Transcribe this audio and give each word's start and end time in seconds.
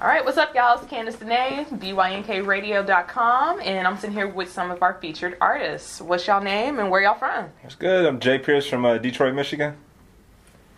All 0.00 0.06
right, 0.06 0.24
what's 0.24 0.38
up, 0.38 0.54
y'all? 0.54 0.78
It's 0.78 0.86
Candace 0.86 1.16
DeNea, 1.16 1.66
BYNKRadio.com, 1.80 3.60
and 3.60 3.84
I'm 3.84 3.96
sitting 3.96 4.14
here 4.14 4.28
with 4.28 4.50
some 4.52 4.70
of 4.70 4.80
our 4.80 4.94
featured 4.94 5.36
artists. 5.40 6.00
What's 6.00 6.24
y'all 6.28 6.40
name 6.40 6.78
and 6.78 6.88
where 6.88 7.02
y'all 7.02 7.18
from? 7.18 7.46
It's 7.64 7.74
good. 7.74 8.06
I'm 8.06 8.20
J 8.20 8.38
Pierce 8.38 8.68
from 8.68 8.84
uh, 8.84 8.98
Detroit, 8.98 9.34
Michigan. 9.34 9.76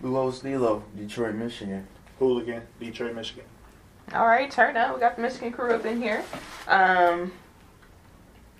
Luos 0.02 0.40
D'lo, 0.40 0.84
Detroit, 0.96 1.34
Michigan. 1.34 1.86
Hooligan, 2.18 2.62
Detroit, 2.78 3.14
Michigan. 3.14 3.44
All 4.14 4.26
right, 4.26 4.50
turn 4.50 4.78
up. 4.78 4.94
We 4.94 5.00
got 5.00 5.16
the 5.16 5.22
Michigan 5.22 5.52
crew 5.52 5.74
up 5.74 5.84
in 5.84 6.00
here. 6.00 6.24
Um, 6.66 7.30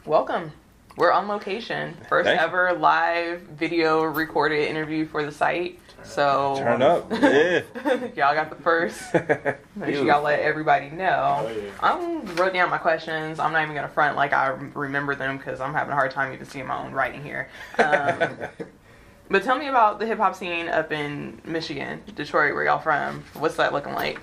welcome. 0.05 0.53
We're 0.97 1.13
on 1.13 1.27
location. 1.27 1.97
First 2.11 2.27
Thank 2.27 2.39
you. 2.39 2.47
ever 2.47 2.75
live 2.75 3.41
video 3.41 4.03
recorded 4.03 4.69
interview 4.69 5.07
for 5.07 5.25
the 5.25 5.33
site. 5.33 5.79
So 6.05 6.57
Turn 6.59 6.83
up. 6.83 7.11
Yeah. 7.13 7.61
y'all 8.17 8.35
got 8.35 8.51
the 8.51 8.57
first. 8.63 9.01
Make 9.77 9.95
sure 9.95 10.07
y'all 10.07 10.23
let 10.23 10.41
everybody 10.41 10.91
know. 10.91 11.47
Oh, 11.47 11.49
yeah. 11.49 11.71
I 11.81 12.21
wrote 12.35 12.53
down 12.53 12.71
my 12.71 12.79
questions. 12.79 13.39
I'm 13.39 13.53
not 13.53 13.63
even 13.63 13.75
gonna 13.75 13.89
front 13.89 14.17
like 14.17 14.33
I 14.33 14.49
remember 14.75 15.15
them 15.15 15.39
because 15.39 15.61
I'm 15.61 15.73
having 15.73 15.93
a 15.93 15.95
hard 15.95 16.11
time 16.11 16.33
even 16.33 16.47
seeing 16.47 16.67
my 16.67 16.83
own 16.83 16.93
writing 16.93 17.23
here. 17.23 17.49
Um, 17.79 18.31
but 19.31 19.43
tell 19.43 19.59
me 19.59 19.69
about 19.69 19.99
the 19.99 20.07
hip 20.07 20.19
hop 20.19 20.35
scene 20.35 20.69
up 20.69 20.91
in 20.93 21.41
Michigan, 21.45 22.01
Detroit, 22.15 22.55
where 22.55 22.65
y'all 22.65 22.79
from. 22.81 23.23
What's 23.35 23.57
that 23.57 23.73
looking 23.73 23.93
like? 23.95 24.19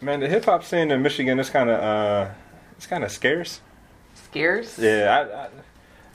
Man, 0.00 0.20
the 0.20 0.28
hip 0.28 0.44
hop 0.44 0.64
scene 0.64 0.90
in 0.90 1.00
Michigan 1.02 1.38
is 1.40 1.48
kind 1.48 1.70
of 1.70 1.80
uh, 1.80 2.30
it's 2.76 2.86
kind 2.86 3.04
of 3.04 3.10
scarce. 3.10 3.60
Scarce? 4.14 4.78
Yeah, 4.78 5.26
I, 5.32 5.44
I, 5.44 5.48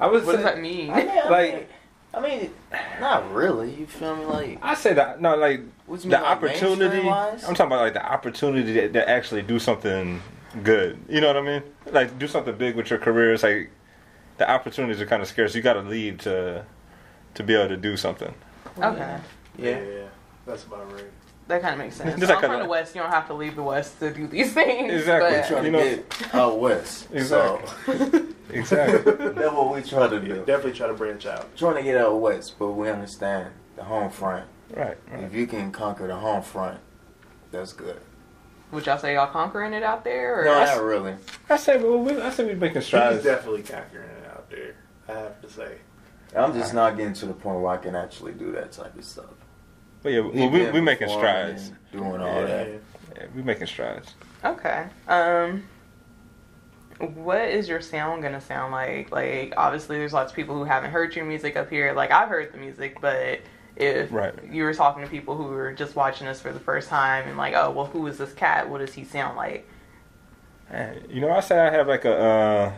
I 0.08 0.12
would 0.12 0.26
What 0.26 0.36
does 0.36 0.44
that 0.44 0.60
mean? 0.60 0.92
I 0.92 0.96
mean, 1.04 1.10
I 1.10 1.30
Like- 1.30 1.54
mean, 1.54 1.66
I 2.14 2.20
mean, 2.22 2.52
not 3.00 3.32
really. 3.34 3.74
You 3.76 3.86
feel 3.86 4.16
me? 4.16 4.26
Like, 4.26 4.60
I 4.62 4.74
say 4.74 4.94
that 4.94 5.22
no, 5.22 5.36
like 5.36 5.62
what 5.86 6.04
you 6.04 6.10
the 6.10 6.18
mean, 6.18 6.24
like 6.24 6.38
opportunity. 6.38 6.80
mainstream-wise? 6.80 7.44
I'm 7.44 7.54
talking 7.56 7.68
about 7.68 7.82
like 7.82 7.94
the 7.94 8.06
opportunity 8.06 8.74
to, 8.74 8.90
to 8.94 9.10
actually 9.10 9.44
do 9.44 9.60
something 9.60 10.22
good. 10.64 10.98
You 11.08 11.22
know 11.22 11.28
what 11.28 11.38
I 11.38 11.42
mean? 11.42 11.64
Like 11.92 12.18
do 12.18 12.28
something 12.28 12.56
big 12.58 12.76
with 12.76 12.90
your 12.90 12.98
career. 13.00 13.34
It's 13.34 13.44
like 13.44 13.70
the 14.38 14.50
opportunities 14.50 15.00
are 15.02 15.06
kind 15.06 15.22
of 15.22 15.28
scarce. 15.28 15.54
You 15.54 15.62
got 15.62 15.74
to 15.74 15.82
leave 15.82 16.18
to 16.20 16.66
to 17.36 17.44
be 17.44 17.54
able 17.54 17.70
to 17.70 17.78
do 17.78 17.96
something. 17.96 18.34
Okay. 18.78 19.18
Yeah, 19.58 19.70
Yeah. 19.82 20.08
that's 20.48 20.64
about 20.64 20.92
right. 20.92 21.04
That 21.50 21.62
kind 21.64 21.74
of 21.74 21.80
makes 21.80 21.96
sense. 21.96 22.12
Just 22.20 22.28
So 22.30 22.36
like 22.36 22.44
I'm 22.44 22.50
from 22.52 22.60
the 22.62 22.70
West. 22.70 22.96
You 22.96 23.02
don't 23.02 23.10
have 23.12 23.28
to 23.28 23.34
leave 23.34 23.56
the 23.56 23.64
West 23.64 24.00
to 24.00 24.14
do 24.14 24.28
these 24.28 24.54
things. 24.54 24.94
Exactly. 24.94 25.32
but- 25.40 25.48
Trying 25.48 25.66
You 25.66 25.72
to 25.72 25.78
know- 25.78 25.96
get 25.96 26.36
out 26.36 26.60
west. 26.60 27.08
Exactly. 27.12 28.22
Exactly. 28.52 29.12
That's 29.30 29.54
what 29.54 29.76
we 29.76 29.82
try 29.84 30.08
to 30.08 30.20
do. 30.20 30.38
definitely 30.38 30.72
try 30.74 30.88
to 30.88 30.94
branch 30.96 31.28
out. 31.28 31.56
Trying 31.56 31.76
to 31.76 31.84
get 31.84 31.98
out 31.98 32.20
west, 32.20 32.56
but 32.58 32.72
we 32.72 32.90
understand 32.90 33.52
the 33.76 33.84
home 33.84 34.10
front. 34.10 34.48
right. 34.76 34.98
right. 35.12 35.24
If 35.24 35.36
you 35.36 35.46
can 35.46 35.72
conquer 35.72 36.08
the 36.08 36.16
home 36.16 36.42
front, 36.42 36.80
that's 37.52 37.74
good. 37.74 38.00
Would 38.72 38.88
y'all 38.88 38.98
say 38.98 39.14
y'all 39.14 39.28
conquering 39.28 39.74
it 39.74 39.84
out 39.84 40.04
there? 40.04 40.42
Or? 40.42 40.46
No, 40.46 40.64
not 40.66 40.82
really. 40.84 41.16
I 41.48 41.58
say 41.58 41.78
well, 41.78 42.00
we, 42.00 42.20
I 42.20 42.30
say 42.32 42.46
we're 42.46 42.56
making 42.56 42.76
He's 42.78 42.86
strides. 42.88 43.24
definitely 43.24 43.62
conquering 43.64 44.10
it 44.10 44.28
out 44.32 44.50
there. 44.50 44.76
I 45.08 45.12
have 45.14 45.42
to 45.42 45.50
say. 45.50 45.78
I'm 46.36 46.54
just 46.54 46.74
not 46.74 46.98
getting 46.98 47.14
to 47.14 47.26
the 47.28 47.34
point 47.34 47.60
where 47.60 47.72
I 47.72 47.78
can 47.78 47.96
actually 47.96 48.32
do 48.34 48.52
that 48.54 48.72
type 48.72 48.96
of 48.98 49.04
stuff. 49.06 49.26
But 50.02 50.12
yeah, 50.14 50.20
well, 50.22 50.50
we 50.50 50.70
we 50.72 50.82
making 50.82 51.10
strides. 51.10 51.72
Doing 51.92 52.22
all 52.22 52.42
Yeah. 52.42 52.46
that. 52.46 52.68
Yeah, 53.18 53.26
we 53.36 53.42
making 53.42 53.68
strides. 53.68 54.14
Okay. 54.46 54.86
Um 55.08 55.64
what 57.00 57.48
is 57.48 57.70
your 57.70 57.82
sound 57.82 58.22
gonna 58.24 58.42
sound 58.42 58.72
like? 58.74 59.12
Like 59.12 59.54
obviously 59.58 59.98
there's 59.98 60.14
lots 60.14 60.32
of 60.32 60.36
people 60.36 60.56
who 60.56 60.64
haven't 60.66 60.92
heard 60.92 61.16
your 61.16 61.26
music 61.26 61.56
up 61.56 61.70
here. 61.70 61.94
Like 61.94 62.12
I've 62.12 62.30
heard 62.30 62.52
the 62.54 62.58
music, 62.58 62.98
but 63.02 63.40
if 63.76 64.12
Right. 64.12 64.34
you 64.50 64.64
were 64.64 64.74
talking 64.74 65.04
to 65.04 65.10
people 65.10 65.36
who 65.38 65.46
were 65.46 65.72
just 65.74 65.96
watching 65.96 66.28
us 66.28 66.42
for 66.42 66.52
the 66.52 66.60
first 66.60 66.90
time 66.90 67.28
and 67.28 67.38
like, 67.38 67.54
oh 67.56 67.72
well 67.72 67.86
who 67.86 68.06
is 68.08 68.18
this 68.18 68.34
cat? 68.34 68.70
What 68.70 68.80
does 68.80 68.94
he 68.94 69.04
sound 69.04 69.38
like? 69.38 69.68
You 71.10 71.22
know, 71.22 71.32
I 71.32 71.40
say 71.40 71.58
I 71.60 71.72
have 71.72 71.88
like 71.88 72.06
a, 72.06 72.16
uh, 72.16 72.72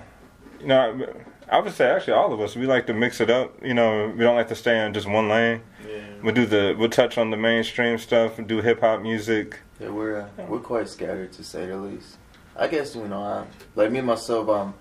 you 0.62 0.68
know, 0.68 1.06
I 1.50 1.60
would 1.60 1.74
say 1.74 1.90
actually 1.90 2.14
all 2.14 2.32
of 2.32 2.40
us 2.40 2.56
we 2.56 2.66
like 2.66 2.88
to 2.88 2.94
mix 2.94 3.20
it 3.20 3.30
up. 3.30 3.54
You 3.64 3.74
know, 3.74 4.14
we 4.16 4.24
don't 4.24 4.36
like 4.38 4.48
to 4.48 4.56
stay 4.56 4.86
in 4.86 4.94
just 4.94 5.08
one 5.10 5.28
lane. 5.28 5.62
Yeah. 5.86 5.91
We 6.24 6.32
do 6.32 6.46
the 6.46 6.76
we'll 6.78 6.90
touch 6.90 7.18
on 7.18 7.30
the 7.32 7.38
mainstream 7.38 7.98
stuff 7.98 8.38
and 8.38 8.48
do 8.48 8.62
hip 8.62 8.82
hop 8.82 9.02
music. 9.02 9.60
Yeah, 9.80 9.90
we're 9.90 10.22
uh, 10.22 10.28
we're 10.48 10.60
quite 10.60 10.88
scattered 10.90 11.32
to 11.34 11.44
say 11.44 11.66
the 11.66 11.78
least. 11.78 12.18
I 12.56 12.68
guess 12.68 12.96
you 12.96 13.08
know, 13.08 13.22
I, 13.24 13.46
like 13.76 13.92
me 13.92 14.02
myself, 14.02 14.50
um, 14.50 14.74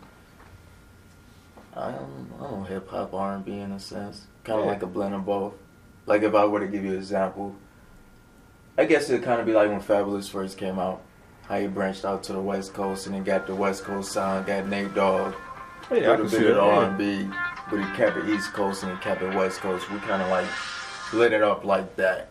I 1.75 1.93
don't, 1.93 2.31
I 2.39 2.43
don't 2.51 2.67
hip 2.67 2.89
hop, 2.89 3.15
R 3.15 3.35
and 3.37 3.45
B 3.45 3.59
in 3.59 3.73
a 3.73 3.81
sense, 3.81 4.27
kind 4.45 4.59
of 4.61 4.67
Yeah. 4.67 4.73
like 4.73 4.83
a 4.83 4.87
blend 4.87 5.15
of 5.15 5.25
both. 5.25 5.55
Like 6.07 6.23
if 6.23 6.35
I 6.35 6.45
were 6.45 6.61
to 6.61 6.67
give 6.67 6.85
you 6.85 6.91
an 6.93 6.97
example, 6.97 7.55
I 8.77 8.85
guess 8.85 9.09
it'd 9.09 9.25
kind 9.25 9.41
of 9.41 9.47
be 9.47 9.53
like 9.53 9.69
when 9.71 9.81
Fabolous 9.81 10.29
first 10.29 10.59
came 10.59 10.79
out, 10.79 11.01
how 11.49 11.59
he 11.61 11.69
branched 11.69 12.05
out 12.05 12.23
to 12.25 12.33
the 12.33 12.41
West 12.41 12.75
Coast 12.75 13.07
and 13.07 13.15
then 13.15 13.23
got 13.25 13.47
the 13.47 13.55
West 13.55 13.85
Coast 13.85 14.13
sound, 14.13 14.47
got 14.47 14.67
Nate 14.67 14.95
Dogg, 14.95 15.35
Yeah, 15.91 15.97
a 15.97 16.11
little 16.17 16.29
bit 16.29 16.51
of 16.51 16.59
R 16.59 16.85
and 16.85 16.99
B, 16.99 17.29
but 17.71 17.79
he 17.79 17.97
kept 17.97 18.17
it 18.17 18.29
East 18.29 18.53
Coast 18.53 18.83
and 18.83 18.93
he 18.93 18.99
kept 18.99 19.23
it 19.23 19.35
West 19.35 19.61
Coast. 19.61 19.89
We 19.91 19.99
kind 20.01 20.23
of 20.23 20.29
like 20.29 20.47
lit 21.13 21.33
it 21.33 21.43
up 21.43 21.65
like 21.65 21.97
that. 21.97 22.29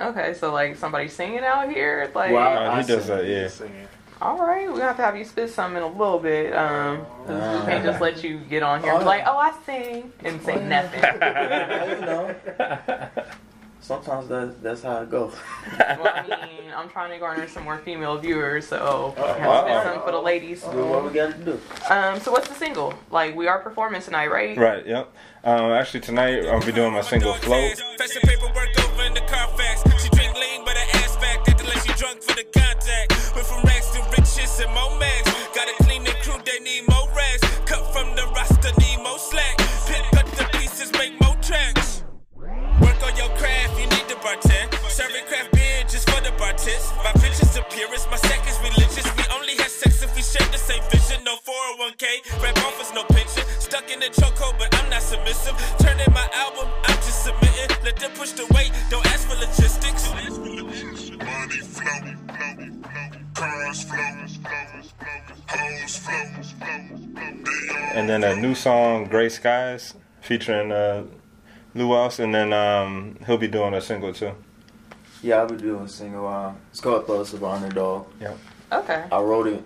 Okay, 0.00 0.32
so 0.34 0.52
like 0.52 0.76
somebody 0.76 1.08
singing 1.08 1.40
out 1.44 1.68
here, 1.70 2.10
like 2.14 2.30
Wow. 2.32 2.76
He 2.80 2.86
does 2.86 3.04
sing. 3.04 3.16
that. 3.16 3.26
Yeah. 3.26 3.48
Singing. 3.48 3.88
all 4.22 4.38
right, 4.38 4.66
we're 4.68 4.74
gonna 4.74 4.84
have 4.86 4.96
to 4.96 5.02
have 5.02 5.16
you 5.16 5.24
spit 5.24 5.50
some 5.50 5.76
in 5.76 5.82
a 5.82 5.86
little 5.88 6.18
bit. 6.20 6.54
Um 6.54 7.04
'cause 7.26 7.60
we 7.60 7.66
can't 7.66 7.84
just 7.84 8.00
let 8.00 8.22
you 8.22 8.38
get 8.38 8.62
on 8.62 8.80
here 8.82 8.92
and 8.92 9.00
be 9.00 9.04
Oh. 9.04 9.08
like, 9.08 9.24
oh 9.26 9.36
I 9.36 9.52
sing 9.66 10.12
and 10.24 10.40
say 10.42 10.64
nothing. 10.64 11.02
you 12.00 12.06
know, 12.06 12.34
sometimes 13.80 14.28
that, 14.28 14.62
that's 14.62 14.82
how 14.82 15.02
it 15.02 15.10
goes. 15.10 15.34
well, 15.78 16.12
I 16.14 16.46
mean, 16.46 16.70
I'm 16.74 16.88
trying 16.88 17.10
to 17.12 17.18
garner 17.18 17.48
some 17.48 17.64
more 17.64 17.78
female 17.78 18.18
viewers, 18.18 18.66
so 18.68 19.14
I 19.16 19.20
have 19.20 19.36
to 19.38 19.42
Uh-oh. 19.48 19.80
spit 19.82 19.92
some 19.94 20.02
for 20.04 20.12
the 20.12 20.20
ladies. 20.20 20.62
Do 20.62 20.84
what 20.86 21.04
we 21.04 21.10
gotta 21.10 21.34
do. 21.34 21.60
Um, 21.90 22.20
so 22.20 22.32
what's 22.32 22.48
the 22.48 22.54
single? 22.54 22.94
Like, 23.10 23.34
we 23.36 23.46
are 23.46 23.58
performing 23.60 24.02
tonight, 24.02 24.28
right? 24.30 24.56
Right. 24.56 24.86
Yep. 24.86 25.12
Um, 25.44 25.70
actually, 25.72 26.00
tonight 26.00 26.46
I'll 26.46 26.64
be 26.64 26.72
doing 26.72 26.92
my 26.92 27.00
single 27.02 27.32
"Float." 27.34 27.78
Fashion 27.98 28.22
paperwork 28.24 28.68
over 28.84 29.02
in 29.04 29.14
the 29.14 29.20
Carfax. 29.20 29.82
She 30.02 30.08
drink 30.10 30.34
lean, 30.34 30.64
but 30.64 30.76
her 30.76 30.98
ass 30.98 31.16
fat. 31.16 31.48
Acting 31.48 31.66
like 31.66 31.78
she 31.86 31.92
drunk 31.94 32.22
for 32.22 32.34
the 32.34 32.44
contact. 32.52 33.12
Went 33.34 33.46
from 33.46 33.62
rags 33.62 33.90
to 33.92 34.02
riches 34.10 34.60
and 34.60 34.72
more 34.74 34.98
mags. 34.98 35.30
Gotta 35.54 35.72
clean 35.84 36.02
the 36.04 36.10
crew, 36.22 36.40
they 36.44 36.58
need 36.58 36.88
more 36.88 37.08
rags. 37.16 37.40
Cut 37.66 37.86
from 37.94 38.14
the 38.16 38.26
roster, 38.34 38.70
need 38.80 38.98
more 38.98 39.18
slack. 39.18 39.57
Bartend. 44.18 44.74
Serving 44.90 45.24
craft 45.26 45.52
beer 45.52 45.82
just 45.88 46.08
for 46.10 46.20
the 46.22 46.30
bartends. 46.36 46.90
My 47.04 47.12
bitches 47.20 47.54
the 47.54 47.62
purest, 47.70 48.10
my 48.10 48.16
sack 48.16 48.46
is 48.48 48.58
religious. 48.60 49.06
We 49.16 49.24
only 49.34 49.54
have 49.56 49.68
sex 49.70 50.02
if 50.02 50.14
we 50.14 50.22
share 50.22 50.46
the 50.50 50.58
same 50.58 50.82
vision. 50.90 51.24
No 51.24 51.36
401k, 51.36 52.42
rap 52.42 52.56
offers 52.66 52.92
no 52.94 53.04
pension. 53.04 53.44
Stuck 53.60 53.90
in 53.90 54.00
the 54.00 54.06
chokehold, 54.06 54.58
but 54.58 54.74
I'm 54.78 54.90
not 54.90 55.02
submissive. 55.02 55.54
Turn 55.78 55.98
in 56.00 56.12
my 56.12 56.28
album, 56.34 56.68
I'm 56.84 56.96
just 56.96 57.24
submitting. 57.24 57.70
Let 57.84 57.96
them 57.96 58.10
push 58.12 58.32
the 58.32 58.46
weight, 58.54 58.72
don't 58.90 59.06
ask 59.06 59.28
for 59.28 59.36
logistics. 59.36 60.08
Money 60.10 61.60
flow, 61.60 61.98
cars 63.34 63.82
flow, 63.82 63.98
hoes 65.48 65.96
flow. 65.96 66.18
and 67.94 68.08
then 68.08 68.24
a 68.24 68.34
new 68.36 68.54
song 68.54 69.04
"Gray 69.04 69.28
Skies" 69.28 69.94
featuring 70.20 70.72
uh, 70.72 71.04
Luos, 71.78 72.18
and 72.18 72.34
then 72.34 72.52
um, 72.52 73.16
he'll 73.26 73.38
be 73.38 73.48
doing 73.48 73.74
a 73.74 73.80
single 73.80 74.12
too. 74.12 74.32
Yeah, 75.22 75.36
I'll 75.36 75.48
be 75.48 75.56
doing 75.56 75.84
a 75.84 75.88
single. 75.88 76.26
Uh, 76.26 76.52
it's 76.70 76.80
called 76.80 77.06
Thoughts 77.06 77.32
of 77.32 77.42
Underdog. 77.42 78.06
Yeah. 78.20 78.34
Okay. 78.72 79.04
I 79.10 79.20
wrote 79.20 79.46
it 79.46 79.62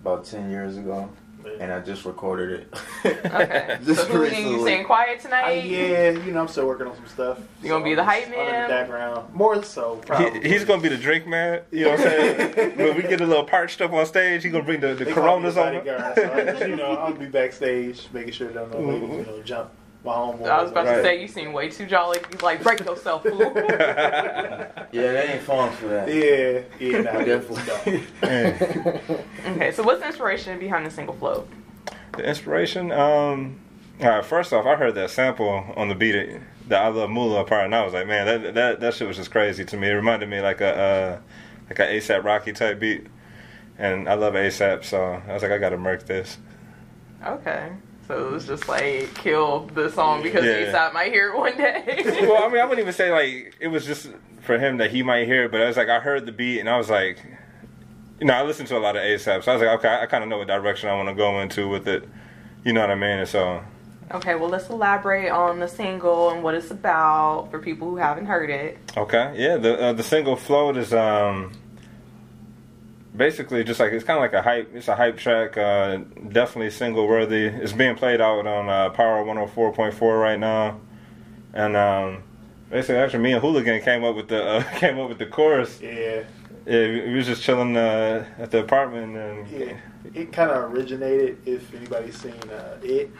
about 0.00 0.24
ten 0.24 0.50
years 0.50 0.76
ago, 0.76 1.08
and 1.60 1.72
I 1.72 1.80
just 1.80 2.04
recorded 2.04 2.60
it. 2.60 2.74
Okay. 3.04 3.78
just 3.84 4.02
so 4.02 4.06
who 4.08 4.22
are 4.22 4.26
you 4.26 4.30
recently. 4.30 4.60
staying 4.62 4.84
quiet 4.84 5.20
tonight? 5.20 5.64
yeah, 5.64 6.10
you 6.10 6.32
know, 6.32 6.40
I'm 6.42 6.48
still 6.48 6.66
working 6.66 6.86
on 6.86 6.96
some 6.96 7.06
stuff. 7.06 7.40
You 7.62 7.68
gonna 7.68 7.84
be 7.84 7.94
the 7.94 8.04
hype 8.04 8.26
just 8.26 8.36
under 8.36 8.52
man? 8.52 8.62
the 8.62 8.74
background. 8.74 9.34
More 9.34 9.62
so, 9.62 9.96
probably. 9.96 10.42
He, 10.42 10.50
he's 10.50 10.64
gonna 10.64 10.82
be 10.82 10.88
the 10.88 10.98
drink 10.98 11.26
man. 11.26 11.62
You 11.70 11.84
know 11.84 11.90
what 11.92 12.00
I'm 12.00 12.06
saying? 12.06 12.76
when 12.76 12.96
we 12.96 13.02
get 13.02 13.20
a 13.20 13.26
little 13.26 13.44
parched 13.44 13.80
up 13.80 13.92
on 13.92 14.04
stage, 14.06 14.42
he's 14.42 14.52
gonna 14.52 14.64
bring 14.64 14.80
the, 14.80 14.94
the 14.94 15.06
They 15.06 15.12
Coronas 15.12 15.56
on. 15.56 15.72
bodyguard, 15.72 16.14
so 16.16 16.22
I 16.22 16.66
you 16.66 16.76
know, 16.76 16.96
I'll 16.96 17.14
be 17.14 17.26
backstage 17.26 18.08
making 18.12 18.32
sure 18.32 18.48
that 18.48 18.70
no 18.72 18.80
ladies, 18.80 19.08
you 19.08 19.32
know, 19.32 19.42
jump 19.42 19.70
my 20.04 20.12
homeboy. 20.12 20.48
I 20.48 20.62
was 20.62 20.70
about 20.72 20.84
to 20.84 21.02
say 21.02 21.20
you 21.20 21.28
seem 21.28 21.52
way 21.52 21.68
too 21.68 21.86
jolly. 21.86 22.18
You 22.32 22.38
like, 22.38 22.62
break 22.62 22.80
yourself, 22.80 23.22
fool. 23.22 23.40
Yeah, 24.92 25.12
they 25.12 25.32
ain't 25.32 25.42
fun 25.42 25.72
for 25.72 25.86
that. 25.88 26.06
Yeah, 26.06 26.62
yeah, 26.78 27.00
nah, 27.00 27.24
Definitely. 27.24 28.04
okay, 28.22 29.72
so 29.72 29.82
what's 29.82 30.00
the 30.00 30.06
inspiration 30.06 30.58
behind 30.58 30.84
the 30.84 30.90
single 30.90 31.14
float? 31.14 31.48
The 32.16 32.28
inspiration. 32.28 32.92
Um, 32.92 33.58
all 34.00 34.08
right. 34.08 34.24
First 34.24 34.52
off, 34.52 34.66
I 34.66 34.76
heard 34.76 34.94
that 34.96 35.08
sample 35.08 35.72
on 35.76 35.88
the 35.88 35.94
beat, 35.94 36.38
the 36.68 36.76
"I 36.76 36.88
Love 36.88 37.08
Moolah" 37.08 37.44
part, 37.44 37.64
and 37.64 37.74
I 37.74 37.84
was 37.84 37.94
like, 37.94 38.06
man, 38.06 38.26
that 38.26 38.54
that 38.54 38.80
that 38.80 38.94
shit 38.94 39.08
was 39.08 39.16
just 39.16 39.30
crazy 39.30 39.64
to 39.64 39.76
me. 39.78 39.88
It 39.88 39.94
reminded 39.94 40.28
me 40.28 40.42
like 40.42 40.60
a 40.60 40.76
uh, 40.76 41.20
like 41.70 41.78
a 41.78 41.84
ASAP 41.84 42.22
Rocky 42.22 42.52
type 42.52 42.78
beat, 42.78 43.06
and 43.78 44.10
I 44.10 44.14
love 44.14 44.34
ASAP, 44.34 44.84
so 44.84 45.22
I 45.26 45.32
was 45.32 45.42
like, 45.42 45.52
I 45.52 45.58
gotta 45.58 45.78
murk 45.78 46.04
this. 46.04 46.36
Okay. 47.24 47.72
So 48.08 48.26
it 48.26 48.32
was 48.32 48.46
just 48.46 48.68
like 48.68 49.14
kill 49.14 49.66
the 49.74 49.90
song 49.90 50.22
because 50.22 50.44
Yeah. 50.44 50.72
ASAP 50.72 50.92
might 50.92 51.12
hear 51.12 51.30
it 51.32 51.36
one 51.38 51.56
day. 51.56 52.02
well, 52.22 52.42
I 52.44 52.48
mean, 52.48 52.60
I 52.60 52.64
wouldn't 52.64 52.80
even 52.80 52.92
say 52.92 53.10
like 53.12 53.54
it 53.60 53.68
was 53.68 53.86
just 53.86 54.10
for 54.40 54.58
him 54.58 54.78
that 54.78 54.90
he 54.90 55.02
might 55.02 55.26
hear 55.26 55.44
it, 55.44 55.52
but 55.52 55.60
I 55.62 55.66
was 55.66 55.76
like, 55.76 55.88
I 55.88 56.00
heard 56.00 56.26
the 56.26 56.32
beat 56.32 56.58
and 56.60 56.68
I 56.68 56.76
was 56.76 56.90
like, 56.90 57.18
you 58.20 58.26
know, 58.26 58.34
I 58.34 58.42
listen 58.42 58.66
to 58.66 58.76
a 58.76 58.80
lot 58.80 58.96
of 58.96 59.02
ASAP, 59.02 59.42
so 59.44 59.52
I 59.52 59.54
was 59.54 59.62
like, 59.62 59.78
okay, 59.78 59.98
I 60.00 60.06
kind 60.06 60.22
of 60.24 60.30
know 60.30 60.38
what 60.38 60.46
direction 60.48 60.88
I 60.88 60.94
want 60.96 61.08
to 61.08 61.14
go 61.14 61.40
into 61.40 61.68
with 61.68 61.86
it. 61.88 62.08
You 62.64 62.72
know 62.72 62.80
what 62.80 62.90
I 62.90 62.94
mean? 62.94 63.18
And 63.20 63.28
so, 63.28 63.62
Okay, 64.12 64.34
well, 64.34 64.48
let's 64.50 64.68
elaborate 64.68 65.30
on 65.30 65.58
the 65.58 65.66
single 65.68 66.30
and 66.30 66.42
what 66.42 66.54
it's 66.54 66.70
about 66.70 67.50
for 67.50 67.58
people 67.60 67.88
who 67.88 67.96
haven't 67.96 68.26
heard 68.26 68.50
it. 68.50 68.78
okay, 68.96 69.32
yeah, 69.36 69.56
the 69.56 69.80
uh, 69.80 69.92
the 69.92 70.02
single 70.02 70.36
"Float" 70.36 70.76
is 70.76 70.92
um 70.92 71.52
basically 73.16 73.64
just 73.64 73.80
like 73.80 73.92
it's 73.92 74.04
kind 74.04 74.18
of 74.18 74.22
like 74.22 74.32
a 74.32 74.42
hype. 74.42 74.74
It's 74.74 74.88
a 74.88 74.96
hype 74.96 75.16
track. 75.16 75.56
Uh, 75.56 75.98
definitely 76.28 76.70
single 76.70 77.06
worthy. 77.06 77.46
It's 77.46 77.72
being 77.72 77.94
played 77.96 78.20
out 78.20 78.46
on 78.46 78.68
uh, 78.68 78.90
Power 78.90 79.24
104.4 79.24 80.20
right 80.20 80.38
now, 80.38 80.80
and 81.52 81.76
um, 81.76 82.22
basically, 82.70 82.96
actually, 82.96 83.22
me 83.22 83.32
and 83.32 83.40
Hooligan 83.40 83.82
came 83.82 84.04
up 84.04 84.16
with 84.16 84.28
the 84.28 84.44
uh, 84.44 84.62
came 84.78 84.98
up 84.98 85.08
with 85.08 85.18
the 85.18 85.26
chorus. 85.26 85.80
Yeah, 85.80 86.22
Yeah, 86.66 86.88
we 86.88 87.00
we 87.08 87.14
was 87.14 87.26
just 87.26 87.42
chilling 87.42 87.76
uh, 87.76 88.26
at 88.38 88.50
the 88.50 88.60
apartment 88.60 89.16
and 89.16 89.48
yeah. 89.50 89.76
It 90.14 90.32
kind 90.32 90.50
of 90.50 90.72
originated. 90.72 91.38
If 91.46 91.72
anybody's 91.74 92.18
seen 92.18 92.34
uh, 92.50 92.76
it, 92.82 93.10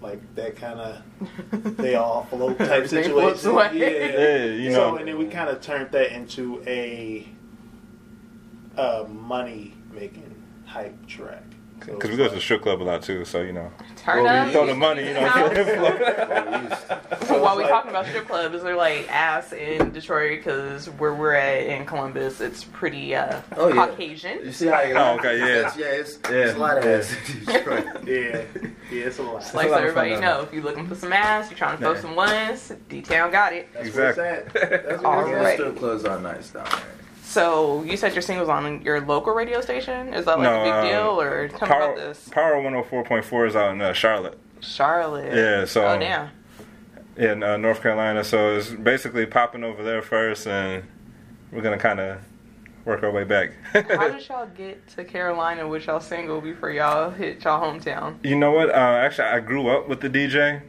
like 0.00 0.34
that 0.34 0.56
kind 0.56 0.80
of 0.80 1.76
they 1.76 1.94
all 1.94 2.24
float 2.24 2.58
type 2.58 2.88
situation. 2.88 3.54
Yeah, 3.54 3.70
Yeah, 3.72 4.44
you 4.44 4.72
So 4.72 4.96
and 4.96 5.06
then 5.08 5.16
we 5.16 5.26
kind 5.26 5.48
of 5.48 5.60
turned 5.60 5.92
that 5.92 6.12
into 6.12 6.62
a, 6.66 7.26
a 8.76 9.04
money 9.08 9.74
making 9.92 10.34
hype 10.66 11.06
track. 11.06 11.42
So 11.84 11.94
Because 11.94 12.10
we 12.10 12.16
go 12.16 12.28
to 12.28 12.34
the 12.36 12.40
strip 12.40 12.62
club 12.62 12.80
a 12.80 12.84
lot 12.84 13.02
too, 13.02 13.24
so 13.24 13.40
you 13.42 13.52
know. 13.52 13.72
Turn 13.96 14.22
Well, 14.22 14.36
up. 14.42 14.46
we 14.46 14.52
throw 14.52 14.66
the 14.66 14.74
money, 14.74 15.08
you 15.08 15.14
know. 15.14 16.68
So 17.26 17.40
While 17.40 17.52
it's 17.52 17.56
we 17.58 17.62
like- 17.64 17.70
talking 17.72 17.90
about 17.90 18.06
strip 18.06 18.26
clubs, 18.26 18.62
they're 18.62 18.76
like 18.76 19.10
ass 19.10 19.52
in 19.52 19.90
Detroit 19.92 20.38
because 20.38 20.86
where 20.90 21.14
we're 21.14 21.34
at 21.34 21.66
in 21.66 21.86
Columbus, 21.86 22.40
it's 22.40 22.62
pretty 22.64 23.14
uh, 23.14 23.40
Oh, 23.56 23.68
yeah. 23.68 23.86
Caucasian. 23.86 24.44
You 24.44 24.52
see 24.52 24.66
how 24.66 24.82
you 24.82 24.94
Oh, 24.94 25.16
okay, 25.18 25.38
yeah. 25.38 25.62
That's, 25.62 25.76
yeah, 25.76 25.86
it's, 25.86 26.18
Yeah. 26.28 26.36
it's 26.36 26.54
a 26.54 26.58
lot 26.58 26.78
of 26.78 26.84
ass 26.84 27.16
in 27.30 27.44
Detroit. 27.44 27.84
Yeah, 28.06 28.42
yeah, 28.90 29.04
it's 29.06 29.18
a 29.18 29.22
lot. 29.22 29.40
Just 29.40 29.54
like 29.54 29.66
a 29.66 29.68
so 29.70 29.74
lot 29.74 29.82
of 29.82 29.88
everybody 29.88 30.10
fun, 30.12 30.20
know, 30.20 30.40
if 30.42 30.52
you're 30.52 30.62
looking 30.62 30.86
for 30.86 30.94
some 30.94 31.12
ass, 31.12 31.50
you're 31.50 31.58
trying 31.58 31.78
to 31.78 31.82
throw 31.82 31.94
Yeah. 31.94 32.00
some 32.00 32.14
ones, 32.16 32.72
D-Town 32.88 33.30
got 33.32 33.52
it. 33.52 33.68
That's 33.72 33.86
Exactly. 33.88 34.22
where 34.22 34.34
it's 34.34 34.56
at. 34.56 34.88
That's 34.88 35.04
All 35.04 35.16
where 35.24 35.36
right. 35.36 35.52
it's 35.54 35.60
at. 35.60 35.66
Strip 35.66 35.78
clubs 35.78 36.04
are 36.04 36.20
nice 36.20 36.50
down 36.50 36.64
there. 36.66 36.80
So 37.32 37.82
you 37.84 37.96
said 37.96 38.12
your 38.12 38.20
single's 38.20 38.50
on 38.50 38.82
your 38.82 39.00
local 39.00 39.32
radio 39.32 39.62
station? 39.62 40.12
Is 40.12 40.26
that 40.26 40.38
like 40.38 40.44
No, 40.44 40.60
a 40.60 40.64
big 40.64 40.72
um, 40.74 40.86
deal, 40.86 41.20
or 41.20 41.48
tell 41.48 41.60
me 41.62 41.66
Power 41.66 41.82
about 41.84 41.96
this? 41.96 42.28
Power 42.28 42.54
104.4 42.56 43.48
is 43.48 43.56
out 43.56 43.72
in 43.72 43.80
uh, 43.80 43.94
Charlotte. 43.94 44.38
Charlotte. 44.60 45.34
Yeah, 45.34 45.64
so 45.64 45.86
Oh 45.86 45.98
damn. 45.98 46.28
in 47.16 47.42
uh, 47.42 47.56
North 47.56 47.80
Carolina. 47.80 48.22
So 48.22 48.56
it's 48.56 48.68
basically 48.68 49.24
popping 49.24 49.64
over 49.64 49.82
there 49.82 50.02
first, 50.02 50.46
and 50.46 50.84
we're 51.50 51.62
gonna 51.62 51.78
kind 51.78 52.00
of 52.00 52.18
work 52.84 53.02
our 53.02 53.10
way 53.10 53.24
back. 53.24 53.52
How 53.72 54.08
did 54.10 54.28
y'all 54.28 54.46
get 54.54 54.86
to 54.88 55.02
Carolina 55.04 55.66
with 55.66 55.86
y'all 55.86 56.00
single 56.00 56.42
before 56.42 56.70
y'all 56.70 57.10
hit 57.10 57.42
y'all 57.44 57.62
hometown? 57.62 58.22
you 58.22 58.36
know 58.36 58.50
what? 58.52 58.68
Uh, 58.68 58.74
actually, 58.74 59.28
I 59.28 59.40
grew 59.40 59.68
up 59.68 59.88
with 59.88 60.02
the 60.02 60.10
DJ, 60.10 60.60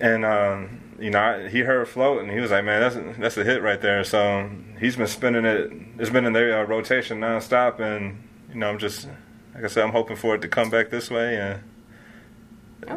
and 0.00 0.26
um, 0.26 0.79
you 1.00 1.10
know, 1.10 1.18
I, 1.20 1.48
he 1.48 1.60
heard 1.60 1.88
"Float" 1.88 2.22
and 2.22 2.30
he 2.30 2.38
was 2.40 2.50
like, 2.50 2.64
"Man, 2.64 2.80
that's 2.80 2.96
a, 2.96 3.20
that's 3.20 3.36
a 3.36 3.44
hit 3.44 3.62
right 3.62 3.80
there." 3.80 4.04
So 4.04 4.50
he's 4.78 4.96
been 4.96 5.06
spinning 5.06 5.44
it. 5.44 5.72
It's 5.98 6.10
been 6.10 6.24
in 6.24 6.32
their 6.32 6.60
uh, 6.60 6.64
rotation 6.66 7.20
nonstop, 7.20 7.80
and 7.80 8.22
you 8.50 8.56
know, 8.56 8.68
I'm 8.68 8.78
just 8.78 9.08
like 9.54 9.64
I 9.64 9.66
said, 9.66 9.84
I'm 9.84 9.92
hoping 9.92 10.16
for 10.16 10.34
it 10.34 10.42
to 10.42 10.48
come 10.48 10.70
back 10.70 10.90
this 10.90 11.10
way. 11.10 11.36
And 11.36 11.60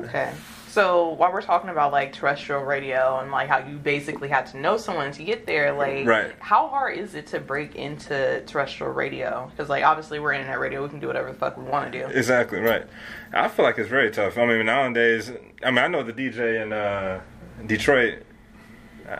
Okay. 0.06 0.32
So 0.70 1.10
while 1.10 1.32
we're 1.32 1.44
talking 1.44 1.70
about 1.70 1.92
like 1.92 2.14
terrestrial 2.14 2.64
radio 2.64 3.20
and 3.20 3.30
like 3.32 3.48
how 3.48 3.60
you 3.60 3.78
basically 3.78 4.28
had 4.28 4.48
to 4.48 4.58
know 4.58 4.78
someone 4.78 5.12
to 5.12 5.24
get 5.24 5.46
there, 5.46 5.72
like 5.72 6.08
Right. 6.08 6.34
how 6.40 6.68
hard 6.68 6.98
is 6.98 7.14
it 7.14 7.28
to 7.28 7.40
break 7.40 7.76
into 7.76 8.42
terrestrial 8.48 8.92
radio? 8.92 9.52
Because 9.52 9.70
like 9.70 9.84
obviously 9.84 10.20
we're 10.20 10.34
internet 10.34 10.60
radio, 10.60 10.82
we 10.82 10.90
can 10.90 11.00
do 11.00 11.06
whatever 11.06 11.32
the 11.32 11.38
fuck 11.38 11.58
we 11.58 11.64
want 11.64 11.92
to 11.92 12.00
do. 12.00 12.08
Exactly 12.08 12.60
right. 12.60 12.88
I 13.34 13.50
feel 13.50 13.66
like 13.66 13.78
it's 13.78 13.90
very 13.90 14.10
tough. 14.10 14.36
I 14.38 14.48
mean, 14.48 14.66
nowadays, 14.66 15.32
I 15.64 15.70
mean, 15.70 15.78
I 15.80 15.88
know 15.88 16.02
the 16.02 16.14
DJ 16.14 16.64
in 16.64 16.74
uh, 16.74 17.22
Detroit. 17.66 18.24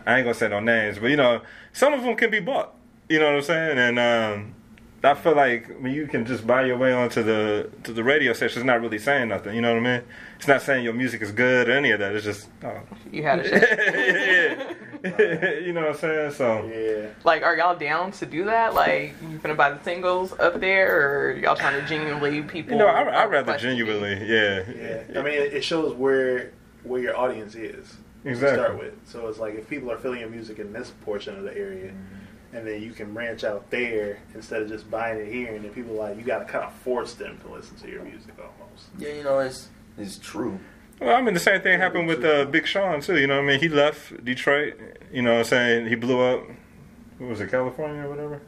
I 0.06 0.18
ain't 0.18 0.26
gonna 0.26 0.34
say 0.34 0.50
no 0.50 0.60
names, 0.60 0.98
but 1.00 1.08
you 1.08 1.18
know, 1.18 1.42
some 1.74 1.94
of 1.94 2.04
them 2.04 2.16
can 2.16 2.32
be 2.32 2.40
bought. 2.40 2.74
You 3.10 3.20
know 3.20 3.26
what 3.26 3.36
I'm 3.36 3.42
saying? 3.42 3.78
And 3.78 4.00
um, 4.00 4.56
I 5.04 5.14
feel 5.16 5.36
like 5.36 5.68
when 5.82 5.94
you 5.94 6.08
can 6.08 6.26
just 6.26 6.48
buy 6.48 6.64
your 6.64 6.78
way 6.78 6.94
onto 6.94 7.22
the 7.22 7.70
to 7.84 7.92
the 7.92 8.04
radio 8.04 8.32
station, 8.32 8.60
it's 8.60 8.66
not 8.66 8.80
really 8.80 8.98
saying 8.98 9.28
nothing. 9.28 9.54
You 9.54 9.62
know 9.62 9.74
what 9.74 9.86
I 9.86 9.98
mean? 9.98 10.02
It's 10.38 10.48
not 10.48 10.62
saying 10.62 10.86
your 10.86 10.94
music 10.94 11.22
is 11.22 11.32
good 11.32 11.68
or 11.68 11.74
any 11.74 11.92
of 11.92 12.00
that. 12.00 12.16
It's 12.16 12.24
just, 12.24 12.48
oh. 12.64 12.82
You 13.12 13.24
had 13.24 13.40
a 13.40 13.44
shit. 13.50 14.78
yeah. 15.04 15.60
you 15.60 15.74
know 15.74 15.82
what 15.82 15.90
I'm 15.92 15.98
saying? 15.98 16.32
So. 16.32 16.66
Yeah. 16.66 17.10
like, 17.26 17.44
are 17.44 17.58
y'all 17.58 17.78
down 17.78 18.12
to 18.14 18.26
do 18.26 18.46
that? 18.46 18.74
Like, 18.74 19.14
you 19.22 19.38
gonna 19.40 19.56
buy 19.56 19.72
the 19.72 19.84
singles 19.84 20.32
up 20.40 20.62
there, 20.62 21.30
or 21.30 21.38
y'all 21.38 21.56
trying 21.58 21.82
to 21.82 21.88
genuinely 21.88 22.42
people? 22.42 22.74
You 22.74 22.80
know, 22.80 22.88
I, 22.88 23.04
are 23.04 23.10
I'd 23.10 23.30
rather 23.30 23.58
genuinely, 23.58 24.26
yeah. 24.26 24.64
Yeah, 24.74 25.20
I 25.20 25.24
mean, 25.24 25.34
it 25.34 25.54
it 25.54 25.64
shows 25.66 25.94
where 25.94 26.52
where 26.84 27.02
your 27.02 27.18
audience 27.18 27.56
is 27.56 27.98
Exactly. 28.26 28.58
to 28.58 28.64
start 28.64 28.80
with. 28.80 28.94
So 29.06 29.28
it's 29.28 29.40
like 29.40 29.56
if 29.56 29.70
people 29.70 29.92
are 29.92 29.98
feeling 29.98 30.20
your 30.22 30.30
music 30.30 30.60
in 30.60 30.72
this 30.74 30.92
portion 31.04 31.36
of 31.38 31.44
the 31.44 31.56
area, 31.58 31.92
Mm-hmm. 31.92 32.56
and 32.58 32.68
then 32.68 32.82
you 32.82 32.92
can 32.92 33.14
branch 33.14 33.44
out 33.44 33.70
there 33.72 34.20
instead 34.36 34.62
of 34.62 34.68
just 34.70 34.90
buying 34.90 35.20
it 35.20 35.28
here, 35.32 35.54
and 35.56 35.64
then 35.66 35.72
people 35.74 35.96
like 35.96 36.18
you 36.18 36.24
got 36.24 36.40
to 36.40 36.46
kind 36.46 36.64
of 36.66 36.74
force 36.74 37.14
them 37.16 37.38
to 37.46 37.52
listen 37.52 37.76
to 37.78 37.90
your 37.90 38.04
music 38.04 38.34
almost. 38.38 38.86
Yeah, 38.98 39.14
you 39.14 39.24
know, 39.24 39.40
it's 39.40 39.70
it's 39.98 40.18
true. 40.18 40.60
Well, 41.02 41.16
I 41.16 41.22
mean, 41.22 41.34
the 41.34 41.40
same 41.40 41.62
thing 41.62 41.80
happened 41.80 42.08
with 42.08 42.24
uh, 42.24 42.46
Big 42.46 42.68
Sean 42.68 43.02
too. 43.02 43.18
You 43.18 43.28
know, 43.28 43.38
what 43.38 43.44
I 43.46 43.48
mean, 43.48 43.60
he 43.60 43.68
left 43.70 44.24
Detroit. 44.24 44.76
You 45.12 45.22
know, 45.24 45.32
what 45.34 45.40
I'm 45.40 45.46
saying 45.46 45.88
he 45.88 45.96
blew 45.96 46.20
up. 46.22 46.44
What 47.18 47.30
was 47.32 47.42
it, 47.42 47.50
California 47.52 48.04
or 48.04 48.10
whatever? 48.10 48.42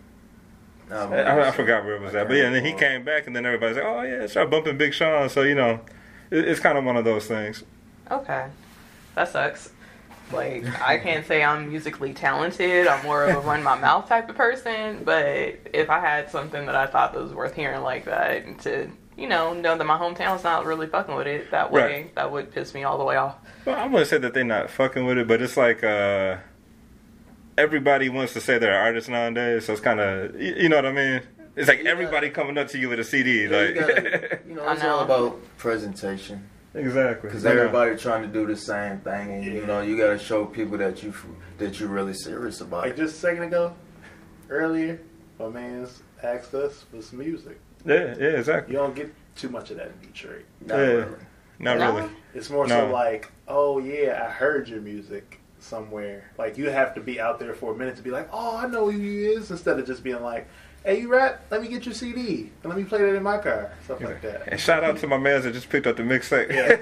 Um, 0.91 1.11
I, 1.13 1.47
I 1.47 1.51
forgot 1.51 1.83
where 1.83 1.95
it 1.95 2.01
was 2.01 2.13
at, 2.13 2.27
but 2.27 2.35
yeah, 2.35 2.43
and 2.45 2.53
then 2.53 2.63
he 2.63 2.73
came 2.73 3.03
back, 3.03 3.25
and 3.25 3.35
then 3.35 3.43
everybody's 3.45 3.77
like, 3.77 3.85
"Oh 3.85 4.03
yeah, 4.03 4.27
start 4.27 4.51
bumping 4.51 4.77
Big 4.77 4.93
Sean." 4.93 5.27
So 5.29 5.41
you 5.41 5.55
know, 5.55 5.79
it, 6.29 6.47
it's 6.47 6.59
kind 6.59 6.77
of 6.77 6.83
one 6.83 6.95
of 6.95 7.03
those 7.05 7.25
things. 7.25 7.63
Okay, 8.11 8.45
that 9.15 9.29
sucks. 9.29 9.71
Like, 10.31 10.65
I 10.81 10.97
can't 10.97 11.25
say 11.25 11.43
I'm 11.43 11.69
musically 11.69 12.11
talented. 12.13 12.87
I'm 12.87 13.03
more 13.05 13.25
of 13.25 13.35
a 13.37 13.47
run 13.47 13.61
my 13.63 13.77
mouth 13.79 14.07
type 14.09 14.27
of 14.27 14.35
person. 14.35 15.03
But 15.03 15.59
if 15.71 15.89
I 15.89 15.99
had 15.99 16.31
something 16.31 16.65
that 16.65 16.75
I 16.75 16.87
thought 16.87 17.13
was 17.15 17.31
worth 17.33 17.53
hearing 17.55 17.81
like 17.81 18.05
that, 18.05 18.43
and 18.43 18.59
to 18.61 18.89
you 19.17 19.27
know 19.29 19.53
know 19.53 19.77
that 19.77 19.85
my 19.85 19.97
hometown's 19.97 20.43
not 20.43 20.65
really 20.65 20.87
fucking 20.87 21.15
with 21.15 21.27
it 21.27 21.51
that 21.51 21.71
way, 21.71 21.81
Right. 21.83 22.15
that 22.15 22.31
would 22.31 22.51
piss 22.51 22.73
me 22.73 22.83
all 22.83 22.97
the 22.97 23.03
way 23.03 23.17
off. 23.17 23.35
Well, 23.65 23.75
I 23.75 23.85
wouldn't 23.85 24.09
say 24.09 24.17
that 24.17 24.33
they're 24.33 24.43
not 24.43 24.69
fucking 24.71 25.05
with 25.05 25.17
it, 25.19 25.27
but 25.27 25.41
it's 25.43 25.57
like 25.57 25.83
uh, 25.83 26.37
everybody 27.57 28.09
wants 28.09 28.33
to 28.33 28.41
say 28.41 28.57
they're 28.57 28.73
an 28.73 28.81
artist 28.85 29.09
nowadays. 29.09 29.65
So 29.65 29.73
it's 29.73 29.81
kind 29.81 29.99
of, 29.99 30.39
you, 30.41 30.55
you 30.55 30.69
know 30.69 30.77
what 30.77 30.85
I 30.87 30.91
mean? 30.91 31.21
It's 31.55 31.67
like 31.69 31.83
Yeah. 31.83 31.91
everybody 31.91 32.29
coming 32.31 32.57
up 32.57 32.67
to 32.69 32.77
you 32.79 32.89
with 32.89 32.99
a 32.99 33.03
CD, 33.03 33.43
Yeah, 33.43 33.49
like 33.57 33.69
you, 33.75 33.75
gotta, 33.81 34.39
you 34.47 34.55
know, 34.55 34.63
I 34.65 34.73
it's 34.73 34.83
all 34.83 35.01
about 35.01 35.39
presentation. 35.57 36.49
Exactly. 36.75 37.29
Because 37.29 37.45
I 37.45 37.53
know. 37.53 37.61
everybody 37.61 37.95
trying 37.97 38.21
to 38.23 38.27
do 38.27 38.45
the 38.45 38.55
same 38.57 38.99
thing, 38.99 39.31
and 39.33 39.43
you 39.43 39.65
know, 39.65 39.81
you 39.81 39.97
got 39.97 40.09
to 40.11 40.19
show 40.19 40.45
people 40.45 40.77
that 40.77 41.01
you 41.03 41.13
that 41.57 41.79
you're 41.79 41.89
really 41.89 42.13
serious 42.13 42.61
about 42.61 42.83
Like 42.83 42.93
it. 42.93 42.97
just 42.97 43.15
a 43.15 43.19
second 43.19 43.43
ago, 43.43 43.73
earlier, 44.49 44.99
my 45.39 45.47
man's 45.49 46.03
asked 46.23 46.53
us 46.53 46.85
for 46.91 47.01
some 47.01 47.19
music. 47.19 47.59
Yeah, 47.85 48.15
yeah, 48.17 48.37
exactly. 48.39 48.73
You 48.73 48.79
don't 48.79 48.95
get 48.95 49.13
too 49.35 49.49
much 49.49 49.71
of 49.71 49.77
that 49.77 49.87
in 49.87 50.07
Detroit. 50.11 50.45
Not 50.65 50.77
Yeah. 50.77 50.85
really. 50.85 51.15
Not 51.59 51.77
No? 51.77 51.95
really. 51.95 52.09
It's 52.33 52.49
more 52.49 52.67
No. 52.67 52.87
so 52.87 52.91
like, 52.91 53.31
oh 53.47 53.79
yeah, 53.79 54.25
I 54.27 54.31
heard 54.31 54.67
your 54.67 54.81
music 54.81 55.39
somewhere. 55.59 56.31
Like 56.37 56.57
you 56.57 56.69
have 56.69 56.93
to 56.95 57.01
be 57.01 57.19
out 57.19 57.39
there 57.39 57.53
for 57.53 57.73
a 57.73 57.75
minute 57.77 57.95
to 57.97 58.01
be 58.03 58.11
like, 58.11 58.27
oh, 58.33 58.57
I 58.57 58.67
know 58.67 58.89
who 58.91 58.99
he 58.99 59.25
is, 59.25 59.51
instead 59.51 59.79
of 59.79 59.85
just 59.85 60.03
being 60.03 60.21
like, 60.21 60.47
hey, 60.85 61.01
you 61.01 61.09
rap? 61.09 61.41
Let 61.51 61.61
me 61.61 61.67
get 61.67 61.85
your 61.85 61.93
CD 61.93 62.51
and 62.63 62.69
let 62.71 62.77
me 62.77 62.83
play 62.85 62.99
that 62.99 63.15
in 63.15 63.23
my 63.23 63.37
car, 63.39 63.71
stuff 63.83 63.99
like 64.01 64.21
that. 64.21 64.47
And 64.47 64.59
shout 64.59 64.83
out 64.83 64.97
to 64.99 65.07
my 65.07 65.17
man 65.17 65.41
that 65.41 65.51
just 65.53 65.69
picked 65.69 65.87
up 65.87 65.97
the 65.97 66.03
mixtape. 66.03 66.51
Yeah, 66.51 66.75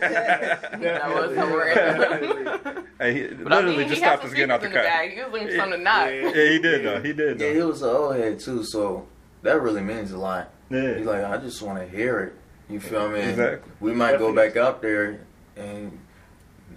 that 0.80 1.10
was 1.14 1.36
hilarious. 1.36 2.84
hey, 3.00 3.14
he 3.14 3.28
But 3.36 3.54
I 3.54 3.56
literally 3.58 3.78
mean, 3.78 3.88
just 3.88 4.00
he 4.00 4.04
had 4.06 4.10
stopped 4.20 4.22
some 4.24 4.30
us 4.32 4.36
getting 4.36 4.52
out 4.52 4.60
the 4.62 4.68
in 4.68 4.74
the 4.74 4.78
car. 4.80 4.86
bag. 4.88 5.12
He 5.14 5.22
was 5.24 5.32
looking 5.32 5.48
for 5.48 5.56
something 5.56 5.80
to 5.80 5.84
knock. 5.84 6.08
Yeah. 6.08 6.32
Yeah, 6.36 6.50
he 6.52 6.60
did 6.60 6.86
though. 6.86 7.02
He 7.02 7.14
did 7.14 7.40
though. 7.40 7.46
Yeah, 7.48 7.54
he 7.54 7.62
was 7.62 7.82
an 7.82 7.90
old 7.90 8.16
head 8.16 8.40
too, 8.40 8.64
so 8.64 9.08
that 9.42 9.62
really 9.62 9.82
means 9.82 10.12
a 10.12 10.18
lot. 10.18 10.50
Yeah. 10.70 10.96
He's 10.98 11.06
like, 11.06 11.24
I 11.24 11.38
just 11.38 11.62
want 11.62 11.80
to 11.80 11.88
hear 11.88 12.20
it. 12.22 12.34
You 12.72 12.80
feel 12.80 13.10
me? 13.10 13.20
Exactly. 13.22 13.72
We 13.80 13.94
might 13.94 14.18
go 14.20 14.34
back 14.34 14.56
up 14.58 14.82
there, 14.82 15.20
and 15.58 15.98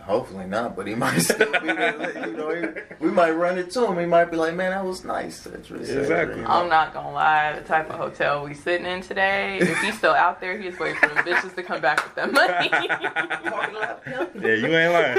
hopefully 0.06 0.46
not, 0.46 0.76
but 0.76 0.86
he 0.86 0.94
might 0.94 1.18
still 1.18 1.50
be 1.60 1.66
there. 1.66 2.26
You 2.28 2.36
know, 2.36 2.54
he- 2.54 2.68
we 3.00 3.10
might 3.10 3.32
run 3.32 3.58
into 3.58 3.84
him. 3.86 3.98
He 3.98 4.06
might 4.06 4.30
be 4.30 4.36
like, 4.36 4.54
"Man, 4.54 4.70
that 4.70 4.84
was 4.84 5.04
nice." 5.04 5.40
That's 5.40 5.68
what. 5.68 5.80
Exactly. 5.80 6.36
You 6.36 6.42
know? 6.42 6.48
I'm 6.48 6.68
not 6.68 6.94
gonna 6.94 7.10
lie, 7.12 7.52
the 7.54 7.62
type 7.62 7.90
of 7.90 7.96
hotel 7.96 8.44
we 8.44 8.54
sitting 8.54 8.86
in 8.86 9.00
today, 9.02 9.58
if 9.60 9.76
he's 9.80 9.98
still 9.98 10.14
out 10.14 10.40
there, 10.40 10.56
he's 10.56 10.78
waiting 10.78 10.98
for 11.00 11.08
the 11.08 11.16
bitches 11.22 11.54
to 11.56 11.62
come 11.62 11.80
back 11.80 12.02
with 12.04 12.14
that 12.14 12.32
money. 12.32 12.70
Yeah, 14.40 14.54
you 14.54 14.66
ain't 14.66 14.92
lying. 14.92 15.16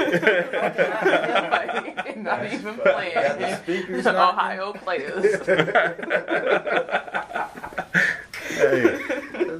like, 1.50 2.16
not 2.28 2.44
even 2.46 2.76
Got 2.76 2.84
the 2.84 2.92
playing. 2.92 3.56
speakers 3.56 4.04
knocking. 4.04 4.20
Ohio 4.20 4.72
players. 4.72 5.24
hey, 8.56 8.98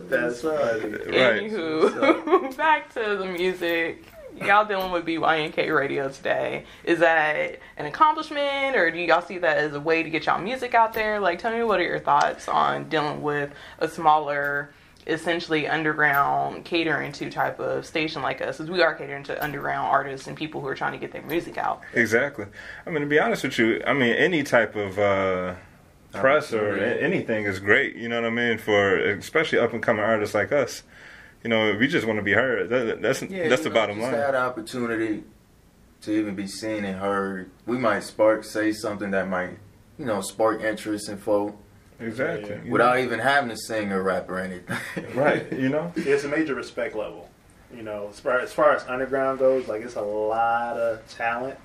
That's 0.09 0.41
funny. 0.43 0.93
right. 0.93 1.43
Anywho, 1.43 2.57
back 2.57 2.93
to 2.95 3.17
the 3.19 3.27
music. 3.27 4.05
Y'all 4.45 4.65
dealing 4.65 4.93
with 4.93 5.05
BYNK 5.05 5.75
radio 5.75 6.09
today. 6.09 6.65
Is 6.85 7.01
that 7.01 7.59
an 7.77 7.87
accomplishment, 7.87 8.77
or 8.77 8.91
do 8.91 8.99
y'all 8.99 9.23
see 9.23 9.39
that 9.39 9.59
as 9.59 9.75
a 9.75 9.81
way 9.81 10.03
to 10.03 10.11
get 10.11 10.27
y'all 10.27 10.41
music 10.41 10.75
out 10.75 10.93
there? 10.93 11.21
Like, 11.21 11.39
tell 11.39 11.53
me 11.53 11.63
what 11.63 11.81
are 11.81 11.85
your 11.85 11.99
thoughts 11.99 12.49
on 12.49 12.89
dealing 12.89 13.23
with 13.23 13.51
a 13.79 13.89
smaller, 13.89 14.71
essentially 15.07 15.67
underground 15.67 16.65
catering 16.65 17.13
to 17.13 17.31
type 17.31 17.61
of 17.61 17.87
station 17.87 18.23
like 18.23 18.41
us? 18.41 18.59
Because 18.59 18.71
we 18.71 18.83
are 18.83 18.95
catering 18.95 19.25
to 19.25 19.43
underground 19.43 19.87
artists 19.89 20.27
and 20.27 20.37
people 20.37 20.61
who 20.61 20.67
are 20.67 20.75
trying 20.75 20.93
to 20.93 20.99
get 20.99 21.13
their 21.13 21.23
music 21.23 21.59
out. 21.59 21.83
Exactly. 21.95 22.47
I 22.87 22.91
mean, 22.91 23.01
to 23.01 23.07
be 23.07 23.19
honest 23.19 23.45
with 23.45 23.59
you, 23.59 23.83
I 23.87 23.93
mean, 23.93 24.15
any 24.15 24.43
type 24.43 24.77
of 24.77 24.99
uh, 24.99 25.55
press 26.13 26.53
or 26.53 26.77
anything 26.79 27.45
is 27.45 27.59
great. 27.59 27.97
You 27.97 28.09
know 28.09 28.21
what 28.21 28.27
I 28.27 28.31
mean? 28.31 28.59
For 28.59 28.99
especially 28.99 29.59
up 29.59 29.73
and 29.73 29.83
coming 29.83 30.05
artists 30.05 30.35
like 30.35 30.53
us. 30.53 30.83
You 31.45 31.51
know, 31.51 31.77
we 31.79 31.87
just 31.89 32.07
want 32.07 32.19
to 32.19 32.23
be 32.23 32.33
heard. 32.33 32.69
That, 32.69 33.01
that's 33.01 33.23
Yeah, 33.23 33.49
that's 33.49 33.63
you 33.63 33.65
the 33.65 33.69
know, 33.71 33.75
bottom 33.75 33.97
just 33.99 34.13
line. 34.13 34.21
had 34.21 34.35
the 34.35 34.39
opportunity 34.39 35.25
to 36.03 36.13
even 36.13 36.35
be 36.35 36.47
seen 36.47 36.85
and 36.85 36.99
heard. 36.99 37.51
We 37.67 37.79
might 37.79 38.03
spark, 38.05 38.45
say 38.45 38.73
something 38.73 39.11
that 39.13 39.29
might, 39.29 39.59
you 39.99 40.05
know, 40.05 40.21
spark 40.21 40.63
interest 40.63 41.09
in 41.09 41.19
folk 41.19 41.57
Exactly. 42.01 42.51
Yeah. 42.51 42.63
You 42.65 42.73
without 42.73 42.99
even 43.01 43.19
having 43.19 43.51
to 43.51 43.57
sing 43.57 43.93
or 43.93 44.03
rap 44.03 44.29
or 44.29 44.39
anything. 44.39 44.77
right. 45.15 45.51
You 45.53 45.69
know. 45.69 45.93
It's 45.97 46.25
a 46.25 46.29
major 46.29 46.55
respect 46.55 46.95
level. 46.95 47.29
You 47.75 47.83
know, 47.83 48.09
as 48.09 48.21
far, 48.21 48.39
as 48.41 48.53
far 48.53 48.75
as 48.75 48.85
underground 48.87 49.41
goes, 49.41 49.69
like 49.69 49.83
it's 49.83 49.97
a 49.97 50.03
lot 50.03 50.77
of 50.77 51.07
talent. 51.09 51.59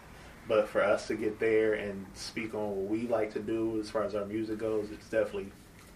But 0.48 0.68
for 0.68 0.84
us 0.84 1.08
to 1.08 1.16
get 1.16 1.40
there 1.40 1.76
and 1.76 2.06
speak 2.16 2.54
on 2.54 2.76
what 2.76 2.90
we 2.90 3.08
like 3.08 3.32
to 3.34 3.40
do 3.40 3.80
as 3.80 3.90
far 3.90 4.04
as 4.04 4.14
our 4.14 4.26
music 4.26 4.58
goes, 4.58 4.90
it's 4.92 5.08
definitely 5.08 5.52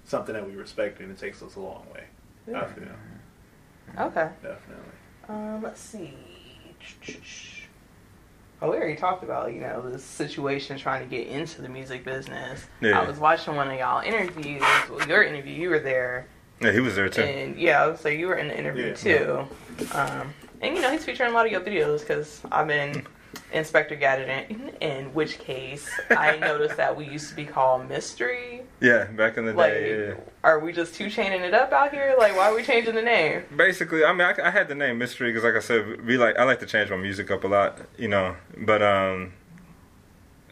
something 0.05 0.33
that 0.33 0.47
we 0.47 0.55
respect 0.55 1.01
and 1.01 1.11
it 1.11 1.17
takes 1.17 1.43
us 1.43 1.55
a 1.55 1.59
long 1.59 1.85
way. 1.93 2.05
I 2.55 2.65
feel. 2.65 2.87
Okay. 3.97 4.29
Definitely. 4.41 4.83
Um, 5.29 5.61
let's 5.61 5.81
see. 5.81 6.13
Oh, 8.61 8.71
we 8.71 8.77
already 8.77 8.95
talked 8.95 9.23
about 9.23 9.53
you 9.53 9.59
know 9.61 9.87
the 9.87 9.99
situation 9.99 10.77
trying 10.77 11.03
to 11.07 11.09
get 11.09 11.27
into 11.27 11.61
the 11.61 11.69
music 11.69 12.03
business. 12.03 12.65
Yeah. 12.81 12.99
I 12.99 13.05
was 13.07 13.19
watching 13.19 13.55
one 13.55 13.69
of 13.69 13.77
y'all 13.77 14.01
interviews. 14.01 14.63
Well, 14.89 15.07
your 15.07 15.23
interview, 15.23 15.53
you 15.53 15.69
were 15.69 15.79
there, 15.79 16.25
Yeah, 16.59 16.71
he 16.71 16.79
was 16.79 16.95
there 16.95 17.07
too. 17.09 17.21
and 17.21 17.55
yeah, 17.59 17.95
so 17.95 18.09
you 18.09 18.27
were 18.27 18.35
in 18.35 18.47
the 18.47 18.57
interview 18.57 18.87
Yeah. 18.87 18.93
too. 18.95 19.47
Um, 19.93 20.33
and 20.61 20.75
you 20.75 20.81
know 20.81 20.91
he's 20.91 21.05
featuring 21.05 21.31
a 21.31 21.33
lot 21.33 21.45
of 21.45 21.51
your 21.51 21.61
videos 21.61 21.99
because 21.99 22.41
I've 22.51 22.67
been 22.67 23.05
Inspector 23.51 23.95
Gadget. 23.95 24.57
In, 24.81 25.13
which 25.13 25.39
case, 25.39 25.89
I 26.09 26.37
noticed 26.41 26.77
that 26.77 26.95
we 26.95 27.05
used 27.05 27.29
to 27.29 27.35
be 27.35 27.45
called 27.45 27.87
Mystery. 27.89 28.63
Yeah, 28.81 29.05
back 29.05 29.37
in 29.37 29.45
the 29.45 29.53
Like, 29.53 29.73
day. 29.73 30.07
Yeah. 30.09 30.13
are 30.43 30.59
we 30.59 30.71
just 30.71 30.93
two 30.95 31.09
chaining 31.09 31.41
it 31.41 31.53
up 31.53 31.71
out 31.71 31.91
here? 31.91 32.15
Like, 32.17 32.35
why 32.35 32.49
are 32.51 32.55
we 32.55 32.63
changing 32.63 32.95
the 32.95 33.01
name? 33.01 33.43
Basically, 33.55 34.03
I 34.03 34.11
mean, 34.11 34.21
I, 34.21 34.35
I 34.47 34.49
had 34.51 34.67
the 34.67 34.75
name 34.75 34.97
Mystery 34.97 35.31
because, 35.31 35.43
like 35.43 35.55
I 35.55 35.59
said, 35.59 36.05
we 36.05 36.17
like 36.17 36.37
I 36.37 36.43
like 36.43 36.59
to 36.59 36.65
change 36.65 36.89
my 36.89 36.97
music 36.97 37.31
up 37.31 37.43
a 37.43 37.47
lot, 37.47 37.79
you 37.97 38.07
know. 38.07 38.35
But 38.57 38.81
um, 38.83 39.33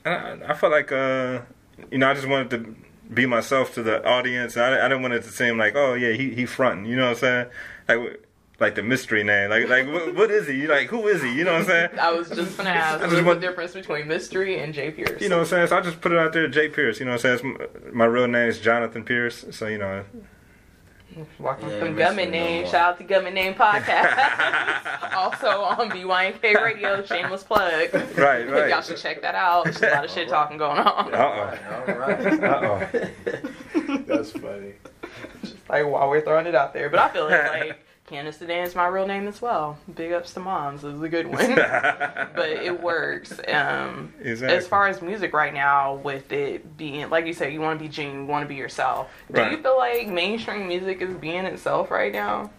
I, 0.06 0.38
I 0.48 0.54
felt 0.54 0.72
like 0.72 0.92
uh, 0.92 1.42
you 1.92 1.98
know, 1.98 2.10
I 2.10 2.14
just 2.14 2.28
wanted 2.28 2.50
to 2.52 2.76
be 3.14 3.26
myself 3.26 3.74
to 3.76 3.84
the 3.84 4.04
audience. 4.08 4.58
I, 4.58 4.80
I 4.80 4.88
didn't 4.88 5.02
want 5.02 5.14
it 5.14 5.24
to 5.24 5.30
seem 5.30 5.58
like, 5.58 5.76
oh 5.76 5.94
yeah, 5.94 6.14
he 6.14 6.34
he 6.34 6.46
fronting, 6.46 6.86
you 6.86 6.96
know 6.96 7.10
what 7.12 7.24
I'm 7.24 7.48
saying? 7.88 8.00
Like 8.00 8.25
like 8.60 8.76
the 8.76 8.84
mystery 8.84 9.24
name, 9.24 9.50
like 9.50 9.68
like 9.68 9.88
what, 9.92 10.16
what 10.16 10.32
is 10.32 10.48
he? 10.48 10.68
Like 10.68 10.88
who 10.88 11.08
is 11.08 11.22
he? 11.22 11.34
You 11.34 11.44
know 11.44 11.54
what 11.54 11.62
I'm 11.62 11.68
saying? 11.68 11.90
I 12.00 12.12
was 12.12 12.30
just 12.30 12.58
gonna 12.58 12.70
ask, 12.72 13.00
I 13.00 13.02
what's 13.02 13.12
just 13.14 13.16
the 13.24 13.28
want- 13.28 13.42
difference 13.42 13.74
between 13.74 14.08
Mystery 14.08 14.60
and 14.60 14.74
J 14.74 14.92
Pierce? 14.92 15.22
You 15.22 15.30
know 15.30 15.38
what 15.38 15.42
I'm 15.44 15.50
saying? 15.50 15.68
So 15.68 15.78
I 15.78 15.82
just 15.82 16.00
put 16.02 16.12
it 16.12 16.18
out 16.18 16.32
there, 16.34 16.48
J 16.48 16.70
Pierce. 16.70 17.00
You 17.00 17.06
know 17.06 17.12
what 17.14 17.26
I'm 17.26 17.38
saying? 17.40 17.56
It's 17.58 17.76
m- 17.86 17.96
my 17.98 18.06
real 18.06 18.28
name 18.28 18.48
is 18.50 18.60
Jonathan 18.60 19.04
Pierce. 19.04 19.46
So 19.52 19.68
you 19.68 19.78
know, 19.78 20.04
Walking 21.40 21.70
Yeah, 21.70 21.80
from 21.80 21.96
Mystery 21.96 22.26
Gummin 22.26 22.26
no 22.26 22.32
Name. 22.32 22.66
Shout 22.66 22.76
out 22.76 22.98
to 22.98 23.04
Gummin 23.06 23.34
Name 23.34 23.54
Podcast. 23.54 25.14
also 25.16 25.48
on 25.64 25.90
BYNK 25.90 26.44
Radio. 26.62 27.04
Shameless 27.06 27.44
plug. 27.44 27.94
right, 27.94 28.18
right. 28.50 28.70
Y'all 28.70 28.82
should 28.82 28.98
check 28.98 29.22
that 29.22 29.34
out. 29.36 29.64
There's 29.66 29.82
a 29.82 29.90
lot 29.92 30.04
of 30.06 30.12
shit 30.12 30.28
talking 30.28 30.58
going 30.58 30.80
on. 30.80 31.14
Uh 31.14 31.18
All 31.18 31.96
right. 31.96 32.40
oh, 32.44 32.46
uh 32.46 32.88
oh. 32.94 33.98
That's 34.08 34.32
funny. 34.32 34.74
Like 35.70 35.86
while 35.88 36.10
we're 36.10 36.22
throwing 36.22 36.48
it 36.48 36.56
out 36.56 36.74
there, 36.74 36.90
but 36.90 37.00
I 37.00 37.10
feel 37.10 37.26
like, 37.30 37.50
like 37.70 37.85
Candace 38.08 38.38
DeNea 38.38 38.68
is 38.68 38.76
my 38.76 38.86
real 38.86 39.08
name 39.08 39.28
as 39.28 39.42
well. 39.42 39.80
Big 39.96 40.12
ups 40.12 40.34
to 40.36 40.40
moms. 40.40 40.84
This 40.84 40.94
is 40.94 41.02
a 41.02 41.10
good 41.10 41.26
one. 41.26 41.56
but 41.56 42.50
it 42.50 42.80
works. 42.82 43.40
Um, 43.48 44.14
Exactly. 44.22 44.56
As 44.58 44.68
far 44.68 44.88
as 44.88 45.02
music 45.02 45.34
right 45.34 45.54
now, 45.54 45.96
with 45.96 46.32
it 46.32 46.78
being 46.78 47.10
like 47.10 47.26
you 47.26 47.34
said, 47.34 47.52
you 47.52 47.62
want 47.62 47.80
to 47.80 47.84
be 47.84 47.90
genuine, 47.90 48.22
you 48.22 48.28
want 48.28 48.44
to 48.44 48.48
be 48.48 48.56
yourself. 48.56 49.10
Do 49.34 49.42
you 49.42 49.58
feel 49.62 49.78
like 49.78 50.08
mainstream 50.08 50.68
music 50.68 51.02
is 51.02 51.16
being 51.16 51.46
itself 51.46 51.90
right 51.90 52.14
now? 52.14 52.52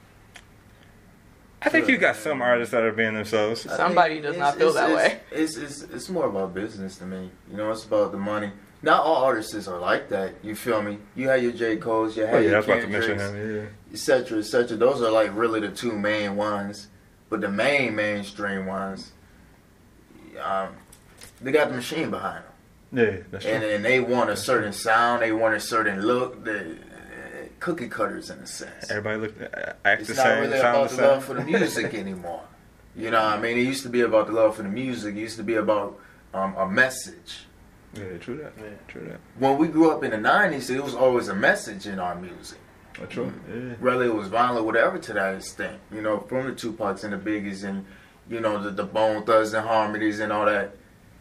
I 1.63 1.69
think 1.69 1.89
you 1.89 1.97
got 1.97 2.17
some 2.17 2.43
artists 2.43 2.73
that 2.73 2.83
are 2.83 2.93
being 2.93 3.15
themselves. 3.15 3.67
I 3.69 3.77
Somebody 3.77 4.21
does 4.21 4.37
not 4.37 4.57
feel 4.57 4.73
that 4.73 4.91
it's- 4.91 4.97
way. 5.13 5.21
It's, 5.31 5.57
it's 5.57 5.83
it's 5.83 6.09
more 6.09 6.27
about 6.27 6.55
business 6.55 6.99
to 6.99 7.05
me. 7.07 7.31
You 7.51 7.57
know, 7.57 7.71
it's 7.71 7.85
about 7.85 8.11
the 8.11 8.19
money. 8.19 8.51
Not 8.87 9.03
all 9.03 9.17
artists 9.25 9.67
are 9.67 9.81
like 9.81 10.09
that. 10.11 10.35
You 10.45 10.55
feel 10.55 10.81
me? 10.81 10.99
You 11.17 11.29
have 11.29 11.43
your 11.43 11.51
J. 11.51 11.77
Cole's, 11.77 12.17
you 12.17 12.25
have 12.25 12.37
Oh, 12.37 12.39
yeah, 12.39 12.51
your 12.51 12.57
was 12.59 12.67
about 12.67 12.75
to 12.77 12.81
Kendricks, 12.83 13.21
him. 13.23 13.69
et 13.93 13.99
cetera, 13.99 14.39
et 14.39 14.45
cetera. 14.45 14.77
Those 14.77 15.03
are 15.03 15.11
like 15.11 15.35
really 15.35 15.59
the 15.59 15.71
two 15.71 15.91
main 15.91 16.37
ones. 16.37 16.87
But 17.29 17.41
the 17.41 17.49
main 17.49 17.97
mainstream 17.97 18.67
ones, 18.67 19.11
um, 20.41 20.69
they 21.41 21.51
got 21.51 21.71
the 21.71 21.75
machine 21.75 22.11
behind 22.13 22.45
them. 22.45 22.53
Yeah, 22.93 23.03
yeah, 23.17 23.23
that's 23.33 23.45
true. 23.45 23.55
and, 23.55 23.65
and 23.65 23.85
they 23.85 23.99
want 23.99 24.31
a 24.31 24.37
certain 24.37 24.73
sound, 24.73 25.23
they 25.23 25.33
want 25.33 25.57
a 25.57 25.61
certain 25.61 26.03
look. 26.03 26.45
The 26.45 26.77
cookie 27.59 27.89
cutters 27.89 28.31
in 28.31 28.39
a 28.39 28.47
sense. 28.47 28.89
Everybody 28.89 29.19
look, 29.19 29.35
uh, 29.43 29.73
act 29.85 30.03
It's 30.03 30.11
the 30.11 30.15
not 30.15 30.23
same, 30.23 30.41
really 30.43 30.61
sound 30.61 30.77
about 30.77 30.91
the 30.91 30.97
the 30.97 31.03
love 31.09 31.25
for 31.25 31.35
the 31.35 31.45
music 31.45 31.93
anymore. 32.05 32.45
You 32.95 33.11
know, 33.11 33.21
what 33.21 33.39
I 33.39 33.41
mean, 33.41 33.59
it 33.59 33.63
used 33.63 33.83
to 33.83 33.89
be 33.89 34.03
about 34.03 34.29
the 34.29 34.33
love 34.35 34.55
for 34.55 34.63
the 34.63 34.69
music. 34.69 35.17
It 35.17 35.21
used 35.21 35.39
to 35.39 35.43
be 35.43 35.55
about 35.57 35.99
um, 36.33 36.55
a 36.57 36.69
message. 36.71 37.47
Yeah, 37.95 38.19
true 38.19 38.37
that. 38.39 38.53
Yeah. 38.59 38.65
True 38.89 39.07
that. 39.09 39.21
When 39.39 39.59
we 39.59 39.69
grew 39.69 39.91
up 39.91 40.03
in 40.05 40.11
the 40.11 40.17
'90s, 40.17 40.71
it 40.71 40.83
was 40.83 40.95
always 40.95 41.29
a 41.29 41.35
message 41.35 41.87
in 41.87 41.99
our 41.99 42.15
music. 42.15 42.59
Oh, 43.01 43.07
true. 43.07 43.27
Mm-hmm. 43.27 43.69
Yeah. 43.69 43.75
whether 43.81 44.05
it 44.05 44.15
was 44.15 44.29
violent, 44.29 44.65
whatever 44.67 44.99
to 44.99 45.13
that 45.13 45.35
extent. 45.37 45.79
You 45.93 46.01
know, 46.03 46.21
from 46.21 46.47
the 46.47 46.53
Tupacs 46.53 47.05
and 47.05 47.13
the 47.13 47.19
Biggies 47.19 47.65
and 47.65 47.85
you 48.29 48.41
know 48.41 48.63
the, 48.63 48.71
the 48.71 48.85
Bone 48.85 49.25
Thugs 49.25 49.53
and 49.55 49.67
Harmonies 49.67 50.21
and 50.21 50.33
all 50.33 50.47
that. 50.47 50.75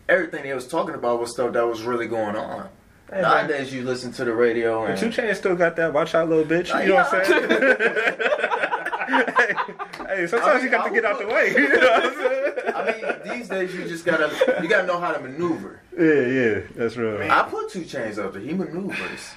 Everything 0.08 0.44
they 0.44 0.54
was 0.54 0.68
talking 0.68 0.94
about 0.96 1.20
was 1.20 1.32
stuff 1.32 1.54
that 1.54 1.66
was 1.66 1.82
really 1.84 2.08
going 2.08 2.36
on. 2.36 2.70
Hey, 3.10 3.22
man. 3.22 3.48
Nowadays, 3.48 3.74
you 3.74 3.84
listen 3.84 4.12
to 4.14 4.26
the 4.26 4.34
radio 4.34 4.86
But 4.86 5.02
and 5.04 5.14
Two 5.14 5.22
Chainz 5.22 5.36
still 5.38 5.56
got 5.56 5.76
that. 5.78 5.94
Watch 5.94 6.14
out, 6.16 6.28
little 6.30 6.44
bitch. 6.44 6.68
You 6.84 6.90
know 6.90 6.96
what 6.96 7.14
I'm 7.14 7.26
saying? 7.26 7.50
hey, 10.08 10.16
hey, 10.16 10.28
sometimes 10.28 10.64
you 10.64 10.70
got 10.70 10.86
to 10.88 10.94
get 10.94 11.06
out 11.06 11.20
the 11.20 11.28
way. 11.28 11.52
You 11.56 11.70
know 11.70 11.78
what 11.78 12.06
I'm 12.06 12.14
saying? 12.16 12.54
I 12.76 12.92
mean, 12.92 13.04
these 13.40 13.48
days 13.50 13.74
you 13.74 13.88
just 13.88 14.06
gotta 14.06 14.30
you 14.62 14.68
gotta 14.68 14.86
know 14.88 15.00
how 15.00 15.12
to 15.12 15.20
maneuver. 15.20 15.80
Yeah, 15.98 16.28
yeah, 16.28 16.60
that's 16.76 16.98
real. 16.98 17.22
I 17.32 17.44
put 17.44 17.70
two 17.70 17.86
chains 17.86 18.20
up 18.20 18.34
there. 18.34 18.42
He 18.42 18.54
maneuvers. 18.54 19.32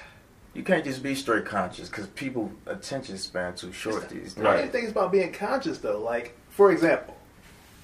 You 0.53 0.63
can't 0.63 0.83
just 0.83 1.01
be 1.03 1.15
straight 1.15 1.45
conscious 1.45 1.89
because 1.89 2.07
people 2.07 2.51
attention 2.65 3.17
span 3.17 3.55
too 3.55 3.71
short 3.71 4.09
these 4.09 4.33
days. 4.33 4.35
The 4.35 4.43
main 4.43 4.69
thing 4.69 4.83
is 4.85 4.91
about 4.91 5.11
being 5.11 5.31
conscious, 5.31 5.77
though. 5.77 5.99
Like, 6.01 6.35
for 6.49 6.71
example, 6.71 7.15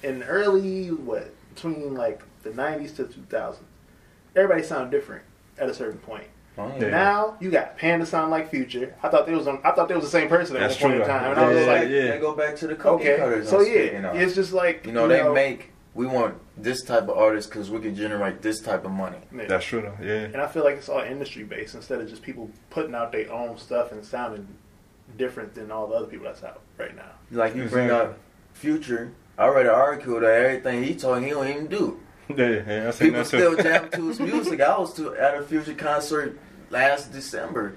in 0.02 0.22
early 0.24 0.88
what 0.88 1.32
between 1.54 1.94
like 1.94 2.22
the 2.42 2.50
'90s 2.50 2.94
to 2.96 3.04
2000s, 3.04 3.56
everybody 4.34 4.62
sounded 4.62 4.90
different 4.90 5.22
at 5.58 5.70
a 5.70 5.74
certain 5.74 5.98
point. 6.00 6.24
Oh, 6.58 6.72
Yeah. 6.78 6.88
Now 6.88 7.36
you 7.40 7.50
got 7.50 7.76
Panda 7.78 8.04
sound 8.04 8.30
like 8.30 8.50
Future. 8.50 8.94
I 9.02 9.08
thought 9.08 9.26
they 9.26 9.34
was 9.34 9.46
on. 9.46 9.60
I 9.64 9.70
thought 9.72 9.88
they 9.88 9.94
was 9.94 10.04
the 10.04 10.10
same 10.10 10.28
person 10.28 10.56
at 10.56 10.60
That's 10.60 10.80
one 10.80 10.92
point 10.92 11.04
true, 11.04 11.14
in 11.14 11.20
time, 11.20 11.22
though. 11.22 11.30
and 11.30 11.40
I 11.40 11.48
was 11.54 11.60
Yeah, 11.66 11.72
like, 11.72 11.88
yeah. 11.88 12.10
They 12.12 12.18
go 12.18 12.34
back 12.34 12.56
to 12.56 12.66
the 12.66 12.74
cookie 12.74 13.04
okay. 13.08 13.16
cutters. 13.16 13.48
So 13.48 13.58
I'm 13.58 13.64
speaking 13.64 14.02
yeah, 14.02 14.10
of. 14.10 14.16
it's 14.20 14.34
just 14.34 14.52
like 14.52 14.84
You 14.86 14.92
know, 14.92 15.06
they 15.06 15.22
make 15.32 15.70
we 15.96 16.06
want 16.06 16.34
this 16.58 16.82
type 16.82 17.04
of 17.04 17.10
artist 17.10 17.48
because 17.48 17.70
we 17.70 17.80
can 17.80 17.94
generate 17.96 18.42
this 18.42 18.60
type 18.60 18.84
of 18.84 18.92
money. 18.92 19.16
Yeah. 19.34 19.46
That's 19.46 19.64
true 19.64 19.80
though. 19.82 19.96
Yeah. 20.04 20.24
And 20.24 20.36
I 20.36 20.46
feel 20.46 20.62
like 20.62 20.76
it's 20.76 20.88
all 20.90 21.00
industry 21.00 21.42
based 21.42 21.74
instead 21.74 22.00
of 22.00 22.08
just 22.08 22.22
people 22.22 22.50
putting 22.70 22.94
out 22.94 23.10
their 23.12 23.32
own 23.32 23.56
stuff 23.58 23.90
and 23.92 24.04
sounding 24.04 24.46
different 25.16 25.54
than 25.54 25.70
all 25.70 25.86
the 25.86 25.94
other 25.94 26.06
people 26.06 26.26
that's 26.26 26.44
out 26.44 26.60
right 26.78 26.94
now. 26.94 27.10
Like 27.30 27.56
you 27.56 27.64
bring 27.64 27.86
Exactly. 27.86 28.10
up 28.12 28.18
Future. 28.52 29.12
I 29.38 29.48
read 29.48 29.66
an 29.66 29.72
article 29.72 30.20
that 30.20 30.30
everything 30.30 30.82
he 30.84 30.94
talking 30.94 31.24
he 31.24 31.30
don't 31.30 31.48
even 31.48 31.66
do. 31.66 32.00
Yeah, 32.28 32.62
yeah, 32.66 32.88
I 32.88 32.90
seen 32.90 33.08
People 33.12 33.22
that 33.22 33.30
too. 33.30 33.38
still 33.38 33.56
jam 33.56 33.88
to 33.90 34.08
his 34.08 34.18
music. 34.20 34.60
I 34.60 34.76
was 34.78 34.92
to, 34.94 35.14
at 35.14 35.36
a 35.38 35.42
Future 35.44 35.74
concert 35.74 36.36
last 36.70 37.12
December, 37.12 37.74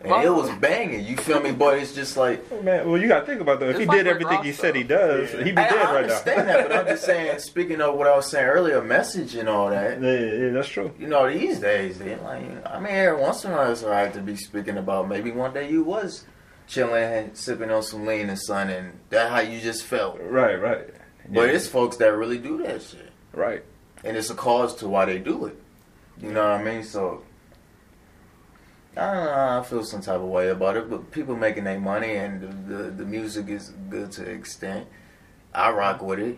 and 0.00 0.10
Wow. 0.10 0.22
it 0.22 0.30
was 0.34 0.50
banging. 0.58 1.04
You 1.04 1.16
feel 1.16 1.40
me, 1.40 1.52
But 1.52 1.78
It's 1.78 1.92
just 1.94 2.16
like 2.16 2.40
Man, 2.62 2.88
well, 2.88 3.00
you 3.00 3.06
gotta 3.08 3.26
think 3.26 3.40
about 3.40 3.60
that. 3.60 3.70
If 3.70 3.78
he 3.78 3.84
like 3.86 3.98
did 3.98 4.06
everything 4.06 4.42
he 4.42 4.52
said 4.52 4.74
he 4.74 4.82
does, 4.82 5.32
Yeah. 5.32 5.44
he'd 5.44 5.54
be 5.54 5.62
I, 5.62 5.68
dead 5.70 5.78
I 5.78 5.92
right 5.94 6.02
understand 6.04 6.46
now. 6.46 6.52
that, 6.54 6.68
but 6.68 6.76
I'm 6.78 6.86
just 6.86 7.04
saying. 7.04 7.38
Speaking 7.40 7.80
of 7.80 7.94
what 7.96 8.06
I 8.06 8.16
was 8.16 8.30
saying 8.30 8.46
earlier, 8.46 8.80
message 8.82 9.34
and 9.34 9.48
all 9.48 9.68
that. 9.70 10.00
Yeah, 10.00 10.10
yeah, 10.18 10.48
that's 10.52 10.68
true. 10.68 10.90
You 10.98 11.06
know, 11.06 11.30
these 11.30 11.58
days, 11.60 11.98
they 11.98 12.16
like. 12.16 12.44
I 12.66 12.78
mean, 12.80 12.92
every 12.94 13.20
once 13.20 13.44
in 13.44 13.50
a 13.52 13.56
while, 13.56 13.70
it's 13.70 13.82
alright 13.84 14.12
to 14.14 14.20
be 14.20 14.36
speaking 14.36 14.78
about. 14.78 15.08
Maybe 15.08 15.30
one 15.32 15.52
day 15.52 15.68
you 15.70 15.82
was 15.84 16.24
chilling, 16.66 17.30
sipping 17.34 17.70
on 17.70 17.82
some 17.82 18.06
lean 18.06 18.28
and 18.30 18.38
sun, 18.38 18.70
and 18.70 18.92
that 19.10 19.30
how 19.30 19.40
you 19.40 19.60
just 19.60 19.84
felt. 19.84 20.18
Right, 20.22 20.54
right. 20.54 20.88
But 21.28 21.48
Yeah. 21.48 21.56
it's 21.56 21.66
folks 21.66 21.96
that 21.98 22.12
really 22.16 22.38
do 22.38 22.62
that 22.62 22.80
shit, 22.82 23.10
right. 23.32 23.62
and 24.04 24.16
it's 24.16 24.30
a 24.30 24.34
cause 24.34 24.74
to 24.76 24.88
why 24.88 25.04
they 25.04 25.18
do 25.18 25.46
it. 25.46 25.56
You 26.22 26.32
know 26.32 26.42
what 26.42 26.60
I 26.60 26.62
mean? 26.62 26.84
So. 26.84 27.22
I 28.96 29.14
don't 29.14 29.24
know. 29.24 29.58
I 29.60 29.62
feel 29.64 29.84
some 29.84 30.00
type 30.00 30.16
of 30.16 30.22
way 30.22 30.48
about 30.48 30.76
it, 30.76 30.90
but 30.90 31.10
people 31.12 31.36
making 31.36 31.64
their 31.64 31.78
money 31.78 32.16
and 32.16 32.40
the, 32.68 32.74
the 32.74 32.82
the 32.90 33.04
music 33.04 33.48
is 33.48 33.72
good 33.88 34.10
to 34.12 34.22
an 34.28 34.36
extent. 34.36 34.86
I 35.54 35.70
rock 35.70 36.02
with 36.02 36.18
it. 36.18 36.36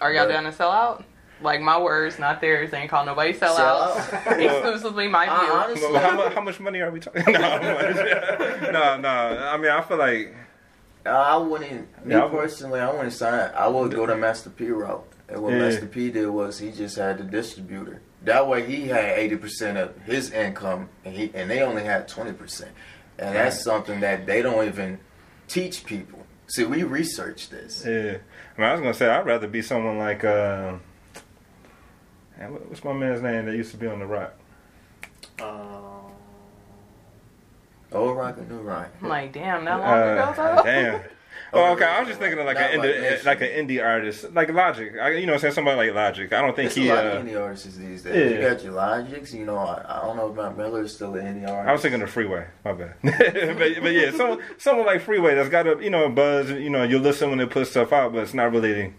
Are 0.00 0.12
y'all 0.12 0.26
But- 0.26 0.32
down 0.32 0.44
to 0.44 0.52
sell 0.52 0.70
out? 0.70 1.04
Like 1.42 1.60
my 1.60 1.78
words, 1.80 2.18
not 2.20 2.40
theirs. 2.40 2.72
Ain't 2.72 2.88
call 2.88 3.04
nobody 3.04 3.32
sell, 3.32 3.56
Sell 3.56 3.82
out. 3.82 4.14
out? 4.14 4.40
Exclusively 4.40 5.08
my 5.08 5.26
I 5.30 5.44
view. 5.44 5.52
honestly- 5.54 5.92
Well, 5.92 6.00
how, 6.00 6.30
how 6.30 6.40
much 6.40 6.60
money 6.60 6.80
are 6.80 6.90
we 6.92 7.00
talking? 7.00 7.24
no, 7.32 8.70
no, 8.70 8.96
no. 8.98 9.08
I 9.08 9.56
mean, 9.56 9.70
I 9.70 9.80
feel 9.82 9.96
like 9.98 10.34
I 11.04 11.36
wouldn't. 11.36 12.06
Me 12.06 12.14
Yeah, 12.14 12.20
I 12.20 12.24
would- 12.26 12.40
personally, 12.40 12.80
I 12.80 12.90
wouldn't 12.90 13.12
sign. 13.12 13.50
I 13.54 13.66
would 13.66 13.90
go 13.92 14.06
the 14.06 14.16
Master 14.16 14.48
P 14.50 14.68
route. 14.68 15.04
And 15.28 15.42
what 15.42 15.52
Yeah. 15.52 15.58
Master 15.58 15.86
P 15.86 16.10
did 16.10 16.28
was 16.28 16.58
he 16.60 16.70
just 16.70 16.96
had 16.96 17.18
the 17.18 17.24
distributor. 17.24 18.00
That 18.24 18.48
way, 18.48 18.64
he 18.66 18.88
had 18.88 19.18
eighty 19.18 19.36
percent 19.36 19.76
of 19.78 19.96
his 20.02 20.30
income, 20.30 20.88
and 21.04 21.14
he 21.14 21.30
and 21.34 21.50
they 21.50 21.62
only 21.62 21.84
had 21.84 22.08
twenty 22.08 22.32
percent. 22.32 22.70
And 23.18 23.34
that's 23.34 23.62
something 23.62 24.00
that 24.00 24.26
they 24.26 24.42
don't 24.42 24.66
even 24.66 24.98
teach 25.46 25.84
people. 25.84 26.26
See, 26.46 26.64
we 26.64 26.82
researched 26.82 27.50
this. 27.50 27.84
yeah. 27.86 28.16
I 28.56 28.60
mean, 28.60 28.68
I 28.68 28.72
was 28.72 28.80
gonna 28.80 28.94
say 28.94 29.08
I'd 29.08 29.26
rather 29.26 29.46
be 29.46 29.62
someone 29.62 29.98
like 29.98 30.24
uh, 30.24 30.74
what's 32.68 32.82
my 32.84 32.92
man's 32.92 33.22
name 33.22 33.46
that 33.46 33.54
used 33.56 33.70
to 33.72 33.76
be 33.76 33.86
on 33.86 33.98
the 33.98 34.06
Rock? 34.06 34.34
Um, 35.40 35.80
Old 37.92 38.16
rock 38.16 38.36
and 38.38 38.48
new 38.50 38.58
rock. 38.58 38.88
I'm 39.02 39.08
like, 39.08 39.32
damn, 39.32 39.64
that 39.66 39.78
long 39.78 39.88
Uh, 39.88 40.32
ago 40.32 40.32
though. 40.56 40.62
damn. 40.64 41.00
Oh, 41.54 41.72
okay. 41.72 41.84
I 41.84 42.00
was 42.00 42.08
just 42.08 42.20
thinking 42.20 42.38
of 42.38 42.46
like 42.46 42.56
an 42.58 42.78
like 42.80 42.88
indie, 42.90 43.00
Nation. 43.00 43.26
like 43.26 43.40
an 43.40 43.48
indie 43.48 43.82
artist, 43.84 44.32
like 44.34 44.50
Logic. 44.52 44.92
I, 45.00 45.10
you 45.12 45.26
know, 45.26 45.32
what 45.32 45.36
I'm 45.36 45.40
saying 45.40 45.54
somebody 45.54 45.76
like 45.76 45.94
Logic. 45.94 46.32
I 46.32 46.40
don't 46.42 46.56
think 46.56 46.72
There's 46.72 46.74
he. 46.74 46.88
a 46.88 46.94
lot 46.94 47.06
Uh, 47.06 47.08
of 47.10 47.24
indie 47.26 47.40
artists 47.40 47.76
these 47.76 48.02
days. 48.02 48.32
You 48.32 48.40
got 48.48 48.62
your 48.64 48.72
Logics. 48.72 49.32
You 49.32 49.44
know, 49.46 49.56
I, 49.58 49.84
I 49.88 50.02
don't 50.06 50.16
know 50.16 50.30
if 50.30 50.36
Mac 50.36 50.56
Miller 50.56 50.82
is 50.82 50.94
still 50.94 51.14
an 51.14 51.24
indie 51.24 51.48
artist. 51.48 51.68
I 51.68 51.72
was 51.72 51.82
thinking 51.82 52.02
of 52.02 52.10
Freeway. 52.10 52.46
My 52.64 52.72
bad. 52.72 52.94
but, 53.02 53.82
but 53.82 53.92
yeah, 53.92 54.10
someone 54.12 54.40
someone 54.58 54.86
like 54.86 55.00
Freeway 55.02 55.34
that's 55.34 55.48
got 55.48 55.66
a 55.66 55.82
you 55.82 55.90
know 55.90 56.04
a 56.04 56.10
buzz. 56.10 56.50
You 56.50 56.70
know, 56.70 56.82
you 56.82 56.98
listen 56.98 57.28
when 57.30 57.38
they 57.38 57.46
put 57.46 57.66
stuff 57.68 57.92
out, 57.92 58.12
but 58.12 58.22
it's 58.24 58.34
not 58.34 58.52
really 58.52 58.92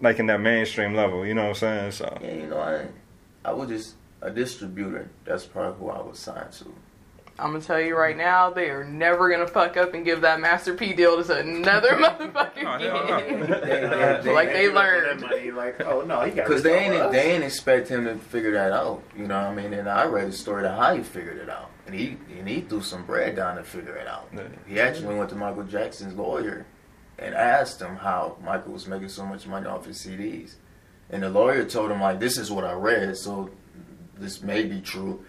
like 0.00 0.18
in 0.18 0.26
that 0.26 0.40
mainstream 0.40 0.94
level. 0.94 1.26
You 1.26 1.34
know 1.34 1.42
what 1.42 1.62
I'm 1.62 1.90
saying? 1.90 1.92
So 1.92 2.18
Yeah, 2.22 2.34
you 2.34 2.46
know, 2.46 2.58
I, 2.58 2.86
I 3.48 3.52
would 3.52 3.68
just 3.68 3.94
a 4.22 4.30
distributor. 4.30 5.08
That's 5.24 5.44
probably 5.46 5.78
who 5.78 5.90
I 5.90 6.02
would 6.02 6.16
sign 6.16 6.50
to. 6.50 6.74
I'm 7.40 7.52
gonna 7.52 7.64
tell 7.64 7.80
you 7.80 7.96
right 7.96 8.16
now, 8.16 8.50
they 8.50 8.68
are 8.70 8.84
never 8.84 9.30
gonna 9.30 9.46
fuck 9.46 9.76
up 9.76 9.94
and 9.94 10.04
give 10.04 10.20
that 10.20 10.40
Master 10.40 10.74
P 10.74 10.92
deal 10.92 11.22
to 11.22 11.38
another 11.38 11.88
motherfucker 11.96 12.64
Oh, 12.64 12.78
hell 12.78 13.06
no. 13.08 13.16
again. 13.16 13.40
They- 13.50 14.20
they- 14.24 14.32
like 14.32 14.48
they- 14.48 14.54
they 14.54 14.62
give 14.66 14.76
up 14.76 14.82
on 14.84 14.90
learned. 14.90 15.20
that 15.22 15.30
money, 15.30 15.50
like, 15.50 15.80
oh 15.84 16.02
no, 16.02 16.20
he 16.20 16.30
got 16.32 16.46
Because 16.48 16.62
they 16.62 16.78
ain't 16.78 16.94
us. 16.94 17.12
they 17.12 17.32
ain't 17.32 17.44
expect 17.44 17.88
him 17.88 18.04
to 18.04 18.16
figure 18.16 18.52
that 18.52 18.72
out. 18.72 19.02
You 19.16 19.26
know 19.26 19.36
what 19.38 19.46
I 19.48 19.54
mean? 19.54 19.72
And 19.72 19.88
I 19.88 20.04
read 20.04 20.28
a 20.28 20.32
story 20.32 20.62
that 20.62 20.78
how 20.78 20.94
he 20.94 21.02
figured 21.02 21.38
it 21.38 21.48
out. 21.48 21.70
And 21.86 21.94
he 21.94 22.16
and 22.38 22.46
he 22.48 22.60
threw 22.60 22.82
some 22.82 23.04
bread 23.04 23.36
down 23.36 23.56
to 23.56 23.64
figure 23.64 23.96
it 23.96 24.06
out. 24.06 24.28
Yeah. 24.34 24.42
He 24.66 24.78
actually 24.80 25.14
went 25.16 25.30
to 25.30 25.36
Michael 25.36 25.64
Jackson's 25.64 26.14
lawyer 26.14 26.66
and 27.18 27.34
asked 27.34 27.80
him 27.80 27.96
how 27.96 28.36
Michael 28.44 28.72
was 28.72 28.86
making 28.86 29.08
so 29.08 29.24
much 29.26 29.46
money 29.46 29.66
off 29.66 29.86
his 29.86 29.98
CDs. 30.04 30.54
And 31.10 31.22
the 31.24 31.28
lawyer 31.30 31.64
told 31.64 31.90
him 31.90 32.00
like 32.00 32.20
this 32.20 32.38
is 32.38 32.50
what 32.50 32.64
I 32.64 32.72
read, 32.74 33.16
so 33.16 33.50
this 34.16 34.42
may 34.42 34.62
be 34.64 34.80
true. 34.80 35.24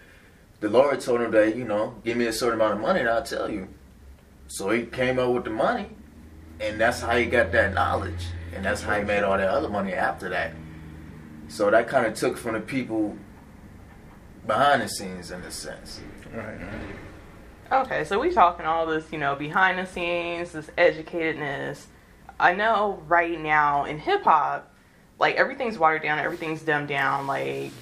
The 0.62 0.68
lawyer 0.68 0.96
told 0.96 1.20
him 1.20 1.32
that, 1.32 1.56
you 1.56 1.64
know, 1.64 1.96
give 2.04 2.16
me 2.16 2.26
a 2.26 2.32
certain 2.32 2.60
amount 2.60 2.74
of 2.74 2.80
money 2.80 3.00
and 3.00 3.08
I'll 3.08 3.24
tell 3.24 3.50
you. 3.50 3.66
So 4.46 4.70
he 4.70 4.86
came 4.86 5.18
up 5.18 5.30
with 5.30 5.42
the 5.42 5.50
money 5.50 5.88
and 6.60 6.80
that's 6.80 7.00
how 7.00 7.16
he 7.16 7.26
got 7.26 7.50
that 7.50 7.74
knowledge. 7.74 8.26
And 8.54 8.64
that's 8.64 8.80
how 8.80 8.96
he 8.96 9.02
made 9.02 9.24
all 9.24 9.36
that 9.36 9.48
other 9.48 9.68
money 9.68 9.92
after 9.92 10.28
that. 10.28 10.52
So 11.48 11.68
that 11.68 11.88
kind 11.88 12.06
of 12.06 12.14
took 12.14 12.36
from 12.36 12.54
the 12.54 12.60
people 12.60 13.16
behind 14.46 14.82
the 14.82 14.88
scenes 14.88 15.32
in 15.32 15.40
a 15.40 15.50
sense. 15.50 16.00
right, 16.32 16.60
right. 16.60 17.82
Okay, 17.84 18.04
so 18.04 18.20
we 18.20 18.30
talking 18.30 18.64
all 18.64 18.86
this, 18.86 19.10
you 19.10 19.18
know, 19.18 19.34
behind 19.34 19.80
the 19.80 19.86
scenes, 19.86 20.52
this 20.52 20.70
educatedness. 20.78 21.86
I 22.38 22.54
know 22.54 23.02
right 23.08 23.40
now 23.40 23.86
in 23.86 23.98
hip 23.98 24.22
hop, 24.22 24.72
like 25.18 25.34
everything's 25.34 25.76
watered 25.76 26.02
down, 26.02 26.20
everything's 26.20 26.62
dumbed 26.62 26.88
down, 26.88 27.26
like 27.26 27.72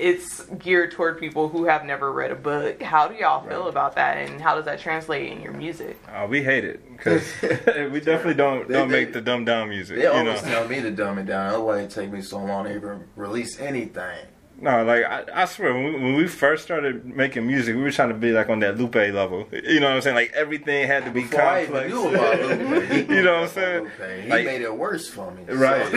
it's 0.00 0.44
geared 0.58 0.92
toward 0.92 1.18
people 1.20 1.48
who 1.48 1.64
have 1.66 1.84
never 1.84 2.10
read 2.12 2.30
a 2.30 2.34
book. 2.34 2.82
How 2.82 3.06
do 3.06 3.14
y'all 3.14 3.46
feel 3.46 3.68
about 3.68 3.94
that, 3.96 4.16
and 4.16 4.40
how 4.40 4.54
does 4.56 4.64
that 4.64 4.80
translate 4.80 5.30
in 5.30 5.40
your 5.42 5.52
music? 5.52 5.96
Uh, 6.08 6.26
we 6.28 6.42
hate 6.42 6.64
it 6.64 6.80
because 6.96 7.22
we 7.42 8.00
definitely 8.00 8.34
don't 8.34 8.66
They- 8.66 8.74
don't 8.74 8.88
they- 8.88 9.04
make 9.04 9.12
the 9.12 9.20
dumb 9.20 9.44
down 9.44 9.68
music. 9.68 9.96
They 9.96 10.02
you 10.04 10.08
know, 10.08 10.18
always 10.30 10.42
tell 10.42 10.66
me 10.66 10.80
to 10.80 10.90
dumb 10.90 11.18
it 11.18 11.26
down. 11.26 11.48
Otherwise, 11.54 11.84
it 11.84 11.90
take 12.00 12.10
me 12.10 12.22
so 12.22 12.38
long 12.38 12.64
to 12.64 12.74
even 12.74 13.04
release 13.16 13.60
anything. 13.60 14.26
no, 14.62 14.84
like 14.84 15.04
I, 15.04 15.24
I 15.32 15.44
swear 15.46 15.72
when 15.72 15.84
we, 15.84 15.92
when 15.94 16.14
we 16.16 16.26
first 16.28 16.62
started 16.64 17.04
making 17.06 17.46
music, 17.46 17.74
we 17.76 17.80
were 17.82 17.90
trying 17.90 18.10
to 18.10 18.14
be 18.14 18.30
like 18.32 18.50
on 18.50 18.60
that 18.60 18.76
Lupe 18.78 18.94
level. 18.94 19.46
You 19.52 19.80
know 19.80 19.88
what 19.88 19.96
I'm 19.96 20.02
saying? 20.02 20.16
Like 20.16 20.32
everything 20.34 20.86
had 20.86 21.04
to 21.06 21.10
be 21.10 21.22
Before 21.22 21.40
I 21.42 21.64
complex. 21.64 21.88
even 21.88 22.02
knew 22.02 22.14
about 22.14 22.40
Lupe, 22.60 23.08
You 23.16 23.22
know 23.22 23.34
what 23.40 23.42
I'm 23.44 23.48
saying? 23.48 23.82
Lupe. 23.84 24.22
He 24.24 24.28
Like- 24.30 24.44
made 24.44 24.60
it 24.62 24.76
worse 24.76 25.08
for 25.08 25.30
me. 25.30 25.44
so- 25.48 25.54
Right. 25.54 25.92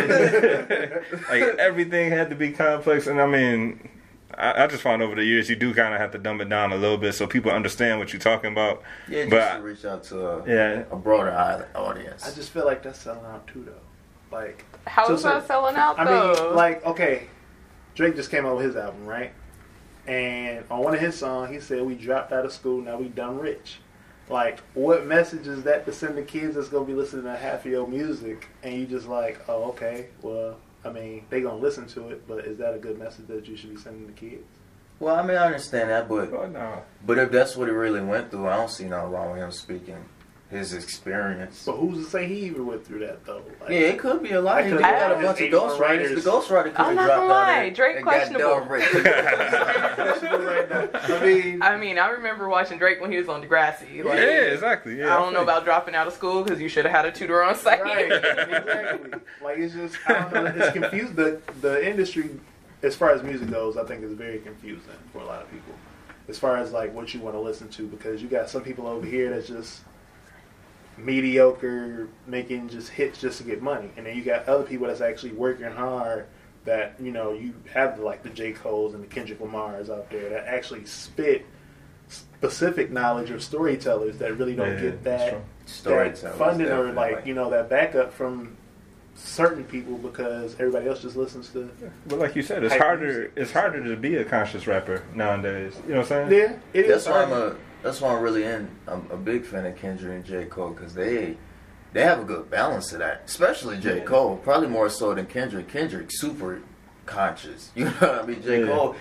like 1.30 1.44
everything 1.60 2.10
had 2.12 2.30
to 2.30 2.36
be 2.38 2.52
complex, 2.54 3.08
and 3.08 3.20
I 3.22 3.26
mean, 3.28 3.90
I, 4.38 4.64
I 4.64 4.68
just 4.68 4.82
found 4.84 5.02
over 5.02 5.16
the 5.16 5.24
years 5.26 5.50
you 5.50 5.56
do 5.56 5.74
kind 5.74 5.94
of 5.94 6.00
have 6.00 6.12
to 6.12 6.18
dumb 6.18 6.42
it 6.42 6.50
down 6.50 6.72
a 6.72 6.76
little 6.76 6.98
bit 6.98 7.14
so 7.14 7.28
people 7.28 7.52
understand 7.52 8.00
what 8.00 8.14
you're 8.14 8.20
talking 8.20 8.52
about. 8.52 8.82
yeah, 9.08 9.22
just 9.26 9.30
but 9.32 9.56
to 9.58 9.62
reach 9.64 9.86
out 9.86 10.04
to 10.06 10.28
a, 10.28 10.48
yeah, 10.48 10.84
a 10.92 10.96
broader 10.96 11.68
audience. 11.76 12.26
I 12.28 12.34
just 12.34 12.50
feel 12.52 12.66
like 12.66 12.84
that's 12.84 13.00
selling 13.00 13.26
out 13.26 13.46
too, 13.48 13.64
though. 13.66 14.36
Like, 14.38 14.66
How 14.88 15.08
So- 15.08 15.14
is 15.14 15.22
so- 15.22 15.30
that 15.30 15.48
selling 15.48 15.76
out 15.76 16.00
I 16.00 16.06
though? 16.06 16.34
mean, 16.48 16.56
like, 16.56 16.86
okay, 16.86 17.28
Drake 17.96 18.16
just 18.16 18.32
came 18.32 18.46
out 18.46 18.58
with 18.58 18.66
his 18.66 18.76
album, 18.76 19.06
right? 19.06 19.32
And 20.08 20.66
on 20.70 20.80
one 20.84 20.94
of 20.94 21.00
his 21.00 21.16
songs, 21.18 21.50
he 21.52 21.60
said, 21.60 21.82
"We 21.84 21.96
dropped 21.96 22.34
out 22.34 22.44
of 22.46 22.52
school, 22.52 22.82
now 22.82 22.98
we 22.98 23.08
done 23.08 23.40
rich." 23.40 23.78
Like, 24.30 24.60
what 24.74 25.06
message 25.06 25.48
is 25.48 25.64
that 25.64 25.86
to 25.86 25.92
send 25.94 26.18
the 26.18 26.24
kids 26.24 26.56
that's 26.56 26.70
gonna 26.70 26.86
be 26.86 26.94
listening 26.94 27.24
to 27.26 27.36
half 27.36 27.66
of 27.66 27.72
your 27.72 27.88
music, 27.88 28.48
and 28.64 28.74
you 28.74 28.86
just 28.86 29.08
like, 29.08 29.40
oh, 29.48 29.66
okay, 29.70 30.08
well, 30.22 30.58
I 30.86 30.92
mean, 30.92 31.26
they 31.30 31.42
gonna 31.42 31.58
listen 31.58 31.88
to 31.88 32.10
it, 32.10 32.28
but 32.28 32.46
is 32.46 32.58
that 32.58 32.74
a 32.74 32.78
good 32.78 33.00
message 33.00 33.28
that 33.28 33.48
you 33.48 33.56
should 33.56 33.72
be 33.72 33.78
sending 33.78 34.06
the 34.08 34.14
kids? 34.14 34.44
well, 35.00 35.16
I 35.16 35.24
mean, 35.24 35.38
I 35.38 35.46
understand 35.46 35.90
that, 35.90 36.08
but 36.08 36.32
oh, 36.32 36.48
no. 36.48 36.82
but 37.06 37.18
if 37.18 37.32
that's 37.32 37.58
what 37.58 37.68
he 37.68 37.74
really 37.74 38.02
went 38.02 38.32
through, 38.32 38.48
I 38.48 38.56
don't 38.56 38.70
see 38.70 38.86
nothing 38.86 39.12
wrong 39.12 39.32
with 39.32 39.42
him 39.42 39.52
speaking 39.52 39.98
his 40.54 40.74
experience. 40.74 41.64
But 41.66 41.74
who's 41.74 42.06
to 42.06 42.10
say 42.10 42.28
he 42.28 42.42
even 42.46 42.66
went 42.66 42.86
through 42.86 43.00
that 43.00 43.26
though? 43.26 43.42
Like, 43.62 43.70
Yeah, 43.72 43.80
it 43.80 44.00
could 44.00 44.24
be 44.24 44.32
a 44.32 44.42
lot. 44.42 44.58
I 44.60 44.64
He 44.64 44.70
could've 44.70 44.82
got 44.84 45.12
a 45.12 45.16
bunch 45.16 45.28
of 45.40 45.42
81 45.42 45.70
ghostwriters. 45.70 45.80
writers. 45.80 46.24
The 46.24 46.30
ghostwriter 46.32 46.64
could 46.64 46.76
I'm 46.78 46.86
have 46.86 46.96
not 46.96 47.06
dropped 47.06 47.20
gonna 47.22 47.34
out 47.34 47.48
lie, 47.58 47.70
Drake 47.70 47.96
and 47.98 48.06
questionable. 48.06 48.54
I 49.94 51.22
mean, 51.26 51.62
I 51.62 51.78
mean, 51.78 51.98
I 51.98 52.08
remember 52.10 52.48
watching 52.50 52.78
Drake 52.78 53.02
when 53.02 53.12
he 53.12 53.18
was 53.18 53.30
on 53.30 53.42
Degrassi. 53.44 54.04
Like, 54.04 54.18
yeah, 54.20 54.52
exactly. 54.54 54.98
Yeah, 55.00 55.16
I 55.16 55.20
don't 55.20 55.34
know 55.34 55.44
about 55.44 55.66
dropping 55.66 55.96
out 55.96 56.08
of 56.08 56.14
school 56.14 56.44
because 56.44 56.60
you 56.62 56.70
should 56.70 56.86
have 56.86 56.94
had 56.94 57.06
a 57.06 57.12
tutor 57.12 57.44
on 57.44 57.56
site. 57.56 57.82
Right, 57.84 58.12
exactly. 58.12 59.20
Like 59.42 59.58
it's 59.58 59.74
just 59.74 59.96
I 60.08 60.30
don't 60.30 60.34
know. 60.34 60.54
It's 60.56 60.72
confused. 60.74 61.16
The 61.16 61.42
the 61.62 61.88
industry, 61.88 62.30
as 62.82 62.96
far 62.96 63.12
as 63.12 63.24
music 63.24 63.50
goes, 63.50 63.78
I 63.78 63.84
think 63.86 64.04
is 64.04 64.14
very 64.14 64.40
confusing 64.40 64.84
for 65.12 65.20
a 65.20 65.26
lot 65.26 65.42
of 65.42 65.52
people. 65.52 65.74
As 66.30 66.40
far 66.40 66.58
as 66.58 66.72
like 66.72 66.94
what 66.94 67.14
you 67.14 67.20
want 67.20 67.36
to 67.36 67.40
listen 67.42 67.68
to, 67.70 67.88
because 67.88 68.22
you 68.22 68.30
got 68.30 68.50
some 68.50 68.62
people 68.64 68.88
over 68.88 69.06
here 69.06 69.30
that's 69.32 69.48
just 69.48 69.82
mediocre, 70.98 72.08
making 72.28 72.70
just 72.70 72.90
hits 72.90 73.20
just 73.20 73.38
to 73.40 73.44
get 73.44 73.62
money, 73.62 73.90
and 73.98 74.06
then 74.06 74.16
you 74.16 74.24
got 74.24 74.48
other 74.48 74.64
people 74.64 74.88
that's 74.88 75.02
actually 75.02 75.32
working 75.34 75.72
hard. 75.72 76.28
That 76.66 76.96
you 77.00 77.12
know 77.12 77.34
you 77.34 77.54
have 77.74 78.00
like 78.00 78.24
the 78.24 78.30
J 78.30 78.54
Cole's 78.54 78.94
and 78.94 79.04
the 79.04 79.08
Kendrick 79.08 79.42
Lamar's 79.42 79.90
out 79.90 80.10
there 80.10 80.30
that 80.30 80.46
actually 80.46 80.86
spit 80.86 81.46
specific 82.08 82.90
knowledge 82.92 83.32
of 83.32 83.44
storytellers 83.44 84.18
that 84.20 84.38
really 84.38 84.56
don't 84.56 84.76
Yeah, 84.76 84.82
get 84.82 85.04
that 85.04 85.42
that 85.84 86.18
funding 86.38 86.68
or 86.68 86.92
like 86.94 87.26
you 87.26 87.34
know 87.34 87.50
that 87.50 87.70
backup 87.70 88.14
from 88.14 88.56
certain 89.16 89.64
people 89.64 89.98
because 89.98 90.54
everybody 90.56 90.88
else 90.88 91.02
just 91.02 91.16
listens 91.16 91.50
to. 91.50 91.70
But 92.08 92.20
like 92.20 92.36
you 92.36 92.42
said, 92.42 92.64
it's 92.64 92.76
harder. 92.76 93.06
music. 93.06 93.32
It's 93.36 93.52
harder 93.52 93.84
to 93.84 93.96
be 93.96 94.16
a 94.16 94.26
conscious 94.26 94.68
rapper 94.68 95.04
nowadays. 95.14 95.76
You 95.88 95.96
know 95.96 96.02
what 96.02 96.12
I'm 96.12 96.30
saying? 96.30 96.32
Yeah, 96.32 96.56
it 96.74 96.86
is. 96.86 97.06
That's 97.06 97.08
why 97.08 97.24
I'm 97.24 97.32
a. 97.32 97.56
That's 97.84 98.02
why 98.02 98.16
I'm 98.16 98.22
really 98.22 98.44
in. 98.46 98.70
I'm 98.88 99.08
a 99.12 99.18
big 99.18 99.46
fan 99.46 99.66
of 99.66 99.76
Kendrick 99.76 100.16
and 100.16 100.26
J 100.26 100.46
Cole 100.46 100.70
because 100.72 100.94
they 100.94 101.38
they 101.92 102.02
have 102.04 102.20
a 102.20 102.24
good 102.24 102.50
balance 102.50 102.90
to 102.90 102.98
that. 102.98 103.24
Especially 103.26 103.78
J 103.78 103.98
Yeah. 104.00 104.04
Cole, 104.06 104.38
probably 104.38 104.70
more 104.70 104.90
so 104.90 105.14
than 105.14 105.26
Kendrick. 105.28 105.68
Kendrick 105.68 106.08
super 106.10 106.62
conscious. 107.06 107.72
You 107.76 107.86
know 107.86 107.92
what 107.92 108.24
I 108.24 108.26
mean? 108.26 108.42
J 108.42 108.62
Yeah. 108.62 108.68
Cole, 108.68 108.96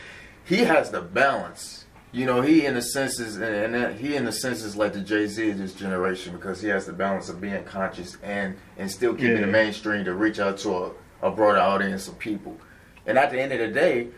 he 0.44 0.58
has 0.58 0.90
the 0.90 1.00
balance. 1.00 1.84
You 2.14 2.26
know, 2.26 2.42
he 2.42 2.66
in 2.66 2.74
the 2.74 2.82
senses, 2.82 3.36
and, 3.36 3.74
and 3.74 3.98
he 3.98 4.16
in 4.16 4.26
the 4.26 4.32
senses 4.32 4.76
like 4.76 4.92
the 4.92 5.00
Jay 5.00 5.26
Z 5.26 5.48
of 5.50 5.56
this 5.58 5.72
generation 5.72 6.34
because 6.34 6.60
he 6.60 6.68
has 6.68 6.84
the 6.84 6.92
balance 6.92 7.30
of 7.30 7.40
being 7.40 7.64
conscious 7.64 8.18
and 8.22 8.56
and 8.76 8.90
still 8.90 9.14
keeping 9.14 9.36
Yeah. 9.36 9.40
the 9.42 9.46
mainstream 9.46 10.04
to 10.04 10.12
reach 10.14 10.38
out 10.38 10.58
to 10.58 10.70
a, 10.76 10.90
a 11.22 11.30
broader 11.30 11.60
audience 11.60 12.08
of 12.08 12.18
people. 12.18 12.58
And 13.06 13.16
at 13.16 13.30
the 13.30 13.40
end 13.40 13.52
of 13.52 13.60
the 13.60 13.68
day, 13.68 14.08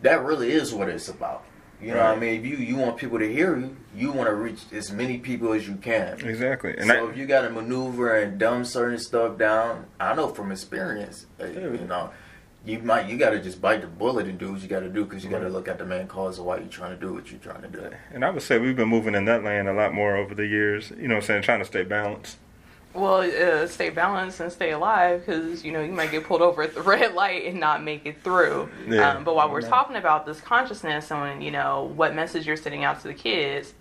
that 0.00 0.24
really 0.24 0.50
is 0.52 0.72
what 0.72 0.88
it's 0.88 1.08
about. 1.08 1.44
You 1.82 1.94
know 1.94 2.04
what 2.04 2.16
I 2.16 2.20
mean? 2.20 2.40
If 2.40 2.46
you 2.46 2.56
you 2.56 2.76
want 2.76 2.96
people 2.96 3.18
to 3.18 3.30
hear 3.30 3.58
you, 3.58 3.76
you 3.94 4.12
want 4.12 4.28
to 4.28 4.34
reach 4.34 4.60
as 4.72 4.92
many 4.92 5.18
people 5.18 5.52
as 5.52 5.66
you 5.66 5.74
can. 5.74 6.20
Exactly. 6.24 6.74
And 6.76 6.86
so 6.86 7.06
that, 7.06 7.10
if 7.10 7.16
you 7.16 7.26
got 7.26 7.42
to 7.42 7.50
maneuver 7.50 8.16
and 8.16 8.38
dumb 8.38 8.64
certain 8.64 8.98
stuff 8.98 9.36
down, 9.36 9.86
I 9.98 10.14
know 10.14 10.28
from 10.28 10.52
experience, 10.52 11.26
uh, 11.40 11.46
you 11.46 11.86
know, 11.86 12.10
you 12.64 12.78
might 12.78 13.08
you 13.08 13.18
got 13.18 13.30
to 13.30 13.42
just 13.42 13.60
bite 13.60 13.80
the 13.80 13.88
bullet 13.88 14.28
and 14.28 14.38
do 14.38 14.52
what 14.52 14.62
you 14.62 14.68
got 14.68 14.80
to 14.80 14.88
do 14.88 15.04
because 15.04 15.24
you 15.24 15.30
got 15.30 15.40
to 15.40 15.48
look 15.48 15.66
at 15.66 15.78
the 15.78 15.84
main 15.84 16.06
cause 16.06 16.38
of 16.38 16.44
why 16.44 16.58
you're 16.58 16.66
trying 16.68 16.98
to 16.98 17.00
do 17.00 17.12
what 17.12 17.30
you're 17.30 17.40
trying 17.40 17.62
to 17.62 17.68
do. 17.68 17.90
and 18.12 18.24
I 18.24 18.30
would 18.30 18.42
say 18.42 18.58
we've 18.58 18.76
been 18.76 18.88
moving 18.88 19.14
in 19.14 19.24
that 19.24 19.42
lane 19.42 19.66
a 19.66 19.72
lot 19.72 19.92
more 19.92 20.16
over 20.16 20.34
the 20.34 20.46
years. 20.46 20.90
You 20.90 21.08
know 21.08 21.16
what 21.16 21.24
I'm 21.24 21.26
saying? 21.26 21.42
Trying 21.42 21.58
to 21.60 21.64
stay 21.64 21.82
balanced. 21.82 22.38
Well, 22.94 23.22
uh, 23.22 23.66
stay 23.68 23.88
balanced 23.90 24.40
and 24.40 24.52
stay 24.52 24.72
alive 24.72 25.24
because 25.24 25.64
you 25.64 25.72
know 25.72 25.80
you 25.82 25.92
might 25.92 26.10
get 26.10 26.24
pulled 26.24 26.42
over 26.42 26.62
at 26.62 26.74
the 26.74 26.82
red 26.94 27.14
light 27.14 27.46
and 27.46 27.58
not 27.58 27.82
make 27.82 28.04
it 28.04 28.22
through. 28.22 28.68
Yeah. 28.86 29.12
Um, 29.12 29.24
but 29.24 29.34
while 29.34 29.50
we're 29.50 29.62
talking 29.62 29.96
about 29.96 30.26
this 30.26 30.40
consciousness 30.40 31.10
and 31.10 31.42
you 31.42 31.50
know 31.50 31.92
what 31.96 32.14
message 32.14 32.46
you're 32.46 32.56
sending 32.56 32.84
out 32.84 33.00
to 33.00 33.08
the 33.08 33.14
kids, 33.14 33.72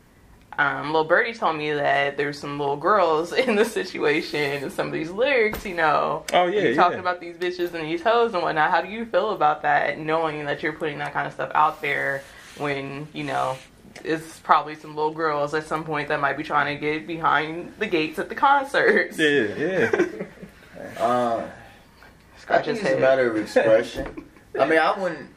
um, 0.57 0.87
little 0.87 1.03
birdie 1.03 1.33
told 1.33 1.57
me 1.57 1.73
that 1.73 2.15
there's 2.17 2.39
some 2.39 2.57
little 2.57 2.77
girls 2.77 3.33
in 3.47 3.55
the 3.55 3.65
situation 3.65 4.63
and 4.63 4.71
some 4.71 4.87
of 4.87 4.93
these 4.93 5.09
lyrics. 5.11 5.65
You 5.65 5.75
know, 5.75 6.23
Oh, 6.33 6.45
yeah, 6.47 6.61
you 6.61 6.75
talking 6.75 6.99
about 6.99 7.19
these 7.19 7.35
bitches 7.35 7.73
and 7.73 7.85
these 7.85 8.01
hoes 8.01 8.33
and 8.33 8.41
whatnot. 8.43 8.71
How 8.71 8.81
do 8.81 8.87
you 8.87 9.05
feel 9.05 9.31
about 9.31 9.61
that, 9.63 9.99
knowing 9.99 10.45
that 10.45 10.63
you're 10.63 10.73
putting 10.73 10.99
that 10.99 11.11
kind 11.11 11.27
of 11.27 11.33
stuff 11.33 11.51
out 11.53 11.81
there 11.81 12.23
when 12.57 13.07
you 13.13 13.25
know? 13.25 13.57
It's 14.03 14.39
probably 14.39 14.75
some 14.75 14.95
little 14.95 15.13
girls 15.13 15.53
at 15.53 15.65
some 15.65 15.83
point 15.83 16.07
that 16.09 16.19
might 16.19 16.37
be 16.37 16.43
trying 16.43 16.75
to 16.75 16.79
get 16.79 17.07
behind 17.07 17.73
the 17.79 17.87
gates 17.87 18.19
at 18.19 18.29
the 18.29 18.35
concerts. 18.35 19.17
Yeah, 19.17 19.55
yeah. 19.57 21.01
Uh, 21.01 21.47
I 22.49 22.61
think 22.61 22.77
his 22.77 22.79
it's 22.79 22.97
a 22.97 22.99
matter 22.99 23.29
of 23.29 23.37
expression. 23.43 24.25
I 24.59 24.65
mean, 24.65 24.79
I 24.79 24.99
wouldn't, 24.99 25.29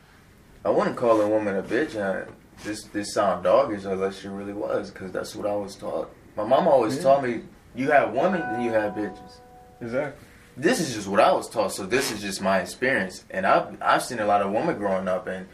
I 0.64 0.70
wouldn't 0.70 0.96
call 0.96 1.20
a 1.20 1.28
woman 1.28 1.56
a 1.56 1.62
bitch. 1.62 1.96
Uh, 1.96 2.30
this 2.64 2.84
this 2.84 3.12
sound 3.12 3.44
doggish 3.44 3.84
unless 3.84 4.20
she 4.20 4.28
really 4.28 4.52
was, 4.52 4.90
because 4.90 5.12
that's 5.12 5.34
what 5.34 5.46
I 5.46 5.54
was 5.54 5.76
taught. 5.76 6.14
My 6.36 6.44
mom 6.44 6.66
always 6.66 7.00
taught 7.00 7.22
me, 7.22 7.42
you 7.74 7.90
have 7.90 8.12
women, 8.12 8.42
and 8.42 8.64
you 8.64 8.72
have 8.72 8.94
bitches. 8.94 9.40
exactly. 9.80 10.26
This 10.56 10.78
is 10.78 10.94
just 10.94 11.08
what 11.08 11.20
I 11.20 11.32
was 11.32 11.48
taught, 11.48 11.72
so 11.72 11.84
this 11.84 12.12
is 12.12 12.22
just 12.22 12.40
my 12.40 12.60
experience. 12.60 13.24
And 13.30 13.44
I've 13.46 13.80
I've 13.82 14.02
seen 14.04 14.20
a 14.20 14.26
lot 14.26 14.42
of 14.42 14.52
women 14.52 14.76
growing 14.76 15.08
up, 15.08 15.26
and 15.26 15.46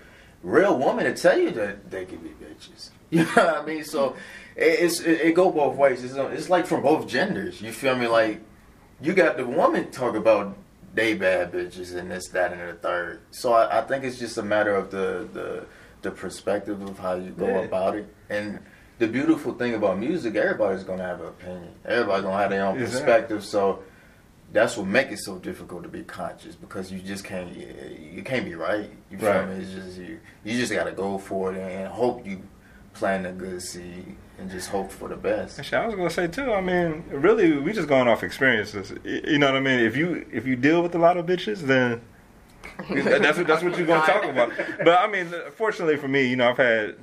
real 0.43 0.79
women 0.79 1.05
to 1.05 1.15
tell 1.15 1.39
you 1.39 1.51
that 1.53 1.91
they 1.91 2.05
can 2.05 2.19
be 2.19 2.31
bitches. 2.61 2.91
You 3.13 3.25
know 3.25 3.31
what 3.31 3.49
I 3.49 3.65
mean? 3.67 3.83
So 3.83 4.15
it, 4.55 4.63
it's 4.85 5.01
it, 5.01 5.21
it 5.21 5.35
go 5.35 5.51
both 5.51 5.77
ways. 5.77 6.05
It's, 6.05 6.15
it's 6.15 6.49
like 6.49 6.65
from 6.65 6.83
both 6.83 7.09
genders. 7.09 7.61
You 7.61 7.73
feel 7.73 7.97
me? 7.97 8.07
Like 8.07 8.41
you 9.03 9.15
got 9.15 9.37
the 9.37 9.45
woman 9.45 9.91
talk 9.91 10.15
about 10.15 10.57
they 10.95 11.15
bad 11.15 11.51
bitches 11.51 11.97
and 11.97 12.09
this, 12.09 12.29
that, 12.29 12.53
and 12.53 12.61
the 12.61 12.75
third. 12.75 13.21
So 13.33 13.53
I, 13.53 13.81
I 13.81 13.83
think 13.83 14.05
it's 14.05 14.17
just 14.19 14.39
a 14.39 14.45
matter 14.45 14.77
of 14.77 14.93
the 14.93 15.29
the 15.33 15.67
the 16.03 16.13
perspective 16.13 16.81
of 16.83 17.01
how 17.01 17.15
you 17.15 17.31
go 17.31 17.49
Yeah. 17.49 17.59
about 17.63 17.97
it. 17.97 18.15
And 18.29 18.61
the 19.01 19.09
beautiful 19.09 19.55
thing 19.55 19.75
about 19.75 19.99
music, 19.99 20.37
everybody's 20.37 20.85
gonna 20.85 21.03
have 21.03 21.21
an 21.21 21.27
opinion. 21.29 21.75
Everybody's 21.85 22.23
gonna 22.23 22.37
have 22.39 22.51
their 22.51 22.65
own 22.65 22.79
Exactly. 22.79 23.01
perspective. 23.01 23.45
So 23.45 23.83
that's 24.53 24.77
what 24.77 24.87
makes 24.87 25.13
it 25.13 25.19
so 25.19 25.39
difficult 25.39 25.83
to 25.85 25.89
be 25.89 26.03
conscious 26.03 26.55
because 26.57 26.91
you 26.93 26.99
just 27.01 27.25
can't 27.25 27.55
you, 27.57 27.69
you 28.15 28.23
can't 28.23 28.45
be 28.45 28.55
right. 28.55 28.91
You 29.11 29.19
feel 29.19 29.29
Right. 29.29 29.49
me? 29.49 29.63
It's 29.63 29.73
just 29.73 29.99
you 29.99 30.19
you 30.45 30.59
just 30.59 30.73
gotta 30.73 30.93
go 30.93 31.19
for 31.19 31.53
it 31.55 31.59
and 31.59 31.89
hope 31.89 32.27
you 32.27 32.43
plant 32.95 33.27
a 33.27 33.33
good 33.33 33.63
seed 33.63 34.17
and 34.39 34.51
just 34.51 34.69
hope 34.71 34.91
for 34.91 35.09
the 35.09 35.17
best. 35.17 35.59
Actually, 35.59 35.79
I 35.79 35.87
was 35.87 35.95
gonna 35.95 36.11
say 36.11 36.27
too. 36.27 36.53
I 36.53 36.61
mean, 36.61 37.05
really, 37.11 37.59
we 37.59 37.73
just 37.73 37.89
going 37.89 38.09
off 38.09 38.23
experiences. 38.25 38.93
You 39.05 39.39
know 39.39 39.47
what 39.47 39.57
I 39.57 39.61
mean? 39.61 39.81
If 39.81 39.97
you 39.97 40.27
if 40.33 40.47
you 40.47 40.57
deal 40.57 40.83
with 40.83 40.95
a 40.95 40.99
lot 40.99 41.17
of 41.17 41.27
bitches, 41.27 41.59
then 41.61 42.01
that's 42.91 43.39
what 43.39 43.47
that's 43.47 43.63
what 43.63 43.77
you're 43.77 43.87
gonna 43.87 44.07
talk 44.07 44.25
about. 44.25 44.53
But 44.85 44.99
I 45.01 45.07
mean, 45.07 45.33
fortunately 45.57 45.97
for 45.97 46.09
me, 46.09 46.25
you 46.27 46.37
know, 46.37 46.49
I've 46.51 46.57
had 46.57 46.97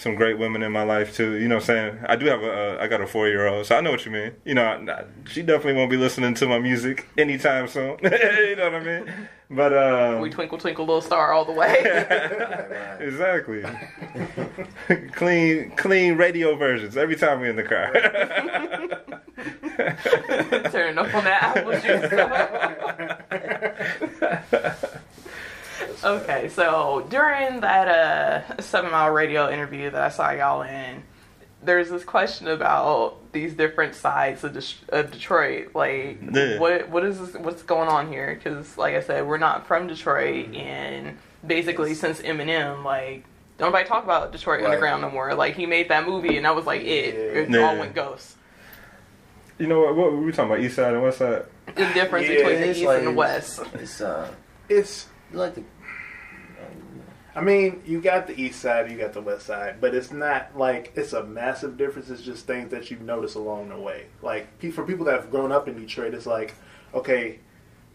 some 0.00 0.14
great 0.14 0.38
women 0.38 0.62
in 0.62 0.72
my 0.72 0.82
life 0.82 1.14
too. 1.14 1.34
You 1.34 1.46
know, 1.46 1.56
what 1.56 1.68
I'm 1.68 1.92
saying 1.92 1.98
I 2.08 2.16
do 2.16 2.26
have 2.26 2.42
a 2.42 2.78
uh, 2.78 2.82
I 2.82 2.88
got 2.88 3.02
a 3.02 3.06
four 3.06 3.28
year 3.28 3.46
old, 3.46 3.66
so 3.66 3.76
I 3.76 3.80
know 3.82 3.90
what 3.90 4.06
you 4.06 4.10
mean. 4.10 4.32
You 4.44 4.54
know, 4.54 4.64
I, 4.64 5.04
she 5.28 5.42
definitely 5.42 5.74
won't 5.74 5.90
be 5.90 5.98
listening 5.98 6.34
to 6.34 6.46
my 6.46 6.58
music 6.58 7.06
anytime 7.18 7.68
soon. 7.68 7.98
you 8.02 8.56
know 8.56 8.70
what 8.70 8.74
I 8.74 8.80
mean? 8.80 9.12
But 9.50 9.76
um, 9.76 10.20
We 10.20 10.30
twinkle 10.30 10.56
twinkle 10.58 10.86
little 10.86 11.02
star 11.02 11.32
all 11.32 11.44
the 11.44 11.52
way. 11.52 11.76
exactly. 13.00 13.62
clean, 15.12 15.72
clean 15.72 16.16
radio 16.16 16.56
versions 16.56 16.96
every 16.96 17.16
time 17.16 17.40
we're 17.40 17.50
in 17.50 17.56
the 17.56 17.64
car. 17.64 17.92
Turn 20.70 20.98
up 20.98 21.14
on 21.14 21.24
that 21.24 21.56
apple 21.56 21.72
juice. 24.80 25.00
Okay, 26.04 26.48
so 26.48 27.06
during 27.10 27.60
that 27.60 27.88
uh, 27.88 28.60
Seven 28.62 28.90
Mile 28.90 29.10
Radio 29.10 29.50
interview 29.50 29.90
that 29.90 30.02
I 30.02 30.08
saw 30.08 30.30
y'all 30.30 30.62
in, 30.62 31.02
there's 31.62 31.90
this 31.90 32.04
question 32.04 32.48
about 32.48 33.16
these 33.32 33.54
different 33.54 33.94
sides 33.94 34.42
of, 34.44 34.54
Des- 34.54 34.84
of 34.88 35.10
Detroit. 35.10 35.74
Like, 35.74 36.18
Yeah. 36.32 36.58
what 36.58 36.88
what 36.88 37.04
is 37.04 37.18
this, 37.20 37.34
what's 37.34 37.62
going 37.62 37.88
on 37.88 38.08
here? 38.08 38.34
Because, 38.34 38.76
like 38.78 38.94
I 38.94 39.00
said, 39.02 39.26
we're 39.26 39.38
not 39.38 39.66
from 39.66 39.86
Detroit, 39.86 40.54
and 40.54 41.18
basically 41.46 41.94
since 41.94 42.20
Eminem, 42.20 42.84
like. 42.84 43.24
Don't 43.58 43.72
nobody 43.72 43.86
talk 43.86 44.04
about 44.04 44.32
Detroit 44.32 44.60
Right. 44.62 44.68
Underground 44.70 45.02
no 45.02 45.10
more. 45.10 45.34
Like 45.34 45.54
he 45.54 45.66
made 45.66 45.90
that 45.90 46.06
movie, 46.06 46.38
and 46.38 46.46
that 46.46 46.56
was 46.56 46.64
like 46.64 46.80
it. 46.80 47.14
It 47.14 47.50
Yeah. 47.50 47.58
all 47.68 47.76
went 47.76 47.94
ghost. 47.94 48.36
you 49.58 49.66
know 49.66 49.80
what? 49.80 49.94
What 49.94 50.12
were 50.12 50.20
we 50.22 50.32
talking 50.32 50.50
about? 50.50 50.64
East 50.64 50.76
side 50.76 50.94
and 50.94 51.02
West 51.02 51.18
side? 51.18 51.44
The 51.66 51.84
difference 51.92 52.26
Yeah, 52.26 52.36
between 52.36 52.60
the 52.62 52.70
east 52.70 52.82
like- 52.82 52.98
and 53.00 53.06
the 53.08 53.12
west. 53.12 53.60
It's 53.74 54.00
uh 54.00 54.30
It's 54.70 55.08
like 55.32 55.56
the 55.56 55.62
I 57.34 57.40
mean, 57.42 57.82
you 57.86 58.00
got 58.00 58.26
the 58.26 58.40
east 58.40 58.60
side, 58.60 58.90
you 58.90 58.98
got 58.98 59.12
the 59.12 59.20
west 59.20 59.46
side, 59.46 59.80
but 59.80 59.94
it's 59.94 60.10
not 60.10 60.56
like 60.58 60.92
it's 60.96 61.12
a 61.12 61.24
massive 61.24 61.76
difference. 61.76 62.10
It's 62.10 62.22
just 62.22 62.46
things 62.46 62.70
that 62.70 62.90
you 62.90 62.98
notice 62.98 63.34
along 63.34 63.68
the 63.68 63.78
way. 63.78 64.06
Like 64.20 64.60
for 64.72 64.84
people 64.84 65.04
that 65.06 65.14
have 65.14 65.30
grown 65.30 65.52
up 65.52 65.68
in 65.68 65.80
Detroit, 65.80 66.14
it's 66.14 66.26
like, 66.26 66.54
okay, 66.92 67.38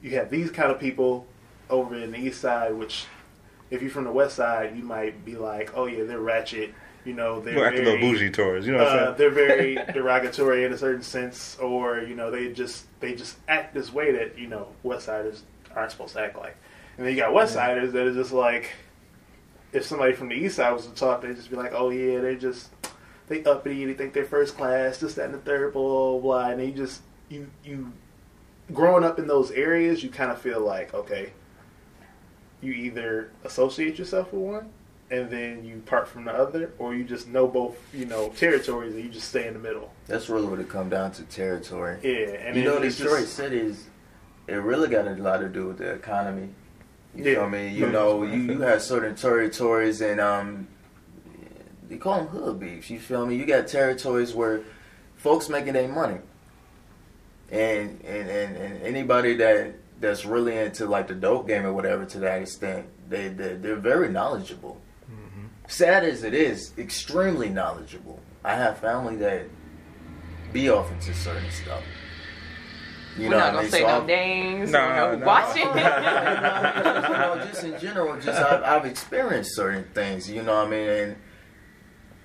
you 0.02 0.12
have 0.12 0.30
these 0.30 0.52
kind 0.52 0.72
of 0.72 0.80
people 0.80 1.28
over 1.70 1.96
in 1.96 2.12
the 2.12 2.18
east 2.18 2.40
side, 2.40 2.76
which 2.76 3.06
if 3.72 3.82
you're 3.82 3.92
from 3.92 4.06
the 4.06 4.12
west 4.12 4.36
side, 4.36 4.76
you 4.78 4.84
might 4.84 5.26
be 5.26 5.36
like, 5.36 5.72
oh 5.76 5.86
yeah, 5.86 6.04
they're 6.04 6.20
ratchet. 6.20 6.74
You 7.04 7.14
know, 7.14 7.40
they're 7.40 7.56
We're 7.56 7.72
very, 7.72 8.00
bougie 8.00 8.32
tours. 8.32 8.66
You 8.66 8.72
know 8.72 8.80
what 8.80 8.88
uh, 8.88 8.92
I'm 8.92 9.06
saying? 9.06 9.16
they're 9.18 9.30
very 9.30 9.76
derogatory 9.94 10.64
in 10.64 10.74
a 10.74 10.78
certain 10.78 11.04
sense, 11.04 11.58
or 11.60 12.00
you 12.00 12.16
know, 12.16 12.32
they 12.32 12.52
just 12.52 12.86
they 13.00 13.14
just 13.14 13.38
act 13.48 13.74
this 13.74 13.94
way 13.94 14.12
that 14.14 14.40
you 14.40 14.48
know 14.48 14.70
West 14.82 15.06
Siders 15.06 15.44
aren't 15.76 15.92
supposed 15.92 16.14
to 16.14 16.22
act 16.22 16.38
like. 16.38 16.56
And 16.98 17.06
then 17.06 17.14
you 17.14 17.20
got 17.20 17.34
West 17.34 17.54
Siders 17.54 17.92
that 17.94 18.08
are 18.08 18.14
just 18.14 18.32
like, 18.32 18.72
if 19.74 19.86
somebody 19.86 20.14
from 20.14 20.30
the 20.30 20.36
East 20.36 20.58
Side 20.58 20.72
was 20.72 20.88
to 20.88 20.94
talk, 20.94 21.22
they'd 21.22 21.36
just 21.36 21.50
be 21.50 21.56
like, 21.56 21.74
oh 21.74 21.90
yeah, 21.90 22.20
they 22.20 22.36
just 22.36 22.70
they 23.28 23.44
uppity, 23.44 23.86
they 23.86 23.94
think 23.94 24.14
they're 24.14 24.26
first 24.26 24.56
class, 24.56 24.98
this, 25.00 25.16
that, 25.16 25.26
and 25.26 25.34
the 25.34 25.40
third, 25.40 25.74
blah 25.74 25.82
blah 25.82 26.20
blah, 26.20 26.50
and 26.52 26.60
they 26.60 26.72
just 26.72 27.02
you 27.30 27.50
you 27.64 27.92
growing 28.74 29.04
up 29.04 29.20
in 29.20 29.28
those 29.28 29.52
areas, 29.52 30.04
you 30.04 30.10
kind 30.10 30.32
of 30.32 30.40
feel 30.40 30.60
like 30.62 30.94
okay, 30.94 31.34
you 32.62 32.74
either 32.74 33.32
associate 33.44 33.98
yourself 33.98 34.32
with 34.34 34.42
one 34.42 34.70
and 35.12 35.30
then 35.30 35.64
you 35.64 35.78
part 35.86 36.08
from 36.08 36.26
the 36.26 36.32
other, 36.32 36.74
or 36.80 36.96
you 36.96 37.04
just 37.04 37.28
know 37.28 37.48
both, 37.48 37.78
you 37.94 38.06
know, 38.06 38.30
territories 38.30 38.96
and 38.96 39.04
you 39.04 39.10
just 39.10 39.30
stay 39.30 39.48
in 39.48 39.54
the 39.54 39.60
middle. 39.60 39.92
that's 40.08 40.30
really 40.30 40.48
what 40.48 40.60
it 40.60 40.68
come 40.68 40.90
down 40.90 41.12
to 41.12 41.24
territory. 41.24 42.00
Yeah, 42.02 42.38
and 42.38 42.56
you 42.56 42.64
know, 42.64 42.80
Detroit 42.80 43.22
just- 43.22 43.34
City 43.36 43.60
is 43.60 43.86
it 44.48 44.56
really 44.56 44.88
got 44.88 45.08
a 45.08 45.14
lot 45.16 45.38
to 45.38 45.50
do 45.50 45.68
with 45.68 45.78
the 45.78 45.92
economy. 45.92 46.50
You 47.16 47.24
Yeah. 47.24 47.34
feel 47.36 47.50
me? 47.50 47.70
You 47.70 47.88
know, 47.88 48.24
you, 48.24 48.42
you 48.42 48.60
have 48.62 48.82
certain 48.82 49.16
territories 49.16 50.02
and 50.02 50.20
um, 50.20 50.68
they 51.88 51.98
call 51.98 52.18
them 52.18 52.28
hood 52.28 52.60
beefs. 52.60 52.90
You 52.90 53.00
feel 53.00 53.26
me? 53.26 53.36
You 53.36 53.46
got 53.46 53.68
territories 53.68 54.34
where 54.34 54.62
folks 55.16 55.50
making 55.50 55.74
their 55.74 55.88
money, 55.88 56.18
and 57.52 58.02
and, 58.04 58.30
and 58.30 58.58
and 58.58 58.82
anybody 58.84 59.36
that 59.36 59.76
that's 60.00 60.26
really 60.26 60.58
into 60.58 60.86
like 60.88 61.08
the 61.08 61.16
dope 61.16 61.48
game 61.48 61.66
or 61.66 61.74
whatever 61.74 62.06
to 62.06 62.20
that 62.20 62.42
extent, 62.42 62.88
they 63.10 63.30
they 63.30 63.56
they're 63.56 63.76
very 63.76 64.10
knowledgeable. 64.10 64.82
Sad 65.68 66.04
as 66.04 66.24
it 66.24 66.36
is, 66.36 66.74
extremely 66.78 67.50
knowledgeable. 67.50 68.20
I 68.44 68.56
have 68.56 68.78
family 68.78 69.16
that 69.16 69.48
be 70.54 70.70
off 70.70 70.92
into 70.92 71.12
certain 71.16 71.50
stuff. 71.50 71.82
You 73.18 73.26
We're 73.26 73.30
know 73.32 73.38
not 73.40 73.52
gonna 73.54 73.62
mean? 73.64 73.72
say 73.72 73.80
So 73.82 73.88
no 73.88 73.94
I'm- 73.94 74.06
names. 74.08 74.72
No, 74.72 74.90
no, 74.90 75.16
no. 75.16 75.26
Watch 75.26 75.56
it. 75.56 75.60
you 75.60 75.66
know, 75.74 77.42
just 77.48 77.64
in 77.64 77.80
general, 77.80 78.16
just 78.20 78.42
I've, 78.42 78.64
I've 78.64 78.86
experienced 78.86 79.56
certain 79.56 79.86
things. 79.94 80.30
You 80.30 80.44
know 80.44 80.56
what 80.56 80.68
I 80.68 80.70
mean? 80.70 81.16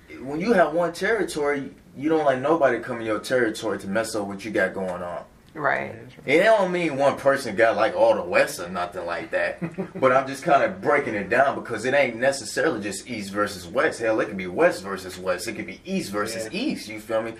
And 0.09 0.27
when 0.27 0.39
you 0.41 0.53
have 0.53 0.73
one 0.73 0.91
territory, 0.93 1.71
you 1.95 2.09
don't 2.09 2.25
like 2.25 2.39
nobody 2.39 2.79
come 2.79 2.99
in 2.99 3.05
your 3.05 3.19
territory 3.19 3.79
to 3.79 3.87
mess 3.87 4.15
up 4.15 4.27
what 4.27 4.43
you 4.43 4.51
got 4.51 4.73
going 4.73 5.01
on. 5.01 5.23
right. 5.53 5.91
And 5.95 6.11
it 6.25 6.43
don't 6.43 6.71
mean 6.71 6.97
one 6.97 7.15
person 7.17 7.55
got 7.55 7.75
like 7.77 7.95
all 7.95 8.15
the 8.15 8.21
West 8.23 8.59
or 8.59 8.69
nothing 8.69 9.05
like 9.05 9.31
that. 9.31 9.59
but 9.99 10.11
I'm 10.11 10.27
just 10.27 10.43
kind 10.43 10.63
of 10.63 10.81
breaking 10.81 11.13
it 11.15 11.29
down 11.29 11.55
because 11.55 11.85
it 11.85 11.93
ain't 11.93 12.17
necessarily 12.17 12.81
just 12.81 13.09
East 13.09 13.31
versus 13.31 13.65
West. 13.67 13.99
Hell, 13.99 14.19
it 14.19 14.25
could 14.27 14.37
be 14.37 14.47
West 14.47 14.83
versus 14.83 15.17
West. 15.17 15.47
It 15.47 15.53
could 15.53 15.67
be 15.67 15.79
East 15.85 16.11
versus 16.11 16.49
Yeah. 16.51 16.59
East. 16.59 16.87
You 16.89 16.99
feel 16.99 17.21
me? 17.21 17.33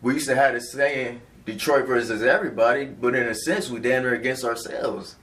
We 0.00 0.14
used 0.14 0.28
to 0.28 0.34
have 0.36 0.54
this 0.54 0.72
saying, 0.72 1.20
Detroit 1.48 1.86
versus 1.86 2.22
everybody, 2.22 2.84
but 2.84 3.14
in 3.14 3.26
a 3.26 3.34
sense, 3.34 3.68
we 3.70 3.80
damn 3.80 4.02
near 4.02 4.14
against 4.14 4.44
ourselves. 4.44 5.16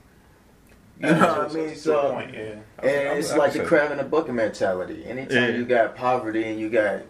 You 1.00 1.10
know 1.10 1.38
what 1.38 1.50
I 1.50 1.54
mean? 1.54 1.76
So, 1.76 2.12
point, 2.12 2.34
yeah. 2.34 2.40
and 2.82 3.18
it's 3.18 3.30
I'm- 3.30 3.38
like 3.38 3.52
the 3.52 3.64
crab 3.64 3.90
in 3.92 3.98
the 3.98 4.04
bucket 4.04 4.34
mentality. 4.34 5.04
Anytime 5.04 5.36
Yeah. 5.36 5.48
you 5.48 5.64
got 5.64 5.94
poverty 5.94 6.44
and 6.44 6.58
you 6.58 6.70
got 6.70 6.94
uh, 6.96 7.02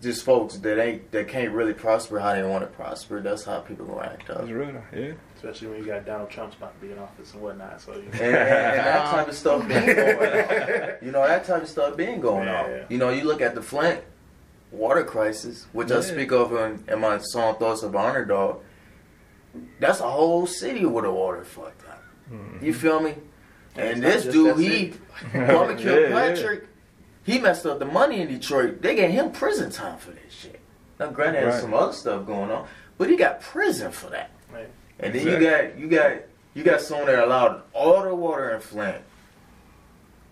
just 0.00 0.24
folks 0.24 0.56
that 0.58 0.80
ain't 0.80 1.10
that 1.10 1.26
can't 1.26 1.50
really 1.52 1.74
prosper 1.74 2.20
how 2.20 2.34
they 2.34 2.44
want 2.44 2.62
to 2.62 2.68
prosper, 2.68 3.20
that's 3.20 3.44
how 3.44 3.58
people 3.60 3.84
gonna 3.86 4.06
act 4.06 4.30
up. 4.30 4.38
That's 4.38 4.50
real. 4.50 4.80
Yeah. 4.94 5.12
Especially 5.36 5.68
when 5.68 5.78
you 5.80 5.86
got 5.86 6.06
Donald 6.06 6.30
Trump's 6.30 6.56
about 6.56 6.80
to 6.80 6.86
be 6.86 6.92
in 6.92 6.98
office 7.00 7.32
and 7.34 7.42
whatnot. 7.42 7.80
So 7.80 7.94
you 7.94 8.04
and, 8.12 8.14
and, 8.20 8.36
and 8.36 8.86
that 8.86 9.10
type 9.10 9.28
of 9.28 9.34
stuff 9.34 9.66
been 9.66 9.86
going 9.96 10.38
on. 10.38 10.94
You 11.02 11.10
know, 11.10 11.26
that 11.26 11.44
type 11.44 11.62
of 11.62 11.68
stuff 11.68 11.96
been 11.96 12.20
going 12.20 12.46
Yeah. 12.46 12.62
on. 12.62 12.86
You 12.88 12.98
know, 12.98 13.10
you 13.10 13.24
look 13.24 13.40
at 13.40 13.54
the 13.56 13.60
Flint 13.62 14.00
water 14.74 15.04
crisis, 15.04 15.66
which 15.72 15.90
I 15.90 16.00
speak 16.00 16.32
of 16.32 16.52
in, 16.52 16.84
in 16.88 17.00
my 17.00 17.18
song 17.18 17.56
Thoughts 17.56 17.82
of 17.82 17.94
Underdog, 17.96 18.62
that's 19.78 20.00
a 20.00 20.10
whole 20.10 20.46
city 20.46 20.84
with 20.84 21.04
a 21.04 21.12
water 21.12 21.44
fucked 21.44 21.88
up. 21.88 22.02
Mm-hmm. 22.32 22.64
You 22.64 22.74
feel 22.74 23.00
me? 23.00 23.14
And 23.76 24.02
this 24.02 24.24
dude, 24.24 24.58
he. 24.58 24.94
Kwame 25.32 25.32
Yeah, 25.34 25.92
yeah. 25.92 26.08
Kilpatrick, 26.08 26.66
he 27.24 27.38
messed 27.38 27.66
up 27.66 27.78
the 27.78 27.84
money 27.86 28.20
in 28.20 28.28
Detroit. 28.28 28.82
They 28.82 28.94
gave 28.94 29.10
him 29.10 29.30
prison 29.30 29.70
time 29.70 29.98
for 29.98 30.10
that 30.10 30.30
shit. 30.30 30.60
Now, 30.98 31.10
granted, 31.10 31.42
there's 31.42 31.60
some 31.60 31.74
other 31.74 31.92
stuff 31.92 32.26
going 32.26 32.50
on, 32.50 32.66
but 32.98 33.08
he 33.10 33.16
got 33.16 33.40
prison 33.40 33.90
for 33.90 34.10
that. 34.10 34.30
Right. 34.52 34.68
And 35.00 35.14
then 35.14 35.26
Exactly. 35.26 35.44
you 35.44 35.50
got 35.50 35.78
you 35.78 35.88
got 35.88 36.22
you 36.54 36.62
got 36.62 36.80
someone 36.80 37.06
that 37.06 37.24
allowed 37.24 37.62
all 37.72 38.02
the 38.02 38.14
water 38.14 38.50
in 38.50 38.60
Flint 38.60 39.02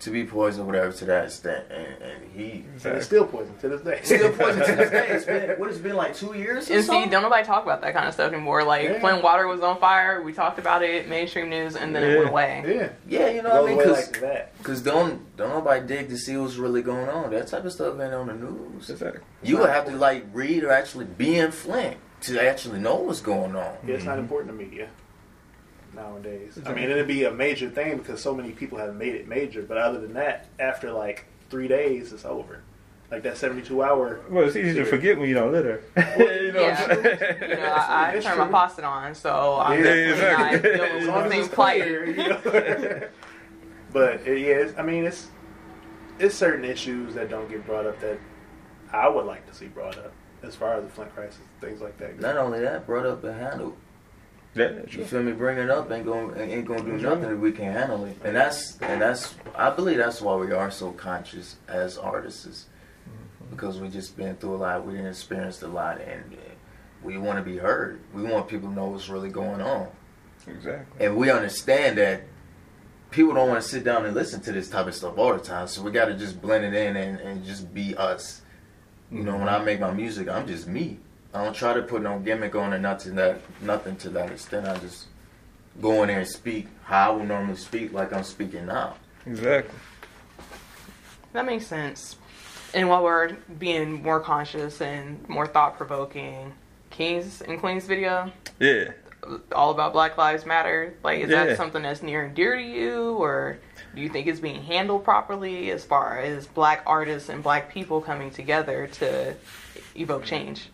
to 0.03 0.11
be 0.11 0.25
poisoned, 0.25 0.65
whatever, 0.65 0.91
to 0.91 1.05
that 1.05 1.25
extent, 1.25 1.65
and, 1.69 1.87
and 2.01 2.31
he 2.33 2.65
And 2.83 2.97
it's 2.97 3.05
still 3.05 3.25
poison 3.25 3.55
to 3.59 3.69
this 3.69 3.81
day. 3.81 4.01
still 4.03 4.31
poisoned 4.33 4.65
to 4.65 4.75
this 4.75 4.91
day. 4.91 5.07
It's 5.09 5.25
been 5.25 5.59
what 5.59 5.69
it's 5.69 5.79
been 5.79 5.95
like 5.95 6.15
two 6.15 6.35
years. 6.35 6.69
Or 6.69 6.75
And 6.75 6.83
see, 6.83 7.05
don't 7.05 7.23
nobody 7.23 7.45
talk 7.45 7.63
about 7.63 7.81
that 7.81 7.93
kind 7.93 8.07
of 8.07 8.13
stuff 8.13 8.31
anymore. 8.31 8.63
Like 8.63 8.83
Yeah. 8.83 8.99
Flint 8.99 9.23
water 9.23 9.47
was 9.47 9.61
on 9.61 9.79
fire. 9.79 10.21
We 10.21 10.33
talked 10.33 10.59
about 10.59 10.83
it, 10.83 11.07
mainstream 11.07 11.49
news, 11.49 11.75
and 11.75 11.95
then 11.95 12.03
it 12.03 12.17
went 12.17 12.29
away. 12.29 12.63
Yeah. 12.65 12.89
Yeah, 13.07 13.29
you 13.29 13.41
know 13.41 13.49
Goes 13.49 13.61
what 13.61 13.63
I 13.63 13.75
mean? 13.75 13.77
Because 13.77 14.21
like. 14.21 14.63
Cause 14.63 14.81
don't 14.81 15.37
don't 15.37 15.49
nobody 15.49 15.85
dig 15.85 16.09
to 16.09 16.17
see 16.17 16.35
what's 16.37 16.55
really 16.55 16.81
going 16.81 17.09
on. 17.09 17.31
That 17.31 17.47
type 17.47 17.65
of 17.65 17.71
stuff 17.71 17.99
ain't 17.99 18.13
on 18.13 18.27
the 18.27 18.33
news. 18.33 18.89
Exactly. 18.89 19.21
You 19.41 19.59
would 19.59 19.69
have 19.69 19.85
to 19.85 19.95
like 19.95 20.25
read 20.33 20.63
or 20.63 20.71
actually 20.71 21.05
be 21.05 21.37
in 21.37 21.51
Flint 21.51 21.97
to 22.21 22.41
actually 22.41 22.79
know 22.79 22.95
what's 22.95 23.21
going 23.21 23.55
on. 23.55 23.75
Yeah, 23.85 23.95
it's 23.95 24.03
not 24.03 24.13
mm-hmm. 24.13 24.21
important 24.21 24.57
to 24.57 24.65
media 24.65 24.89
nowadays. 25.95 26.59
I 26.65 26.73
mean, 26.73 26.89
it'd 26.89 27.07
be 27.07 27.23
a 27.25 27.31
major 27.31 27.69
thing 27.69 27.97
because 27.97 28.21
so 28.21 28.33
many 28.33 28.51
people 28.51 28.77
have 28.77 28.95
made 28.95 29.15
it 29.15 29.27
major. 29.27 29.61
But 29.63 29.77
other 29.77 29.99
than 29.99 30.13
that, 30.13 30.47
after 30.59 30.91
like 30.91 31.25
three 31.49 31.67
days, 31.67 32.13
it's 32.13 32.25
over. 32.25 32.61
Like 33.11 33.23
that 33.23 33.37
seventy-two 33.37 33.83
hour. 33.83 34.21
Well, 34.29 34.45
it's 34.45 34.55
easy 34.55 34.73
to 34.73 34.85
forget 34.85 35.19
when 35.19 35.29
you 35.29 35.35
don't 35.35 35.51
litter. 35.51 35.83
you 35.95 36.51
know 36.51 36.65
I'm 36.65 37.03
Yeah. 37.03 37.47
You 37.47 37.55
know, 37.55 37.63
I, 37.63 38.07
I 38.09 38.11
That's 38.13 38.25
turn 38.25 38.37
my 38.39 38.49
faucet 38.49 38.83
on, 38.83 39.13
so 39.13 39.59
I'm 39.59 39.77
Yeah, 39.77 39.83
definitely 39.83 40.11
exactly. 40.13 40.71
not 40.71 40.77
dealing 40.77 40.91
As 40.91 40.99
with 40.99 41.07
long 41.09 41.17
the 41.17 41.25
as 41.25 41.31
same 41.31 41.41
it's 41.43 42.17
you 42.17 42.27
know? 42.29 43.07
but 43.93 44.27
it, 44.27 44.39
yeah, 44.39 44.55
it's, 44.55 44.79
I 44.79 44.81
mean, 44.81 45.05
it's 45.05 45.27
it's 46.17 46.33
certain 46.33 46.65
issues 46.65 47.13
that 47.13 47.29
don't 47.29 47.47
get 47.49 47.65
brought 47.67 47.85
up 47.85 47.99
that 47.99 48.17
I 48.91 49.07
would 49.07 49.25
like 49.25 49.47
to 49.47 49.53
see 49.53 49.67
brought 49.67 49.97
up 49.97 50.11
as 50.41 50.55
far 50.55 50.73
as 50.75 50.83
the 50.83 50.89
Flint 50.89 51.13
crisis, 51.13 51.39
things 51.61 51.81
like 51.81 51.97
that. 51.99 52.19
Not 52.19 52.37
only 52.37 52.61
that, 52.61 52.85
brought 52.87 53.05
up 53.05 53.23
and 53.23 53.39
handled. 53.39 53.75
Yeah, 54.55 54.69
You 54.69 54.85
sure. 54.87 55.05
feel 55.05 55.23
me? 55.23 55.31
Bring 55.31 55.57
it 55.57 55.69
up 55.69 55.91
ain't 55.91 56.05
gonna 56.05 56.39
ain't 56.39 56.65
gonna 56.65 56.83
do 56.83 56.97
nothing 56.97 57.31
if 57.31 57.39
we 57.39 57.51
can't 57.51 57.75
handle 57.75 58.05
it. 58.05 58.17
And 58.23 58.35
that's 58.35 58.77
and 58.81 59.01
that's 59.01 59.33
I 59.55 59.71
believe 59.71 59.97
that's 59.97 60.21
why 60.21 60.35
we 60.35 60.51
are 60.51 60.69
so 60.69 60.91
conscious 60.91 61.55
as 61.67 61.97
artists, 61.97 62.67
mm-hmm. 63.07 63.49
because 63.49 63.79
we 63.79 63.89
just 63.89 64.15
been 64.15 64.35
through 64.35 64.55
a 64.55 64.57
lot. 64.57 64.85
We 64.85 64.93
didn't 64.93 65.07
experience 65.07 65.61
a 65.63 65.67
lot, 65.67 66.01
and 66.01 66.37
we 67.01 67.17
want 67.17 67.39
to 67.39 67.43
be 67.43 67.57
heard. 67.57 68.01
We 68.13 68.23
want 68.23 68.47
people 68.47 68.69
to 68.69 68.75
know 68.75 68.87
what's 68.87 69.09
really 69.09 69.29
going 69.29 69.61
on. 69.61 69.89
Exactly. 70.45 71.05
and 71.05 71.15
we 71.15 71.31
understand 71.31 71.97
that 71.97 72.23
people 73.09 73.33
don't 73.33 73.47
want 73.47 73.61
to 73.61 73.67
sit 73.67 73.83
down 73.83 74.05
and 74.05 74.13
listen 74.13 74.41
to 74.41 74.51
this 74.51 74.69
type 74.69 74.87
of 74.87 74.95
stuff 74.95 75.17
all 75.17 75.33
the 75.33 75.39
time. 75.39 75.67
So 75.67 75.81
we 75.81 75.91
got 75.91 76.05
to 76.05 76.15
just 76.15 76.41
blend 76.41 76.65
it 76.65 76.73
in 76.73 76.97
and, 76.97 77.19
and 77.19 77.45
just 77.45 77.73
be 77.73 77.95
us. 77.95 78.41
You 79.11 79.23
know, 79.23 79.37
when 79.37 79.47
I 79.47 79.55
mm-hmm. 79.55 79.65
make 79.65 79.79
my 79.79 79.91
music, 79.91 80.27
I'm 80.27 80.47
just 80.47 80.67
me. 80.67 80.99
I 81.33 81.43
don't 81.43 81.55
try 81.55 81.73
to 81.73 81.81
put 81.81 82.01
no 82.03 82.19
gimmick 82.19 82.55
on 82.55 82.73
it, 82.73 82.79
nothing 82.79 83.15
that 83.15 83.39
nothing 83.61 83.95
to 83.97 84.09
that 84.09 84.29
extent. 84.31 84.67
I 84.67 84.77
just 84.77 85.07
go 85.81 86.03
in 86.03 86.07
there 86.09 86.19
and 86.19 86.27
speak 86.27 86.67
how 86.83 87.13
I 87.13 87.15
would 87.15 87.27
normally 87.27 87.57
speak, 87.57 87.91
like 87.93 88.13
I'm 88.13 88.23
speaking 88.23 88.67
now. 88.67 88.95
Exactly. 89.25 89.77
That 91.33 91.45
makes 91.45 91.65
sense. 91.65 92.17
And 92.75 92.89
while 92.89 93.03
we're 93.03 93.33
being 93.57 94.03
more 94.03 94.19
conscious 94.19 94.81
and 94.81 95.27
more 95.27 95.47
thought 95.47 95.77
provoking, 95.77 96.53
Kings 96.91 97.41
and 97.41 97.59
Queens 97.59 97.85
video, 97.85 98.31
Yeah. 98.59 98.91
all 99.55 99.71
about 99.71 99.93
Black 99.93 100.17
Lives 100.17 100.45
Matter, 100.45 100.93
like 101.03 101.21
is 101.21 101.29
Yeah. 101.29 101.45
that 101.45 101.57
something 101.57 101.81
that's 101.81 102.03
near 102.03 102.25
and 102.25 102.35
dear 102.35 102.55
to 102.55 102.61
you, 102.61 103.15
or 103.15 103.57
do 103.95 104.01
you 104.01 104.09
think 104.09 104.27
it's 104.27 104.39
being 104.39 104.61
handled 104.63 105.03
properly 105.03 105.71
as 105.71 105.83
far 105.83 106.19
as 106.19 106.45
black 106.45 106.83
artists 106.85 107.29
and 107.29 107.41
black 107.41 107.71
people 107.71 108.01
coming 108.01 108.29
together 108.29 108.85
to 108.93 109.33
evoke 109.95 110.25
change? 110.25 110.69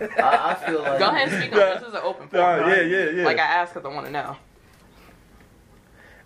I, 0.00 0.50
I 0.50 0.54
feel 0.66 0.80
like 0.80 0.98
Go 0.98 1.08
ahead 1.08 1.28
and 1.28 1.42
speak 1.42 1.52
on 1.52 1.58
this. 1.58 1.78
This 1.80 1.88
is 1.88 1.94
an 1.94 2.00
open 2.02 2.28
No, 2.32 2.38
forum. 2.40 2.70
yeah, 2.70 2.80
yeah, 2.82 3.10
yeah. 3.10 3.24
Like 3.24 3.38
I 3.38 3.42
asked 3.42 3.74
because 3.74 3.90
I 3.90 3.94
want 3.94 4.06
to 4.06 4.12
know. 4.12 4.36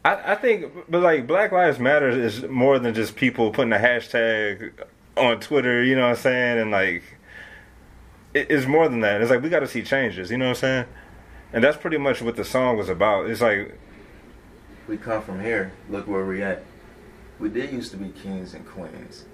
I, 0.05 0.33
I 0.33 0.35
think, 0.35 0.73
but 0.89 1.03
like 1.03 1.27
Black 1.27 1.51
Lives 1.53 1.79
Matter 1.79 2.09
is 2.11 2.43
more 2.45 2.79
than 2.79 2.95
just 2.95 3.17
people 3.17 3.51
putting 3.51 3.73
a 3.73 3.79
hashtag 3.79 4.73
on 5.17 5.41
Twitter. 5.41 5.83
You 5.83 5.95
know 5.97 6.03
what 6.03 6.11
I'm 6.11 6.17
saying? 6.17 6.59
And 6.61 6.71
like, 6.71 7.03
it, 8.35 8.51
it's 8.51 8.67
more 8.67 8.89
than 8.89 9.01
that. 9.01 9.21
It's 9.23 9.31
like 9.31 9.43
we 9.43 9.49
got 9.49 9.61
to 9.61 9.69
see 9.69 9.83
changes. 9.83 10.31
You 10.31 10.37
know 10.39 10.47
what 10.47 10.57
I'm 10.59 10.61
saying? 10.61 10.85
And 11.53 11.65
that's 11.65 11.77
pretty 11.77 11.99
much 11.99 12.21
what 12.21 12.37
the 12.37 12.45
song 12.45 12.77
was 12.77 12.89
about. 12.89 13.31
It's 13.31 13.41
like, 13.41 13.79
we 14.89 14.97
come 14.99 15.23
from 15.23 15.41
here. 15.41 15.73
Look 15.89 16.07
where 16.07 16.25
we 16.27 16.43
at. 16.43 16.65
We 17.39 17.49
did 17.49 17.73
used 17.73 17.91
to 17.93 17.97
be 17.97 18.11
kings 18.11 18.55
and 18.55 18.67
queens. 18.67 19.25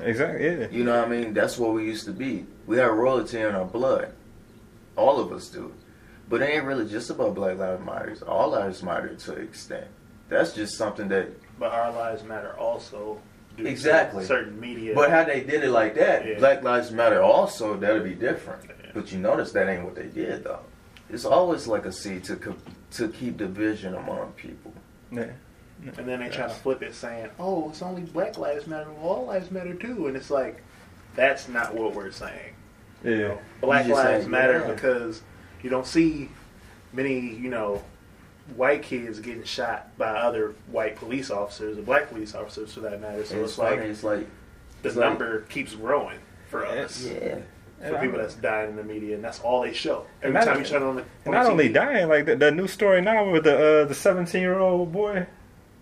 Exactly, 0.00 0.44
yeah, 0.44 0.68
You 0.70 0.84
know 0.84 0.96
what 0.98 1.06
I 1.06 1.10
mean? 1.10 1.34
That's 1.34 1.58
what 1.58 1.72
we 1.74 1.84
used 1.84 2.04
to 2.06 2.12
be. 2.12 2.46
We 2.66 2.78
have 2.78 2.92
royalty 2.92 3.40
in 3.40 3.54
our 3.54 3.64
blood. 3.64 4.12
All 4.96 5.20
of 5.20 5.32
us 5.32 5.48
do. 5.48 5.72
But 6.28 6.40
it 6.42 6.50
ain't 6.50 6.64
really 6.64 6.88
just 6.88 7.10
about 7.10 7.34
Black 7.34 7.58
Lives 7.58 7.84
Matter. 7.84 8.16
All 8.26 8.50
lives 8.50 8.82
matter 8.82 9.14
to 9.14 9.34
an 9.34 9.42
extent. 9.42 9.86
That's 10.28 10.52
just 10.54 10.76
something 10.76 11.08
that. 11.08 11.28
But 11.58 11.72
our 11.72 11.92
lives 11.92 12.22
matter 12.24 12.56
also. 12.58 13.20
due 13.56 13.64
to 13.64 13.70
Exactly. 13.70 14.24
Certain 14.24 14.58
media. 14.58 14.94
But 14.94 15.10
how 15.10 15.24
they 15.24 15.40
did 15.42 15.62
it 15.64 15.70
like 15.70 15.94
that, 15.96 16.26
Yeah. 16.26 16.38
Black 16.38 16.62
Lives 16.62 16.90
Matter 16.90 17.22
also, 17.22 17.76
that'll 17.76 18.02
be 18.02 18.14
different. 18.14 18.64
Yeah. 18.68 18.90
But 18.94 19.12
you 19.12 19.18
notice 19.18 19.52
that 19.52 19.68
ain't 19.68 19.84
what 19.84 19.94
they 19.94 20.06
did, 20.06 20.44
though. 20.44 20.60
It's 21.10 21.24
always 21.26 21.66
like 21.66 21.84
a 21.84 21.92
seed 21.92 22.24
to, 22.24 22.56
to 22.92 23.08
keep 23.08 23.36
division 23.36 23.94
among 23.94 24.32
people. 24.32 24.72
yeah. 25.12 25.32
And 25.82 26.08
then 26.08 26.20
they 26.20 26.28
try 26.28 26.46
to 26.46 26.54
flip 26.54 26.82
it 26.82 26.94
saying, 26.94 27.28
oh, 27.38 27.68
it's 27.70 27.82
only 27.82 28.02
black 28.02 28.38
lives 28.38 28.66
matter. 28.66 28.90
Well, 28.92 29.12
all 29.12 29.26
lives 29.26 29.50
matter 29.50 29.74
too. 29.74 30.06
And 30.06 30.16
it's 30.16 30.30
like, 30.30 30.62
that's 31.14 31.48
not 31.48 31.74
what 31.74 31.94
we're 31.94 32.10
saying. 32.10 32.54
You 33.04 33.10
yeah. 33.10 33.28
know, 33.28 33.38
black 33.60 33.86
lives 33.86 34.24
say, 34.24 34.30
matter 34.30 34.60
yeah. 34.60 34.72
because 34.72 35.22
you 35.62 35.70
don't 35.70 35.86
see 35.86 36.30
many, 36.92 37.20
you 37.20 37.50
know, 37.50 37.82
white 38.56 38.82
kids 38.82 39.20
getting 39.20 39.44
shot 39.44 39.96
by 39.98 40.08
other 40.08 40.54
white 40.70 40.96
police 40.96 41.30
officers 41.30 41.78
or 41.78 41.82
black 41.82 42.08
police 42.08 42.34
officers 42.34 42.72
for 42.72 42.80
that 42.80 43.00
matter. 43.00 43.24
So 43.24 43.36
it's, 43.40 43.52
it's 43.52 43.58
like 43.58 43.78
it's 43.80 44.04
like, 44.04 44.26
the 44.82 44.88
it's 44.88 44.96
like- 44.96 45.08
number 45.08 45.40
keeps 45.42 45.74
growing 45.74 46.18
for 46.48 46.64
us. 46.64 47.04
yeah. 47.04 47.38
For 47.80 47.98
people 47.98 48.18
that's 48.18 48.34
dying 48.36 48.70
in 48.70 48.76
the 48.76 48.84
media, 48.84 49.14
and 49.14 49.22
that's 49.22 49.40
all 49.40 49.60
they 49.60 49.74
show. 49.74 50.06
Every 50.22 50.38
time 50.38 50.46
not- 50.46 50.58
you 50.58 50.64
turn 50.64 50.82
on 50.82 50.96
the, 50.96 51.04
on 51.26 51.32
not 51.32 51.42
the 51.44 51.50
only 51.50 51.68
dying, 51.68 52.08
like 52.08 52.24
the, 52.24 52.34
the 52.34 52.50
new 52.50 52.66
story 52.66 53.02
now 53.02 53.30
with 53.30 53.44
the 53.44 53.82
uh, 53.82 53.84
the 53.84 53.94
17 53.94 54.40
year 54.40 54.58
old 54.58 54.90
boy. 54.90 55.26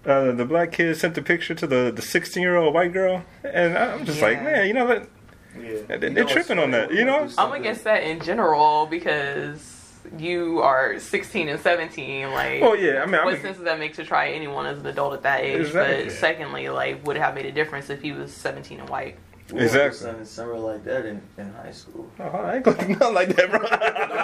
Uh, 0.05 0.33
the 0.33 0.45
black 0.45 0.73
kid 0.73 0.97
sent 0.97 1.15
the 1.15 1.23
picture 1.23 1.55
to 1.55 1.67
the 1.67 1.93
the 1.95 2.03
16 2.03 2.43
year 2.43 2.57
old 2.57 2.75
white 2.75 2.93
girl, 2.93 3.25
and 3.45 3.79
I'm 3.79 4.05
just 4.05 4.21
like, 4.21 4.43
man, 4.43 4.67
you 4.67 4.75
know 4.75 4.85
what? 4.87 5.09
Yeah. 5.55 5.61
They, 5.63 5.95
You 5.95 5.99
they're 5.99 6.11
know 6.11 6.27
tripping 6.27 6.59
on 6.59 6.71
that, 6.73 6.93
you 6.93 7.05
know? 7.05 7.19
We 7.19 7.23
I'm 7.25 7.29
something- 7.31 7.61
against 7.61 7.85
that 7.85 8.03
in 8.03 8.21
general 8.21 8.87
because 8.87 9.79
you 10.19 10.61
are 10.61 10.99
16 10.99 11.49
and 11.49 11.61
17. 11.61 12.31
Like, 12.33 12.63
Oh 12.63 12.73
yeah, 12.75 13.03
I 13.03 13.07
mean, 13.07 13.25
what 13.25 13.35
I'm, 13.35 13.41
sense 13.43 13.59
does 13.59 13.65
that 13.67 13.79
make 13.79 13.95
to 13.95 14.05
try 14.05 14.31
anyone 14.31 14.67
as 14.67 14.79
an 14.79 14.87
adult 14.87 15.13
at 15.15 15.23
that 15.23 15.43
age? 15.43 15.61
Exactly. 15.67 16.05
But 16.05 16.13
secondly, 16.13 16.69
like, 16.71 17.07
would 17.07 17.17
it 17.17 17.21
have 17.21 17.35
made 17.37 17.47
a 17.47 17.53
difference 17.53 17.89
if 17.91 18.03
he 18.03 18.11
was 18.13 18.33
17 18.33 18.81
and 18.81 18.89
white? 18.89 19.17
We 19.51 19.57
went 19.59 19.67
Exactly. 19.67 19.99
through 19.99 20.09
something 20.09 20.25
similar 20.25 20.59
like 20.59 20.85
that 20.85 21.05
in, 21.07 21.21
in 21.39 21.53
high 21.53 21.71
school. 21.73 22.11
oh, 22.19 22.25
I 22.25 22.57
ain't 22.57 22.65
gonna 22.65 22.79
do 22.81 22.89
nothing 22.89 23.15
like 23.15 23.37
that, 23.37 23.51
bro. 23.51 23.61
No, 23.61 23.67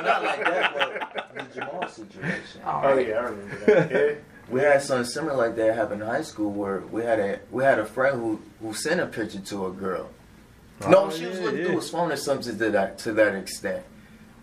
not 0.03 0.25
like 0.25 0.45
that, 0.45 0.75
but 0.75 1.35
the 1.53 1.55
Jamal 1.61 1.88
situation. 1.88 2.62
All 2.64 2.83
Oh 2.87 2.99
yeah, 2.99 3.14
I 3.14 3.23
remember 3.23 3.64
that. 3.67 4.19
We 4.51 4.61
had 4.61 4.81
something 4.83 5.05
similar 5.05 5.37
like 5.37 5.57
that 5.57 5.75
happen 5.75 6.01
in 6.01 6.07
high 6.07 6.23
school 6.23 6.51
where 6.51 6.81
we 6.81 7.03
had 7.03 7.19
a 7.21 7.41
we 7.51 7.65
had 7.65 7.79
a 7.79 7.85
friend 7.85 8.19
who 8.19 8.41
who 8.61 8.73
sent 8.73 9.01
a 9.01 9.07
picture 9.07 9.41
to 9.41 9.67
a 9.67 9.71
girl. 9.71 10.09
Oh, 10.83 10.91
no, 10.91 10.99
Oh, 11.07 11.11
she 11.11 11.27
was 11.27 11.39
yeah, 11.39 11.45
looking 11.45 11.59
yeah. 11.61 11.67
through 11.67 11.77
his 11.77 11.91
phone 11.91 12.13
or 12.13 12.17
something 12.17 12.57
to 12.57 12.71
that 12.71 12.99
to 13.01 13.13
that 13.13 13.35
extent, 13.35 13.85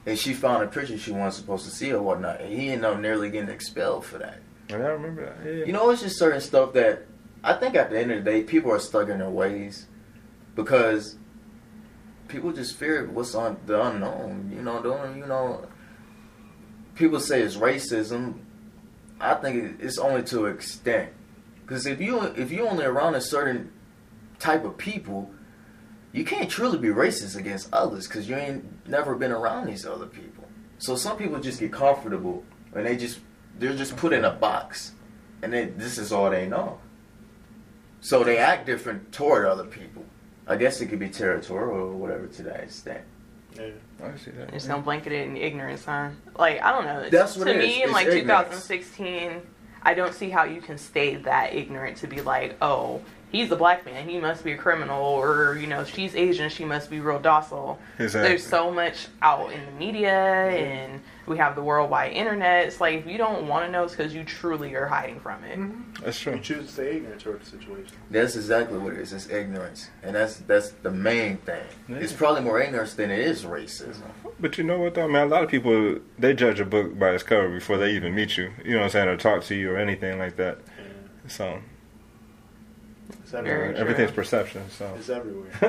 and 0.06 0.18
she 0.20 0.34
found 0.34 0.64
a 0.64 0.68
picture 0.68 0.98
she 0.98 1.12
wasn't 1.12 1.34
supposed 1.36 1.66
to 1.66 1.72
see 1.72 1.92
or 1.92 2.02
whatnot, 2.02 2.42
and 2.42 2.54
he 2.54 2.70
ended 2.70 2.86
up 2.86 3.00
nearly 3.00 3.30
getting 3.32 3.50
expelled 3.50 4.06
for 4.06 4.18
that. 4.20 4.40
And 4.70 4.84
I 4.84 4.88
remember 4.88 5.26
that. 5.26 5.46
Yeah. 5.60 5.66
You 5.66 5.74
know, 5.74 5.90
it's 5.90 6.02
just 6.02 6.20
certain 6.20 6.42
stuff 6.42 6.74
that 6.74 7.06
I 7.44 7.54
think 7.54 7.76
at 7.76 7.90
the 7.90 8.00
end 8.00 8.12
of 8.12 8.24
the 8.24 8.30
day, 8.32 8.44
people 8.44 8.72
are 8.72 8.80
stuck 8.80 9.10
in 9.10 9.20
their 9.20 9.30
ways 9.30 9.88
because 10.56 11.18
people 12.28 12.52
just 12.52 12.76
fear 12.76 13.06
what's 13.08 13.34
on 13.34 13.58
the 13.66 13.82
unknown. 13.82 14.52
You 14.56 14.62
know, 14.62 14.82
don't 14.84 15.18
you 15.18 15.26
know? 15.26 15.68
People 16.96 17.20
say 17.20 17.42
it's 17.42 17.56
racism. 17.58 18.36
I 19.20 19.36
think 19.36 19.80
it's 19.82 19.98
only 19.98 20.24
to 20.24 20.46
extent 20.48 21.12
because 21.62 21.86
if 21.86 22.02
you 22.02 22.22
if 22.22 22.52
you 22.52 22.68
only 22.68 22.86
around 22.86 23.16
a 23.16 23.22
certain 23.22 23.72
type 24.40 24.66
of 24.66 24.78
people, 24.78 25.32
you 26.12 26.26
can't 26.26 26.50
truly 26.50 26.78
be 26.78 26.90
racist 26.90 27.36
against 27.36 27.74
others 27.74 28.08
because 28.08 28.28
you 28.30 28.36
ain't 28.36 28.88
never 28.88 29.16
been 29.16 29.32
around 29.32 29.68
these 29.68 29.86
other 29.86 30.06
people. 30.06 30.46
So 30.78 30.96
some 30.96 31.18
people 31.18 31.40
just 31.40 31.60
get 31.60 31.72
comfortable 31.72 32.44
and 32.74 32.86
they 32.86 32.98
just 32.98 33.20
they're 33.58 33.76
just 33.76 33.96
put 33.96 34.14
in 34.14 34.26
a 34.26 34.32
box 34.32 34.92
and 35.42 35.54
they, 35.54 35.66
this 35.66 35.98
is 35.98 36.12
all 36.12 36.30
they 36.30 36.48
know. 36.48 36.80
So 38.02 38.24
they 38.24 38.38
act 38.38 38.66
different 38.66 39.12
toward 39.12 39.46
other 39.46 39.64
people. 39.64 40.06
I 40.48 40.58
guess 40.58 40.80
it 40.82 40.88
could 40.88 41.00
be 41.00 41.10
territorial 41.10 41.88
or 41.88 41.96
whatever 41.96 42.28
to 42.28 42.44
that 42.44 42.62
extent. 42.62 43.04
Yeah. 43.58 43.68
I 44.04 44.18
see 44.18 44.32
that. 44.32 44.52
Just 44.52 44.68
don't 44.68 44.84
blanket 44.84 45.14
it 45.14 45.28
in 45.28 45.38
ignorance, 45.38 45.86
huh? 45.86 46.10
Like 46.38 46.62
I 46.62 46.72
don't 46.72 46.86
know. 46.86 47.10
That's 47.10 47.38
what 47.38 47.46
to 47.46 47.52
it 47.52 47.58
me 47.58 47.70
is. 47.70 47.78
in 47.78 47.84
It's 47.84 47.94
like 47.94 48.08
ignorance. 48.08 48.68
2016. 48.68 49.42
I 49.84 49.94
don't 49.94 50.14
see 50.16 50.30
how 50.32 50.46
you 50.46 50.62
can 50.62 50.78
stay 50.78 51.16
that 51.16 51.54
ignorant 51.54 51.98
to 51.98 52.08
be 52.08 52.22
like, 52.22 52.58
oh, 52.62 53.02
he's 53.36 53.52
a 53.52 53.56
black 53.56 53.86
man, 53.86 54.08
he 54.08 54.18
must 54.18 54.44
be 54.44 54.54
a 54.54 54.58
criminal, 54.58 55.04
or 55.04 55.58
you 55.58 55.68
know, 55.68 55.84
she's 55.84 56.16
Asian, 56.16 56.50
she 56.50 56.64
must 56.64 56.90
be 56.90 57.00
real 57.00 57.20
docile. 57.20 57.80
Exactly. 58.00 58.30
There's 58.30 58.46
so 58.46 58.72
much 58.72 59.08
out 59.22 59.52
in 59.52 59.66
the 59.66 59.72
media, 59.74 60.14
and 60.14 61.02
we 61.28 61.38
have 61.38 61.56
the 61.56 61.62
worldwide 61.62 62.14
internet. 62.14 62.68
It's 62.68 62.80
like 62.80 63.00
if 63.00 63.08
you 63.08 63.18
don't 63.18 63.48
want 63.48 63.66
to 63.66 63.72
know, 63.72 63.84
it's 63.84 63.96
because 63.96 64.14
you 64.14 64.24
truly 64.24 64.74
are 64.76 64.86
hiding 64.86 65.20
from 65.20 65.44
it. 65.44 65.60
Mm-hmm. 65.60 66.04
That's 66.04 66.20
true. 66.20 66.34
You 66.34 66.40
true. 66.40 66.56
choose 66.58 66.68
to 66.68 66.74
stay 66.74 66.98
ignorant 66.98 67.22
toward 67.22 67.42
the 67.42 67.46
situation. 67.46 67.96
That's 68.10 68.36
exactly 68.36 68.78
what 68.78 68.94
it 68.94 69.00
is. 69.00 69.14
It's 69.14 69.30
ignorance, 69.30 69.90
and 70.02 70.16
that's 70.16 70.38
that's 70.38 70.70
the 70.70 70.92
main 70.92 71.38
thing. 71.38 71.64
It's 71.90 72.14
probably 72.14 72.42
more 72.42 72.62
ignorance 72.62 72.94
than 72.94 73.12
it 73.12 73.20
is 73.20 73.44
racism. 73.44 74.04
But 74.40 74.58
you 74.58 74.64
know 74.64 74.80
what 74.80 74.94
though, 74.94 75.08
man? 75.08 75.28
A 75.28 75.30
lot 75.30 75.44
of 75.44 75.50
people 75.50 76.00
they 76.18 76.34
judge 76.34 76.60
a 76.60 76.66
book 76.66 76.98
by 76.98 77.12
its 77.12 77.24
cover 77.24 77.50
before 77.50 77.78
they 77.78 77.92
even 77.92 78.16
meet 78.16 78.38
you. 78.38 78.52
You 78.64 78.72
know 78.72 78.78
what 78.80 78.84
I'm 78.86 78.90
saying, 78.92 79.08
or 79.10 79.18
talk 79.18 79.44
to 79.46 79.56
you 79.56 79.72
or 79.72 79.78
anything 79.78 80.20
like 80.20 80.38
that. 80.38 80.60
Yeah. 80.78 81.30
So 81.30 81.60
It's 83.26 83.32
Very 83.32 83.50
everywhere. 83.50 83.72
true. 83.72 83.82
everything's 83.82 84.12
perception. 84.12 84.70
So 84.70 84.94
It's 85.00 85.10
everywhere. 85.10 85.48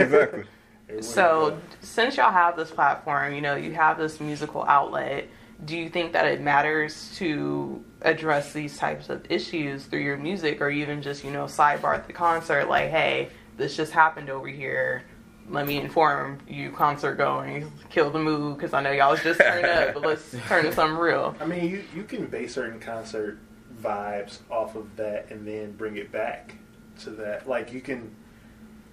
exactly. 0.00 0.44
Everywhere 0.88 1.02
So, 1.02 1.58
since 1.82 2.16
y'all 2.16 2.32
have 2.32 2.56
this 2.56 2.70
platform, 2.70 3.34
you 3.34 3.42
know, 3.42 3.54
you 3.54 3.74
have 3.74 3.98
this 3.98 4.18
musical 4.18 4.64
outlet, 4.64 5.28
do 5.66 5.76
you 5.76 5.90
think 5.90 6.14
that 6.14 6.24
it 6.24 6.40
matters 6.40 7.14
to 7.18 7.84
address 8.00 8.54
these 8.54 8.78
types 8.78 9.10
of 9.10 9.30
issues 9.30 9.84
through 9.84 10.00
your 10.00 10.16
music 10.16 10.62
or 10.62 10.70
even 10.70 11.02
just, 11.02 11.22
you 11.22 11.30
know, 11.30 11.44
sidebar 11.44 11.94
at 11.94 12.06
the 12.06 12.14
concert, 12.14 12.66
like, 12.70 12.88
hey, 12.90 13.28
this 13.58 13.76
just 13.76 13.92
happened 13.92 14.30
over 14.30 14.48
here. 14.48 15.02
Let 15.50 15.66
me 15.66 15.76
inform 15.76 16.38
you, 16.48 16.70
concert 16.72 17.16
going, 17.16 17.70
kill 17.90 18.08
the 18.08 18.18
mood, 18.18 18.56
because 18.56 18.72
I 18.72 18.80
know 18.80 18.90
y'all 18.90 19.16
just 19.16 19.38
turned 19.38 19.66
up, 19.66 19.92
but 19.92 20.02
let's 20.02 20.34
turn 20.48 20.64
to 20.64 20.72
something 20.72 20.96
real. 20.96 21.36
I 21.40 21.44
mean, 21.44 21.68
you, 21.68 21.84
you 21.94 22.04
can 22.04 22.24
base 22.26 22.54
certain 22.54 22.80
concert 22.80 23.38
vibes 23.82 24.38
off 24.50 24.76
of 24.76 24.96
that 24.96 25.30
and 25.30 25.46
then 25.46 25.72
bring 25.72 25.96
it 25.98 26.10
back 26.10 26.54
to 27.00 27.10
that. 27.10 27.48
Like 27.48 27.72
you 27.72 27.80
can 27.80 28.14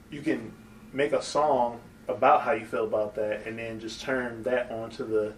you 0.10 0.22
can 0.22 0.52
make 0.94 1.14
a 1.14 1.22
song 1.22 1.80
about 2.08 2.42
how 2.42 2.52
you 2.54 2.66
feel 2.66 2.86
about 2.86 3.16
that 3.16 3.46
and 3.46 3.60
then 3.60 3.80
just 3.80 4.02
turn 4.02 4.42
that 4.44 4.72
onto 4.72 5.06
the 5.06 5.34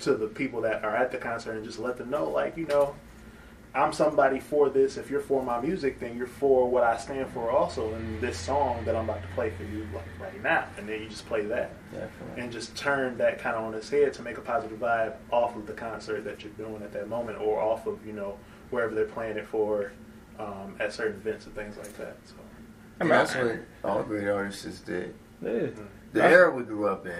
to 0.00 0.14
the 0.14 0.26
people 0.26 0.60
that 0.62 0.84
are 0.84 0.94
at 0.94 1.10
the 1.10 1.18
concert 1.18 1.52
and 1.52 1.64
just 1.64 1.78
let 1.78 1.96
them 1.96 2.10
know 2.10 2.28
like, 2.28 2.56
you 2.56 2.66
know, 2.66 2.94
I'm 3.74 3.92
somebody 3.92 4.40
for 4.40 4.70
this. 4.70 4.96
If 4.96 5.10
you're 5.10 5.20
for 5.20 5.42
my 5.42 5.60
music, 5.60 6.00
then 6.00 6.16
you're 6.16 6.26
for 6.26 6.68
what 6.68 6.82
I 6.82 6.96
stand 6.96 7.28
for 7.28 7.50
also 7.50 7.94
in 7.94 8.20
this 8.20 8.38
song 8.38 8.82
that 8.86 8.96
I'm 8.96 9.04
about 9.04 9.20
to 9.22 9.28
play 9.34 9.50
for 9.50 9.64
you 9.64 9.86
like 9.94 10.06
right 10.18 10.42
now. 10.42 10.64
And 10.78 10.88
then 10.88 11.02
you 11.02 11.08
just 11.08 11.26
play 11.26 11.42
that 11.46 11.72
Definitely. 11.92 12.42
and 12.42 12.50
just 12.50 12.74
turn 12.74 13.18
that 13.18 13.38
kind 13.38 13.54
of 13.54 13.64
on 13.64 13.74
its 13.74 13.90
head 13.90 14.14
to 14.14 14.22
make 14.22 14.38
a 14.38 14.40
positive 14.40 14.78
vibe 14.78 15.14
off 15.30 15.56
of 15.56 15.66
the 15.66 15.74
concert 15.74 16.24
that 16.24 16.42
you're 16.42 16.52
doing 16.54 16.82
at 16.82 16.92
that 16.94 17.08
moment 17.08 17.38
or 17.38 17.60
off 17.60 17.86
of 17.86 18.04
you 18.06 18.14
know 18.14 18.38
wherever 18.70 18.94
they're 18.94 19.04
playing 19.04 19.36
it 19.36 19.46
for 19.46 19.92
um, 20.38 20.76
at 20.80 20.92
certain 20.92 21.14
events 21.16 21.46
and 21.46 21.54
things 21.54 21.76
like 21.76 21.96
that 21.96 22.16
so 22.24 22.34
I 23.00 23.04
mean, 23.04 23.10
that's 23.10 23.34
what 23.34 23.58
all 23.84 24.02
great 24.02 24.26
artists 24.28 24.80
did. 24.80 25.14
yeah. 25.42 25.66
The 26.12 26.22
Huh? 26.22 26.28
era 26.28 26.50
we 26.50 26.62
grew 26.62 26.88
up 26.88 27.04
in. 27.06 27.12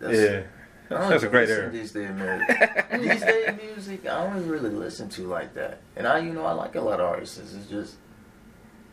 That's, 0.00 0.16
yeah. 0.18 0.42
I 0.90 1.00
don't 1.00 1.10
That's 1.10 1.22
a 1.24 1.28
great 1.28 1.48
listen 1.48 1.64
era. 1.64 1.70
These 1.70 1.92
days, 1.92 2.10
music. 2.14 2.90
these 2.92 3.20
days 3.20 3.56
music, 3.62 4.06
I 4.08 4.24
don't 4.24 4.48
really 4.48 4.70
listen 4.70 5.10
to 5.10 5.26
like 5.26 5.52
that. 5.52 5.80
And 5.96 6.06
I, 6.06 6.20
you 6.20 6.32
know, 6.32 6.46
I 6.46 6.52
like 6.52 6.76
a 6.76 6.80
lot 6.80 6.98
of 7.00 7.06
artists. 7.06 7.36
It's 7.38 7.66
just, 7.68 7.96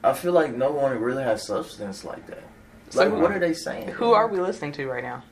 I 0.03 0.11
feel 0.11 0.33
like 0.33 0.53
no 0.53 0.71
one 0.71 0.99
really 0.99 1.23
has 1.23 1.45
substance 1.47 2.03
like 2.03 2.27
that. 2.27 2.43
So 2.89 2.99
Like, 2.99 3.11
who- 3.11 3.19
what 3.21 3.31
are 3.31 3.39
they 3.39 3.53
saying? 3.53 3.87
Who 3.89 4.11
are 4.11 4.27
we 4.27 4.41
listening 4.41 4.73
to 4.73 4.87
right 4.87 5.03
now? 5.03 5.23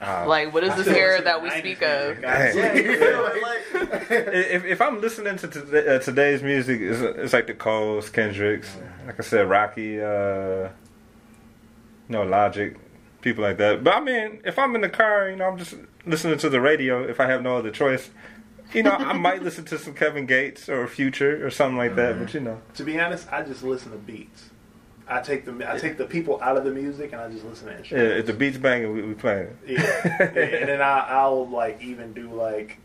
Uh, 0.00 0.24
Like, 0.26 0.52
what 0.52 0.62
is 0.64 0.74
this 0.76 0.88
era 0.88 1.22
that 1.22 1.42
we 1.42 1.50
speak 1.50 1.82
of? 1.82 2.18
Hey. 2.18 2.52
Yeah, 2.54 2.74
you 2.74 3.42
like, 3.42 4.10
if, 4.10 4.64
if 4.64 4.80
I'm 4.80 5.00
listening 5.00 5.36
to 5.38 5.48
today, 5.48 5.96
uh, 5.96 5.98
today's 5.98 6.42
music, 6.42 6.80
it's, 6.80 7.00
it's 7.00 7.32
like 7.32 7.46
the 7.46 7.54
Coles, 7.54 8.10
Kendricks, 8.10 8.76
like 9.06 9.18
I 9.18 9.22
said, 9.22 9.48
Rocky, 9.48 10.00
uh, 10.02 10.68
you 10.68 10.70
know, 12.08 12.22
Logic, 12.24 12.76
people 13.22 13.42
like 13.42 13.56
that. 13.58 13.82
But 13.82 13.94
I 13.94 14.00
mean, 14.00 14.40
if 14.44 14.58
I'm 14.58 14.74
in 14.74 14.82
the 14.82 14.88
car, 14.88 15.30
you 15.30 15.36
know, 15.36 15.46
I'm 15.46 15.58
just 15.58 15.74
listening 16.04 16.38
to 16.38 16.48
the 16.48 16.60
radio. 16.60 17.02
If 17.02 17.18
I 17.18 17.26
have 17.26 17.42
no 17.42 17.56
other 17.56 17.70
choice, 17.70 18.10
you 18.72 18.82
know, 18.82 18.92
I 18.92 19.12
might 19.14 19.42
listen 19.42 19.64
to 19.66 19.78
some 19.78 19.94
Kevin 19.94 20.26
Gates 20.26 20.68
or 20.68 20.86
Future 20.86 21.44
or 21.46 21.50
something 21.50 21.78
like 21.78 21.96
that. 21.96 22.18
But 22.18 22.34
you 22.34 22.40
know, 22.40 22.60
to 22.74 22.84
be 22.84 23.00
honest 23.00 23.32
I 23.32 23.42
just 23.42 23.62
listen 23.62 23.92
to 23.92 23.98
beats 23.98 24.50
I 25.08 25.20
take 25.20 25.44
the 25.44 25.70
I 25.72 25.78
take 25.78 25.98
the 25.98 26.04
people 26.04 26.40
out 26.42 26.56
of 26.56 26.64
the 26.64 26.72
music 26.72 27.12
and 27.12 27.20
I 27.20 27.30
just 27.30 27.44
listen 27.44 27.68
to 27.68 27.74
it. 27.74 27.90
yeah, 27.90 27.98
if 27.98 28.26
the 28.26 28.32
beat's 28.32 28.58
banging, 28.58 28.92
we, 28.92 29.02
we 29.02 29.14
playing 29.14 29.48
it. 29.48 29.56
yeah. 29.66 30.32
Yeah, 30.34 30.40
and 30.60 30.68
then 30.68 30.80
I, 30.82 31.06
I'll 31.10 31.46
like 31.48 31.80
even 31.82 32.12
do 32.12 32.32
like 32.32 32.78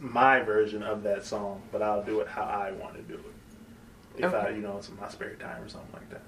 my 0.00 0.40
version 0.40 0.82
of 0.84 1.02
that 1.02 1.24
song 1.24 1.60
but 1.72 1.82
I'll 1.82 2.02
do 2.04 2.20
it 2.20 2.28
how 2.28 2.42
I 2.44 2.70
want 2.72 2.94
to 2.94 3.02
do 3.02 3.14
it 3.14 4.22
if 4.24 4.32
I 4.32 4.50
you 4.50 4.58
know 4.62 4.76
it's 4.78 4.88
in 4.88 4.96
my 4.96 5.08
spare 5.08 5.34
time 5.34 5.62
or 5.62 5.68
something 5.68 5.92
like 5.92 6.08
that 6.10 6.22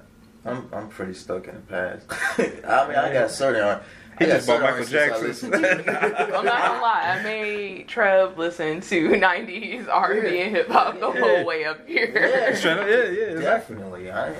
I'm, 0.44 0.68
I'm 0.72 0.88
pretty 0.88 1.12
stuck 1.14 1.46
in 1.48 1.54
the 1.54 1.60
past. 1.60 2.06
I 2.64 2.88
mean, 2.88 2.96
I 2.96 3.12
got 3.12 3.30
certain. 3.30 3.62
I 3.62 3.80
He 4.18 4.24
got 4.24 4.36
just 4.36 4.46
bought 4.46 4.62
Michael 4.62 4.86
Jackson. 4.86 5.50
to. 5.50 5.56
I'm 6.38 6.44
not 6.46 6.58
gonna 6.62 6.80
lie, 6.82 7.18
I 7.20 7.22
made 7.22 7.88
Trev 7.88 8.38
listen 8.38 8.80
to 8.80 9.08
90s 9.10 9.86
R&B 9.86 10.40
and 10.40 10.56
hip 10.56 10.68
hop 10.70 10.98
the 10.98 11.12
Yeah. 11.12 11.20
whole 11.20 11.44
way 11.44 11.66
up 11.66 11.86
here. 11.86 12.10
Yeah. 12.14 12.58
Yeah, 12.58 12.86
yeah, 12.86 12.94
exactly. 12.94 13.42
Definitely. 13.42 14.10
I, 14.10 14.32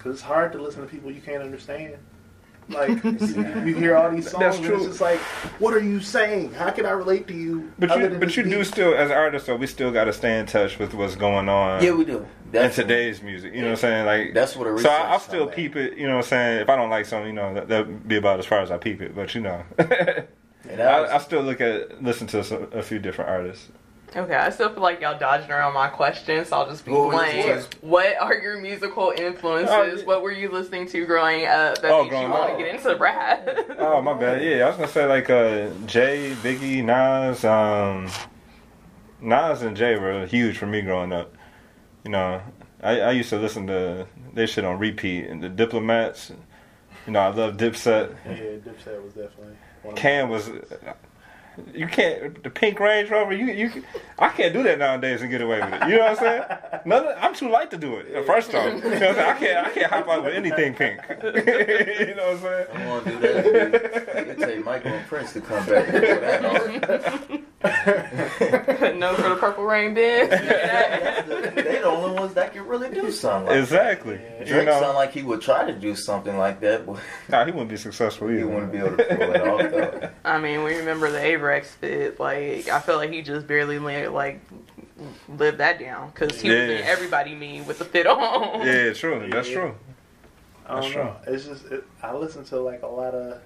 Because 0.00 0.14
it's 0.14 0.22
hard 0.22 0.52
to 0.52 0.62
listen 0.62 0.80
to 0.80 0.88
people 0.88 1.10
you 1.10 1.20
can't 1.20 1.42
understand. 1.42 1.96
Like 2.70 3.04
you, 3.04 3.64
you 3.66 3.74
hear 3.74 3.96
all 3.96 4.10
these 4.10 4.30
songs, 4.30 4.40
That's 4.40 4.56
and 4.58 4.66
it's 4.66 4.84
just 4.86 5.00
like, 5.00 5.18
what 5.58 5.74
are 5.74 5.80
you 5.82 6.00
saying? 6.00 6.54
How 6.54 6.70
can 6.70 6.86
I 6.86 6.92
relate 6.92 7.26
to 7.26 7.34
you? 7.34 7.70
But 7.78 7.94
you, 7.98 8.08
but 8.10 8.20
this 8.20 8.36
you 8.36 8.44
do 8.44 8.64
still, 8.64 8.94
as 8.94 9.10
artists, 9.10 9.46
though, 9.46 9.56
we 9.56 9.66
still 9.66 9.90
got 9.90 10.04
to 10.04 10.12
stay 10.12 10.38
in 10.38 10.46
touch 10.46 10.78
with 10.78 10.94
what's 10.94 11.16
going 11.16 11.48
on. 11.50 11.82
yeah, 11.82 11.90
we 11.90 12.04
do. 12.04 12.26
in 12.54 12.70
today's 12.70 13.22
music. 13.22 13.52
You 13.52 13.60
know 13.60 13.66
what 13.66 13.70
I'm 13.72 13.76
saying? 13.76 14.06
Like 14.06 14.34
That's 14.34 14.56
what 14.56 14.68
a 14.68 14.78
So 14.78 14.88
I, 14.88 15.00
I'll 15.10 15.18
still 15.20 15.42
about. 15.44 15.54
peep 15.56 15.76
it. 15.76 15.98
You 15.98 16.06
know 16.06 16.14
what 16.16 16.24
I'm 16.24 16.28
saying? 16.30 16.60
If 16.62 16.70
I 16.70 16.76
don't 16.76 16.90
like 16.90 17.04
something, 17.06 17.26
you 17.28 17.32
know, 17.34 17.52
that 17.54 17.68
that'd 17.68 18.08
be 18.08 18.16
about 18.16 18.38
as 18.38 18.46
far 18.46 18.60
as 18.60 18.70
I 18.70 18.78
peep 18.78 19.02
it. 19.02 19.14
But 19.14 19.34
you 19.34 19.42
know, 19.42 19.64
And 20.68 20.80
I 20.80 21.00
was- 21.00 21.10
I, 21.10 21.16
I 21.16 21.18
still 21.18 21.42
look 21.42 21.60
at 21.60 22.02
listen 22.02 22.26
to 22.28 22.44
some, 22.44 22.68
a 22.72 22.82
few 22.82 22.98
different 22.98 23.30
artists. 23.30 23.68
Okay, 24.16 24.34
I 24.34 24.50
still 24.50 24.70
feel 24.72 24.82
like 24.82 25.00
y'all 25.00 25.16
dodging 25.18 25.50
around 25.52 25.72
my 25.72 25.86
questions, 25.88 26.48
so 26.48 26.56
I'll 26.56 26.68
just 26.68 26.84
be 26.84 26.90
What 26.90 27.12
blank. 27.12 27.64
What 27.80 28.16
are 28.20 28.34
your 28.34 28.60
musical 28.60 29.12
influences? 29.16 30.02
Oh. 30.02 30.04
What 30.04 30.22
were 30.22 30.32
you 30.32 30.50
listening 30.50 30.88
to 30.88 31.06
growing 31.06 31.46
up 31.46 31.78
that 31.80 31.90
Oh, 31.92 32.02
makes 32.02 32.06
you 32.06 32.10
growing 32.18 32.30
want 32.30 32.58
to 32.58 32.64
get 32.64 32.74
into 32.74 32.96
rap? 32.96 33.48
Oh 33.78 34.02
my 34.02 34.14
bad. 34.14 34.42
Yeah, 34.42 34.64
I 34.64 34.68
was 34.68 34.76
gonna 34.76 34.88
say 34.88 35.06
like 35.06 35.30
uh, 35.30 35.68
Jay, 35.86 36.34
Biggie, 36.42 36.84
Nas. 36.84 37.44
Um, 37.44 38.08
Nas 39.20 39.62
and 39.62 39.76
Jay 39.76 39.96
were 39.98 40.26
huge 40.26 40.58
for 40.58 40.66
me 40.66 40.82
growing 40.82 41.12
up. 41.12 41.32
You 42.04 42.10
know, 42.10 42.40
I, 42.82 43.00
I 43.00 43.10
used 43.12 43.28
to 43.30 43.38
listen 43.38 43.66
to 43.68 44.06
their 44.34 44.46
shit 44.46 44.64
on 44.64 44.78
repeat 44.78 45.26
and 45.26 45.42
the 45.42 45.48
Diplomats. 45.48 46.32
You 47.06 47.12
know, 47.12 47.20
I 47.20 47.28
love 47.28 47.56
Dipset. 47.56 48.14
Yeah, 48.26 48.32
Dipset 48.72 49.02
was 49.04 49.12
definitely. 49.14 49.54
One 49.82 49.94
of 49.94 49.98
Cam 49.98 50.26
my- 50.28 50.34
was. 50.34 50.50
You 51.74 51.86
can't 51.86 52.42
the 52.42 52.50
pink 52.50 52.80
Range 52.80 53.10
Rover. 53.10 53.32
You 53.32 53.46
you 53.46 53.84
I 54.18 54.28
can't 54.28 54.52
do 54.52 54.62
that 54.62 54.78
nowadays 54.78 55.20
and 55.22 55.30
get 55.30 55.40
away 55.40 55.60
with 55.60 55.72
it. 55.72 55.88
You 55.88 55.96
know 55.96 56.00
what 56.00 56.10
I'm 56.10 56.16
saying? 56.16 56.42
None 56.84 57.06
of, 57.06 57.16
I'm 57.20 57.34
too 57.34 57.48
light 57.50 57.70
to 57.72 57.76
do 57.76 57.96
it. 57.96 58.26
First 58.26 58.54
off, 58.54 58.66
you 58.66 58.80
know 58.80 58.90
what 58.90 59.02
I'm 59.02 59.14
saying? 59.14 59.18
I 59.18 59.34
can't 59.34 59.66
I 59.66 59.70
can't 59.70 59.92
hop 59.92 60.08
out 60.08 60.24
with 60.24 60.34
anything 60.34 60.74
pink. 60.74 61.00
you 61.22 62.14
know 62.14 62.34
what 62.34 62.36
I'm 62.36 62.40
saying? 62.40 62.66
I'm 62.72 63.04
gonna 63.04 63.10
do 63.10 63.18
that. 63.18 64.16
I 64.16 64.24
can 64.24 64.36
take 64.36 64.64
Michael 64.64 64.92
and 64.92 65.06
Prince 65.06 65.32
to 65.34 65.40
come 65.40 65.66
back 65.66 65.88
and 65.88 66.04
that. 66.04 67.30
on. 67.30 67.46
no 67.64 69.14
for 69.16 69.28
the 69.28 69.36
Purple 69.38 69.64
Rain 69.64 69.92
band. 69.92 70.30
they 71.56 71.62
the 71.62 71.84
only 71.84 72.18
ones 72.18 72.32
that 72.34 72.54
can 72.54 72.66
really 72.66 72.88
do 72.88 73.10
something 73.10 73.48
like 73.48 73.68
that. 73.68 73.92
Exactly. 73.92 74.20
You 74.46 74.64
know, 74.64 74.80
sound 74.80 74.94
like 74.94 75.12
he 75.12 75.22
would 75.22 75.42
try 75.42 75.70
to 75.70 75.78
do 75.78 75.94
something 75.94 76.38
like 76.38 76.60
that, 76.60 76.86
but 76.86 76.98
nah, 77.28 77.44
he 77.44 77.50
wouldn't 77.50 77.68
be 77.68 77.76
successful 77.76 78.28
he 78.28 78.42
wouldn't 78.44 78.72
be 78.72 78.78
able 78.78 78.96
to 78.96 79.04
pull 79.04 79.32
it 79.34 79.42
off 79.42 79.70
though. 79.70 80.10
I 80.24 80.38
mean, 80.38 80.64
we 80.64 80.76
remember 80.76 81.10
the 81.10 81.18
Avirex 81.18 81.66
fit. 81.66 82.18
Like, 82.18 82.68
I 82.68 82.80
feel 82.80 82.96
like 82.96 83.10
he 83.10 83.20
just 83.20 83.46
barely 83.46 83.78
like 83.78 84.40
lived 85.28 85.58
that 85.58 85.78
down 85.78 86.10
because 86.10 86.40
he 86.40 86.48
was 86.48 86.58
in 86.58 86.82
everybody 86.84 87.34
me 87.34 87.60
with 87.60 87.78
the 87.78 87.84
fit 87.84 88.06
on. 88.06 88.66
Yeah, 88.66 88.92
true. 88.94 89.28
That's 89.30 89.48
Yeah. 89.48 89.54
true. 89.54 89.74
I 90.66 90.80
don't 90.80 90.82
That's 90.82 90.94
know. 90.94 91.16
It's 91.26 91.44
just 91.44 91.64
it, 91.66 91.84
I 92.02 92.14
listen 92.14 92.44
to 92.46 92.60
like 92.60 92.82
a 92.82 92.86
lot 92.86 93.14
of 93.14 93.40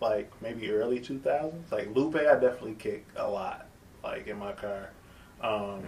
like 0.00 0.30
maybe 0.40 0.70
early 0.70 1.00
two 1.00 1.18
thousands. 1.18 1.70
Like 1.72 1.94
Lupe, 1.94 2.16
I 2.16 2.34
definitely 2.34 2.74
kick 2.74 3.06
a 3.16 3.28
lot. 3.28 3.66
Like 4.02 4.26
in 4.28 4.38
my 4.38 4.52
car, 4.52 4.90
um, 5.42 5.82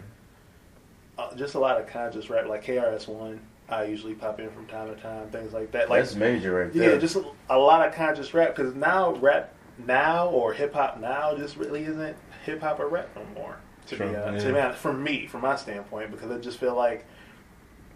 uh, 1.19 1.35
just 1.37 1.55
a 1.55 1.59
lot 1.61 1.81
of 1.81 1.87
conscious 1.87 2.29
rap. 2.29 2.47
Like 2.47 2.65
KRS 2.65 3.09
One, 3.09 3.41
I 3.69 3.85
usually 3.85 4.15
pop 4.15 4.41
in 4.41 4.51
from 4.51 4.67
time 4.67 4.95
to 4.95 5.01
time. 5.01 5.29
Things 5.31 5.53
like 5.53 5.71
that. 5.73 5.89
Like 5.89 6.03
That's 6.03 6.17
major 6.17 6.55
right 6.55 6.73
there. 6.73 6.93
yeah, 6.93 6.99
just 6.99 7.17
a, 7.17 7.25
a 7.49 7.59
lot 7.59 7.87
of 7.87 7.95
conscious 7.95 8.35
rap. 8.35 8.57
Because 8.57 8.75
now 8.75 9.15
rap 9.17 9.55
now 9.87 10.29
or 10.29 10.53
hip 10.53 10.75
hop 10.75 11.01
now 11.01 11.35
just 11.37 11.57
really 11.57 11.85
isn't 11.85 12.17
hip 12.45 12.61
hop 12.61 12.81
or 12.81 12.89
rap 12.89 13.09
no 13.15 13.25
more. 13.41 13.57
To 13.87 13.97
True, 13.97 14.11
be 14.11 14.17
honest, 14.17 14.45
yeah. 14.45 14.49
to 14.49 14.55
be 14.55 14.61
honest, 14.61 14.81
from 14.81 15.03
me, 15.03 15.27
from 15.27 15.41
my 15.41 15.57
standpoint, 15.57 16.11
because 16.11 16.31
I 16.31 16.39
just 16.39 16.59
feel 16.59 16.75
like 16.75 17.07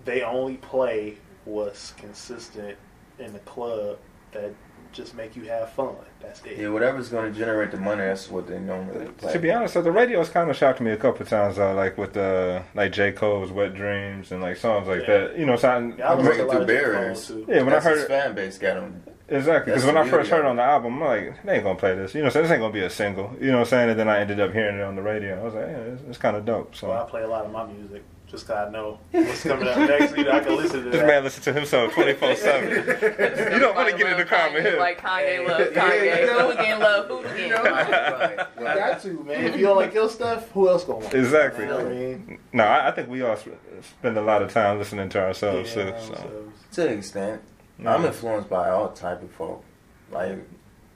they 0.05 0.23
only 0.23 0.57
play 0.57 1.19
what's 1.45 1.93
consistent 1.93 2.77
in 3.19 3.33
the 3.33 3.39
club 3.41 3.99
that 4.33 4.53
just 4.95 5.15
make 5.15 5.37
you 5.37 5.45
have 5.45 5.71
fun. 5.73 5.95
That's 6.21 6.41
it. 6.45 6.57
Yeah, 6.59 6.69
whatever's 6.69 7.09
going 7.11 7.31
to 7.33 7.39
generate 7.39 7.71
the 7.71 7.77
money, 7.77 8.01
that's 8.03 8.31
what 8.31 8.47
they 8.47 8.59
normally 8.59 9.07
play. 9.19 9.33
To 9.33 9.39
be 9.39 9.51
honest, 9.53 9.75
so 9.75 9.83
the 9.83 9.91
radio's 9.93 10.29
kind 10.31 10.49
of 10.49 10.57
shocked 10.57 10.81
me 10.81 10.93
a 10.93 10.97
couple 10.97 11.27
times 11.27 11.57
though, 11.57 11.75
like 11.75 11.99
with 11.99 12.15
the 12.15 12.63
like 12.75 12.93
J 12.93 13.13
Cole's 13.13 13.51
"Wet 13.53 13.75
Dreamz" 13.75 14.31
and 14.31 14.41
like 14.41 14.57
songs 14.57 14.89
like 14.89 15.03
Yeah. 15.07 15.19
that. 15.19 15.39
You 15.39 15.45
know, 15.47 15.57
something. 15.57 15.99
Yeah, 15.99 16.11
I 16.11 16.15
listen 16.15 16.25
Breaking 16.27 16.39
to 16.39 16.45
a 16.45 16.47
lot 16.47 16.61
of 16.63 16.67
through 16.69 16.77
barriers. 16.77 17.31
Yeah, 17.31 17.57
when 17.63 17.67
That's 17.71 17.87
I 17.87 17.91
his 17.91 17.99
heard 18.01 18.09
fan 18.09 18.35
base 18.35 18.59
got 18.59 18.77
him. 18.79 19.03
exactly 19.29 19.73
because 19.73 19.85
when 19.87 19.97
I 19.97 20.09
first 20.09 20.31
heard 20.31 20.41
it 20.41 20.47
on 20.47 20.57
the 20.57 20.63
album, 20.63 21.03
I'm 21.03 21.09
like, 21.09 21.45
they 21.45 21.55
ain't 21.57 21.65
gonna 21.65 21.79
play 21.79 21.95
this. 21.95 22.15
You 22.15 22.23
know, 22.23 22.29
so 22.31 22.41
this 22.41 22.51
ain't 22.51 22.61
gonna 22.61 22.73
be 22.73 22.81
a 22.81 22.91
single. 22.91 23.35
You 23.41 23.49
know 23.49 23.59
what 23.59 23.61
I'm 23.61 23.67
saying? 23.71 23.91
And 23.91 23.99
then 23.99 24.09
I 24.09 24.21
ended 24.21 24.41
up 24.41 24.53
hearing 24.53 24.77
it 24.79 24.83
on 24.83 24.95
the 24.97 25.03
radio. 25.03 25.41
I 25.41 25.45
was 25.45 25.55
like, 25.55 25.67
yeah, 25.67 25.77
it's, 25.79 26.03
it's 26.09 26.19
kind 26.19 26.37
of 26.37 26.45
dope. 26.45 26.75
So 26.75 26.87
So 26.87 26.93
I 26.93 27.03
play 27.05 27.23
a 27.23 27.29
lot 27.29 27.45
of 27.45 27.51
my 27.53 27.65
music 27.67 28.03
just 28.35 28.47
'cause 28.47 28.69
I 28.69 28.71
know 28.71 28.99
what's 29.11 29.43
coming 29.43 29.69
up 29.69 29.79
next. 29.79 30.17
You 30.17 30.25
know, 30.25 30.33
I 30.33 30.41
can 30.41 30.57
listen 30.57 30.85
to 30.85 30.91
this 30.91 31.01
that. 31.01 31.07
man 31.07 31.25
listen 31.25 31.43
to 31.45 31.53
himself 31.53 31.93
24 31.95 32.35
seven. 32.37 32.71
You 33.55 33.59
don't 33.61 33.75
want 33.75 33.91
to 33.91 33.97
get 33.97 34.13
in 34.13 34.19
the 34.19 34.25
car 34.25 34.53
with 34.53 34.65
him. 34.65 34.79
Like 34.79 35.01
Kanye 35.01 35.47
love 35.47 35.61
Yeah, 35.73 35.91
Kanye. 35.91 36.21
you 36.21 36.27
know? 36.27 36.51
Hooligan 36.51 36.79
love 36.81 37.07
hooligan. 37.07 37.39
You 37.39 37.49
know? 37.51 37.63
Right, 37.63 37.91
right, 37.91 38.47
You 38.59 38.65
right. 38.67 38.77
got 38.79 39.03
to, 39.03 39.25
man. 39.25 39.45
If 39.45 39.57
you 39.57 39.67
don't 39.67 39.77
like 39.77 39.95
your 39.95 40.09
stuff, 40.09 40.51
who 40.51 40.69
else 40.69 40.85
gonna 40.85 40.99
want? 40.99 41.15
Exactly. 41.15 41.65
You 41.65 41.71
know 41.71 41.77
what 41.79 41.87
I 41.87 41.91
mean? 41.91 42.39
No, 42.53 42.65
I, 42.65 42.89
I 42.89 42.91
think 42.91 43.09
we 43.09 43.23
all 43.23 43.37
spend 43.37 44.17
a 44.19 44.23
lot 44.23 44.43
of 44.43 44.53
time 44.53 44.79
listening 44.79 45.09
to 45.11 45.21
ourselves 45.23 45.75
Yeah, 45.77 45.91
too. 45.93 46.07
So. 46.07 46.15
so- 46.15 46.53
To 46.83 46.89
an 46.89 46.99
extent, 46.99 47.43
I'm 47.87 48.05
influenced 48.05 48.49
by 48.51 48.71
all 48.71 48.89
type 48.91 49.23
of 49.23 49.31
folk. 49.31 49.65
Like, 50.11 50.39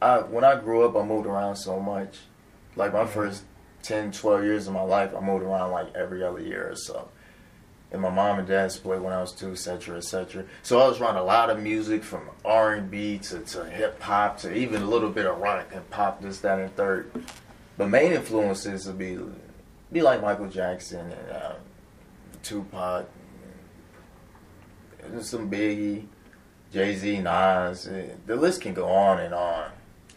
I 0.03 0.19
when 0.19 0.45
I 0.45 0.61
grew 0.61 0.85
up, 0.85 0.97
I 0.97 1.03
moved 1.05 1.27
around 1.27 1.57
so 1.57 1.81
much. 1.81 2.19
Like 2.77 2.93
my 2.93 3.01
mm-hmm. 3.01 3.13
first 3.13 3.43
10, 3.83 4.13
12 4.13 4.45
years 4.45 4.67
of 4.69 4.75
my 4.75 4.83
life, 4.83 5.13
I 5.17 5.21
moved 5.21 5.43
around 5.45 5.71
like 5.73 5.95
every 5.95 6.23
other 6.23 6.41
year 6.41 6.71
or 6.71 6.77
so. 6.77 7.09
And 7.91 8.03
my 8.03 8.11
mom 8.11 8.39
and 8.39 8.47
dad 8.47 8.71
split 8.71 9.01
when 9.01 9.15
I 9.15 9.21
was 9.23 9.33
two, 9.33 9.53
etc., 9.53 9.81
cetera, 9.81 9.97
et 9.97 10.05
cetera. 10.05 10.45
So 10.63 10.79
I 10.81 10.87
was 10.89 11.01
around 11.01 11.17
a 11.17 11.25
lot 11.25 11.49
of 11.49 11.59
music 11.59 12.05
from 12.05 12.29
R 12.45 12.75
and 12.75 12.91
B 12.91 13.17
to, 13.19 13.39
to 13.41 13.65
hip 13.65 14.01
hop 14.03 14.37
to 14.41 14.55
even 14.55 14.83
a 14.83 14.87
little 14.87 15.09
bit 15.09 15.25
of 15.25 15.39
rock 15.39 15.69
and 15.73 15.89
pop, 15.89 16.21
this, 16.21 16.41
that, 16.41 16.59
and 16.59 16.75
third. 16.77 17.11
But 17.79 17.89
main 17.89 18.13
influences 18.13 18.87
would 18.87 18.99
be 18.99 19.19
be 19.91 20.03
like 20.03 20.21
Michael 20.21 20.49
Jackson 20.51 21.11
and 21.11 21.31
uh, 21.31 21.55
Tupac, 22.43 23.07
and 25.03 25.25
some 25.25 25.51
Biggie, 25.51 26.05
Jay 26.73 26.95
Z, 26.95 27.21
Nas. 27.21 27.87
eh, 27.89 28.09
The 28.27 28.37
list 28.37 28.61
can 28.61 28.75
go 28.75 28.87
on 28.89 29.21
and 29.21 29.33
on. 29.33 29.71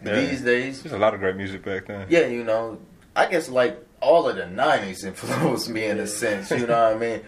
But 0.04 0.16
Yeah. 0.16 0.26
these 0.30 0.42
days, 0.42 0.84
There's 0.84 0.94
a 0.94 0.98
lot 1.00 1.14
of 1.14 1.20
great 1.20 1.36
music 1.36 1.64
back 1.64 1.86
then. 1.88 2.08
yeah, 2.10 2.26
you 2.28 2.44
know, 2.44 2.80
I 3.16 3.28
guess 3.28 3.48
like 3.50 3.80
all 4.02 4.28
of 4.28 4.36
the 4.36 4.44
'90s 4.44 5.04
influenced 5.06 5.70
me 5.70 5.86
in 5.86 6.00
a 6.00 6.08
sense. 6.08 6.52
You 6.52 6.68
know 6.68 6.84
what 6.92 6.96
I 6.96 6.98
mean? 6.98 7.22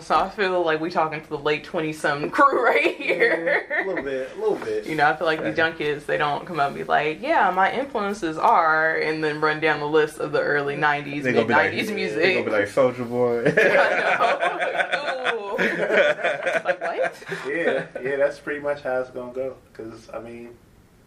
So 0.00 0.14
I 0.16 0.28
feel 0.30 0.62
like 0.64 0.80
we 0.80 0.90
talking 0.90 1.20
to 1.22 1.28
the 1.28 1.38
late 1.38 1.64
twenty 1.64 1.92
some 1.92 2.30
crew 2.36 2.64
right 2.64 2.96
here. 2.96 3.66
a 3.84 3.86
little 3.88 4.02
bit, 4.04 4.30
a 4.36 4.40
little 4.40 4.56
bit. 4.56 4.86
You 4.86 4.94
know, 4.96 5.08
I 5.08 5.16
feel 5.16 5.26
like 5.26 5.42
these 5.42 5.56
young 5.56 5.74
kids, 5.74 6.04
they 6.06 6.16
don't 6.16 6.46
come 6.46 6.58
up 6.60 6.68
and 6.68 6.76
be 6.76 6.84
like, 6.84 7.20
yeah, 7.20 7.50
my 7.50 7.72
influences 7.72 8.38
are, 8.38 8.96
and 8.96 9.22
then 9.22 9.40
run 9.40 9.60
down 9.60 9.80
the 9.80 9.86
list 9.88 10.18
of 10.18 10.32
the 10.32 10.40
early 10.40 10.76
90s, 10.76 11.22
They 11.22 11.32
mid 11.32 11.34
gonna 11.34 11.46
be 11.46 11.52
like, 11.54 11.72
90s 11.72 11.86
they 11.88 11.94
music. 11.94 12.34
gonna 12.34 12.44
be 12.44 12.50
like 12.50 12.68
Soulja 12.68 13.08
Boy. 13.08 13.44
I 13.56 14.90
know. 14.96 16.62
Like, 16.64 16.80
what? 16.80 17.14
yeah, 17.48 17.86
yeah, 18.02 18.16
that's 18.16 18.38
pretty 18.38 18.60
much 18.60 18.82
how 18.82 19.00
it's 19.00 19.10
gonna 19.10 19.32
go. 19.32 19.56
Because 19.72 20.08
I 20.12 20.20
mean, 20.20 20.50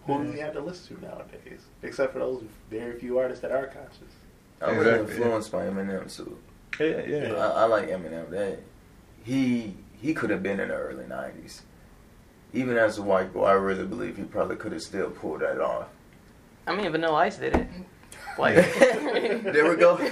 who 0.05 0.23
do 0.23 0.31
we 0.31 0.39
have 0.39 0.53
to 0.53 0.61
listen 0.61 0.97
to 0.97 1.01
nowadays? 1.05 1.61
Except 1.83 2.13
for 2.13 2.19
those 2.19 2.43
very 2.69 2.99
few 2.99 3.17
artists 3.17 3.41
that 3.41 3.51
are 3.51 3.67
conscious. 3.67 3.99
I'm 4.61 4.77
really 4.77 4.91
Exactly, 5.01 5.15
influenced 5.17 5.51
by 5.51 5.65
Eminem 5.65 6.15
too. 6.15 6.37
yeah, 6.79 7.01
yeah. 7.05 7.33
I, 7.35 7.63
I 7.63 7.65
like 7.65 7.89
Eminem. 7.89 8.29
That 8.29 8.59
he 9.25 9.73
he 10.01 10.13
could 10.13 10.29
have 10.29 10.41
been 10.43 10.59
in 10.61 10.69
the 10.69 10.75
early 10.75 11.03
'90s. 11.03 11.61
Even 12.53 12.77
as 12.77 12.97
a 12.97 13.01
white 13.01 13.33
boy, 13.33 13.45
I 13.45 13.51
really 13.53 13.83
believe 13.85 14.15
he 14.15 14.23
probably 14.23 14.55
could 14.55 14.71
have 14.71 14.81
still 14.81 15.09
pulled 15.09 15.41
that 15.41 15.59
off. 15.59 15.87
I 16.65 16.73
mean, 16.75 16.89
Vanilla 16.91 17.15
Ice 17.15 17.37
did 17.37 17.53
it. 17.55 17.67
Like, 18.37 18.55
there 18.55 19.69
we 19.69 19.77
go. 19.77 19.95
Thank 19.95 20.11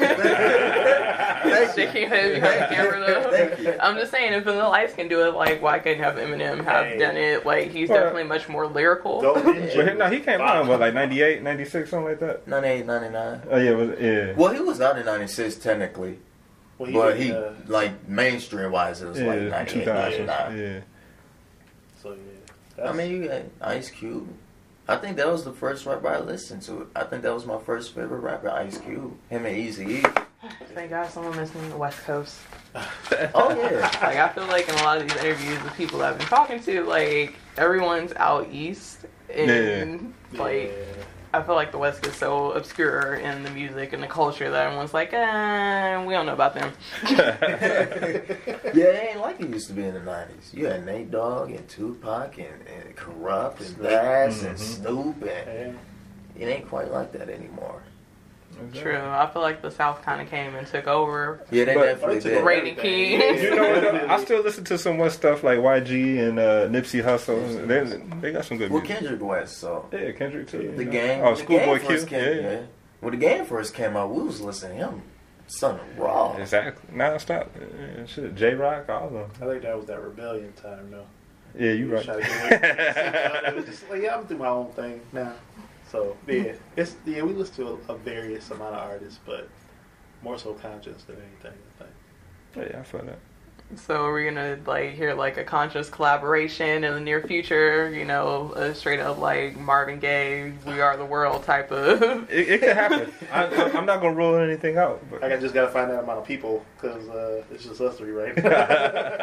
you. 1.78 1.84
Shaking 1.84 2.02
your 2.04 2.10
head 2.10 2.36
behind 2.42 2.62
the 2.62 2.68
camera 2.76 3.00
though. 3.06 3.30
Thank 3.32 3.60
you. 3.60 3.76
I'm 3.82 3.96
just 3.98 4.12
saying, 4.12 4.32
if 4.32 4.46
Vanilla 4.46 4.70
Ice 4.70 4.94
can 4.94 5.10
do 5.10 5.28
it, 5.28 5.34
like, 5.36 5.62
why 5.62 5.80
couldn't 5.80 6.02
have 6.02 6.16
Eminem 6.16 6.64
have 6.64 6.86
Hey. 6.86 6.98
done 7.00 7.18
it? 7.18 7.46
Like, 7.46 7.72
he's 7.72 7.90
Well- 7.90 8.00
definitely 8.00 8.24
much 8.24 8.48
more 8.48 8.66
lyrical. 8.66 9.20
Golden 9.22 9.44
But 9.76 9.88
he, 9.90 9.94
no, 9.96 10.10
he 10.10 10.22
came 10.22 10.40
out 10.40 10.66
what 10.68 10.80
like 10.80 10.94
98, 10.94 11.44
96, 11.44 11.90
something 11.90 12.06
like 12.08 12.20
that. 12.22 12.48
98, 12.48 12.86
99. 12.86 13.42
Oh 13.52 13.58
yeah, 13.58 13.72
was 13.72 13.90
yeah. 14.00 14.34
Well, 14.38 14.54
he 14.54 14.60
was 14.62 14.80
out 14.80 14.98
in 14.98 15.06
'96 15.06 15.56
technically, 15.56 16.20
Well, 16.78 16.92
but 16.92 17.14
did, 17.14 17.22
he 17.22 17.32
uh, 17.32 17.52
like 17.68 18.08
mainstream 18.08 18.72
wise, 18.72 19.02
it 19.02 19.08
was 19.08 19.20
like 19.20 19.42
yeah, 19.42 19.50
98, 19.50 19.86
2000. 19.86 20.26
99. 20.26 20.58
Yeah. 20.58 20.80
so 22.02 22.18
yeah. 22.78 22.90
I 22.90 22.94
mean, 22.94 23.12
you 23.12 23.28
got 23.28 23.42
Ice 23.62 23.90
Cube. 23.90 24.28
I 24.88 24.98
think 24.98 25.16
that 25.18 25.28
was 25.28 25.44
the 25.46 25.54
first 25.54 25.86
rapper 25.86 26.10
I 26.10 26.20
listened 26.20 26.62
to. 26.64 26.90
I 26.96 27.06
think 27.06 27.24
that 27.24 27.34
was 27.34 27.46
my 27.46 27.60
first 27.60 27.96
favorite 27.96 28.20
rapper, 28.20 28.50
Ice 28.50 28.78
Cube. 28.80 29.16
Him 29.30 29.46
and 29.46 29.56
Eazy 29.56 30.04
E. 30.04 30.24
Thank 30.74 30.90
God 30.90 31.10
someone 31.10 31.38
listening 31.38 31.64
to 31.66 31.70
the 31.70 31.78
West 31.78 32.00
Coast. 32.00 32.38
Oh 33.36 33.56
yeah. 33.56 33.82
Like, 34.02 34.18
I 34.18 34.30
feel 34.30 34.48
like 34.48 34.68
in 34.68 34.76
a 34.76 34.84
lot 34.84 34.98
of 34.98 35.08
these 35.08 35.16
interviews, 35.18 35.60
the 35.60 35.70
people 35.72 36.02
I've 36.02 36.18
been 36.18 36.28
talking 36.28 36.60
to, 36.64 36.84
like, 36.84 37.36
everyone's 37.56 38.12
out 38.14 38.50
east. 38.52 39.06
And, 39.30 40.14
like, 40.34 40.72
yeah. 40.76 41.04
I 41.36 41.42
feel 41.42 41.56
like 41.56 41.72
the 41.72 41.80
West 41.80 42.06
is 42.06 42.14
so 42.16 42.52
obscure 42.52 43.16
in 43.16 43.42
the 43.42 43.50
music 43.50 43.92
and 43.94 44.04
the 44.04 44.08
culture 44.08 44.52
that 44.52 44.66
everyone's 44.68 44.94
like, 44.94 45.14
eh, 45.14 46.06
we 46.06 46.14
don't 46.14 46.28
know 46.28 46.34
about 46.34 46.54
them. 46.54 46.72
Yeah, 48.74 48.86
it 48.86 49.10
ain't 49.10 49.20
like 49.20 49.40
it 49.40 49.50
used 49.50 49.68
to 49.68 49.74
be 49.74 49.84
in 49.84 49.94
the 49.94 50.00
nineties. 50.00 50.52
You 50.54 50.66
had 50.68 50.86
Nate 50.86 51.12
Dogg 51.12 51.52
and 51.52 51.68
Tupac 51.68 52.38
and, 52.38 52.48
and 52.68 52.96
Kurupt 52.96 53.62
and 53.66 53.82
Bass 53.82 54.44
and 54.44 54.60
Snoop 54.60 55.22
and 55.24 55.78
Yeah. 56.36 56.46
it 56.46 56.50
ain't 56.50 56.68
quite 56.70 56.92
like 56.92 57.12
that 57.14 57.30
anymore. 57.30 57.82
True. 58.74 58.98
I 58.98 59.30
feel 59.32 59.42
like 59.42 59.62
the 59.62 59.72
South 59.72 60.02
kind 60.02 60.22
of 60.22 60.30
came 60.30 60.56
and 60.56 60.66
took 60.68 60.88
over. 60.88 61.42
Yeah, 61.52 61.66
they 61.66 61.74
But- 61.76 61.86
definitely 61.86 62.20
did. 62.22 62.44
Rating 62.46 62.76
King. 62.76 63.22
You 63.44 63.56
know 63.56 63.70
what? 63.70 64.10
I 64.10 64.24
still 64.24 64.42
listen 64.44 64.64
to 64.66 64.78
some 64.78 64.98
West 64.98 65.18
stuff 65.18 65.44
like 65.44 65.60
YG 65.60 66.20
and 66.28 66.40
uh, 66.40 66.68
Nipsey 66.68 67.04
Hussle. 67.04 67.68
They 67.68 68.20
they 68.22 68.32
got 68.32 68.46
some 68.46 68.58
good 68.58 68.72
Well, 68.72 68.82
music. 68.82 69.00
Kendrick 69.00 69.22
West, 69.22 69.58
so 69.60 69.86
Yeah, 69.92 70.12
Kendrick 70.12 70.48
too. 70.48 70.58
the 70.76 70.84
you 70.84 70.86
know. 70.86 70.92
game. 70.92 71.22
Oh, 71.24 71.36
Schoolboy 71.36 71.80
Q. 71.80 72.06
came, 72.06 72.20
Yeah, 72.22 72.52
yeah. 72.52 72.60
When 73.02 73.12
the 73.12 73.18
game 73.18 73.46
first 73.46 73.74
came 73.74 73.98
out, 73.98 74.12
we 74.14 74.24
was 74.24 74.40
listening 74.42 74.80
to 74.80 74.86
him, 74.88 75.02
son 75.48 75.76
of 75.80 75.98
raw. 76.00 76.36
Exactly. 76.38 76.96
Now 76.96 77.18
stop. 77.18 77.50
Yeah, 77.60 78.06
shit, 78.06 78.36
Jay 78.36 78.54
Rock, 78.54 78.88
all 78.90 79.08
of 79.08 79.14
them. 79.14 79.30
I 79.42 79.46
think 79.52 79.64
that 79.64 79.76
was 79.76 79.86
that 79.88 80.02
rebellion 80.02 80.54
time, 80.54 80.90
though. 80.92 81.06
Yeah, 81.58 81.72
you 81.74 81.94
right. 81.94 82.04
Try 82.04 82.16
to 82.16 82.22
get 82.22 82.64
it 83.48 83.56
was 83.56 83.66
just 83.66 83.88
like, 83.90 84.02
yeah, 84.02 84.16
I'm 84.16 84.24
doing 84.26 84.40
my 84.40 84.48
own 84.48 84.72
thing 84.72 85.02
now. 85.12 85.34
So 85.94 86.18
yeah, 86.28 86.54
it's 86.76 86.96
yeah, 87.06 87.22
we 87.22 87.34
listen 87.34 87.64
to 87.66 87.80
a, 87.88 87.94
a 87.94 87.98
various 88.00 88.50
amount 88.50 88.74
of 88.74 88.82
artists, 88.82 89.20
but 89.28 89.48
more 90.24 90.40
so 90.40 90.54
conscious 90.56 91.04
than 91.04 91.18
anything. 91.18 91.60
I 91.80 91.84
think. 91.84 92.72
yeah, 92.72 92.80
I 92.80 92.84
feel 92.84 93.04
that. 93.04 93.20
So 93.76 94.06
are 94.06 94.12
we're 94.12 94.32
gonna 94.32 94.58
like 94.66 94.94
hear 94.96 95.14
like 95.14 95.38
a 95.38 95.44
conscious 95.44 95.92
collaboration 95.92 96.84
in 96.84 96.96
the 96.96 97.00
near 97.00 97.22
future. 97.22 97.92
You 97.92 98.06
know, 98.06 98.54
a 98.56 98.74
straight 98.74 99.02
up 99.02 99.20
like 99.20 99.56
Marvin 99.56 100.00
Gaye, 100.00 100.54
"We 100.66 100.82
Are 100.82 100.98
the 100.98 101.06
World" 101.06 101.44
type 101.44 101.72
of. 101.72 102.02
It, 102.32 102.50
it 102.50 102.60
could 102.62 102.76
happen. 102.76 103.14
I, 103.32 103.46
I'm 103.78 103.86
not 103.86 104.02
gonna 104.02 104.16
rule 104.16 104.36
anything 104.38 104.78
out. 104.78 105.00
But 105.12 105.24
I 105.24 105.38
just 105.38 105.54
gotta 105.54 105.72
find 105.72 105.92
that 105.92 106.04
amount 106.04 106.18
of 106.18 106.26
people 106.26 106.66
because 106.76 107.08
uh, 107.08 107.44
it's 107.52 107.66
just 107.66 107.80
us 107.82 108.00
three 108.00 108.12
right 108.14 108.36
now. 108.44 108.50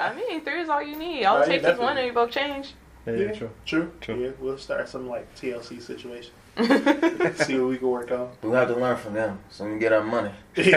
I 0.00 0.14
mean, 0.14 0.44
three 0.44 0.60
is 0.60 0.68
all 0.68 0.82
you 0.82 0.96
need. 0.96 1.24
All 1.24 1.38
it 1.38 1.40
Right, 1.40 1.48
takes 1.60 1.66
is 1.66 1.80
one, 1.80 1.98
and 1.98 2.06
you 2.06 2.12
both 2.12 2.30
change. 2.30 2.74
yeah, 3.06 3.14
yeah, 3.14 3.32
true. 3.32 3.50
true. 3.66 3.92
True. 4.00 4.22
Yeah, 4.22 4.30
we'll 4.38 4.56
start 4.58 4.88
some 4.88 5.08
like 5.08 5.34
TLC 5.34 5.82
situation. 5.82 6.30
See 6.56 7.58
what 7.58 7.68
we 7.68 7.78
can 7.78 7.88
work 7.88 8.10
on. 8.10 8.30
We 8.42 8.50
have 8.50 8.68
to 8.68 8.74
learn 8.76 8.96
from 8.96 9.14
them 9.14 9.38
so 9.50 9.64
we 9.64 9.70
can 9.70 9.78
get 9.78 9.92
our 9.92 10.02
money. 10.02 10.32
You 10.56 10.72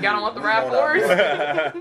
gotta 0.00 0.20
want 0.20 0.34
the 0.34 0.40
rap 0.40 0.64
want 0.64 0.74
our 0.74 0.98
wars. 0.98 1.02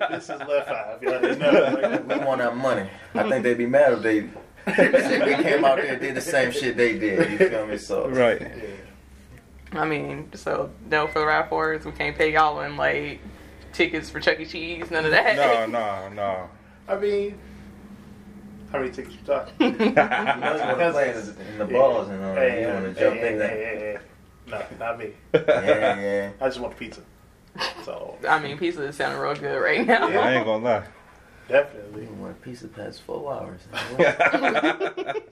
this 0.09 0.23
is 0.23 0.29
left 0.29 0.69
five. 0.69 1.01
Y'all 1.01 1.21
know. 1.21 2.03
We 2.07 2.15
want 2.25 2.41
our 2.41 2.53
money. 2.53 2.89
I 3.15 3.29
think 3.29 3.43
they'd 3.43 3.57
be 3.57 3.65
mad 3.65 3.93
if 3.93 4.01
they 4.01 4.29
said 4.65 5.25
we 5.25 5.43
came 5.43 5.65
out 5.65 5.77
there 5.77 5.93
and 5.93 6.01
did 6.01 6.15
the 6.15 6.21
same 6.21 6.51
shit 6.51 6.77
they 6.77 6.97
did. 6.97 7.31
You 7.31 7.37
feel 7.49 7.65
me? 7.67 7.77
So 7.77 8.07
right. 8.09 8.39
Yeah. 8.41 9.79
I 9.79 9.85
mean, 9.85 10.29
so 10.33 10.69
no 10.89 11.07
for 11.07 11.19
the 11.19 11.25
rap 11.25 11.51
wars. 11.51 11.85
We 11.85 11.91
can't 11.91 12.17
pay 12.17 12.33
y'all 12.33 12.61
in 12.61 12.77
like 12.77 13.19
tickets 13.73 14.09
for 14.09 14.19
Chuck 14.19 14.39
E. 14.39 14.45
Cheese. 14.45 14.91
None 14.91 15.05
of 15.05 15.11
that. 15.11 15.35
No, 15.35 15.65
no, 15.79 16.09
no. 16.09 16.49
I 16.87 16.99
mean, 16.99 17.37
how 18.71 18.79
many 18.79 18.91
tickets 18.91 19.15
you 19.15 19.21
talking? 19.25 19.53
you 19.59 19.69
know 19.69 19.75
you 19.79 19.93
want 19.95 20.79
to 20.79 20.91
play 20.91 21.09
in 21.09 21.15
the, 21.25 21.35
in 21.51 21.57
the 21.59 21.65
balls 21.65 22.09
and 22.09 22.23
all 22.23 22.35
that. 22.35 22.49
Hey, 22.49 22.61
You 22.61 22.67
hey, 22.67 22.73
want 22.73 22.85
to 22.85 22.93
hey, 22.93 22.99
jump 22.99 23.19
hey, 23.19 23.31
in 23.33 23.39
there. 23.39 24.01
No, 24.47 24.65
not 24.79 24.99
me. 24.99 25.11
Yeah, 25.33 25.99
yeah. 25.99 26.31
I 26.41 26.47
just 26.47 26.59
want 26.59 26.73
the 26.73 26.79
pizza. 26.79 27.01
So 27.83 28.17
I 28.27 28.39
mean, 28.39 28.57
pizza 28.57 28.83
is 28.83 28.95
sounding 28.95 29.19
real 29.19 29.35
good 29.35 29.57
right 29.59 29.85
now. 29.85 30.07
Yeah. 30.07 30.19
I 30.21 30.33
ain't 30.35 30.45
gonna 30.45 30.63
lie. 30.63 30.83
definitely. 31.49 32.05
We 32.05 32.13
want 32.13 32.41
pizza 32.41 32.67
past 32.69 33.01
four 33.01 33.33
hours. 33.33 33.61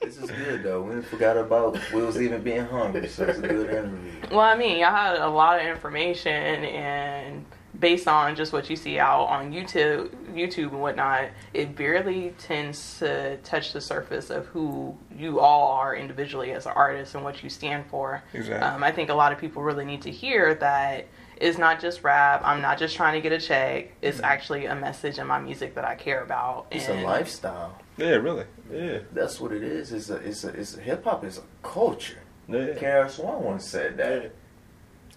this 0.02 0.18
is 0.18 0.30
good 0.32 0.64
though. 0.64 0.82
We 0.82 1.02
forgot 1.02 1.38
about 1.38 1.80
Will's 1.94 2.20
even 2.20 2.42
being 2.44 2.66
hungry, 2.66 3.08
so 3.08 3.24
it's 3.26 3.40
a 3.40 3.42
good 3.42 3.70
interview. 3.70 4.12
Well, 4.32 4.42
I 4.42 4.56
mean, 4.58 4.84
I 4.84 4.92
had 4.92 5.18
a 5.22 5.30
lot 5.30 5.60
of 5.62 5.66
information 5.68 6.34
and 6.66 7.46
based 7.80 8.08
on 8.08 8.36
just 8.36 8.52
what 8.52 8.70
you 8.70 8.76
see 8.76 9.00
out 9.00 9.26
on 9.26 9.52
YouTube, 9.52 10.10
YouTube 10.34 10.70
and 10.70 10.82
whatnot, 10.82 11.30
it 11.54 11.76
barely 11.76 12.34
tends 12.38 13.00
to 13.00 13.38
touch 13.38 13.74
the 13.74 13.82
surface 13.82 14.30
of 14.30 14.46
who 14.48 14.98
you 15.16 15.40
all 15.40 15.72
are 15.72 15.96
individually 15.96 16.52
as 16.52 16.66
an 16.66 16.74
artist 16.76 17.16
and 17.16 17.24
what 17.24 17.42
you 17.44 17.50
stand 17.50 17.86
for. 17.88 18.24
Exactly. 18.34 18.68
Um, 18.68 18.84
I 18.84 18.92
think 18.92 19.10
a 19.10 19.14
lot 19.14 19.32
of 19.32 19.40
people 19.40 19.64
really 19.64 19.86
need 19.86 20.02
to 20.04 20.12
hear 20.12 20.56
that 20.56 21.08
it's 21.38 21.58
not 21.58 21.80
just 21.80 22.04
rap. 22.04 22.42
I'm 22.44 22.62
not 22.62 22.78
just 22.78 22.96
trying 22.96 23.14
to 23.14 23.22
get 23.22 23.32
a 23.32 23.40
check. 23.40 23.94
It's 24.02 24.20
actually 24.20 24.66
a 24.66 24.76
message 24.76 25.18
in 25.20 25.28
my 25.28 25.40
music 25.40 25.76
that 25.76 25.86
I 25.86 25.96
care 25.96 26.22
about. 26.22 26.68
It's 26.72 26.90
a 26.90 27.02
lifestyle. 27.02 27.78
Yeah, 27.98 28.16
really. 28.16 28.46
Yeah. 28.72 29.00
That's 29.14 29.40
what 29.40 29.52
it 29.52 29.64
is. 29.64 29.92
It's 29.94 30.10
a 30.10 30.16
it's 30.16 30.44
a 30.44 30.50
it's 30.50 30.78
a 30.78 30.82
hip 30.82 31.06
hop 31.06 31.24
is 31.24 31.38
a 31.38 31.44
culture. 31.64 32.20
Yeah. 32.48 32.74
KRS 32.74 33.24
One 33.24 33.44
once 33.44 33.66
said 33.66 33.98
that. 33.98 34.24
Yeah. 34.24 34.30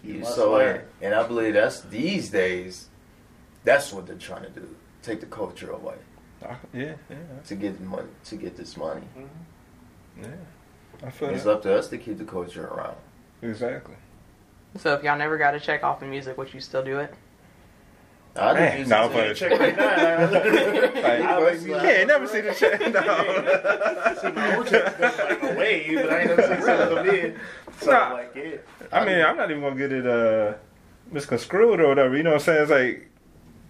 You 0.03 0.15
You 0.15 0.21
must 0.21 0.35
so 0.35 0.53
learn. 0.53 0.77
and, 0.77 0.85
and 1.03 1.15
I 1.15 1.27
believe 1.27 1.55
that's 1.55 1.81
these 1.83 2.31
days. 2.31 2.89
That's 3.65 3.93
what 3.93 4.07
they're 4.07 4.17
trying 4.17 4.43
to 4.45 4.51
do. 4.51 4.75
Take 5.03 5.21
the 5.21 5.27
culture 5.27 5.71
away 5.71 5.95
I- 6.45 6.57
Yeah, 6.73 6.95
yeah, 7.11 7.17
to 7.47 7.55
get 7.55 7.81
money 7.81 8.09
to 8.25 8.37
get 8.37 8.57
this 8.57 8.77
money. 8.77 9.03
Mm-hmm. 9.17 10.23
yeah. 10.25 10.29
I 11.07 11.11
feel 11.11 11.31
It's 11.31 11.45
that. 11.45 11.51
up 11.53 11.63
to 11.63 11.77
us 11.79 11.89
to 11.89 11.99
keep 11.99 12.19
the 12.19 12.25
culture 12.25 12.67
around. 12.67 12.97
Exactly. 13.43 13.95
So 14.77 14.95
if 14.95 15.03
y'all 15.03 15.19
never 15.19 15.37
got 15.39 15.55
a 15.55 15.61
check 15.61 15.83
off 15.85 16.01
the 16.01 16.07
music, 16.07 16.37
would 16.39 16.53
you 16.55 16.61
still 16.61 16.83
do 16.85 16.99
it? 17.01 17.15
I 18.35 18.53
Man, 18.55 18.79
just 18.79 18.91
no, 18.91 19.11
it 19.11 19.13
but- 19.13 19.37
Check 19.37 19.61
right 19.61 19.77
now. 21.03 21.41
Like, 21.41 21.61
you 21.63 21.77
ain't 21.77 22.09
never 22.09 22.27
seen 22.27 22.45
the 22.45 22.55
check. 22.55 22.81
No. 22.93 24.15
See, 24.21 24.31
my 24.35 24.57
own 24.57 24.65
check's 24.67 25.01
like 25.19 25.43
a 25.43 25.55
wave, 25.59 25.97
but 26.03 26.13
I 26.13 26.19
ain't 26.21 26.29
never 26.37 26.43
seen 26.43 26.63
some 26.63 26.89
come 26.97 27.09
in. 27.11 27.39
So 27.81 27.91
Nah. 27.91 28.13
Like, 28.15 28.33
yeah. 28.35 28.57
I 28.91 29.05
mean, 29.05 29.21
I'm 29.25 29.37
not 29.37 29.51
even 29.51 29.63
gonna 29.63 29.77
get 29.77 29.93
it 29.93 30.07
uh, 30.07 30.55
misconstrued 31.11 31.81
or 31.81 31.89
whatever. 31.89 32.17
You 32.17 32.23
know 32.23 32.31
what 32.31 32.37
I'm 32.37 32.45
saying? 32.45 32.63
It's 32.63 32.71
like 32.71 33.11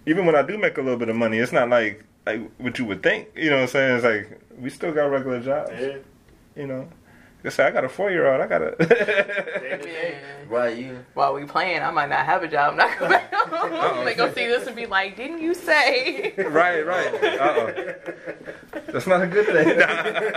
even 0.05 0.25
when 0.25 0.35
I 0.35 0.41
do 0.43 0.57
make 0.57 0.77
a 0.77 0.81
little 0.81 0.97
bit 0.99 1.09
of 1.09 1.15
money, 1.15 1.39
it's 1.39 1.51
not 1.51 1.69
like 1.69 2.03
like 2.25 2.41
what 2.57 2.79
you 2.79 2.85
would 2.85 3.03
think. 3.03 3.27
You 3.35 3.49
know 3.49 3.57
what 3.57 3.61
I'm 3.63 3.67
saying? 3.69 3.95
It's 3.97 4.05
like 4.05 4.39
we 4.59 4.69
still 4.69 4.93
got 4.93 5.05
regular 5.05 5.41
jobs. 5.41 5.71
Yeah. 5.77 5.97
You 6.55 6.67
know. 6.67 6.87
Like 7.43 7.51
I 7.51 7.55
said, 7.57 7.67
I 7.67 7.71
got 7.71 7.83
a 7.83 7.89
four 7.89 8.09
year 8.09 8.31
old. 8.31 8.41
I 8.41 8.47
got 8.47 8.61
a. 8.61 8.71
to 8.71 8.85
day. 8.85 10.21
Right, 10.47 10.77
you. 10.77 11.03
While 11.13 11.33
we 11.33 11.43
playing, 11.43 11.81
I 11.81 11.91
might 11.91 12.07
not 12.07 12.25
have 12.25 12.41
a 12.41 12.47
job. 12.47 12.71
I'm 12.71 12.77
not 12.77 12.97
gonna 12.97 13.21
they 14.05 14.15
gonna 14.15 14.33
see 14.33 14.45
this 14.47 14.65
and 14.65 14.77
be 14.77 14.85
like, 14.85 15.17
"Didn't 15.17 15.41
you 15.41 15.53
say?" 15.53 16.33
right, 16.37 16.85
right. 16.85 17.13
Uh 17.21 17.37
oh. 17.41 17.95
That's 18.93 19.07
not 19.07 19.23
a 19.23 19.27
good 19.27 19.45
thing. 19.47 19.77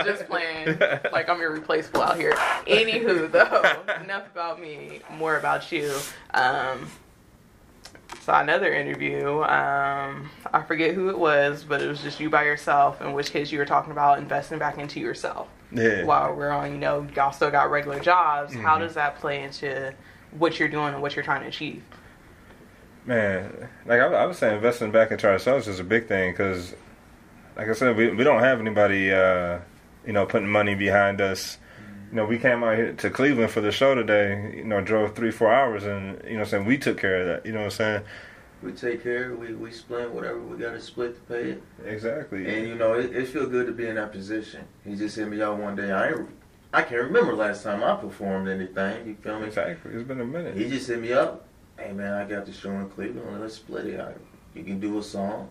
Just 0.05 0.25
playing. 0.27 0.79
Like 1.13 1.29
I'm 1.29 1.39
irreplaceable 1.39 2.01
out 2.01 2.17
here. 2.17 2.33
Anywho, 2.67 3.31
though, 3.31 4.01
enough 4.03 4.29
about 4.29 4.59
me. 4.59 4.99
More 5.11 5.37
about 5.37 5.71
you. 5.71 5.95
Um, 6.33 6.89
saw 8.19 8.41
another 8.41 8.73
interview. 8.73 9.43
Um, 9.43 10.29
I 10.51 10.61
forget 10.67 10.93
who 10.93 11.07
it 11.09 11.17
was, 11.17 11.63
but 11.63 11.81
it 11.81 11.87
was 11.87 12.01
just 12.01 12.19
you 12.19 12.29
by 12.29 12.43
yourself. 12.43 13.01
In 13.01 13.13
which 13.13 13.31
case, 13.31 13.49
you 13.49 13.59
were 13.59 13.65
talking 13.65 13.93
about 13.93 14.17
investing 14.19 14.59
back 14.59 14.77
into 14.77 14.99
yourself. 14.99 15.47
Yeah. 15.71 16.05
While 16.05 16.35
we're 16.35 16.49
on, 16.49 16.71
you 16.71 16.77
know, 16.77 17.07
y'all 17.15 17.31
still 17.31 17.51
got 17.51 17.69
regular 17.69 17.99
jobs. 17.99 18.53
Mm-hmm. 18.53 18.63
How 18.63 18.77
does 18.77 18.93
that 18.93 19.19
play 19.19 19.43
into 19.43 19.93
what 20.31 20.59
you're 20.59 20.69
doing 20.69 20.93
and 20.93 21.01
what 21.01 21.15
you're 21.15 21.25
trying 21.25 21.41
to 21.41 21.47
achieve? 21.47 21.83
Man, 23.05 23.69
like 23.85 23.99
I, 23.99 24.05
I 24.05 24.25
was 24.25 24.37
saying, 24.37 24.55
investing 24.55 24.91
back 24.91 25.11
into 25.11 25.27
ourselves 25.27 25.67
is 25.67 25.79
a 25.79 25.83
big 25.83 26.07
thing 26.07 26.31
because, 26.31 26.75
like 27.55 27.69
I 27.69 27.73
said, 27.73 27.95
we 27.95 28.11
we 28.11 28.23
don't 28.23 28.41
have 28.41 28.59
anybody, 28.59 29.13
uh, 29.13 29.59
you 30.05 30.13
know, 30.13 30.25
putting 30.25 30.49
money 30.49 30.75
behind 30.75 31.21
us. 31.21 31.57
You 32.09 32.17
know, 32.17 32.25
we 32.25 32.37
came 32.37 32.63
out 32.63 32.75
here 32.75 32.93
to 32.93 33.09
Cleveland 33.09 33.51
for 33.51 33.61
the 33.61 33.71
show 33.71 33.95
today. 33.95 34.53
You 34.57 34.63
know, 34.65 34.81
drove 34.81 35.15
three 35.15 35.31
four 35.31 35.53
hours, 35.53 35.85
and 35.85 36.21
you 36.25 36.35
know, 36.35 36.41
I'm 36.41 36.45
saying 36.47 36.65
we 36.65 36.77
took 36.77 36.97
care 36.97 37.21
of 37.21 37.27
that. 37.27 37.45
You 37.45 37.53
know, 37.53 37.59
what 37.59 37.65
I'm 37.65 37.71
saying 37.71 38.03
We 38.63 38.71
take 38.71 39.03
care. 39.03 39.35
We 39.35 39.53
we 39.53 39.71
split 39.71 40.09
whatever 40.11 40.39
we 40.39 40.57
got 40.57 40.71
to 40.71 40.81
split 40.81 41.15
to 41.15 41.33
pay 41.33 41.51
it. 41.51 41.63
exactly. 41.85 42.47
And 42.47 42.67
you 42.67 42.75
know, 42.75 42.93
it, 42.93 43.15
it 43.15 43.27
feel 43.27 43.45
good 43.45 43.67
to 43.67 43.73
be 43.73 43.87
in 43.87 43.95
that 43.95 44.11
position. 44.11 44.65
He 44.83 44.95
just 44.95 45.15
hit 45.15 45.27
me 45.27 45.41
out 45.41 45.57
one 45.57 45.75
day. 45.75 45.91
I 45.91 46.09
ain't, 46.09 46.29
I 46.73 46.81
can't 46.81 47.03
remember 47.03 47.33
last 47.33 47.63
time 47.63 47.83
I 47.83 47.95
performed 47.95 48.47
anything. 48.47 49.07
You 49.07 49.15
feel 49.15 49.39
me? 49.39 49.47
Exactly. 49.47 49.93
It's 49.93 50.07
been 50.07 50.21
a 50.21 50.25
minute. 50.25 50.55
He 50.55 50.67
just 50.69 50.87
hit 50.87 50.99
me 50.99 51.13
up. 51.13 51.45
Hey 51.77 51.91
man, 51.91 52.13
I 52.13 52.25
got 52.25 52.45
the 52.45 52.53
show 52.53 52.71
in 52.71 52.89
Cleveland. 52.89 53.39
Let's 53.39 53.55
split 53.55 53.85
it. 53.85 53.99
I, 53.99 54.13
you 54.55 54.63
can 54.63 54.79
do 54.79 54.97
a 54.97 55.03
song. 55.03 55.49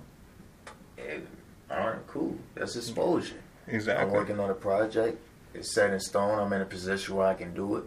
And, 0.98 1.26
all 1.70 1.90
right, 1.90 2.06
cool. 2.08 2.36
That's 2.54 2.74
exposure. 2.74 3.36
Exactly. 3.68 4.04
I'm 4.04 4.12
working 4.12 4.40
on 4.40 4.50
a 4.50 4.54
project. 4.54 5.18
It's 5.54 5.72
set 5.72 5.92
in 5.92 6.00
stone. 6.00 6.38
I'm 6.38 6.52
in 6.52 6.60
a 6.60 6.66
position 6.66 7.14
where 7.14 7.26
I 7.26 7.34
can 7.34 7.54
do 7.54 7.76
it. 7.76 7.84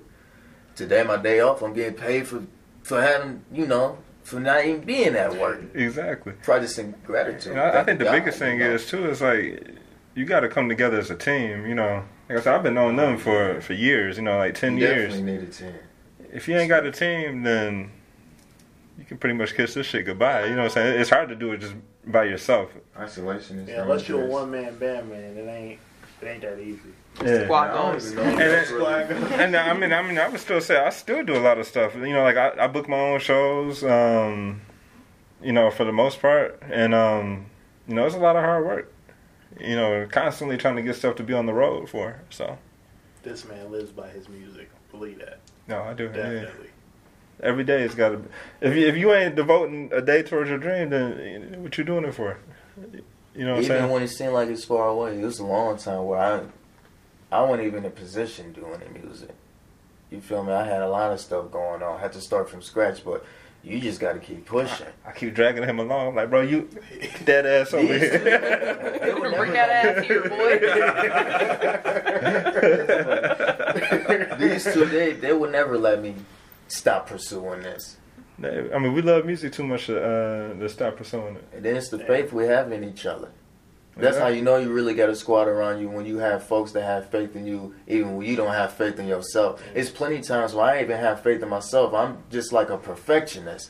Today, 0.75 1.03
my 1.03 1.17
day 1.17 1.41
off. 1.41 1.61
I'm 1.61 1.73
getting 1.73 1.95
paid 1.95 2.25
for 2.27 2.43
for 2.83 3.01
having, 3.01 3.43
you 3.51 3.67
know, 3.67 3.97
for 4.23 4.39
not 4.39 4.65
even 4.65 4.81
being 4.81 5.15
at 5.15 5.35
work. 5.37 5.61
Exactly. 5.73 6.33
Probably 6.43 6.65
just 6.67 6.77
in 6.79 6.93
gratitude. 7.05 7.51
You 7.51 7.55
know, 7.55 7.63
I, 7.63 7.81
I 7.81 7.83
think 7.83 7.99
the 7.99 8.05
God, 8.05 8.11
biggest 8.11 8.39
thing 8.39 8.59
you 8.59 8.67
know. 8.67 8.73
is 8.75 8.85
too 8.87 9.09
is 9.09 9.21
like 9.21 9.67
you 10.15 10.25
got 10.25 10.41
to 10.41 10.49
come 10.49 10.69
together 10.69 10.99
as 10.99 11.09
a 11.09 11.15
team. 11.15 11.65
You 11.65 11.75
know, 11.75 12.03
like 12.27 12.39
I 12.39 12.41
said, 12.41 12.55
I've 12.55 12.63
been 12.63 12.73
knowing 12.75 12.95
them 12.95 13.17
for 13.17 13.61
for 13.61 13.73
years. 13.73 14.17
You 14.17 14.23
know, 14.23 14.37
like 14.37 14.55
ten 14.55 14.77
You 14.77 14.87
years. 14.87 15.13
Definitely 15.13 15.31
need 15.39 15.49
a 15.49 15.51
team. 15.51 15.73
if 16.31 16.47
you 16.47 16.57
ain't 16.57 16.69
got 16.69 16.85
a 16.85 16.91
team, 16.91 17.43
then 17.43 17.91
you 18.97 19.05
can 19.05 19.17
pretty 19.17 19.35
much 19.35 19.53
kiss 19.55 19.73
this 19.73 19.85
shit 19.87 20.05
goodbye. 20.05 20.45
You 20.45 20.51
know 20.51 20.63
what 20.63 20.65
I'm 20.65 20.69
saying? 20.71 21.01
It's 21.01 21.09
hard 21.09 21.29
to 21.29 21.35
do 21.35 21.53
it 21.53 21.59
just 21.59 21.73
by 22.05 22.25
yourself. 22.25 22.69
Isolation 22.97 23.59
is 23.59 23.69
Yeah, 23.69 23.83
unless 23.83 24.07
you're 24.09 24.23
a 24.23 24.25
one 24.25 24.51
man 24.51 24.75
band, 24.77 25.09
man, 25.09 25.37
it 25.37 25.47
ain't 25.47 25.79
it 26.21 26.27
ain't 26.27 26.41
that 26.41 26.59
easy. 26.59 26.79
Yeah. 27.23 27.43
Squad 27.45 27.69
I 27.69 27.73
don't 27.73 27.91
goals. 27.91 28.11
even. 28.11 28.27
And, 28.27 28.39
then- 28.39 29.33
and 29.39 29.55
I 29.55 29.73
mean, 29.73 29.93
I 29.93 30.01
mean, 30.01 30.17
I 30.17 30.29
would 30.29 30.39
still 30.39 30.61
say 30.61 30.77
I 30.77 30.89
still 30.89 31.23
do 31.23 31.35
a 31.35 31.39
lot 31.39 31.57
of 31.57 31.65
stuff. 31.67 31.95
You 31.95 32.13
know, 32.13 32.23
like 32.23 32.37
I, 32.37 32.51
I 32.59 32.67
book 32.67 32.87
my 32.87 32.97
own 32.97 33.19
shows. 33.19 33.83
Um, 33.83 34.61
you 35.41 35.51
know, 35.53 35.71
for 35.71 35.83
the 35.85 35.91
most 35.93 36.21
part, 36.21 36.61
and 36.69 36.93
um, 36.93 37.45
you 37.87 37.95
know, 37.95 38.05
it's 38.05 38.15
a 38.15 38.19
lot 38.19 38.35
of 38.35 38.43
hard 38.43 38.65
work. 38.65 38.93
You 39.59 39.75
know, 39.75 40.07
constantly 40.11 40.57
trying 40.57 40.75
to 40.77 40.81
get 40.81 40.95
stuff 40.95 41.15
to 41.17 41.23
be 41.23 41.33
on 41.33 41.45
the 41.45 41.53
road 41.53 41.89
for. 41.89 42.21
So, 42.29 42.57
This 43.23 43.45
man 43.45 43.71
lives 43.71 43.91
by 43.91 44.09
his 44.09 44.29
music. 44.29 44.69
Believe 44.91 45.19
that. 45.19 45.39
no, 45.67 45.81
I 45.83 45.93
do. 45.93 46.05
Yeah. 46.05 46.11
Definitely. 46.11 46.69
Every 47.41 47.63
day 47.63 47.83
it's 47.83 47.95
got 47.95 48.09
to. 48.09 48.21
If 48.61 48.75
you, 48.75 48.87
if 48.87 48.97
you 48.97 49.13
ain't 49.13 49.35
devoting 49.35 49.89
a 49.93 50.01
day 50.01 50.23
towards 50.23 50.49
your 50.49 50.59
dream, 50.59 50.89
then 50.89 51.63
what 51.63 51.77
you 51.77 51.83
doing 51.85 52.03
it 52.05 52.13
for? 52.13 52.37
You 53.33 53.45
know 53.45 53.51
what 53.51 53.57
I'm 53.59 53.63
Even 53.63 53.77
saying? 53.77 53.91
when 53.91 54.03
it 54.03 54.07
seemed 54.09 54.33
like 54.33 54.49
it's 54.49 54.65
far 54.65 54.89
away, 54.89 55.19
it 55.19 55.23
was 55.23 55.39
a 55.39 55.45
long 55.45 55.77
time 55.77 56.05
where 56.05 56.19
I, 56.19 56.41
I 57.31 57.41
wasn't 57.41 57.67
even 57.67 57.79
in 57.79 57.85
a 57.85 57.89
position 57.89 58.53
doing 58.53 58.79
the 58.79 58.89
music. 58.99 59.35
You 60.09 60.21
feel 60.21 60.43
me? 60.43 60.51
I 60.53 60.65
had 60.65 60.81
a 60.81 60.89
lot 60.89 61.11
of 61.11 61.19
stuff 61.19 61.51
going 61.51 61.83
on. 61.83 61.97
I 61.97 62.01
had 62.01 62.13
to 62.13 62.21
start 62.21 62.49
from 62.49 62.63
scratch, 62.63 63.05
but 63.05 63.23
you 63.63 63.79
just 63.79 63.99
got 63.99 64.13
to 64.13 64.19
keep 64.19 64.45
pushing. 64.45 64.87
I 65.05 65.11
keep 65.11 65.35
dragging 65.35 65.63
him 65.63 65.79
along. 65.79 66.07
I'm 66.07 66.15
like, 66.15 66.29
bro, 66.29 66.41
you 66.41 66.69
dead 67.25 67.45
ass 67.45 67.73
over 67.73 67.85
here. 67.85 68.17
they 69.01 69.13
would 69.13 69.35
Bring 69.35 69.53
never 69.53 69.67
that 69.67 69.85
let 69.85 69.97
ass 69.97 70.05
here, 70.05 70.23
boy. 70.29 70.59
These 74.39 74.73
two, 74.73 74.85
they, 74.85 75.13
they 75.13 75.33
would 75.33 75.51
never 75.51 75.77
let 75.77 76.01
me 76.01 76.15
stop 76.67 77.07
pursuing 77.07 77.61
this. 77.61 77.97
I 78.41 78.77
mean, 78.79 78.93
we 78.93 79.01
love 79.01 79.25
music 79.25 79.51
too 79.51 79.65
much 79.65 79.87
to, 79.87 80.01
uh, 80.01 80.53
to 80.53 80.69
stop 80.69 80.95
pursuing 80.95 81.35
it. 81.35 81.43
And 81.53 81.65
then 81.65 81.75
it's 81.75 81.89
the 81.89 81.99
faith 81.99 82.31
we 82.31 82.45
have 82.45 82.71
in 82.71 82.85
each 82.85 83.05
other. 83.05 83.29
That's 83.99 84.17
how 84.17 84.27
you 84.27 84.41
know 84.41 84.57
you 84.57 84.71
really 84.71 84.93
got 84.93 85.09
a 85.09 85.15
squad 85.15 85.47
around 85.47 85.79
you 85.81 85.89
when 85.89 86.05
you 86.05 86.17
have 86.17 86.43
folks 86.43 86.71
that 86.73 86.83
have 86.83 87.09
faith 87.09 87.35
in 87.35 87.45
you, 87.45 87.75
even 87.87 88.15
when 88.15 88.27
you 88.27 88.35
don't 88.35 88.53
have 88.53 88.73
faith 88.73 88.99
in 88.99 89.07
yourself. 89.07 89.61
It's 89.75 89.89
plenty 89.89 90.17
of 90.17 90.25
times 90.25 90.53
where 90.53 90.65
I 90.65 90.75
ain't 90.77 90.85
even 90.85 90.97
have 90.99 91.21
faith 91.21 91.41
in 91.43 91.49
myself. 91.49 91.93
I'm 91.93 92.17
just 92.29 92.51
like 92.53 92.69
a 92.69 92.77
perfectionist. 92.77 93.69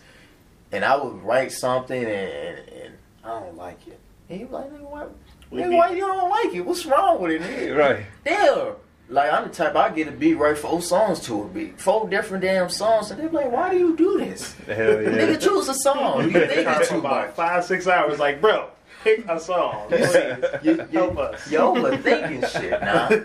And 0.72 0.86
I 0.86 0.96
would 0.96 1.24
write 1.24 1.52
something 1.52 2.04
and, 2.04 2.08
and, 2.10 2.70
and 2.70 2.94
I 3.24 3.40
don't 3.40 3.58
like 3.58 3.88
it. 3.88 4.00
And 4.30 4.40
you 4.40 4.48
like, 4.52 4.72
nigga, 4.72 4.82
why, 4.82 5.06
nigga, 5.52 5.76
why 5.78 5.90
you 5.92 6.02
don't 6.02 6.30
like 6.30 6.54
it? 6.54 6.62
What's 6.62 6.86
wrong 6.86 7.20
with 7.22 7.32
it, 7.32 7.42
nigga? 7.42 7.78
Right. 7.78 8.06
Damn. 8.24 8.76
Like, 9.12 9.34
I'm 9.34 9.48
the 9.48 9.50
type, 9.50 9.76
I 9.76 9.90
get 9.90 10.08
a 10.08 10.12
beat, 10.12 10.36
write 10.36 10.60
four 10.60 10.84
songs 10.84 11.20
to 11.22 11.42
a 11.42 11.48
beat. 11.48 11.82
Four 11.82 12.08
different 12.08 12.44
damn 12.44 12.70
songs. 12.70 13.10
And 13.10 13.20
they're 13.20 13.30
like, 13.30 13.52
why 13.52 13.72
do 13.72 13.80
you 13.80 13.98
do 13.98 14.20
this? 14.20 14.54
Hell 14.68 15.02
yeah. 15.02 15.10
Nigga, 15.10 15.42
choose 15.42 15.68
a 15.68 15.74
song. 15.74 16.26
You 16.30 16.46
think 16.46 16.68
it's 16.68 16.90
too 16.90 17.02
much. 17.02 17.32
five, 17.34 17.66
six 17.66 17.88
hours. 17.88 18.20
Like, 18.20 18.40
bro, 18.40 18.70
pick 19.04 19.28
a 19.28 19.40
song. 19.40 19.88
Please. 19.90 20.16
You, 20.64 20.76
you, 20.92 21.00
Help 21.00 21.18
us. 21.18 21.52
Yo, 21.52 21.98
thinking 21.98 22.48
shit 22.50 22.82
now. 22.82 23.10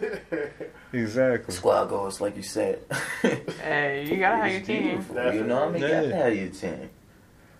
Exactly. 0.94 1.52
Squad 1.52 1.86
goals, 1.86 2.20
like 2.20 2.36
you 2.36 2.42
said. 2.44 2.78
Hey, 3.60 4.06
you 4.08 4.18
gotta 4.18 4.36
have 4.36 4.52
your 4.52 4.60
team. 4.60 4.82
beautiful, 4.82 5.34
You 5.34 5.42
know 5.44 5.66
what 5.66 5.68
I 5.68 5.72
mean? 5.72 5.82
You 5.82 5.88
got 5.88 6.02
to 6.02 6.14
have 6.14 6.36
your 6.36 6.48
team. 6.50 6.90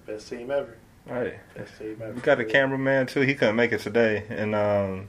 Best 0.07 0.29
team 0.29 0.51
ever. 0.51 0.77
Right. 1.07 1.35
Best 1.57 1.79
team 1.79 1.97
ever. 2.01 2.13
We 2.13 2.21
got 2.21 2.39
a 2.39 2.45
cameraman 2.45 3.07
too. 3.07 3.23
He 3.23 3.35
couldn't 3.35 3.57
make 3.57 3.73
it 3.73 3.81
today, 3.81 4.25
and 4.29 4.55
um, 4.55 5.09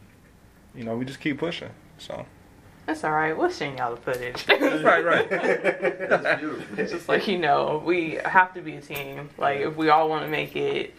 you 0.74 0.84
know, 0.84 0.96
we 0.96 1.06
just 1.06 1.20
keep 1.20 1.38
pushing. 1.38 1.70
So. 1.98 2.26
That's 2.86 3.04
all 3.04 3.12
right. 3.12 3.36
We'll 3.38 3.50
send 3.50 3.78
y'all 3.80 3.96
the 3.96 4.02
footage. 4.02 4.46
Right. 4.86 5.04
Right. 5.04 5.30
That's 5.30 6.40
beautiful. 6.40 6.80
It's 6.80 6.92
just 6.92 7.10
like 7.10 7.28
you 7.28 7.38
know, 7.38 7.82
we 7.86 8.20
have 8.26 8.54
to 8.54 8.62
be 8.62 8.76
a 8.76 8.82
team. 8.82 9.30
Like 9.38 9.60
if 9.60 9.76
we 9.76 9.90
all 9.90 10.08
want 10.10 10.24
to 10.24 10.30
make 10.30 10.56
it, 10.56 10.96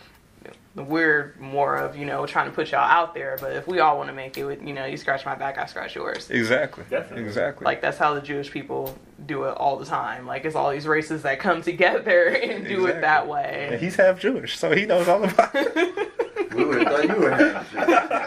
we're 0.75 1.35
more 1.41 1.77
of 1.77 1.97
you 1.97 2.05
know 2.05 2.27
trying 2.27 2.47
to 2.49 2.55
put 2.55 2.71
y'all 2.73 2.81
out 2.81 3.15
there. 3.15 3.37
But 3.41 3.53
if 3.57 3.67
we 3.67 3.81
all 3.81 3.97
want 3.97 4.09
to 4.11 4.15
make 4.15 4.37
it, 4.39 4.45
with 4.45 4.63
you 4.63 4.73
know, 4.75 4.85
you 4.87 4.97
scratch 4.97 5.25
my 5.25 5.35
back, 5.35 5.59
I 5.59 5.67
scratch 5.67 5.95
yours. 5.95 6.31
Exactly. 6.31 6.85
Definitely. 6.91 7.25
Exactly. 7.25 7.65
Like 7.65 7.81
that's 7.81 7.99
how 7.99 8.15
the 8.15 8.21
Jewish 8.21 8.51
people 8.51 8.97
do 9.27 9.45
it 9.45 9.57
all 9.57 9.77
the 9.77 9.87
time. 9.87 10.27
Like 10.27 10.45
it's 10.45 10.55
all 10.57 10.71
these 10.71 10.87
races 10.87 11.23
that 11.23 11.39
come 11.41 11.63
together 11.73 12.29
and 12.29 12.67
do 12.67 12.87
it 12.87 13.01
that 13.01 13.23
and 13.23 13.31
way. 13.31 13.79
he's 13.81 13.97
half 13.97 14.19
Jewish, 14.21 14.59
so 14.59 14.75
he 14.75 14.87
knows 14.87 15.09
all 15.09 15.25
about 15.25 15.51
it. 15.55 16.13
We 16.55 16.65
would 16.65 16.87
have 16.87 16.93
thought 16.93 17.05
you 17.17 17.17
were 17.21 17.31
happy. 17.33 17.77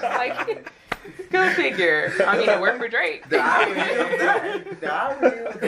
like, 0.03 0.71
go 1.31 1.49
figure. 1.53 2.13
I 2.27 2.37
mean, 2.37 2.47
it 2.49 2.59
worked 2.61 2.77
for 2.77 2.87
Drake. 2.87 3.27
The 3.27 3.39
irony 3.39 3.81
of 3.81 4.19
that. 4.19 4.81
The 4.81 4.93
irony 4.93 5.39
of 5.45 5.59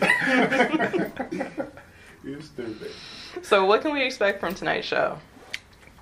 that. 0.00 1.72
You 2.24 2.40
stupid. 2.42 2.90
So, 3.42 3.64
what 3.64 3.82
can 3.82 3.92
we 3.92 4.02
expect 4.02 4.40
from 4.40 4.54
tonight's 4.54 4.86
show? 4.86 5.18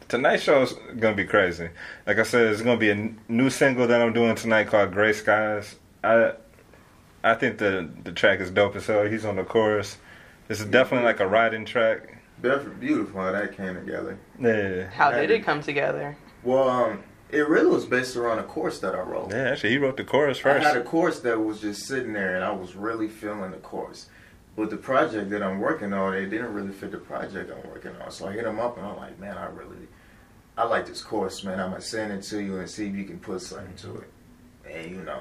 Tonight's 0.09 0.43
show 0.43 0.63
is 0.63 0.73
gonna 1.01 1.17
be 1.17 1.25
crazy. 1.25 1.69
Like 2.07 2.19
I 2.19 2.23
said, 2.23 2.47
it's 2.47 2.63
gonna 2.63 2.79
be 2.79 2.91
a 2.91 2.95
n- 2.95 3.19
new 3.29 3.51
single 3.51 3.87
that 3.89 4.01
I'm 4.01 4.13
doing 4.13 4.35
tonight 4.37 4.69
called 4.69 4.93
"Gray 4.93 5.13
Skies." 5.13 5.77
I 6.05 6.33
I 7.25 7.35
think 7.35 7.59
the 7.59 7.89
the 8.05 8.13
track 8.13 8.41
is 8.41 8.51
dope 8.51 8.77
as 8.77 8.87
hell. 8.87 9.05
He's 9.05 9.25
on 9.25 9.37
the 9.37 9.45
chorus. 9.45 9.99
This 10.49 10.61
is 10.61 10.67
definitely 10.67 11.07
like 11.07 11.19
a 11.21 11.27
riding 11.27 11.65
track. 11.65 12.19
Beautiful, 12.41 12.73
beautiful 12.75 13.21
how 13.21 13.33
that 13.33 13.57
came 13.57 13.75
together. 13.75 14.19
Yeah, 14.39 14.91
How 14.91 15.11
did 15.11 15.31
it 15.31 15.43
come 15.45 15.63
together? 15.63 16.17
Well, 16.45 16.69
um, 16.69 17.03
it 17.31 17.49
really 17.49 17.67
was 17.71 17.85
based 17.87 18.15
around 18.15 18.39
a 18.39 18.45
chorus 18.45 18.79
that 18.81 18.95
I 18.95 19.01
wrote. 19.01 19.31
yeah. 19.31 19.51
Actually, 19.51 19.71
he 19.71 19.79
wrote 19.79 19.97
the 19.97 20.05
chorus 20.05 20.39
first. 20.39 20.65
I 20.65 20.69
had 20.69 20.77
a 20.77 20.85
chorus 20.85 21.19
that 21.21 21.41
was 21.41 21.61
just 21.61 21.87
sitting 21.87 22.13
there, 22.13 22.37
and 22.37 22.45
I 22.45 22.53
was 22.53 22.77
really 22.77 23.09
feeling 23.09 23.51
the 23.51 23.57
course. 23.57 24.07
But 24.57 24.71
the 24.71 24.77
project 24.79 25.29
that 25.31 25.43
I'm 25.43 25.59
working 25.61 25.93
on, 25.93 26.15
it 26.15 26.27
didn't 26.31 26.55
really 26.55 26.73
fit 26.73 26.91
the 26.91 26.99
project 26.99 27.51
I'm 27.53 27.71
working 27.71 27.93
on. 28.03 28.11
So 28.11 28.27
I 28.27 28.33
hit 28.33 28.45
him 28.47 28.59
up, 28.59 28.79
and 28.79 28.87
I'm 28.87 28.97
like, 28.97 29.19
man, 29.21 29.37
I 29.37 29.47
really, 29.47 29.87
I 30.57 30.65
like 30.65 30.87
this 30.87 31.03
course, 31.03 31.45
man. 31.45 31.61
I'm 31.61 31.71
gonna 31.71 31.83
send 31.83 32.13
it 32.13 32.23
to 32.25 32.43
you 32.43 32.59
and 32.59 32.69
see 32.69 32.89
if 32.89 32.95
you 32.95 33.05
can 33.05 33.19
put 33.19 33.43
something 33.43 33.75
to 33.77 33.99
it. 33.99 34.11
And 34.71 34.91
you 34.91 35.03
know, 35.03 35.21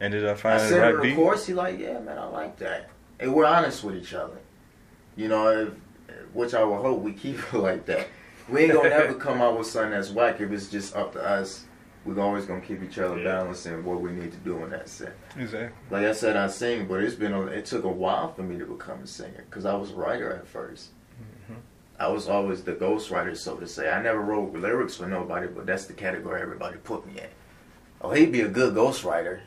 Ended 0.00 0.26
up 0.26 0.36
I 0.38 0.40
finding 0.40 0.62
the 0.64 0.68
sent 0.68 0.82
right 0.82 0.94
him 0.94 1.00
beat. 1.02 1.10
the 1.10 1.16
course. 1.16 1.46
He 1.46 1.54
like, 1.54 1.78
yeah, 1.78 1.98
man, 2.00 2.18
I 2.18 2.26
like 2.26 2.56
that. 2.58 2.90
And 3.20 3.32
we're 3.32 3.46
honest 3.46 3.84
with 3.84 3.96
each 3.96 4.12
other. 4.14 4.36
You 5.16 5.28
know, 5.28 5.48
if, 5.48 6.14
which 6.34 6.52
I 6.52 6.62
would 6.64 6.80
hope 6.82 7.00
we 7.00 7.12
keep 7.12 7.38
it 7.54 7.58
like 7.58 7.86
that. 7.86 8.08
We 8.48 8.62
ain't 8.64 8.72
gonna 8.72 8.88
ever 8.90 9.14
come 9.26 9.40
out 9.40 9.56
with 9.56 9.68
something 9.68 9.92
that's 9.92 10.10
whack 10.10 10.40
if 10.40 10.50
it's 10.50 10.68
just 10.68 10.94
up 10.96 11.12
to 11.12 11.20
us. 11.24 11.64
We're 12.06 12.22
always 12.22 12.46
gonna 12.46 12.60
keep 12.60 12.82
each 12.82 12.98
other 12.98 13.18
Yeah. 13.18 13.24
balanced 13.24 13.66
in 13.66 13.84
what 13.84 14.00
we 14.00 14.12
need 14.12 14.30
to 14.32 14.38
do 14.38 14.62
in 14.62 14.70
that 14.70 14.88
set. 14.88 15.14
Exactly. 15.36 15.76
Like 15.90 16.06
I 16.06 16.12
said, 16.12 16.36
I 16.36 16.46
sing, 16.46 16.86
but 16.86 17.00
it's 17.00 17.16
been 17.16 17.32
a, 17.32 17.42
it 17.46 17.66
took 17.66 17.84
a 17.84 17.88
while 17.88 18.32
for 18.32 18.42
me 18.42 18.58
to 18.58 18.64
become 18.64 19.02
a 19.02 19.06
singer 19.06 19.44
because 19.50 19.66
I 19.66 19.74
was 19.74 19.90
a 19.90 19.96
writer 19.96 20.32
at 20.32 20.44
1st 20.52 20.88
mm-hmm. 21.20 21.54
I 21.98 22.08
was 22.08 22.28
always 22.28 22.62
the 22.62 22.74
ghostwriter, 22.74 23.36
so 23.36 23.56
to 23.56 23.66
say. 23.66 23.90
I 23.90 24.00
never 24.00 24.20
wrote 24.20 24.54
lyrics 24.54 24.96
for 24.96 25.06
nobody, 25.06 25.48
but 25.48 25.66
that's 25.66 25.86
the 25.86 25.94
category 25.94 26.40
everybody 26.40 26.76
put 26.78 27.06
me 27.06 27.18
in. 27.18 27.28
Oh, 28.00 28.10
he'd 28.10 28.32
be 28.32 28.42
a 28.42 28.48
good 28.48 28.74
ghostwriter. 28.74 29.40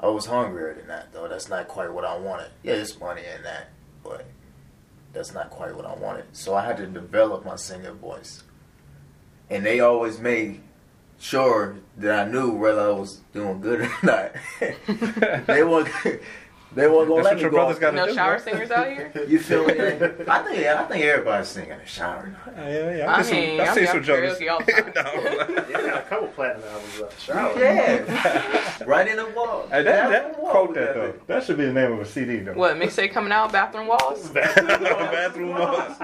I 0.00 0.06
was 0.06 0.26
hungrier 0.26 0.74
than 0.74 0.86
that, 0.86 1.12
though. 1.12 1.26
That's 1.28 1.48
not 1.48 1.66
quite 1.68 1.92
what 1.92 2.04
I 2.04 2.16
wanted. 2.16 2.50
Yeah, 2.62 2.76
there's 2.76 2.98
money 3.00 3.22
in 3.36 3.42
that, 3.42 3.70
but 4.04 4.26
that's 5.12 5.34
not 5.34 5.50
quite 5.50 5.74
what 5.74 5.84
I 5.84 5.94
wanted. 5.94 6.24
So 6.32 6.54
I 6.54 6.64
had 6.64 6.76
to 6.76 6.86
develop 6.86 7.44
my 7.44 7.56
singing 7.56 7.94
voice, 7.94 8.44
and 9.50 9.66
they 9.66 9.80
always 9.80 10.20
made 10.20 10.60
sure 11.18 11.76
that 11.98 12.26
I 12.28 12.30
knew 12.30 12.50
whether 12.52 12.80
I 12.80 12.90
was 12.90 13.20
doing 13.32 13.60
good 13.60 13.80
or 13.82 13.90
not. 14.02 14.32
they 15.46 15.62
weren't. 15.64 15.88
They 16.74 16.86
weren't 16.86 17.08
gonna 17.08 17.22
That's 17.22 17.24
let 17.24 17.32
what 17.32 17.34
me 17.36 17.40
your 17.40 17.50
go. 17.50 17.56
brothers 17.56 17.76
off- 17.76 17.80
got 17.80 17.94
No 17.94 18.06
do. 18.06 18.14
shower 18.14 18.32
right? 18.32 18.40
singers 18.42 18.70
out 18.70 18.86
here? 18.88 19.10
You 19.26 19.38
feel 19.38 19.64
me? 19.64 19.72
I 19.80 19.88
think 19.98 20.28
I 20.28 20.84
think 20.84 21.02
everybody's 21.02 21.48
singing 21.48 21.70
in 21.72 21.78
the 21.78 21.86
shower. 21.86 22.26
now. 22.46 22.62
Uh, 22.62 22.68
yeah, 22.68 22.96
yeah. 22.98 23.10
I 23.10 23.18
I, 23.18 23.22
see 23.22 23.32
mean, 23.32 23.56
some, 23.58 23.60
I 23.66 23.68
I'm 23.70 23.74
see 23.74 23.86
some 23.86 23.96
for 24.00 24.04
jokers. 24.04 24.38
karaoke 24.38 24.50
all 24.50 24.58
the 24.60 24.72
time. 24.72 24.92
No. 24.94 25.64
Yeah, 25.70 25.98
a 25.98 26.02
couple 26.02 26.28
platinum 26.28 26.68
albums 26.68 27.00
up. 27.00 27.18
Shower. 27.18 27.58
Yeah, 27.58 28.84
right 28.84 29.08
in 29.08 29.16
the 29.16 29.26
wall. 29.28 29.66
Hey, 29.70 29.82
that, 29.82 30.10
Bathroom 30.10 30.32
that, 30.32 30.42
wall 30.42 30.50
quote 30.50 30.74
that 30.74 30.94
though. 30.94 31.14
That 31.26 31.42
should 31.44 31.56
be 31.56 31.64
the 31.64 31.72
name 31.72 31.92
of 31.92 32.00
a 32.00 32.04
CD 32.04 32.40
though. 32.40 32.52
What, 32.52 32.76
mixtape 32.76 33.12
coming 33.12 33.32
out, 33.32 33.50
bathroom 33.50 33.86
walls? 33.86 34.28
Bathroom 34.28 35.48
walls. 35.48 35.96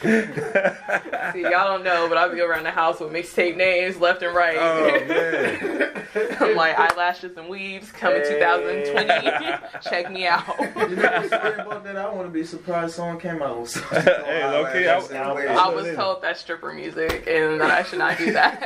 See, 1.32 1.42
y'all 1.42 1.50
don't 1.66 1.82
know, 1.84 2.08
but 2.08 2.16
I'll 2.18 2.32
be 2.32 2.40
around 2.40 2.64
the 2.64 2.70
house 2.70 3.00
with 3.00 3.12
mixtape 3.12 3.56
names 3.56 3.96
left 3.98 4.22
and 4.22 4.34
right. 4.34 4.56
Oh 4.58 5.04
man. 5.06 6.06
I'm 6.40 6.56
like 6.56 6.78
eyelashes 6.78 7.36
and 7.36 7.48
weaves 7.48 7.90
coming 7.92 8.22
Hey. 8.22 8.38
2020. 8.38 9.58
Check 9.90 10.10
me 10.10 10.26
out. 10.26 10.44
You 10.58 10.96
know 10.96 11.02
what's 11.02 11.30
weird 11.30 11.58
about 11.60 11.84
that? 11.84 11.96
I 11.96 12.08
want 12.12 12.26
to 12.26 12.30
be 12.32 12.44
surprised 12.44 12.94
someone 12.94 13.18
came 13.20 13.42
out 13.42 13.60
with 13.60 13.70
something. 13.70 14.02
Hey, 14.02 14.44
low-key, 14.44 14.88
I- 14.88 14.98
I, 14.98 15.66
I 15.66 15.68
was 15.68 15.94
told 15.96 16.22
that's 16.22 16.40
stripper 16.40 16.72
music 16.72 17.26
and 17.26 17.60
that 17.60 17.70
I 17.70 17.82
should 17.82 17.98
not 17.98 18.18
do 18.18 18.32
that. 18.32 18.64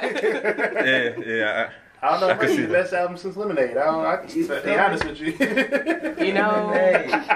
Yeah, 0.84 1.18
yeah. 1.24 1.70
I 1.70 1.81
don't 2.10 2.20
know. 2.20 2.28
I 2.28 2.32
It 2.32 2.40
can 2.40 2.48
see 2.48 2.62
the 2.62 2.72
best 2.72 2.92
album 2.92 3.16
since 3.16 3.36
Lemonade. 3.36 3.76
I 3.76 3.84
don't. 3.84 4.04
I 4.04 4.16
can 4.16 4.36
You 4.36 4.48
be 4.48 4.70
honest 4.76 5.04
with 5.04 5.20
you. 5.20 6.26
You 6.26 6.32
know, 6.34 6.70
Hey. 6.74 7.08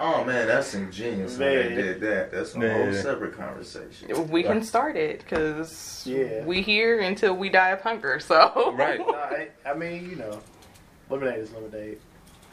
Oh 0.00 0.22
man, 0.24 0.46
that's 0.46 0.74
ingenious 0.74 1.36
when 1.36 1.48
they 1.48 1.68
Man. 1.70 1.76
did 1.76 2.00
that. 2.02 2.30
That's 2.30 2.54
a 2.54 2.58
Yeah. 2.60 2.84
whole 2.84 2.92
separate 2.92 3.36
conversation. 3.36 4.28
we 4.30 4.44
can 4.44 4.62
start 4.62 4.96
it 4.96 5.20
because 5.24 6.04
Yeah. 6.06 6.44
we 6.44 6.62
here 6.62 7.00
until 7.00 7.34
we 7.34 7.48
die 7.48 7.70
of 7.70 7.80
hunger. 7.80 8.20
So 8.20 8.72
Right. 8.76 9.00
No, 9.06 9.14
I, 9.14 9.48
I 9.66 9.74
mean, 9.74 10.08
you 10.08 10.16
know, 10.16 10.40
Lemonade 11.10 11.40
is 11.40 11.50
Lemonade. 11.52 11.98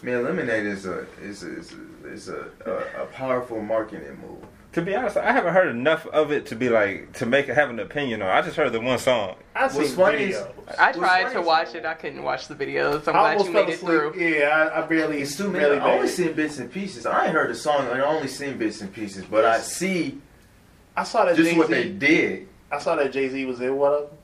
Man, 0.02 0.24
Lemonade 0.24 0.66
is 0.66 0.86
a 0.88 1.06
is 1.22 1.44
a, 1.44 1.58
is 1.60 1.74
a, 1.74 2.08
is 2.12 2.30
a, 2.30 2.50
a, 2.66 3.04
a 3.04 3.06
powerful 3.08 3.62
marketing 3.62 4.18
move. 4.22 4.44
To 4.76 4.82
be 4.82 4.94
honest, 4.94 5.16
I 5.16 5.32
haven't 5.32 5.54
heard 5.54 5.70
enough 5.70 6.06
of 6.08 6.32
it 6.34 6.48
to 6.48 6.56
be 6.56 6.68
like 6.68 7.14
to 7.14 7.26
make 7.26 7.48
have 7.48 7.70
an 7.70 7.80
opinion 7.80 8.22
on. 8.22 8.28
I 8.30 8.42
just 8.42 8.58
heard 8.58 8.74
the 8.74 8.82
one 8.82 9.00
song. 9.00 9.36
I've 9.56 9.74
What's 9.74 9.88
seen 9.88 9.98
funny 9.98 10.18
is- 10.26 10.36
videos. 10.36 10.76
I 10.78 10.92
tried 10.92 11.32
to 11.32 11.42
watch 11.42 11.76
it. 11.76 11.86
I 11.86 11.94
couldn't 11.94 12.24
watch 12.24 12.50
the 12.50 12.56
videos. 12.56 13.08
I'm 13.08 13.16
I 13.16 13.20
glad 13.20 13.38
almost 13.38 13.46
you 13.48 13.54
fell 13.54 13.64
made 13.66 13.72
it 13.72 13.76
asleep. 13.76 14.14
through. 14.14 14.22
Yeah, 14.40 14.50
I, 14.76 14.84
I 14.84 14.86
barely. 14.86 15.22
It's 15.22 15.38
too 15.38 15.48
many. 15.50 15.60
barely 15.66 15.80
I 15.80 15.92
only 15.94 16.00
made 16.08 16.10
seen 16.10 16.34
bits 16.34 16.58
and 16.60 16.70
pieces. 16.70 17.06
I 17.06 17.26
ain't 17.28 17.34
heard 17.34 17.50
the 17.50 17.56
song. 17.56 17.88
I 17.88 18.02
only 18.02 18.28
seen 18.28 18.58
bits 18.58 18.82
and 18.82 18.92
pieces, 18.94 19.24
but 19.24 19.46
I 19.46 19.60
see 19.60 20.20
I 20.98 21.04
saw 21.06 21.24
that 21.24 21.38
just 21.38 21.50
Jay 21.52 21.58
what 21.58 21.70
they 21.70 21.84
Z. 21.84 21.90
did. 21.94 22.48
I 22.70 22.80
saw 22.80 22.96
that 22.98 23.14
Jay 23.14 23.30
Z 23.30 23.46
was 23.46 23.62
in 23.62 23.78
one 23.78 23.94
of 23.94 24.00
them, 24.10 24.18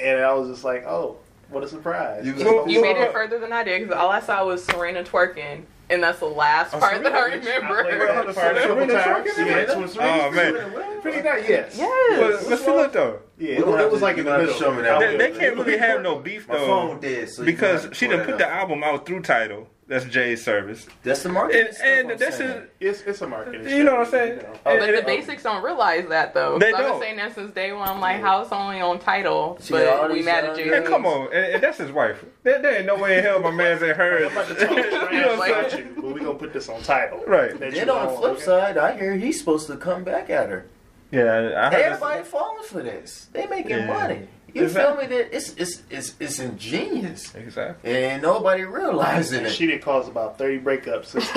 and 0.00 0.20
I 0.20 0.32
was 0.32 0.48
just 0.48 0.64
like, 0.64 0.84
oh, 0.86 1.18
what 1.50 1.62
a 1.62 1.68
surprise! 1.68 2.24
You 2.24 2.32
was- 2.36 2.44
Well, 2.44 2.68
You 2.70 2.80
made 2.80 2.96
it 2.96 3.12
further 3.12 3.38
than 3.38 3.52
I 3.52 3.64
did 3.64 3.82
because 3.82 3.96
all 4.00 4.08
I 4.08 4.20
saw 4.20 4.46
was 4.46 4.64
Serena 4.64 5.04
twerking, 5.04 5.64
and 5.90 6.02
that's 6.02 6.18
the 6.20 6.26
last 6.26 6.74
Oh, 6.74 6.78
part 6.78 7.02
that 7.02 7.12
I 7.14 7.30
Serena, 7.30 7.46
remember. 7.46 7.82
that 8.26 8.34
part 8.34 8.56
a 8.56 8.60
couple 8.60 8.86
times. 8.86 9.28
Twerking? 9.28 9.46
Yeah, 9.46 9.56
it's 9.58 9.74
when 9.76 9.88
Serena- 9.88 10.22
Oh 10.22 10.30
man. 10.30 11.00
Pretty 11.02 11.22
nice, 11.22 11.48
yes. 11.48 11.76
Yes. 11.78 12.42
But, 12.44 12.50
but 12.50 12.58
see, 12.58 12.70
look 12.70 12.92
though, 12.92 13.20
Yeah, 13.38 13.58
We'll 13.60 13.78
it, 13.78 13.90
was 13.92 14.02
like 14.02 14.18
in 14.18 14.24
you'll 14.26 14.34
the 14.34 14.38
middle. 14.40 14.54
show 14.56 14.74
me 14.74 14.82
that. 14.82 14.98
they, 14.98 15.16
they 15.16 15.30
can't 15.38 15.56
really 15.56 15.78
have 15.78 16.02
no 16.02 16.18
beef 16.18 16.48
My 16.48 16.56
though 16.56 16.66
phone 16.66 17.00
dead, 17.00 17.28
so 17.28 17.44
because 17.44 17.88
she 17.92 18.06
have 18.06 18.12
to 18.12 18.16
done 18.18 18.26
put 18.26 18.38
the 18.38 18.48
album 18.48 18.82
out 18.82 19.06
through 19.06 19.20
Tidal. 19.22 19.68
That's 19.86 20.04
Jay's 20.04 20.44
service, 20.44 20.86
That's 21.02 21.22
the 21.22 21.30
market. 21.30 21.66
and, 21.68 21.74
stuff 21.74 21.86
I'm 21.88 22.10
and 22.10 22.20
that's 22.20 22.36
saying. 22.36 22.50
a, 22.50 22.66
It's 22.78 23.00
it's 23.02 23.22
a 23.22 23.26
marketing. 23.26 23.66
You 23.74 23.84
know 23.84 23.92
what 23.92 24.00
I'm 24.04 24.10
saying? 24.10 24.30
you 24.36 24.42
know. 24.42 24.48
Oh, 24.52 24.58
But 24.64 24.82
and- 24.82 24.94
the 24.94 24.98
um, 24.98 25.04
basics 25.06 25.42
don't 25.44 25.64
realize 25.64 26.06
that 26.10 26.34
though. 26.34 26.58
They 26.58 26.72
'Cause 26.72 26.80
I've 26.82 26.90
been 26.90 27.00
saying 27.00 27.16
that 27.16 27.34
since 27.34 27.52
day 27.54 27.72
one. 27.72 27.88
I'm 27.88 27.98
like, 27.98 28.20
how 28.20 28.42
it's 28.42 28.52
only 28.52 28.82
on 28.82 28.98
Tidal, 28.98 29.56
See, 29.60 29.74
all 29.86 30.02
but 30.02 30.10
we 30.10 30.16
these 30.16 30.24
mad 30.26 30.44
at 30.44 30.56
guys- 30.56 30.66
Jay 30.66 30.82
come 30.82 31.06
on, 31.06 31.28
and, 31.32 31.54
and 31.54 31.62
that's 31.62 31.78
his 31.78 31.90
wife. 31.90 32.22
There, 32.42 32.60
there 32.60 32.76
ain't 32.76 32.84
no 32.86 32.96
way 32.96 33.16
in 33.16 33.24
hell 33.24 33.40
my 33.40 33.50
man's 33.50 33.82
ain't 33.82 33.96
heard. 33.96 34.24
I'm 34.24 34.32
about 34.32 34.48
to 34.48 34.54
talk 34.56 34.76
you 34.76 34.82
trash 34.90 34.92
know 34.92 35.36
what 35.38 35.48
I'm 35.48 35.50
about 35.60 35.70
saying? 35.70 35.86
you, 35.96 36.02
but 36.02 36.12
we 36.12 36.20
gonna 36.20 36.34
put 36.34 36.52
this 36.52 36.68
on 36.68 36.82
Tidal. 36.82 37.22
Right. 37.26 37.58
That 37.58 37.72
Then 37.72 37.88
on 37.88 38.08
the 38.12 38.18
flip 38.18 38.40
side, 38.40 38.76
I 38.76 38.94
hear 38.98 39.14
he's 39.14 39.38
supposed 39.38 39.68
to 39.68 39.76
come 39.78 40.04
back 40.04 40.28
at 40.28 40.50
her. 40.50 40.66
Yeah, 41.10 41.22
I 41.56 41.70
heard. 41.70 41.74
Everybody 41.74 42.22
falling 42.24 42.64
for 42.64 42.82
this. 42.82 43.28
They 43.32 43.46
making 43.46 43.70
Yeah. 43.70 43.86
money. 43.86 44.28
You 44.54 44.64
Exactly. 44.64 45.06
feel 45.06 45.10
me? 45.10 45.16
That 45.24 45.36
it's 45.36 45.54
it's 45.56 45.82
it's 45.90 46.14
it's 46.18 46.38
ingenious, 46.38 47.34
Exactly. 47.34 47.92
and 47.94 48.22
nobody 48.22 48.64
realizing 48.64 49.44
it. 49.44 49.50
She 49.52 49.66
did 49.66 49.82
cause 49.82 50.08
about 50.08 50.38
30 50.38 50.60
breakups 50.60 51.06
since, 51.06 51.28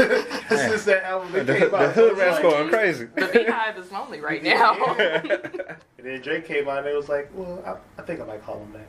since 0.48 0.86
that 0.86 1.04
album 1.04 1.32
The, 1.34 1.44
that 1.44 1.60
came 1.60 1.72
the 1.72 1.76
out. 1.78 1.94
hood 1.94 2.14
So 2.14 2.18
rat's 2.18 2.38
it's 2.38 2.42
going 2.42 2.70
crazy. 2.70 3.06
The 3.06 3.22
BeyHive 3.22 3.78
is 3.80 3.92
lonely 3.92 4.22
right 4.22 4.42
now. 4.42 4.76
And 6.02 6.10
then 6.10 6.22
Drake 6.22 6.46
came 6.48 6.68
out 6.68 6.80
and 6.80 6.88
it 6.88 6.96
was 6.96 7.10
like, 7.10 7.30
well, 7.36 7.62
I, 7.64 8.02
I 8.02 8.04
think 8.06 8.22
I 8.22 8.26
might 8.26 8.44
call 8.44 8.60
him 8.60 8.74
that. 8.74 8.88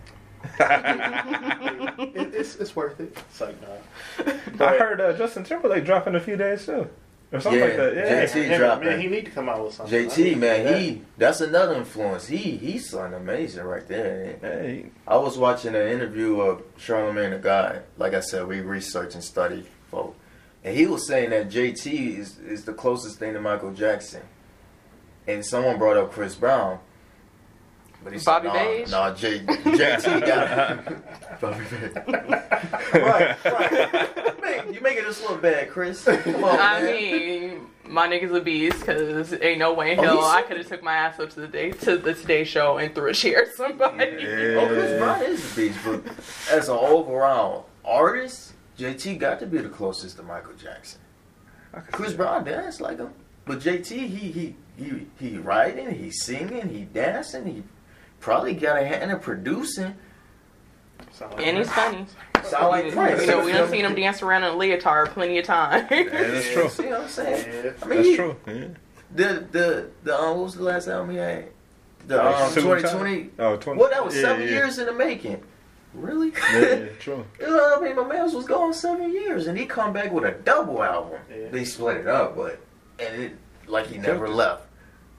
It, 1.98 2.34
it's, 2.34 2.56
it's 2.56 2.74
worth 2.74 2.98
it. 3.00 3.16
It's 3.28 3.40
like, 3.40 3.56
nah. 3.60 4.64
I 4.66 4.78
heard 4.78 5.00
uh, 5.00 5.12
Justin 5.16 5.44
Timberlake 5.44 5.84
dropping 5.84 6.14
a 6.14 6.20
few 6.20 6.36
days 6.36 6.64
too, 6.64 6.88
or 7.32 7.40
something 7.40 7.60
Yeah, 7.60 7.66
like 7.66 7.76
that. 7.76 7.94
Yeah, 7.96 8.24
JT 8.24 8.44
Him, 8.44 8.60
dropping. 8.60 8.88
Man, 8.88 9.00
he 9.00 9.06
need 9.08 9.24
to 9.24 9.30
come 9.30 9.48
out 9.48 9.64
with 9.64 9.74
something. 9.74 10.08
JT 10.08 10.38
man, 10.38 10.64
that. 10.64 10.80
he 10.80 11.02
that's 11.16 11.40
another 11.40 11.74
influence. 11.74 12.26
He 12.26 12.56
he's 12.56 12.88
something 12.90 13.14
amazing 13.14 13.64
right 13.64 13.86
there. 13.88 14.36
Hey, 14.40 14.86
I 15.06 15.16
was 15.16 15.38
watching 15.38 15.74
an 15.74 15.88
interview 15.88 16.40
of 16.40 16.62
Charlamagne 16.76 17.30
tha 17.30 17.38
God. 17.38 17.82
Like 17.96 18.14
I 18.14 18.20
said, 18.20 18.46
we 18.46 18.60
research 18.60 19.14
and 19.14 19.24
study 19.24 19.64
folk. 19.90 20.16
And 20.64 20.76
he 20.76 20.86
was 20.86 21.06
saying 21.08 21.30
that 21.30 21.48
JT 21.48 22.18
is, 22.18 22.38
is 22.38 22.64
the 22.64 22.72
closest 22.72 23.18
thing 23.18 23.32
to 23.32 23.40
Michael 23.40 23.72
Jackson. 23.72 24.22
And 25.26 25.44
someone 25.44 25.78
brought 25.78 25.96
up 25.96 26.12
Chris 26.12 26.34
Brown. 26.36 26.78
But 28.04 28.12
he 28.14 28.18
Bobby 28.24 28.48
said, 28.48 28.66
Beige? 28.66 28.90
no, 28.90 29.08
no, 29.08 29.14
J, 29.14 29.38
JT 29.40 30.26
got 30.26 31.40
Bobby 31.40 31.64
Beige. 31.70 31.92
right, 32.94 33.44
right. 33.44 34.40
Man, 34.42 34.74
you 34.74 34.80
making 34.80 35.04
us 35.04 35.20
look 35.22 35.40
bad, 35.42 35.70
Chris. 35.70 36.04
Come 36.04 36.42
on, 36.44 36.58
I 36.58 36.82
man. 36.82 36.86
mean, 36.92 37.66
my 37.88 38.08
niggas 38.08 38.34
a 38.36 38.40
beast 38.40 38.80
because 38.80 39.32
ain't 39.40 39.58
no 39.58 39.72
way 39.74 39.92
in 39.92 40.00
Oh, 40.00 40.02
hell 40.02 40.16
he's- 40.16 40.34
I 40.34 40.42
could 40.42 40.56
have 40.56 40.68
took 40.68 40.82
my 40.82 40.94
ass 40.94 41.20
up 41.20 41.30
to 41.30 41.40
the 41.40 41.46
day 41.48 41.70
to 41.72 41.96
the 41.96 42.14
Today 42.14 42.44
Show 42.44 42.78
and 42.78 42.94
threw 42.94 43.10
a 43.10 43.14
chair 43.14 43.42
at 43.42 43.54
somebody. 43.54 44.04
Oh, 44.56 44.66
Chris 44.68 44.98
Brown 44.98 45.22
is 45.22 45.52
a 45.52 45.56
beast, 45.56 45.78
but 45.84 46.02
as 46.50 46.68
an 46.68 46.76
overall 46.78 47.66
artist, 47.84 48.54
JT 48.78 49.18
got 49.18 49.38
to 49.40 49.46
be 49.46 49.58
the 49.58 49.68
closest 49.68 50.16
to 50.16 50.22
Michael 50.22 50.54
Jackson. 50.54 51.00
Chris 51.90 52.12
Brown 52.14 52.44
danced 52.44 52.80
like 52.80 52.98
him, 52.98 53.10
but 53.44 53.60
JT 53.60 53.86
he 53.86 54.06
he 54.06 54.56
he 54.76 55.06
he 55.18 55.38
writing, 55.38 55.90
he's 55.90 56.22
singing, 56.22 56.68
he 56.68 56.82
dancing, 56.84 57.46
he 57.46 57.62
probably 58.22 58.54
got 58.54 58.80
a 58.80 58.86
hand 58.86 59.10
in 59.10 59.18
producing. 59.18 59.94
Sound 61.10 61.34
like 61.34 61.46
And 61.46 61.58
he's 61.58 61.70
funny. 61.70 62.06
Sound 62.44 62.68
like 62.68 62.92
Prince. 62.92 63.20
You 63.20 63.26
know, 63.26 63.44
we 63.44 63.52
done 63.52 63.70
seen 63.70 63.84
him 63.84 63.94
dance 63.94 64.22
around 64.22 64.44
in 64.44 64.54
a 64.54 64.56
leotard 64.56 65.10
plenty 65.10 65.38
of 65.38 65.44
times. 65.44 65.86
Yeah, 65.90 66.04
that's 66.08 66.50
true. 66.52 66.68
See 66.70 66.86
what 66.86 67.02
I'm 67.02 67.08
saying? 67.08 67.46
Yeah. 67.46 67.70
I 67.82 67.86
mean, 67.86 67.96
That's 67.96 68.08
he- 68.08 68.16
true. 68.16 68.36
Yeah. 68.46 68.64
The 69.14 69.46
the 69.52 69.90
the 70.04 70.18
um, 70.18 70.36
what 70.36 70.44
was 70.44 70.54
the 70.54 70.62
last 70.62 70.88
album 70.88 71.10
he 71.10 71.16
had? 71.18 71.48
The 72.06 72.24
um, 72.24 72.52
2020. 72.54 73.24
Tie? 73.24 73.30
Oh, 73.38 73.56
20. 73.58 73.78
Well, 73.78 73.90
that 73.90 74.02
was 74.02 74.16
yeah, 74.16 74.22
seven 74.22 74.42
yeah. 74.46 74.48
years 74.54 74.78
in 74.78 74.86
the 74.86 74.92
making. 74.94 75.42
Really? 75.92 76.32
Yeah, 76.54 76.60
yeah, 76.60 76.86
true. 76.98 77.24
You 77.38 77.46
know 77.48 77.76
I 77.76 77.80
mean? 77.82 77.94
My 77.94 78.06
man 78.06 78.34
was 78.34 78.46
gone 78.46 78.72
seven 78.72 79.12
years, 79.12 79.46
and 79.48 79.58
he 79.58 79.66
come 79.66 79.92
back 79.92 80.10
with 80.10 80.24
a 80.24 80.32
double 80.32 80.82
album. 80.82 81.20
Yeah. 81.30 81.48
They 81.50 81.64
split 81.66 81.98
it 81.98 82.06
up, 82.06 82.34
but 82.34 82.58
and 82.98 83.22
it 83.22 83.36
like 83.66 83.88
he 83.88 83.98
never 83.98 84.24
it. 84.24 84.30
left. 84.30 84.66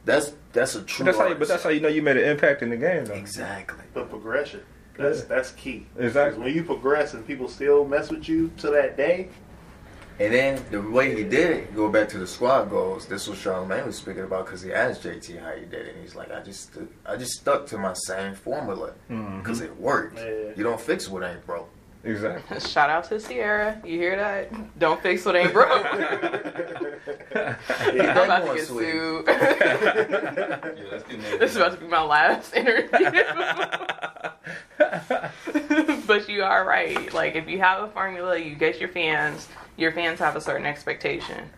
That's 0.05 0.33
that's 0.51 0.75
a 0.75 0.79
But 0.79 0.87
true. 0.87 1.05
that's 1.05 1.17
how. 1.17 1.27
You, 1.27 1.35
but 1.35 1.47
that's 1.47 1.63
how 1.63 1.69
you 1.69 1.79
know 1.81 1.87
you 1.87 2.01
made 2.01 2.17
an 2.17 2.29
impact 2.29 2.61
in 2.61 2.69
the 2.69 2.77
game, 2.77 3.05
though. 3.05 3.13
exactly. 3.13 3.83
But 3.93 4.09
progression. 4.09 4.61
That's 4.97 5.19
Yeah. 5.21 5.25
that's 5.29 5.51
key. 5.51 5.87
Exactly. 5.97 6.43
When 6.43 6.53
you 6.53 6.63
progress 6.63 7.13
and 7.13 7.25
people 7.25 7.47
still 7.47 7.85
mess 7.85 8.11
with 8.11 8.27
you 8.29 8.51
to 8.57 8.69
that 8.71 8.95
day, 8.97 9.29
And 10.19 10.31
then 10.31 10.63
the 10.69 10.79
way 10.79 11.15
he 11.15 11.23
did 11.23 11.49
it, 11.49 11.75
go 11.75 11.89
back 11.89 12.07
to 12.09 12.19
the 12.19 12.27
squad 12.27 12.65
goals. 12.69 13.07
This 13.07 13.27
was 13.27 13.39
Charlamagne 13.39 13.87
was 13.87 13.95
speaking 13.95 14.23
about 14.23 14.45
because 14.45 14.61
he 14.61 14.71
asked 14.71 15.01
JT 15.03 15.41
how 15.41 15.51
he 15.53 15.65
did 15.65 15.87
it, 15.87 15.95
and 15.95 16.03
he's 16.03 16.13
like, 16.13 16.31
I 16.31 16.41
just 16.41 16.71
stu- 16.71 16.87
I 17.03 17.15
just 17.15 17.31
stuck 17.39 17.65
to 17.67 17.79
my 17.79 17.93
same 17.93 18.35
formula 18.35 18.93
mm-hmm. 19.09 19.39
because 19.39 19.61
it 19.61 19.75
worked. 19.79 20.19
Yeah. 20.19 20.51
You 20.55 20.63
don't 20.63 20.79
fix 20.79 21.09
what 21.09 21.23
ain't 21.23 21.43
broke. 21.47 21.69
Exactly. 22.03 22.59
Shout 22.69 22.89
out 22.89 23.05
to 23.05 23.19
Sierra. 23.19 23.79
You 23.85 23.97
hear 23.97 24.17
that? 24.17 24.77
Don't 24.79 25.01
fix 25.01 25.23
what 25.25 25.35
ain't 25.35 25.53
broke. 25.53 25.85
I'm 27.35 27.55
about 27.95 28.45
to 28.47 28.53
get 28.55 28.67
sweet. 28.67 28.91
sued. 28.91 29.25
Yeah, 29.27 30.59
this 31.39 31.51
is 31.51 31.55
about 31.57 31.71
to 31.73 31.77
be 31.77 31.87
my 31.87 32.03
last 32.03 32.53
interview. 32.55 32.89
but 36.07 36.27
you 36.29 36.43
are 36.43 36.65
right. 36.65 37.13
Like 37.13 37.35
if 37.35 37.47
you 37.47 37.59
have 37.59 37.83
a 37.83 37.87
formula, 37.91 38.37
you 38.37 38.55
get 38.55 38.79
your 38.79 38.89
fans. 38.89 39.47
Your 39.77 39.91
fans 39.91 40.19
have 40.19 40.35
a 40.35 40.41
certain 40.41 40.65
expectation. 40.65 41.49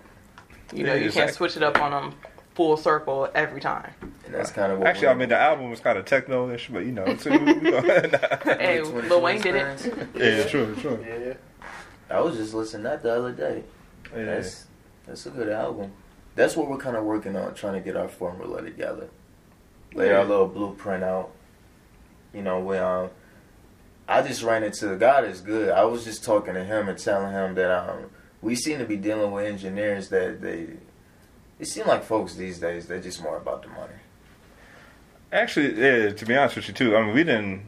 You 0.73 0.83
know, 0.83 0.93
Yeah, 0.93 0.99
you 0.99 1.05
exactly. 1.07 1.21
can't 1.27 1.35
switch 1.35 1.57
it 1.57 1.63
up 1.63 1.79
on 1.81 1.91
them 1.91 2.13
full 2.55 2.77
circle 2.77 3.29
every 3.35 3.61
time. 3.61 3.93
And 4.25 4.33
that's 4.33 4.51
kind 4.51 4.71
of 4.71 4.79
what 4.79 4.87
Actually, 4.87 5.09
I 5.09 5.13
mean, 5.13 5.29
the 5.29 5.37
album 5.37 5.69
was 5.69 5.79
kind 5.81 5.97
of 5.97 6.05
techno-ish, 6.05 6.69
but 6.69 6.85
you 6.85 6.91
know, 6.91 7.15
too. 7.15 7.31
we 7.31 7.71
Hey, 8.55 8.81
Lil 8.81 9.21
Wayne 9.21 9.41
did 9.41 9.55
experience. 9.55 9.85
it. 10.15 10.37
yeah, 10.37 10.43
true, 10.47 10.75
true. 10.77 11.05
yeah. 11.07 11.33
I 12.09 12.21
was 12.21 12.37
just 12.37 12.53
listening 12.53 12.83
to 12.83 12.89
that 12.89 13.03
the 13.03 13.13
other 13.15 13.31
day. 13.31 13.63
Yeah. 14.15 14.25
That's 14.25 14.65
that's 15.05 15.25
a 15.25 15.29
good 15.29 15.49
album. 15.49 15.91
That's 16.35 16.55
what 16.55 16.69
we're 16.69 16.77
kind 16.77 16.95
of 16.95 17.03
working 17.03 17.35
on, 17.35 17.53
trying 17.53 17.73
to 17.73 17.79
get 17.79 17.95
our 17.95 18.07
formula 18.07 18.61
together. 18.61 19.09
Lay 19.93 20.11
our 20.11 20.25
little 20.25 20.47
blueprint 20.47 21.03
out. 21.03 21.31
You 22.33 22.41
know, 22.41 22.59
we 22.59 22.77
um, 22.77 23.09
I 24.07 24.21
just 24.21 24.43
ran 24.43 24.63
into 24.63 24.95
God 24.97 25.25
is 25.25 25.41
good. 25.41 25.69
I 25.69 25.85
was 25.85 26.03
just 26.03 26.23
talking 26.23 26.53
to 26.53 26.63
him 26.63 26.89
and 26.89 26.97
telling 26.97 27.31
him 27.31 27.55
that 27.55 27.71
um, 27.71 28.09
we 28.41 28.55
seem 28.55 28.79
to 28.79 28.85
be 28.85 28.97
dealing 28.97 29.31
with 29.31 29.45
engineers 29.45 30.09
that 30.09 30.41
they. 30.41 30.67
It 31.59 31.67
seem 31.67 31.87
like 31.87 32.03
folks 32.03 32.35
these 32.35 32.59
days 32.59 32.87
they're 32.87 33.01
just 33.01 33.21
more 33.23 33.37
about 33.37 33.61
the 33.63 33.69
money. 33.69 33.93
Actually, 35.31 35.79
yeah. 35.79 36.11
To 36.11 36.25
be 36.25 36.35
honest 36.35 36.55
with 36.55 36.67
you, 36.67 36.73
too. 36.73 36.95
I 36.95 37.03
mean, 37.05 37.13
we 37.15 37.23
didn't. 37.23 37.61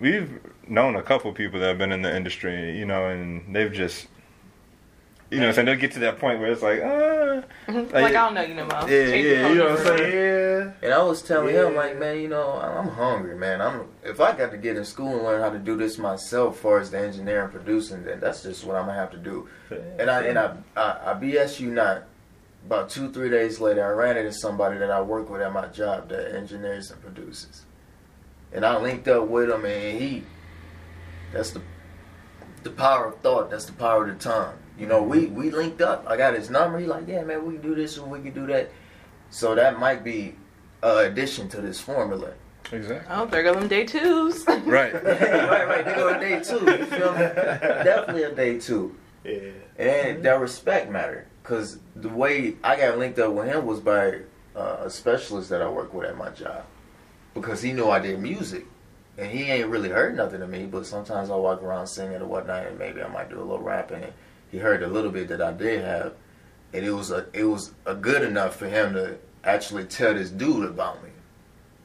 We've 0.00 0.40
known 0.68 0.96
a 0.96 1.02
couple 1.02 1.32
people 1.32 1.60
that 1.60 1.66
have 1.68 1.78
been 1.78 1.92
in 1.92 2.02
the 2.02 2.14
industry, 2.14 2.76
you 2.76 2.84
know, 2.84 3.06
and 3.06 3.54
they've 3.54 3.72
just, 3.72 4.08
you 5.30 5.38
know, 5.38 5.52
so 5.52 5.62
they'll 5.62 5.76
get 5.76 5.92
to 5.92 6.00
that 6.00 6.18
point 6.18 6.40
where 6.40 6.50
it's 6.50 6.62
like, 6.62 6.80
ah, 6.82 7.42
like, 7.68 7.94
I 7.94 8.10
don't 8.10 8.34
know 8.34 8.42
you 8.42 8.54
no 8.54 8.66
more. 8.66 8.80
Yeah, 8.90 9.06
Change 9.06 9.26
yeah, 9.26 9.48
you 9.48 9.54
know 9.54 9.70
what 9.70 9.78
I'm 9.80 9.84
number. 9.84 9.98
saying? 9.98 10.12
Yeah. 10.14 10.72
And 10.82 10.92
I 10.92 11.02
was 11.02 11.22
telling 11.22 11.54
him 11.54 11.76
like, 11.76 11.98
man, 11.98 12.18
you 12.20 12.28
know, 12.28 12.52
I'm 12.52 12.88
hungry, 12.88 13.36
man. 13.36 13.60
I'm 13.60 13.86
if 14.02 14.20
I 14.20 14.36
got 14.36 14.50
to 14.50 14.58
get 14.58 14.76
in 14.76 14.84
school 14.84 15.14
and 15.14 15.22
learn 15.22 15.40
how 15.40 15.50
to 15.50 15.58
do 15.58 15.76
this 15.76 15.96
myself, 15.98 16.56
as 16.56 16.60
far 16.60 16.80
as 16.80 16.90
the 16.90 16.98
engineering 16.98 17.50
producing, 17.50 18.04
then 18.04 18.20
that's 18.20 18.42
just 18.42 18.64
what 18.64 18.76
I'm 18.76 18.86
gonna 18.86 18.98
have 18.98 19.10
to 19.12 19.18
do. 19.18 19.48
And 19.98 20.10
I 20.10 20.22
and 20.22 20.38
I 20.38 20.56
I, 20.76 21.12
I 21.12 21.14
BS 21.14 21.60
you 21.60 21.70
not. 21.70 22.04
About 22.66 22.88
two 22.88 23.10
three 23.12 23.28
days 23.28 23.60
later, 23.60 23.84
I 23.84 23.90
ran 23.90 24.16
into 24.16 24.32
somebody 24.32 24.78
that 24.78 24.90
I 24.90 25.00
work 25.00 25.28
with 25.28 25.42
at 25.42 25.52
my 25.52 25.66
job 25.66 26.08
that 26.08 26.34
engineers 26.34 26.90
and 26.90 27.00
produces, 27.02 27.66
and 28.52 28.64
I 28.64 28.78
linked 28.80 29.06
up 29.08 29.28
with 29.28 29.50
him, 29.50 29.64
and 29.64 29.98
he. 30.00 30.22
That's 31.32 31.50
the 31.50 31.60
the 32.62 32.70
power 32.70 33.06
of 33.06 33.20
thought. 33.20 33.50
That's 33.50 33.66
the 33.66 33.72
power 33.72 34.08
of 34.08 34.16
the 34.18 34.22
tongue. 34.24 34.54
You 34.78 34.86
know, 34.86 35.02
we 35.02 35.26
we 35.26 35.50
linked 35.50 35.82
up. 35.82 36.06
I 36.08 36.16
got 36.16 36.34
his 36.34 36.48
number. 36.50 36.78
He 36.78 36.86
like, 36.86 37.06
yeah, 37.06 37.22
man, 37.22 37.44
we 37.46 37.54
can 37.54 37.62
do 37.62 37.74
this 37.74 37.98
or 37.98 38.08
we 38.08 38.20
can 38.20 38.32
do 38.32 38.46
that. 38.46 38.70
So 39.30 39.54
that 39.54 39.78
might 39.78 40.02
be 40.02 40.34
an 40.82 41.06
addition 41.06 41.48
to 41.50 41.60
this 41.60 41.80
formula. 41.80 42.32
exactly. 42.72 43.06
Oh, 43.14 43.26
there 43.26 43.42
go 43.42 43.54
them 43.54 43.68
day 43.68 43.84
twos. 43.84 44.46
Right. 44.48 44.94
right, 44.94 45.68
right. 45.68 45.84
They 45.84 45.94
go 45.94 46.08
a 46.14 46.18
day 46.18 46.40
two. 46.42 46.60
You 46.60 46.84
feel 46.86 47.12
me? 47.12 47.18
Definitely 47.18 48.22
a 48.24 48.34
day 48.34 48.58
two. 48.58 48.96
Yeah. 49.24 49.50
And 49.78 50.24
that 50.24 50.40
respect 50.40 50.90
matter. 50.90 51.26
Because 51.44 51.78
the 51.94 52.08
way 52.08 52.56
I 52.64 52.74
got 52.76 52.96
linked 52.96 53.18
up 53.18 53.34
with 53.34 53.46
him 53.46 53.66
was 53.66 53.78
by 53.78 54.20
uh, 54.56 54.78
a 54.80 54.88
specialist 54.88 55.50
that 55.50 55.60
I 55.60 55.68
work 55.68 55.92
with 55.92 56.08
at 56.08 56.16
my 56.16 56.30
job. 56.30 56.64
Because 57.34 57.60
he 57.60 57.74
knew 57.74 57.90
I 57.90 57.98
did 57.98 58.18
music. 58.18 58.64
And 59.18 59.30
he 59.30 59.44
ain't 59.44 59.68
really 59.68 59.90
heard 59.90 60.16
nothing 60.16 60.40
of 60.40 60.48
me, 60.48 60.64
but 60.64 60.86
sometimes 60.86 61.28
I 61.28 61.36
walk 61.36 61.62
around 61.62 61.86
singing 61.86 62.22
or 62.22 62.26
whatnot, 62.26 62.66
and 62.66 62.78
maybe 62.78 63.02
I 63.02 63.08
might 63.08 63.28
do 63.28 63.38
a 63.38 63.44
little 63.44 63.60
rapping. 63.60 64.02
And 64.02 64.12
he 64.50 64.56
heard 64.56 64.82
a 64.82 64.88
little 64.88 65.10
bit 65.10 65.28
that 65.28 65.42
I 65.42 65.52
did 65.52 65.84
have, 65.84 66.14
and 66.72 66.84
it 66.84 66.90
was 66.90 67.10
a 67.10 67.26
it 67.34 67.44
was 67.44 67.74
a 67.84 67.94
good 67.94 68.22
enough 68.22 68.56
for 68.56 68.66
him 68.66 68.94
to 68.94 69.18
actually 69.44 69.84
tell 69.84 70.14
this 70.14 70.30
dude 70.30 70.64
about 70.64 71.04
me. 71.04 71.10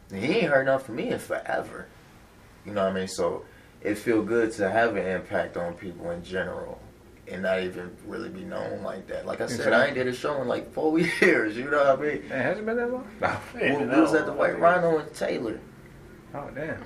And 0.09 0.23
he 0.23 0.39
ain't 0.39 0.51
heard 0.51 0.65
nothing 0.67 0.85
from 0.85 0.95
me 0.95 1.09
in 1.09 1.19
forever. 1.19 1.87
You 2.65 2.71
know 2.71 2.85
what 2.85 2.93
I 2.93 2.95
mean? 2.95 3.07
So 3.07 3.45
it 3.81 3.95
feel 3.95 4.23
good 4.23 4.51
to 4.53 4.71
have 4.71 4.95
an 4.95 5.05
impact 5.05 5.57
on 5.57 5.73
people 5.73 6.09
in 6.09 6.23
general 6.23 6.79
and 7.31 7.43
not 7.43 7.61
even 7.61 7.95
really 8.05 8.29
be 8.29 8.43
known 8.43 8.81
like 8.83 9.07
that. 9.07 9.25
Like 9.25 9.41
I 9.41 9.47
said, 9.47 9.73
I 9.73 9.85
ain't 9.87 9.95
did 9.95 10.07
a 10.07 10.13
show 10.13 10.41
in 10.41 10.47
like 10.47 10.71
four 10.73 10.97
years. 11.21 11.55
You 11.57 11.69
know 11.69 11.77
what 11.95 11.99
I 11.99 12.01
mean? 12.01 12.29
Man, 12.29 12.41
has 12.43 12.57
it 12.57 12.65
been 12.65 12.77
that 12.77 12.91
long? 12.91 13.07
No. 13.21 13.37
We, 13.55 13.71
we 13.85 14.01
was 14.01 14.13
at 14.13 14.25
the 14.25 14.33
White 14.33 14.51
I 14.55 14.57
Rhino 14.57 14.99
in 14.99 15.09
Taylor. 15.13 15.59
Oh 16.33 16.49
damn. 16.53 16.83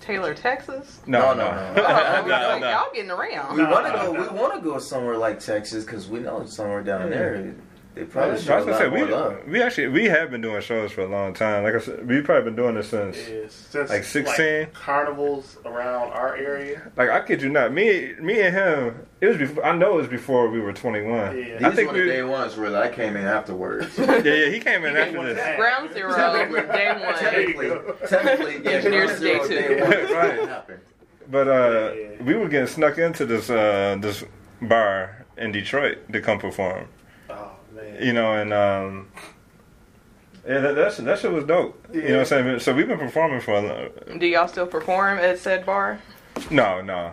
Taylor, 0.00 0.34
Texas. 0.34 1.00
No, 1.06 1.34
No, 1.34 1.34
no, 1.34 1.50
no, 1.50 1.74
no. 1.74 1.74
no. 1.74 1.82
Oh, 1.82 2.22
no, 2.26 2.30
like, 2.48 2.60
no. 2.62 2.70
Y'all 2.70 2.92
getting 2.94 3.10
around. 3.10 3.56
We 3.56 3.64
want 3.64 3.86
to 3.86 3.92
go. 3.92 4.12
We 4.12 4.38
want 4.38 4.54
to 4.54 4.60
go 4.60 4.78
somewhere 4.78 5.16
like 5.16 5.40
Texas 5.40 5.84
because 5.84 6.08
we 6.08 6.20
know 6.20 6.46
somewhere 6.46 6.82
down 6.82 7.10
Yeah. 7.10 7.16
there 7.18 7.54
they 7.94 8.02
I 8.02 8.04
probably 8.04 8.32
was 8.32 8.44
show 8.44 8.58
a 8.62 8.64
gonna 8.64 8.78
say 8.78 8.88
more 8.88 9.06
love. 9.08 9.44
we 9.46 9.52
we 9.52 9.62
actually 9.62 9.88
we 9.88 10.04
have 10.04 10.30
been 10.30 10.40
doing 10.40 10.60
shows 10.62 10.92
for 10.92 11.00
a 11.02 11.08
long 11.08 11.34
time. 11.34 11.64
Like 11.64 11.74
I 11.74 11.78
said, 11.80 12.06
we've 12.06 12.22
probably 12.24 12.44
been 12.44 12.56
doing 12.56 12.76
this 12.76 12.88
since. 12.90 13.16
Yeah, 13.28 13.40
since 13.48 13.90
Like 13.90 14.04
16? 14.04 14.68
carnivals 14.72 15.58
around 15.64 16.12
our 16.12 16.36
area. 16.36 16.82
Like 16.96 17.10
I 17.10 17.20
kid 17.20 17.42
you 17.42 17.48
not, 17.48 17.72
me 17.72 18.14
me 18.20 18.40
and 18.42 18.54
him. 18.54 19.06
It 19.20 19.26
was 19.26 19.36
before. 19.36 19.64
I 19.66 19.76
know 19.76 19.94
it 19.94 19.96
was 20.02 20.08
before 20.08 20.48
we 20.48 20.60
were 20.60 20.72
twenty 20.72 21.02
one. 21.02 21.36
Yeah. 21.36 21.58
These 21.58 21.62
I 21.62 21.70
think 21.72 21.88
were 21.92 21.98
the 21.98 22.04
we. 22.04 22.08
day 22.10 22.22
ones 22.22 22.56
really. 22.56 22.76
I 22.76 22.88
came 22.88 23.16
in 23.16 23.24
afterwards. 23.24 23.98
Yeah, 23.98 24.22
yeah. 24.22 24.48
He 24.50 24.60
came 24.60 24.84
in 24.84 24.94
He 24.94 25.00
after 25.00 25.12
came 25.16 25.24
this. 25.24 25.36
with 25.36 25.56
Ground 25.56 25.92
zero, 25.92 26.10
day 26.72 26.92
one. 26.92 27.14
technically, 27.14 27.70
technically, 28.08 28.60
yeah, 28.64 28.70
Engineers 28.70 29.18
zero 29.18 29.46
day 29.48 29.68
two. 29.68 29.74
day 29.74 29.80
one 29.80 29.90
Right. 30.14 30.62
But 31.30 31.46
uh, 31.48 31.92
Yeah. 31.94 32.22
we 32.24 32.34
were 32.34 32.48
getting 32.48 32.66
snuck 32.66 32.98
into 32.98 33.24
this 33.26 33.50
uh 33.50 33.96
this 34.00 34.24
bar 34.62 35.24
in 35.36 35.52
Detroit 35.52 35.98
to 36.12 36.20
come 36.20 36.38
perform. 36.38 36.86
Man. 37.80 38.02
You 38.02 38.12
know, 38.12 38.32
and 38.34 38.52
um. 38.52 39.08
Yeah, 40.48 40.58
that, 40.60 40.74
that, 40.74 40.92
shit- 40.94 41.04
that 41.04 41.18
shit 41.18 41.30
was 41.30 41.44
dope. 41.44 41.86
You 41.92 42.00
know 42.02 42.10
what 42.12 42.18
I'm 42.20 42.24
saying? 42.44 42.60
So 42.60 42.72
we've 42.74 42.88
been 42.88 42.98
performing 42.98 43.40
for 43.42 43.52
a 43.56 43.60
lo- 43.60 43.90
Do 44.18 44.26
y'all 44.26 44.48
still 44.48 44.66
perform 44.66 45.18
at 45.18 45.38
said 45.38 45.66
bar? 45.66 46.00
No, 46.50 46.80
no. 46.80 47.12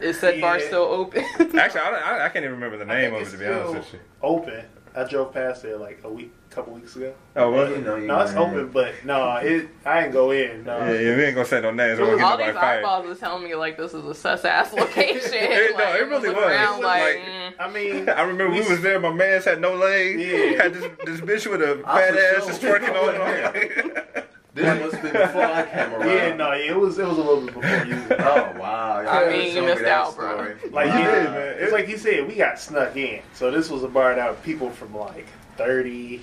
Is 0.00 0.20
said 0.20 0.40
bar 0.40 0.60
still 0.60 0.82
open? 0.84 1.24
Actually, 1.58 1.80
I, 1.80 2.02
I, 2.20 2.24
I 2.26 2.28
can't 2.28 2.44
even 2.44 2.52
remember 2.52 2.76
the 2.76 2.84
name 2.84 3.14
of 3.14 3.22
it, 3.22 3.30
to 3.32 3.36
be 3.36 3.46
honest 3.46 3.62
still 3.68 3.74
with 3.74 3.92
you. 3.94 3.98
Open. 4.22 4.64
I 4.98 5.04
drove 5.08 5.32
past 5.32 5.62
there 5.62 5.76
like 5.76 6.00
a 6.02 6.10
week, 6.10 6.32
couple 6.50 6.72
weeks 6.74 6.96
ago. 6.96 7.14
Oh, 7.36 7.50
was 7.52 7.70
You 7.70 7.76
it? 7.76 7.84
know, 7.84 7.96
you 7.96 8.06
No, 8.06 8.20
it's 8.20 8.32
know, 8.32 8.46
open, 8.46 8.68
but 8.70 8.94
no, 9.04 9.36
it. 9.36 9.68
I 9.86 10.04
ain't 10.04 10.12
go 10.12 10.32
in. 10.32 10.64
No. 10.64 10.76
Yeah, 10.78 10.92
yeah, 10.92 11.16
we 11.16 11.24
ain't 11.24 11.34
gonna 11.36 11.46
say 11.46 11.60
no 11.60 11.70
names. 11.70 11.98
We 12.00 12.06
won't 12.06 12.20
All 12.22 12.36
these 12.36 12.48
eyeballs 12.56 13.06
was 13.06 13.18
telling 13.18 13.44
me 13.44 13.54
like 13.54 13.76
this 13.76 13.94
is 13.94 14.04
a 14.04 14.14
sus 14.14 14.44
ass 14.44 14.72
location. 14.74 15.30
It- 15.34 15.76
no, 15.78 15.94
it 15.94 16.08
really 16.08 16.30
was. 16.30 16.38
Around, 16.38 16.74
It 16.74 16.76
was 16.76 16.84
like, 16.84 17.02
like- 17.02 17.24
mm. 17.24 17.52
I 17.60 17.70
mean, 17.70 18.08
I 18.08 18.22
remember 18.22 18.50
we 18.50 18.68
was 18.68 18.80
there. 18.82 18.98
My 18.98 19.12
man's 19.12 19.44
had 19.44 19.60
no 19.60 19.74
legs. 19.74 20.20
Yeah. 20.20 20.62
Had 20.62 20.74
this, 20.74 20.90
this 21.04 21.20
bitch 21.20 21.50
with 21.50 21.62
a 21.62 21.82
fat 21.84 22.16
ass 22.16 22.44
sure 22.44 22.46
just 22.48 22.62
twerking 22.62 22.92
was 22.92 23.14
on 23.14 23.14
there. 23.52 24.27
This 24.58 24.80
must 24.92 24.94
have 24.96 25.12
been 25.12 25.22
before 25.22 25.42
I 25.44 25.62
came 25.66 25.92
around. 25.94 26.08
yeah, 26.08 26.34
no, 26.36 26.52
yeah, 26.52 26.70
it 26.72 26.76
was. 26.78 26.98
It 26.98 27.06
was 27.06 27.18
a 27.18 27.20
little 27.22 27.40
bit 27.44 27.54
before 27.54 27.84
you. 27.86 27.94
Oh 28.20 28.52
wow! 28.58 28.98
I 29.06 29.22
Y'all 29.22 29.30
mean, 29.30 29.46
you 29.48 29.52
told 29.54 29.64
me 29.66 29.70
missed 29.72 29.82
that 29.84 29.92
out, 29.92 30.16
bro. 30.16 30.34
story. 30.34 30.56
Like 30.72 30.88
Wow. 30.88 30.96
he 30.96 31.02
did, 31.04 31.10
did, 31.12 31.30
man. 31.30 31.56
It's 31.60 31.72
like 31.72 31.86
he 31.86 31.96
said, 31.96 32.26
we 32.28 32.34
got 32.34 32.58
snuck 32.58 32.96
in. 32.96 33.22
So 33.34 33.50
this 33.50 33.70
was 33.70 33.82
a 33.84 33.88
bar 33.88 34.14
that 34.14 34.42
people 34.42 34.70
from 34.70 34.94
like 34.96 35.26
30, 35.56 36.20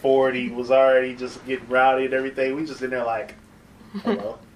40 0.00 0.50
was 0.50 0.70
already 0.70 1.14
just 1.14 1.44
getting 1.46 1.68
rowdy 1.68 2.06
and 2.06 2.14
everything. 2.14 2.54
We 2.56 2.64
just 2.66 2.82
in 2.82 2.90
there 2.90 3.04
like, 3.04 3.34
hello. 4.02 4.38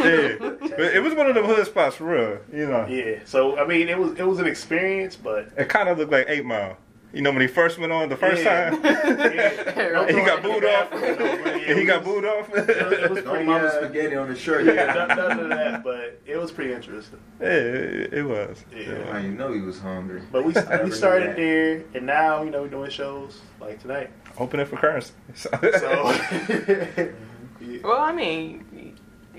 Yeah, 0.00 0.34
it 0.40 1.02
was 1.02 1.14
one 1.14 1.28
of 1.28 1.36
the 1.36 1.42
hood 1.46 1.64
spots 1.66 1.94
for 1.96 2.04
real. 2.06 2.38
You 2.52 2.66
know, 2.68 2.84
yeah. 2.88 3.20
So 3.24 3.56
I 3.58 3.64
mean, 3.66 3.88
it 3.88 3.96
was 3.96 4.12
it 4.18 4.26
was 4.26 4.40
an 4.40 4.46
experience, 4.46 5.14
but 5.14 5.50
it 5.56 5.68
kind 5.68 5.88
of 5.88 5.98
looked 5.98 6.10
like 6.10 6.26
Eight 6.28 6.44
Mile. 6.44 6.76
You 7.18 7.24
know 7.24 7.32
when 7.32 7.40
he 7.40 7.48
first 7.48 7.80
went 7.80 7.90
on 7.90 8.08
the 8.08 8.16
first 8.16 8.44
Yeah. 8.44 8.70
time, 8.70 8.80
yeah, 8.84 10.06
he 10.06 10.24
got 10.24 10.40
booed 10.40 10.64
off. 10.64 10.88
back, 10.92 11.18
no, 11.18 11.42
but 11.42 11.60
yeah, 11.60 11.66
he 11.66 11.74
we 11.74 11.84
got 11.84 12.04
booed 12.04 12.24
off. 12.24 12.48
It 12.54 13.10
was 13.10 13.24
No 13.24 13.32
pretty. 13.32 13.50
Uh, 13.50 13.70
spaghetti 13.70 14.14
on 14.14 14.28
the 14.28 14.36
shirt. 14.36 14.64
yeah, 14.66 14.94
none, 14.94 15.08
none 15.16 15.40
of 15.40 15.48
that, 15.48 15.82
but 15.82 16.20
it 16.24 16.36
was 16.36 16.52
pretty 16.52 16.72
interesting. 16.72 17.18
yeah, 17.40 17.48
it, 17.48 18.12
it 18.12 18.22
was. 18.22 18.64
Yeah. 18.72 19.10
How 19.10 19.18
you 19.18 19.32
know 19.32 19.52
he 19.52 19.60
was 19.60 19.80
hungry? 19.80 20.22
But 20.30 20.44
we 20.44 20.52
we 20.84 20.92
started 20.92 21.34
there, 21.34 21.82
and 21.92 22.06
now 22.06 22.44
you 22.44 22.50
know 22.50 22.62
we're 22.62 22.68
doing 22.68 22.90
shows 22.92 23.40
like 23.60 23.80
tonight. 23.82 24.10
Open 24.38 24.60
it 24.60 24.68
for 24.68 24.76
Curren$y. 24.76 25.10
So, 25.34 25.50
So, 25.50 26.12
yeah. 27.60 27.78
Well, 27.82 28.00
I 28.00 28.12
mean, 28.12 28.64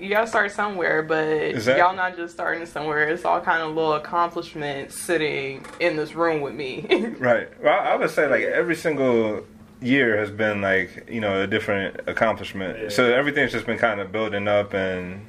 you 0.00 0.08
gotta 0.08 0.26
start 0.26 0.50
somewhere, 0.52 1.02
but 1.02 1.26
Exactly. 1.28 1.80
y'all 1.80 1.94
not 1.94 2.16
just 2.16 2.34
starting 2.34 2.66
somewhere. 2.66 3.08
It's 3.08 3.24
all 3.24 3.40
kind 3.40 3.62
of 3.62 3.68
little 3.74 3.94
accomplishments 3.94 4.98
sitting 5.00 5.64
in 5.78 5.96
this 5.96 6.14
room 6.14 6.40
with 6.40 6.54
me. 6.54 6.86
right. 7.18 7.48
Well, 7.62 7.78
I 7.78 7.96
would 7.96 8.10
say 8.10 8.26
like 8.28 8.42
every 8.42 8.76
single 8.76 9.44
year 9.82 10.16
has 10.18 10.30
been 10.30 10.60
like 10.60 11.08
you 11.10 11.20
know 11.20 11.42
a 11.42 11.46
different 11.46 12.00
accomplishment. 12.06 12.78
Yeah. 12.82 12.88
So 12.88 13.12
everything's 13.12 13.52
just 13.52 13.66
been 13.66 13.78
kind 13.78 14.00
of 14.00 14.10
building 14.12 14.48
up, 14.48 14.74
and 14.74 15.26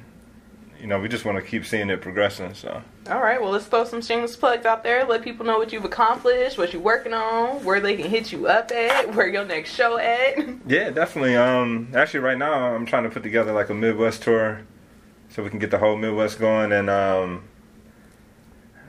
you 0.80 0.86
know 0.86 0.98
we 1.00 1.08
just 1.08 1.24
want 1.24 1.36
to 1.38 1.42
keep 1.42 1.64
seeing 1.66 1.90
it 1.90 2.00
progressing. 2.00 2.54
So. 2.54 2.82
All 3.10 3.20
right, 3.20 3.40
well, 3.40 3.50
let's 3.50 3.66
throw 3.66 3.84
some 3.84 4.00
shameless 4.00 4.36
plugs 4.36 4.64
out 4.64 4.84
there. 4.84 5.04
Let 5.04 5.22
people 5.22 5.44
know 5.44 5.58
what 5.58 5.72
you've 5.72 5.84
accomplished, 5.84 6.56
what 6.56 6.72
you're 6.72 6.82
working 6.82 7.12
on, 7.12 7.64
where 7.64 7.80
they 7.80 7.96
can 7.96 8.08
hit 8.08 8.30
you 8.30 8.46
up 8.46 8.70
at, 8.70 9.12
where 9.14 9.26
your 9.26 9.44
next 9.44 9.74
show 9.74 9.98
at. 9.98 10.38
Yeah, 10.66 10.90
definitely. 10.90 11.34
Um, 11.34 11.88
actually, 11.94 12.20
right 12.20 12.38
now 12.38 12.74
I'm 12.74 12.86
trying 12.86 13.02
to 13.02 13.10
put 13.10 13.24
together 13.24 13.52
like 13.52 13.68
a 13.68 13.74
Midwest 13.74 14.22
tour, 14.22 14.62
so 15.28 15.42
we 15.42 15.50
can 15.50 15.58
get 15.58 15.72
the 15.72 15.78
whole 15.78 15.96
Midwest 15.96 16.38
going. 16.38 16.70
And 16.70 16.88
um, 16.88 17.42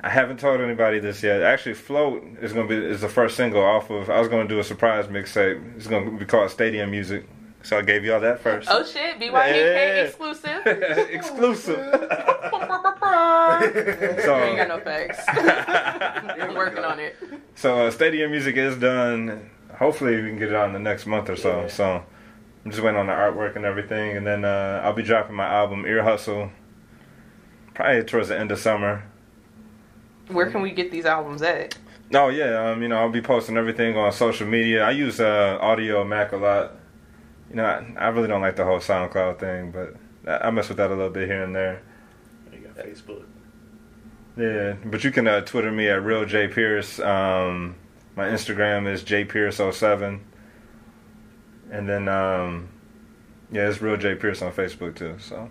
I 0.03 0.09
haven't 0.09 0.39
told 0.39 0.61
anybody 0.61 0.99
this 0.99 1.23
yet. 1.23 1.41
Actually, 1.41 1.73
"Float" 1.73 2.23
is 2.41 2.53
gonna 2.53 2.67
be 2.67 2.75
is 2.75 3.01
the 3.01 3.09
first 3.09 3.35
single 3.35 3.63
off 3.63 3.89
of. 3.89 4.09
I 4.09 4.19
was 4.19 4.27
gonna 4.27 4.47
do 4.47 4.59
a 4.59 4.63
surprise 4.63 5.07
mixtape. 5.07 5.77
It's 5.77 5.87
gonna 5.87 6.11
be 6.11 6.25
called 6.25 6.51
Stadium 6.51 6.91
Music. 6.91 7.27
So 7.63 7.77
I 7.77 7.81
gave 7.81 8.03
y'all 8.03 8.19
that 8.19 8.41
first. 8.41 8.67
Oh 8.69 8.83
shit, 8.83 9.19
BYNK 9.19 9.31
Yeah. 9.31 10.03
exclusive. 10.03 10.65
Exclusive. 11.09 11.77
you 11.77 11.83
ain't 14.33 14.57
got 14.57 14.67
no 14.67 14.79
facts. 14.83 15.23
I'm 15.27 16.53
working 16.55 16.83
on 16.83 16.99
it. 16.99 17.15
So 17.55 17.87
uh, 17.87 17.91
Stadium 17.91 18.31
Music 18.31 18.57
is 18.57 18.75
done. 18.75 19.49
Hopefully 19.79 20.21
we 20.21 20.27
can 20.29 20.37
get 20.37 20.49
it 20.49 20.55
out 20.55 20.67
in 20.67 20.73
the 20.73 20.79
next 20.79 21.05
month 21.05 21.29
or 21.29 21.37
so. 21.37 21.61
Yeah. 21.61 21.67
So 21.67 22.03
I'm 22.65 22.71
just 22.71 22.83
waiting 22.83 22.99
on 22.99 23.07
the 23.07 23.13
artwork 23.13 23.55
and 23.55 23.63
everything, 23.65 24.17
and 24.17 24.27
then 24.27 24.43
uh, 24.43 24.81
I'll 24.83 24.93
be 24.93 25.03
dropping 25.03 25.35
my 25.35 25.47
album 25.47 25.85
Ear 25.85 26.03
Hustle 26.03 26.51
probably 27.73 28.03
towards 28.03 28.27
the 28.27 28.37
end 28.37 28.51
of 28.51 28.59
summer. 28.59 29.03
Where 30.27 30.51
can 30.51 30.61
we 30.61 30.71
get 30.71 30.91
these 30.91 31.05
albums 31.05 31.41
at? 31.41 31.77
Oh 32.13 32.27
yeah, 32.27 32.71
um, 32.71 32.81
you 32.81 32.89
know 32.89 32.97
I'll 32.97 33.09
be 33.09 33.21
posting 33.21 33.55
everything 33.57 33.95
on 33.97 34.11
social 34.11 34.47
media. 34.47 34.83
I 34.83 34.91
use 34.91 35.19
uh, 35.21 35.57
Audiomack 35.61 36.33
a 36.33 36.37
lot. 36.37 36.75
You 37.53 37.57
know 37.57 37.65
I, 37.65 38.05
I 38.05 38.07
really 38.09 38.27
don't 38.27 38.41
like 38.41 38.55
the 38.55 38.65
whole 38.65 38.79
SoundCloud 38.79 39.39
thing, 39.39 39.71
but 39.71 39.95
I, 40.27 40.47
I 40.47 40.51
mess 40.51 40.69
with 40.69 40.77
that 40.77 40.89
a 40.89 40.95
little 40.95 41.11
bit 41.11 41.27
here 41.27 41.43
and 41.43 41.55
there. 41.55 41.83
You 42.51 42.59
got 42.59 42.75
Facebook. 42.75 43.25
Yeah, 44.35 44.73
but 44.85 45.03
you 45.03 45.11
can 45.11 45.27
uh, 45.27 45.41
Twitter 45.41 45.71
me 45.71 45.87
at 45.87 46.03
real 46.03 46.25
J 46.25 46.47
Pierce. 46.47 46.99
Um, 46.99 47.75
my 48.15 48.25
Instagram 48.25 48.91
is 48.91 49.03
jpierce07, 49.03 50.19
and 51.69 51.87
then 51.87 52.07
um, 52.07 52.69
yeah, 53.51 53.69
it's 53.69 53.83
real 53.83 53.97
J 53.97 54.15
Pierce 54.15 54.41
on 54.41 54.51
Facebook 54.51 54.95
too. 54.95 55.15
So 55.19 55.47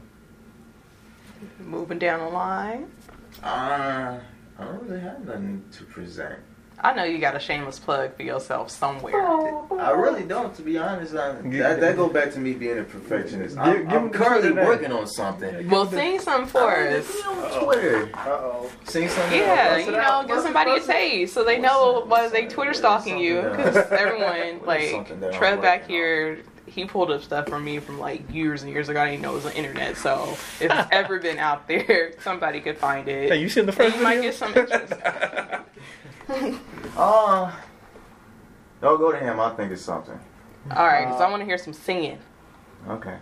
Moving 1.60 2.00
down 2.00 2.18
the 2.18 2.28
line. 2.28 2.90
Uh, 3.42 4.18
I 4.58 4.64
don't 4.64 4.82
really 4.82 5.00
have 5.00 5.24
nothing 5.24 5.64
to 5.72 5.84
present. 5.84 6.40
I 6.80 6.94
know 6.94 7.04
you 7.04 7.18
got 7.18 7.36
a 7.36 7.40
shameless 7.40 7.78
plug 7.78 8.16
for 8.16 8.22
yourself 8.22 8.70
somewhere. 8.70 9.24
I 9.24 9.90
really 9.90 10.24
don't, 10.24 10.54
to 10.56 10.62
be 10.62 10.78
honest. 10.78 11.14
I, 11.14 11.32
that 11.42 11.80
that 11.80 11.96
go 11.96 12.08
back 12.08 12.32
to 12.32 12.40
me 12.40 12.54
being 12.54 12.78
a 12.78 12.82
perfectionist. 12.82 13.56
I'm, 13.56 13.88
I'm 13.88 13.88
him 13.88 14.10
the 14.10 14.18
currently 14.18 14.52
working 14.52 14.90
on 14.92 15.06
something. 15.06 15.68
Well, 15.70 15.88
sing 15.88 16.18
something 16.18 16.48
for 16.48 16.88
us. 16.88 17.06
don't 17.22 17.38
on 17.54 17.64
Twitter. 17.64 18.10
Uh 18.14 18.28
oh. 18.28 18.70
Sing 18.84 19.08
something. 19.08 19.38
Yeah, 19.38 19.76
you 19.76 19.88
it 19.88 19.92
know, 19.92 20.24
give 20.26 20.40
somebody 20.42 20.72
a 20.72 20.74
bust 20.76 20.88
taste 20.88 21.34
so 21.34 21.44
they 21.44 21.58
know 21.58 21.92
something- 21.94 22.10
why 22.10 22.28
they 22.28 22.46
Twitter 22.48 22.74
stalking 22.74 23.18
you. 23.18 23.42
Because 23.42 23.76
everyone, 23.92 24.66
like, 24.66 24.90
something 24.90 25.20
that 25.20 25.34
I'm 25.34 25.38
Trev 25.38 25.62
back 25.62 25.86
here, 25.86 26.40
he 26.66 26.84
pulled 26.84 27.10
up 27.10 27.22
stuff 27.22 27.48
from 27.48 27.64
me 27.64 27.78
from 27.78 27.98
like 27.98 28.22
years 28.32 28.62
and 28.62 28.72
years 28.72 28.88
ago. 28.88 29.00
I 29.00 29.10
didn't 29.10 29.22
know 29.22 29.32
it 29.32 29.34
was 29.34 29.46
on 29.46 29.52
the 29.52 29.58
internet. 29.58 29.96
So 29.96 30.24
if 30.32 30.62
it's 30.62 30.88
ever 30.90 31.18
been 31.20 31.38
out 31.38 31.68
there, 31.68 32.14
somebody 32.22 32.60
could 32.60 32.78
find 32.78 33.08
it. 33.08 33.30
hey, 33.30 33.40
you 33.40 33.48
seen 33.48 33.66
the 33.66 33.72
And 33.72 33.76
first 33.76 33.96
you 33.96 34.02
might 34.02 34.20
get 34.20 34.34
some 34.34 34.54
interest. 34.56 34.94
Uh, 36.96 37.50
don't 38.82 38.98
go 38.98 39.12
to 39.12 39.18
him. 39.18 39.40
I 39.40 39.50
think 39.54 39.72
it's 39.72 39.80
something. 39.80 40.18
All 40.70 40.86
right, 40.86 41.06
because 41.06 41.20
I 41.20 41.30
want 41.30 41.40
to 41.40 41.46
hear 41.46 41.56
some 41.56 41.72
singing. 41.72 42.18
Okay. 42.88 43.16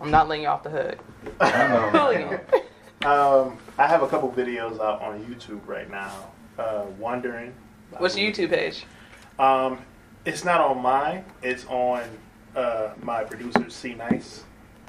I'm 0.00 0.10
not 0.10 0.28
letting 0.28 0.42
you 0.42 0.48
off 0.48 0.62
the 0.64 0.70
hook. 0.70 0.98
I 1.40 1.68
know. 1.68 1.90
Hooligan. 1.98 2.40
Um, 3.04 3.58
I 3.76 3.86
have 3.86 4.02
a 4.02 4.08
couple 4.08 4.32
videos 4.32 4.80
out 4.80 5.02
on 5.02 5.22
YouTube 5.26 5.60
right 5.66 5.90
now. 5.90 6.30
Uh, 6.58 6.86
Wondering. 6.98 7.52
What's 7.98 8.16
your 8.16 8.32
YouTube 8.32 8.48
page? 8.48 8.86
Um, 9.38 9.80
it's 10.24 10.42
not 10.42 10.62
on 10.62 10.80
mine. 10.80 11.26
It's 11.42 11.66
on 11.66 12.02
uh, 12.56 12.94
my 13.02 13.24
producer 13.24 13.68
C 13.68 13.92
Nice. 13.94 14.44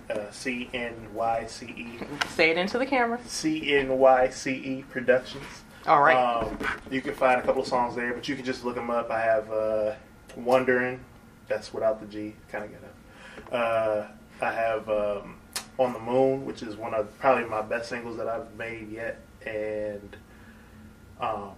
Uh, 0.09 0.31
C 0.31 0.69
N 0.73 0.93
Y 1.13 1.45
C 1.47 1.65
E 1.65 1.99
Say 2.29 2.51
it 2.51 2.57
into 2.57 2.77
the 2.77 2.85
camera. 2.85 3.19
C 3.25 3.75
N 3.75 3.97
Y 3.99 4.29
C 4.29 4.51
E 4.53 4.85
Productions. 4.89 5.64
All 5.87 6.01
right. 6.01 6.15
Um, 6.15 6.57
you 6.89 7.01
can 7.01 7.13
find 7.13 7.39
a 7.39 7.43
couple 7.43 7.61
of 7.61 7.67
songs 7.67 7.95
there, 7.95 8.13
but 8.13 8.27
you 8.27 8.35
can 8.35 8.43
just 8.45 8.63
look 8.65 8.75
them 8.75 8.89
up. 8.89 9.11
I 9.11 9.21
have 9.21 9.51
uh, 9.51 9.93
Wondering, 10.35 10.99
that's 11.47 11.73
without 11.73 11.99
the 12.01 12.07
G, 12.07 12.33
kind 12.51 12.65
of 12.65 12.71
get 12.71 12.81
up. 12.83 13.53
Uh, 13.53 14.45
I 14.45 14.51
have 14.51 14.89
um, 14.89 15.37
On 15.77 15.93
the 15.93 15.99
Moon, 15.99 16.45
which 16.45 16.61
is 16.63 16.75
one 16.75 16.93
of 16.93 17.17
probably 17.19 17.45
my 17.45 17.61
best 17.61 17.89
singles 17.89 18.17
that 18.17 18.27
I've 18.27 18.53
made 18.55 18.89
yet, 18.91 19.21
and 19.45 20.15
um, 21.21 21.51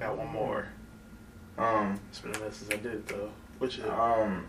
got 0.00 0.16
one 0.16 0.28
more. 0.28 0.66
Um, 1.58 2.00
It's 2.10 2.20
been 2.20 2.34
a 2.34 2.38
minute 2.38 2.54
since 2.54 2.70
I 2.72 2.76
did 2.76 2.94
it 2.94 3.06
though. 3.08 3.30
Which 3.58 3.78
is 3.78 3.84
um, 3.84 4.46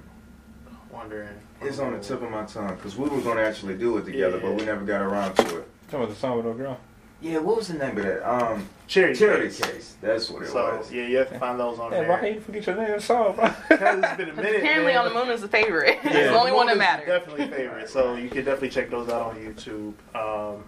Wondering. 0.92 1.30
it's 1.62 1.80
on 1.80 1.94
the 1.94 2.00
tip 2.00 2.22
of 2.22 2.32
my 2.32 2.46
tongue 2.46 2.76
because 2.76 2.96
we 2.96 3.10
were 3.10 3.22
gonna 3.22 3.42
actually 3.42 3.76
do 3.78 3.98
it 3.98 4.06
together, 4.06 4.38
Yeah. 4.38 4.44
but 4.44 4.56
we 4.56 4.66
never 4.66 4.86
got 4.86 5.02
around 5.02 5.36
to 5.36 5.58
it. 5.60 5.68
Talking 5.88 6.04
about 6.06 6.10
the 6.10 6.16
song 6.16 6.38
with 6.38 6.46
old 6.46 6.58
girl. 6.58 6.80
Yeah, 7.22 7.40
what 7.40 7.58
was 7.58 7.68
the 7.68 7.74
name 7.74 7.98
of 7.98 8.04
that? 8.04 8.30
Um, 8.30 8.70
Charity, 8.88 9.20
Charity 9.20 9.48
Case. 9.48 9.60
Case. 9.60 9.96
That's 10.02 10.30
what 10.30 10.44
it 10.44 10.48
So 10.50 10.78
was. 10.78 10.90
yeah, 10.92 11.06
you 11.06 11.18
have 11.18 11.30
to 11.30 11.38
find 11.40 11.60
those 11.60 11.78
on 11.78 11.92
Hey, 11.92 12.00
there. 12.00 12.10
why 12.10 12.20
can't 12.22 12.36
you 12.36 12.42
forget 12.42 12.66
your 12.66 12.76
name 12.78 12.94
of 12.94 13.02
the 13.02 13.06
song, 13.06 13.36
it's 13.38 13.78
been 14.18 14.30
a 14.30 14.34
minute. 14.34 14.38
Apparently, 14.38 14.94
man. 14.94 14.98
on 14.98 15.06
the 15.06 15.14
moon 15.14 15.30
is 15.30 15.42
the 15.42 15.48
favorite. 15.50 16.00
it's 16.04 16.16
Yeah. 16.16 16.32
the 16.32 16.40
only 16.40 16.54
one 16.54 16.68
that 16.68 16.78
matters. 16.78 17.08
Definitely 17.08 17.48
favorite. 17.50 17.90
So 17.90 18.16
you 18.16 18.30
can 18.30 18.46
definitely 18.46 18.70
check 18.70 18.90
those 18.90 19.10
out 19.10 19.22
on 19.32 19.36
YouTube. 19.36 19.94
Um, 20.16 20.64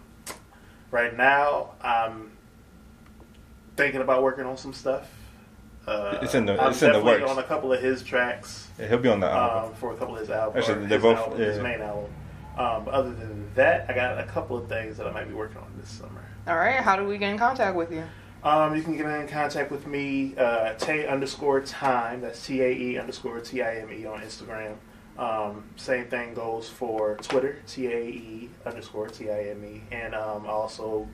right 0.91 1.15
now, 1.15 1.71
I'm 1.81 2.31
thinking 3.77 4.01
about 4.01 4.21
working 4.21 4.45
on 4.45 4.57
some 4.57 4.73
stuff. 4.73 5.09
Uh, 5.87 6.19
It's 6.21 6.35
in 6.35 6.45
the- 6.45 6.61
I'm 6.61 6.71
it's 6.71 6.81
in 6.83 6.91
the 6.91 6.99
works. 7.01 7.29
on 7.31 7.39
a 7.39 7.43
couple 7.43 7.71
of 7.73 7.81
his 7.81 8.03
tracks 8.03 8.67
Yeah, 8.77 8.87
he'll 8.87 8.97
be 8.99 9.09
on 9.09 9.19
the 9.21 9.27
album. 9.29 9.69
um, 9.69 9.75
for 9.75 9.93
a 9.93 9.95
couple 9.95 10.15
of 10.15 10.19
his 10.21 10.29
albums. 10.29 10.67
Actually, 10.67 10.85
they're 10.87 10.97
his 10.99 11.01
both- 11.03 11.17
album, 11.17 11.39
his 11.39 11.59
main 11.59 11.81
album. 11.81 12.11
Um, 12.57 12.85
but 12.85 12.93
other 12.93 13.13
than 13.13 13.53
that, 13.55 13.89
I 13.89 13.93
got 13.93 14.19
a 14.19 14.25
couple 14.25 14.57
of 14.57 14.67
things 14.67 14.97
that 14.97 15.07
I 15.07 15.11
might 15.11 15.27
be 15.27 15.33
working 15.33 15.57
on 15.57 15.73
this 15.77 15.89
summer. 15.89 16.23
All 16.47 16.57
right. 16.57 16.81
How 16.81 16.95
do 16.95 17.05
we 17.05 17.17
get 17.17 17.29
in 17.31 17.37
contact 17.37 17.75
with 17.75 17.91
you? 17.91 18.03
Um, 18.43 18.75
you 18.75 18.81
can 18.81 18.97
get 18.97 19.05
in 19.05 19.27
contact 19.27 19.71
with 19.71 19.85
me, 19.85 20.35
uh, 20.35 20.73
Tae 20.73 21.05
underscore 21.05 21.61
time. 21.61 22.21
That's 22.21 22.45
T 22.45 22.61
A 22.61 22.71
E 22.71 22.97
underscore 22.97 23.39
T 23.39 23.61
I 23.61 23.75
M 23.77 23.93
E 23.93 24.05
on 24.05 24.21
Instagram. 24.21 24.75
Um, 25.17 25.63
same 25.75 26.07
thing 26.07 26.33
goes 26.33 26.67
for 26.67 27.17
Twitter, 27.17 27.61
T 27.67 27.87
A 27.87 27.99
E 27.99 28.49
underscore 28.65 29.09
T 29.09 29.29
I 29.29 29.49
M 29.49 29.63
E. 29.63 29.83
And 29.91 30.15
um, 30.15 30.45
I 30.45 30.49
also 30.49 31.07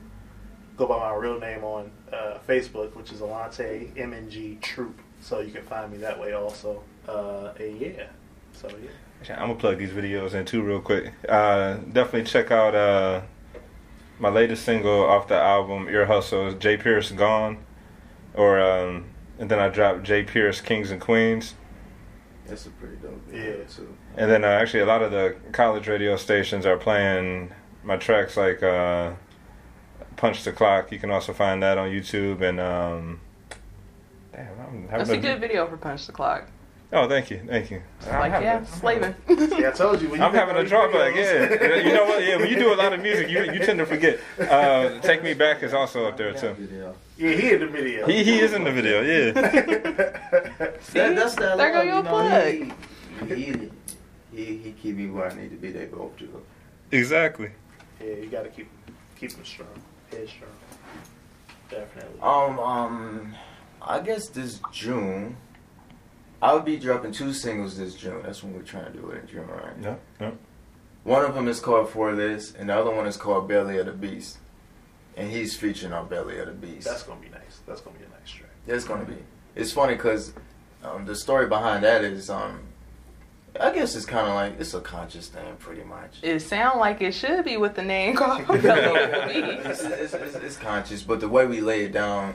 go 0.78 0.86
by 0.86 0.98
my 0.98 1.14
real 1.14 1.38
name 1.38 1.64
on 1.64 1.90
uh, 2.12 2.38
Facebook, 2.48 2.94
which 2.96 3.12
is 3.12 3.20
Alante 3.20 3.92
MNG 3.94 4.60
Troop. 4.62 4.98
So 5.20 5.40
you 5.40 5.52
can 5.52 5.64
find 5.64 5.92
me 5.92 5.98
that 5.98 6.18
way 6.18 6.32
also. 6.32 6.82
Uh, 7.06 7.52
and 7.58 7.78
yeah. 7.78 8.06
So 8.52 8.68
yeah. 8.82 8.88
Actually, 9.20 9.34
I'm 9.36 9.48
gonna 9.48 9.54
plug 9.58 9.78
these 9.78 9.90
videos 9.90 10.34
in 10.34 10.44
too 10.44 10.62
real 10.62 10.80
quick. 10.80 11.12
Uh, 11.28 11.74
definitely 11.92 12.24
check 12.24 12.50
out 12.50 12.74
uh, 12.74 13.22
my 14.18 14.28
latest 14.28 14.64
single 14.64 15.04
off 15.04 15.28
the 15.28 15.34
album 15.36 15.88
Ear 15.88 16.06
Hustle 16.06 16.48
is 16.48 16.54
J 16.54 16.76
Pierce 16.76 17.10
Gone, 17.10 17.58
or 18.34 18.60
um, 18.60 19.06
and 19.38 19.50
then 19.50 19.58
I 19.58 19.68
dropped 19.68 20.02
J 20.04 20.22
Pierce 20.22 20.60
Kings 20.60 20.90
and 20.90 21.00
Queens, 21.00 21.54
That's 22.46 22.66
a 22.66 22.70
pretty 22.70 22.96
dope 22.96 23.24
video 23.28 23.58
Yeah. 23.58 23.64
too. 23.64 23.96
and 24.16 24.30
then 24.30 24.44
uh, 24.44 24.48
actually 24.48 24.80
a 24.80 24.86
lot 24.86 25.02
of 25.02 25.10
the 25.10 25.36
college 25.52 25.88
radio 25.88 26.16
stations 26.16 26.64
are 26.66 26.76
playing 26.76 27.52
my 27.84 27.96
tracks 27.96 28.36
like 28.36 28.62
uh, 28.62 29.12
Punch 30.16 30.44
the 30.44 30.52
Clock. 30.52 30.90
You 30.92 30.98
can 30.98 31.10
also 31.10 31.32
find 31.32 31.62
that 31.62 31.76
on 31.78 31.88
YouTube 31.90 32.40
and 32.42 32.58
um, 32.60 33.20
Damn, 34.32 34.46
I'm 34.60 34.86
That's 34.88 35.08
having 35.08 35.18
a 35.24 35.28
good 35.28 35.40
video 35.40 35.66
for 35.66 35.76
Punch 35.76 36.06
the 36.06 36.12
Clock. 36.12 36.48
Oh, 36.90 37.06
thank 37.06 37.30
you, 37.30 37.40
thank 37.46 37.70
you. 37.70 37.82
I'm 38.06 38.18
Like, 38.20 38.32
having 38.32 38.46
yeah, 38.48 38.60
a- 38.62 38.66
slaving. 38.66 39.14
Yeah, 39.28 39.68
I 39.68 39.72
told 39.72 40.00
you. 40.00 40.08
When 40.08 40.20
you 40.20 40.26
I'm 40.26 40.32
having 40.32 40.56
a 40.56 40.64
drawback. 40.64 41.14
Yeah, 41.14 41.74
you 41.76 41.92
know 41.92 42.06
what? 42.06 42.24
Yeah, 42.24 42.36
when 42.38 42.48
you 42.48 42.56
do 42.56 42.72
a 42.72 42.76
lot 42.76 42.94
of 42.94 43.02
music, 43.02 43.28
you 43.28 43.42
you 43.52 43.58
tend 43.58 43.78
to 43.78 43.84
forget. 43.86 44.18
Uh, 44.40 44.98
Take 45.00 45.22
me 45.22 45.34
back 45.34 45.62
is 45.62 45.74
also 45.74 46.06
up 46.06 46.16
there 46.16 46.32
too. 46.32 46.56
Yeah, 47.18 47.30
he 47.36 47.52
in 47.52 47.60
the 47.60 47.66
video. 47.66 48.06
He 48.06 48.24
he 48.24 48.38
is 48.38 48.54
in 48.54 48.64
the 48.64 48.72
video. 48.72 49.02
Yeah. 49.02 49.32
See? 50.80 50.98
That, 50.98 51.14
that's 51.16 51.34
that 51.34 51.58
there 51.58 51.72
go 51.72 51.82
your 51.82 51.96
you 51.96 52.02
know, 52.04 52.08
plug. 52.08 52.54
He, 53.28 53.34
he, 53.34 53.70
he, 54.32 54.44
he 54.58 54.72
keep 54.80 54.96
me 54.96 55.10
where 55.10 55.30
I 55.30 55.34
need 55.34 55.50
to 55.50 55.56
be. 55.56 55.70
They 55.72 55.86
both 55.86 56.16
do. 56.16 56.42
Exactly. 56.90 57.50
Yeah, 58.00 58.14
you 58.14 58.26
got 58.30 58.44
to 58.44 58.48
keep 58.48 58.70
keep 59.20 59.32
him 59.32 59.44
strong, 59.44 59.68
head 60.10 60.26
strong. 60.26 60.50
Definitely. 61.68 62.20
Um, 62.22 62.58
um, 62.58 63.34
I 63.82 64.00
guess 64.00 64.28
this 64.28 64.60
June, 64.72 65.36
I'll 66.40 66.60
be 66.60 66.76
dropping 66.76 67.12
two 67.12 67.32
singles 67.32 67.76
this 67.76 67.94
June. 67.94 68.22
That's 68.22 68.42
when 68.42 68.54
we're 68.54 68.62
trying 68.62 68.92
to 68.92 68.98
do 68.98 69.10
it 69.10 69.22
in 69.22 69.26
June, 69.26 69.46
right? 69.48 69.78
No, 69.78 69.98
no. 70.20 70.38
One 71.04 71.24
of 71.24 71.34
them 71.34 71.48
is 71.48 71.58
called 71.60 71.88
For 71.88 72.14
This, 72.14 72.54
and 72.54 72.68
the 72.68 72.78
other 72.78 72.90
one 72.94 73.06
is 73.06 73.16
called 73.16 73.48
Belly 73.48 73.78
of 73.78 73.86
the 73.86 73.92
Beast. 73.92 74.38
And 75.16 75.30
he's 75.30 75.56
featuring 75.56 75.92
on 75.92 76.08
Belly 76.08 76.38
of 76.38 76.46
the 76.46 76.52
Beast. 76.52 76.86
That's 76.86 77.02
gonna 77.02 77.20
be 77.20 77.28
nice. 77.28 77.60
That's 77.66 77.80
gonna 77.80 77.98
be 77.98 78.04
a 78.04 78.08
nice 78.08 78.30
track. 78.30 78.50
It's 78.66 78.84
gonna 78.84 79.04
be. 79.04 79.16
It's 79.56 79.72
funny 79.72 79.94
because 79.94 80.32
um, 80.84 81.06
the 81.06 81.16
story 81.16 81.48
behind 81.48 81.82
that 81.82 82.04
is, 82.04 82.30
um, 82.30 82.60
I 83.58 83.72
guess 83.72 83.96
it's 83.96 84.06
kind 84.06 84.28
of 84.28 84.34
like 84.34 84.60
it's 84.60 84.74
a 84.74 84.80
conscious 84.80 85.28
thing, 85.28 85.56
pretty 85.58 85.82
much. 85.82 86.18
It 86.22 86.40
sounds 86.40 86.78
like 86.78 87.00
it 87.00 87.14
should 87.14 87.44
be 87.44 87.56
with 87.56 87.74
the 87.74 87.82
name 87.82 88.14
called 88.16 88.46
Belly 88.46 88.56
of 88.56 88.62
the 88.62 89.70
it's, 89.70 89.82
it's, 89.82 90.14
it's, 90.14 90.34
it's 90.36 90.56
conscious, 90.56 91.02
but 91.02 91.18
the 91.18 91.28
way 91.28 91.46
we 91.46 91.60
lay 91.60 91.84
it 91.84 91.92
down, 91.92 92.34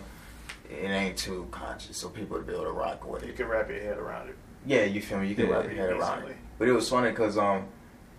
it 0.74 0.90
ain't 0.90 1.18
too 1.18 1.48
conscious, 1.52 1.98
so 1.98 2.10
people 2.10 2.38
to 2.38 2.44
be 2.44 2.54
able 2.54 2.66
to 2.66 2.72
rock 2.72 3.08
with 3.10 3.24
it. 3.24 3.28
You 3.28 3.34
can 3.34 3.48
wrap 3.48 3.70
your 3.70 3.80
head 3.80 3.98
around 3.98 4.30
it. 4.30 4.36
Yeah, 4.66 4.84
you 4.86 5.02
feel 5.02 5.20
me? 5.20 5.28
You 5.30 5.36
can 5.36 5.48
Yeah, 5.48 5.54
wrap 5.56 5.64
your 5.66 5.74
head 5.76 5.90
around 5.92 6.24
it. 6.24 6.36
But 6.58 6.68
it 6.68 6.72
was 6.72 6.90
funny 6.90 7.10
because 7.10 7.38
um, 7.38 7.66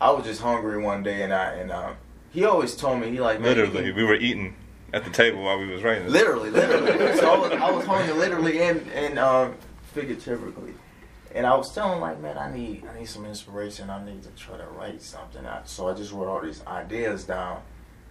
I 0.00 0.10
was 0.10 0.24
just 0.24 0.40
hungry 0.40 0.82
one 0.82 1.02
day, 1.02 1.22
and 1.22 1.32
I 1.32 1.52
and 1.54 1.70
um, 1.72 1.96
he 2.30 2.44
always 2.44 2.76
told 2.76 3.00
me 3.00 3.10
he 3.10 3.20
like 3.20 3.40
Literally, 3.40 3.84
can- 3.84 3.96
we 3.96 4.04
were 4.04 4.14
eating 4.16 4.54
at 4.92 5.04
the 5.04 5.10
table 5.10 5.42
while 5.42 5.58
we 5.58 5.66
was 5.66 5.82
writing. 5.82 6.04
this. 6.04 6.12
Literally, 6.12 6.50
literally. 6.50 7.16
so 7.18 7.32
I 7.32 7.38
was, 7.38 7.52
I 7.52 7.70
was 7.70 7.84
hungry 7.86 8.14
literally 8.14 8.60
and, 8.62 8.86
and 8.92 9.18
um, 9.18 9.54
figuratively. 9.92 10.74
And 11.34 11.46
I 11.46 11.56
was 11.56 11.74
telling 11.74 11.94
him, 11.94 12.00
like, 12.00 12.20
man, 12.20 12.38
I 12.38 12.52
need 12.54 12.84
I 12.86 12.96
need 12.98 13.06
some 13.08 13.24
inspiration. 13.24 13.90
I 13.90 14.04
need 14.04 14.22
to 14.22 14.28
try 14.30 14.56
to 14.56 14.66
write 14.66 15.02
something. 15.02 15.44
I, 15.44 15.62
so 15.64 15.88
I 15.88 15.94
just 15.94 16.12
wrote 16.12 16.28
all 16.28 16.40
these 16.40 16.64
ideas 16.66 17.24
down. 17.24 17.60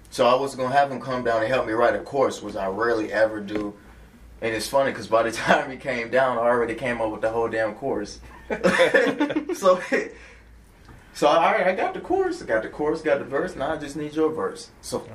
So 0.10 0.28
I 0.28 0.36
was 0.36 0.56
going 0.56 0.70
to 0.72 0.78
have 0.78 0.91
him 0.91 1.00
come 1.00 1.24
down 1.24 1.41
and 1.41 1.48
help 1.48 1.66
me 1.66 1.74
write 1.74 1.96
a 1.96 2.00
course, 2.00 2.41
which 2.41 2.56
I 2.56 2.68
rarely 2.68 3.12
ever 3.14 3.39
do. 3.39 3.74
And 4.44 4.54
it's 4.54 4.68
funny 4.68 4.91
because 4.91 5.08
by 5.08 5.24
the 5.24 5.32
time 5.48 5.72
he 5.72 5.78
came 5.78 6.12
down, 6.12 6.38
I 6.38 6.41
already 6.41 6.76
came 6.76 7.02
up 7.02 7.12
with 7.12 7.22
the 7.22 7.32
whole 7.32 7.48
damn 7.48 7.74
course. 7.76 8.20
so, 9.56 9.82
so 11.14 11.28
all 11.28 11.52
right, 11.52 11.66
I 11.66 11.74
got 11.74 11.94
the 11.94 12.02
chorus, 12.02 12.44
I 12.44 12.46
got 12.46 12.62
the 12.62 12.70
chorus, 12.70 13.02
got 13.02 13.20
the 13.20 13.26
verse. 13.26 13.56
Now 13.56 13.72
I 13.72 13.78
just 13.78 13.96
need 13.96 14.14
your 14.14 14.30
verse. 14.30 14.70
So 14.82 15.08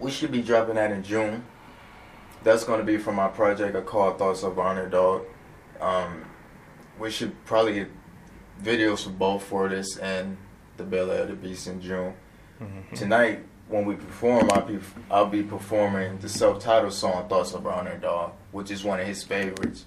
we 0.00 0.10
should 0.10 0.32
be 0.32 0.40
dropping 0.40 0.76
that 0.76 0.90
in 0.90 1.02
June. 1.02 1.44
That's 2.42 2.64
going 2.64 2.80
to 2.80 2.84
be 2.84 2.96
from 2.96 3.16
my 3.16 3.28
project 3.28 3.76
I 3.76 3.82
call 3.82 4.14
Thoughts 4.14 4.42
of 4.42 4.58
Underdog. 4.58 5.26
Um, 5.80 6.24
we 6.98 7.10
should 7.10 7.44
probably 7.44 7.74
get 7.74 7.90
videos 8.62 9.04
for 9.04 9.10
both 9.10 9.42
for 9.42 9.68
this 9.68 9.98
and 9.98 10.38
the 10.78 10.84
Belly 10.84 11.18
of 11.18 11.28
the 11.28 11.34
Beast 11.34 11.66
in 11.66 11.82
June. 11.82 12.14
Tonight, 12.94 13.44
when 13.68 13.84
we 13.84 13.94
perform, 13.94 14.50
I'll 14.52 14.66
be 14.66 14.78
I'll 15.10 15.26
be 15.26 15.42
performing 15.42 16.18
the 16.18 16.28
self-titled 16.28 16.92
song 16.92 17.28
"Thoughts 17.28 17.54
of 17.54 17.66
an 17.66 17.72
Underdog," 17.72 18.32
which 18.52 18.70
is 18.70 18.84
one 18.84 19.00
of 19.00 19.06
his 19.06 19.22
favorites. 19.22 19.86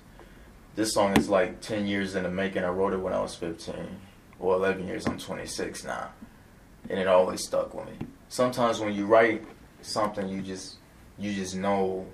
This 0.76 0.94
song 0.94 1.18
is 1.18 1.30
like 1.30 1.62
ten 1.62 1.88
years 1.88 2.16
in 2.16 2.24
the 2.24 2.30
making. 2.30 2.64
I 2.64 2.70
wrote 2.70 2.94
it 2.94 2.98
when 3.00 3.14
I 3.14 3.22
was 3.22 3.36
fifteen, 3.36 3.98
or 4.40 4.56
eleven 4.56 4.88
years. 4.88 5.06
I'm 5.08 5.18
26 5.18 5.84
now, 5.84 6.10
and 6.90 7.00
it 7.00 7.08
always 7.08 7.44
stuck 7.44 7.74
with 7.74 7.86
me. 7.88 8.08
Sometimes 8.30 8.80
when 8.80 8.94
you 8.94 9.06
write 9.06 9.44
something, 9.82 10.28
you 10.28 10.42
just 10.42 10.78
you 11.18 11.34
just 11.34 11.56
know 11.56 12.06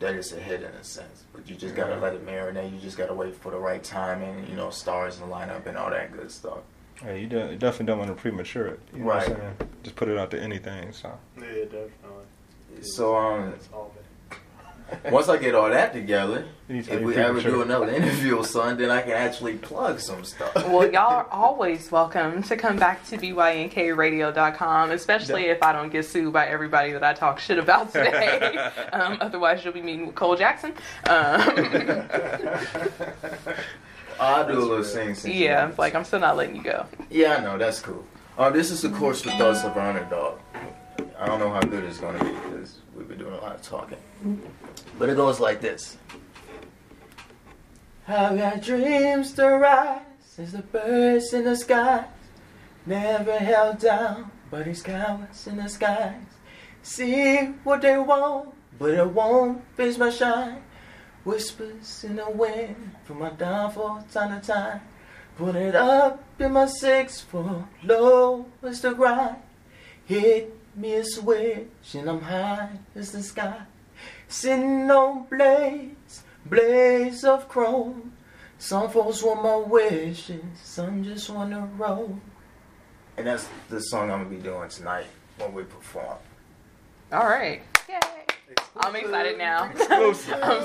that 0.00 0.14
it's 0.14 0.32
a 0.32 0.40
hit 0.40 0.62
in 0.62 0.70
a 0.70 0.84
sense, 0.84 1.24
but 1.32 1.48
you 1.48 1.56
just 1.56 1.74
gotta 1.74 1.96
let 1.96 2.14
it 2.14 2.26
marinate. 2.26 2.72
You 2.72 2.78
just 2.78 2.98
gotta 2.98 3.14
wait 3.14 3.34
for 3.36 3.50
the 3.50 3.58
right 3.58 3.82
timing, 3.82 4.46
you 4.48 4.56
know, 4.56 4.70
stars 4.70 5.18
and 5.20 5.30
lineup 5.32 5.66
and 5.66 5.76
all 5.76 5.90
that 5.90 6.12
good 6.12 6.30
stuff. 6.30 6.58
Yeah, 7.02 7.14
you, 7.14 7.26
de- 7.26 7.50
you 7.52 7.56
definitely 7.56 7.86
don't 7.86 7.98
want 7.98 8.10
to 8.10 8.14
premature 8.20 8.66
it. 8.66 8.80
You 8.92 9.00
know 9.00 9.06
what 9.06 9.14
I'm 9.24 9.30
Right. 9.32 9.38
saying? 9.38 9.70
Just 9.82 9.96
put 9.96 10.08
it 10.08 10.16
out 10.18 10.30
to 10.32 10.40
anything. 10.40 10.92
So 10.92 11.10
Yeah, 11.36 11.42
definitely. 11.64 12.82
So 12.82 13.16
um, 13.16 13.52
It's 13.54 13.68
all 13.72 13.92
once 15.10 15.28
I 15.30 15.38
get 15.38 15.54
all 15.54 15.70
that 15.70 15.92
together, 15.94 16.46
if 16.68 17.00
we 17.00 17.16
ever 17.16 17.40
do 17.40 17.62
another 17.62 17.88
interview 17.94 18.36
or 18.36 18.44
something, 18.44 18.76
then 18.76 18.90
I 18.90 19.00
can 19.00 19.12
actually 19.12 19.54
plug 19.54 19.98
some 19.98 20.24
stuff. 20.24 20.54
Well, 20.54 20.90
y'all 20.92 21.10
are 21.14 21.26
always 21.30 21.90
welcome 21.90 22.42
to 22.44 22.56
come 22.56 22.76
back 22.76 23.04
to 23.06 23.16
bynkradio.com, 23.16 24.90
especially 24.90 25.46
if 25.46 25.62
I 25.62 25.72
don't 25.72 25.90
get 25.90 26.04
sued 26.04 26.34
by 26.34 26.46
everybody 26.46 26.92
that 26.92 27.02
I 27.02 27.14
talk 27.14 27.40
shit 27.40 27.58
about 27.58 27.92
today. 27.92 28.56
um, 28.92 29.16
otherwise, 29.22 29.64
you'll 29.64 29.72
be 29.72 29.80
meeting 29.82 30.06
with 30.06 30.14
Cole 30.16 30.36
Jackson. 30.36 30.74
Um, 31.08 31.40
I'll 34.18 34.46
do 34.46 34.58
a 34.58 34.60
little 34.60 34.84
sing. 34.84 35.14
since 35.14 35.34
you 35.34 35.44
yeah, 35.44 35.72
like 35.76 35.94
I'm 35.94 36.04
still 36.04 36.20
not 36.20 36.36
letting 36.36 36.56
you 36.56 36.62
go. 36.62 36.86
Yeah, 37.10 37.36
I 37.36 37.40
know 37.40 37.58
that's 37.58 37.80
cool. 37.80 38.04
Uh, 38.38 38.50
this 38.50 38.70
is 38.70 38.84
of 38.84 38.92
course 38.94 39.22
for 39.22 39.30
thoughts 39.30 39.62
of 39.64 39.76
an 39.76 39.96
underdog. 39.96 40.38
I 41.18 41.26
don't 41.26 41.38
know 41.38 41.50
how 41.50 41.60
good 41.60 41.84
it's 41.84 41.98
gonna 41.98 42.22
be 42.22 42.30
because 42.30 42.78
we've 42.94 43.08
been 43.08 43.18
doing 43.18 43.34
a 43.34 43.38
lot 43.38 43.54
of 43.54 43.62
talking, 43.62 43.98
but 44.98 45.08
it 45.08 45.16
goes 45.16 45.40
like 45.40 45.60
this. 45.60 45.96
I've 48.06 48.36
got 48.36 48.62
dreams 48.62 49.32
to 49.34 49.46
rise 49.48 50.00
as 50.36 50.52
the 50.52 50.62
birds 50.62 51.32
in 51.32 51.44
the 51.44 51.56
skies, 51.56 52.04
never 52.86 53.38
held 53.38 53.78
down 53.78 54.30
by 54.50 54.62
these 54.64 54.82
cowards 54.82 55.46
in 55.46 55.56
the 55.56 55.68
skies. 55.68 56.20
See 56.82 57.36
what 57.62 57.80
they 57.82 57.96
want, 57.96 58.52
but 58.78 58.90
it 58.90 59.08
won't 59.08 59.62
face 59.76 59.96
my 59.96 60.10
shine. 60.10 60.63
Whispers 61.24 62.04
in 62.04 62.16
the 62.16 62.30
wind 62.30 62.92
from 63.04 63.20
my 63.20 63.30
downfall 63.30 64.04
time 64.12 64.40
to 64.40 64.46
time. 64.46 64.80
Put 65.36 65.56
it 65.56 65.74
up 65.74 66.22
in 66.38 66.52
my 66.52 66.66
six 66.66 67.20
foot 67.22 67.64
low 67.82 68.46
as 68.62 68.82
the 68.82 68.92
grind. 68.92 69.36
Hit 70.04 70.54
me 70.76 70.94
a 70.94 71.04
switch 71.04 71.94
and 71.94 72.10
I'm 72.10 72.20
high 72.20 72.68
as 72.94 73.12
the 73.12 73.22
sky. 73.22 73.62
Sitting 74.28 74.90
on 74.90 75.24
blades, 75.24 76.24
blades 76.44 77.24
of 77.24 77.48
chrome. 77.48 78.12
Some 78.58 78.90
folks 78.90 79.22
want 79.22 79.42
my 79.42 79.56
wishes, 79.56 80.42
some 80.62 81.02
just 81.04 81.30
want 81.30 81.50
to 81.50 81.68
roll. 81.76 82.18
And 83.16 83.26
that's 83.26 83.48
the 83.68 83.80
song 83.80 84.10
I'm 84.10 84.24
gonna 84.24 84.36
be 84.36 84.42
doing 84.42 84.68
tonight 84.68 85.06
when 85.38 85.54
we 85.54 85.62
perform. 85.64 86.18
All 87.12 87.26
right. 87.26 87.62
Yay. 88.58 88.64
I'm 88.76 88.96
excited 88.96 89.38
now. 89.38 89.70
I'm 89.90 90.14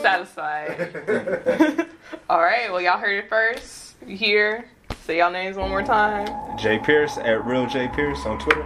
satisfied. 0.02 1.88
All 2.30 2.42
right. 2.42 2.72
Well, 2.72 2.82
y'all 2.82 2.98
heard 2.98 3.24
it 3.24 3.30
first. 3.30 3.96
You 4.06 4.18
here? 4.18 4.66
Say 5.06 5.20
y'all 5.20 5.32
names 5.32 5.58
one 5.58 5.70
more 5.70 5.84
time. 5.84 6.58
J 6.58 6.80
Pierce 6.80 7.18
at 7.18 7.46
real 7.46 7.66
J 7.66 7.88
Pierce 7.90 8.26
on 8.26 8.40
Twitter. 8.40 8.64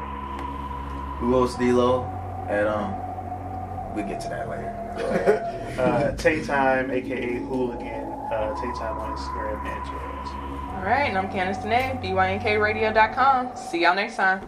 Who 1.20 1.34
else, 1.36 1.56
D'lo? 1.56 2.04
And 2.50 2.68
um, 2.68 3.96
we 3.96 4.04
get 4.04 4.20
to 4.22 4.30
that 4.30 4.50
later. 4.50 4.96
Go. 4.98 5.50
Uh, 5.74 6.12
Tae 6.18 6.44
Time, 6.46 6.92
aka 6.92 7.34
Hooligan. 7.40 8.04
Uh, 8.32 8.54
Tae 8.62 8.78
Time 8.78 8.96
on 9.00 9.18
Instagram 9.18 9.66
and 9.66 9.86
Twitter. 9.88 10.76
All 10.78 10.84
right. 10.84 11.10
And 11.10 11.18
I'm 11.18 11.32
Candace 11.32 11.58
DeNea, 11.58 12.00
bynkradio.com. 12.00 13.58
See 13.58 13.82
y'all 13.82 13.96
next 13.96 14.18
time. 14.18 14.48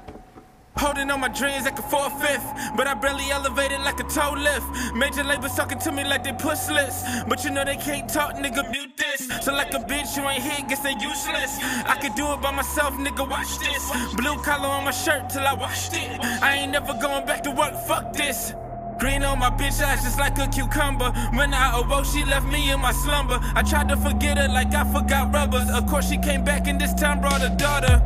Holding 0.78 1.10
on 1.10 1.22
my 1.22 1.30
dreams 1.30 1.64
like 1.64 1.80
a 1.80 1.82
four 1.82 2.10
fifth, 2.10 2.46
but 2.76 2.86
I 2.86 2.94
barely 2.96 3.32
elevated 3.32 3.80
like 3.82 4.00
a 4.02 4.04
toe 4.04 4.34
lift. 4.38 4.68
Major 4.94 5.24
labels 5.24 5.56
talking 5.56 5.80
to 5.80 5.92
me 5.92 6.04
like 6.04 6.24
they 6.24 6.34
pussless, 6.34 7.28
but 7.30 7.44
you 7.46 7.52
know 7.52 7.64
they 7.64 7.78
can't 7.78 8.10
talk, 8.10 8.36
nigga. 8.36 8.70
Mute 8.70 8.98
this. 8.98 9.30
So 9.46 9.54
like 9.54 9.74
a 9.74 9.80
bitch, 9.80 10.18
you 10.18 10.28
ain't 10.28 10.44
here, 10.44 10.66
guess 10.68 10.82
they 10.82 10.94
useless. 11.00 11.60
I 11.86 11.98
could 12.02 12.16
do 12.16 12.32
it 12.34 12.42
by 12.42 12.52
myself, 12.52 12.94
nigga. 12.96 13.28
Watch 13.30 13.58
this. 13.60 14.16
Blue 14.16 14.36
collar 14.44 14.68
on 14.68 14.84
my 14.84 14.92
shirt 14.92 15.30
till 15.30 15.48
I 15.48 15.54
washed 15.54 15.94
it. 15.94 16.20
I 16.42 16.56
ain't 16.58 16.74
never 16.74 16.94
going 16.94 17.26
back 17.26 17.42
to 17.44 17.52
work. 17.52 17.74
Fuck 17.88 18.12
this. 18.12 18.54
Green 19.00 19.24
on 19.24 19.40
my 19.40 19.50
bitch 19.50 19.82
eyes 19.82 20.04
just 20.04 20.20
like 20.20 20.38
a 20.40 20.48
cucumber. 20.48 21.12
When 21.34 21.54
I 21.54 21.80
awoke, 21.80 22.06
she 22.06 22.26
left 22.26 22.48
me 22.48 22.72
in 22.72 22.82
my 22.82 22.92
slumber. 22.92 23.40
I 23.56 23.62
tried 23.64 23.88
to 23.90 23.98
forget 23.98 24.38
her 24.38 24.50
like 24.50 24.74
I 24.74 24.84
forgot 24.92 25.34
rubbers. 25.34 25.70
Of 25.70 25.88
course, 25.88 26.10
she 26.10 26.18
came 26.18 26.44
back 26.44 26.68
and 26.68 26.80
this 26.80 26.94
time 26.94 27.22
brought 27.22 27.42
a 27.42 27.50
daughter. 27.50 28.02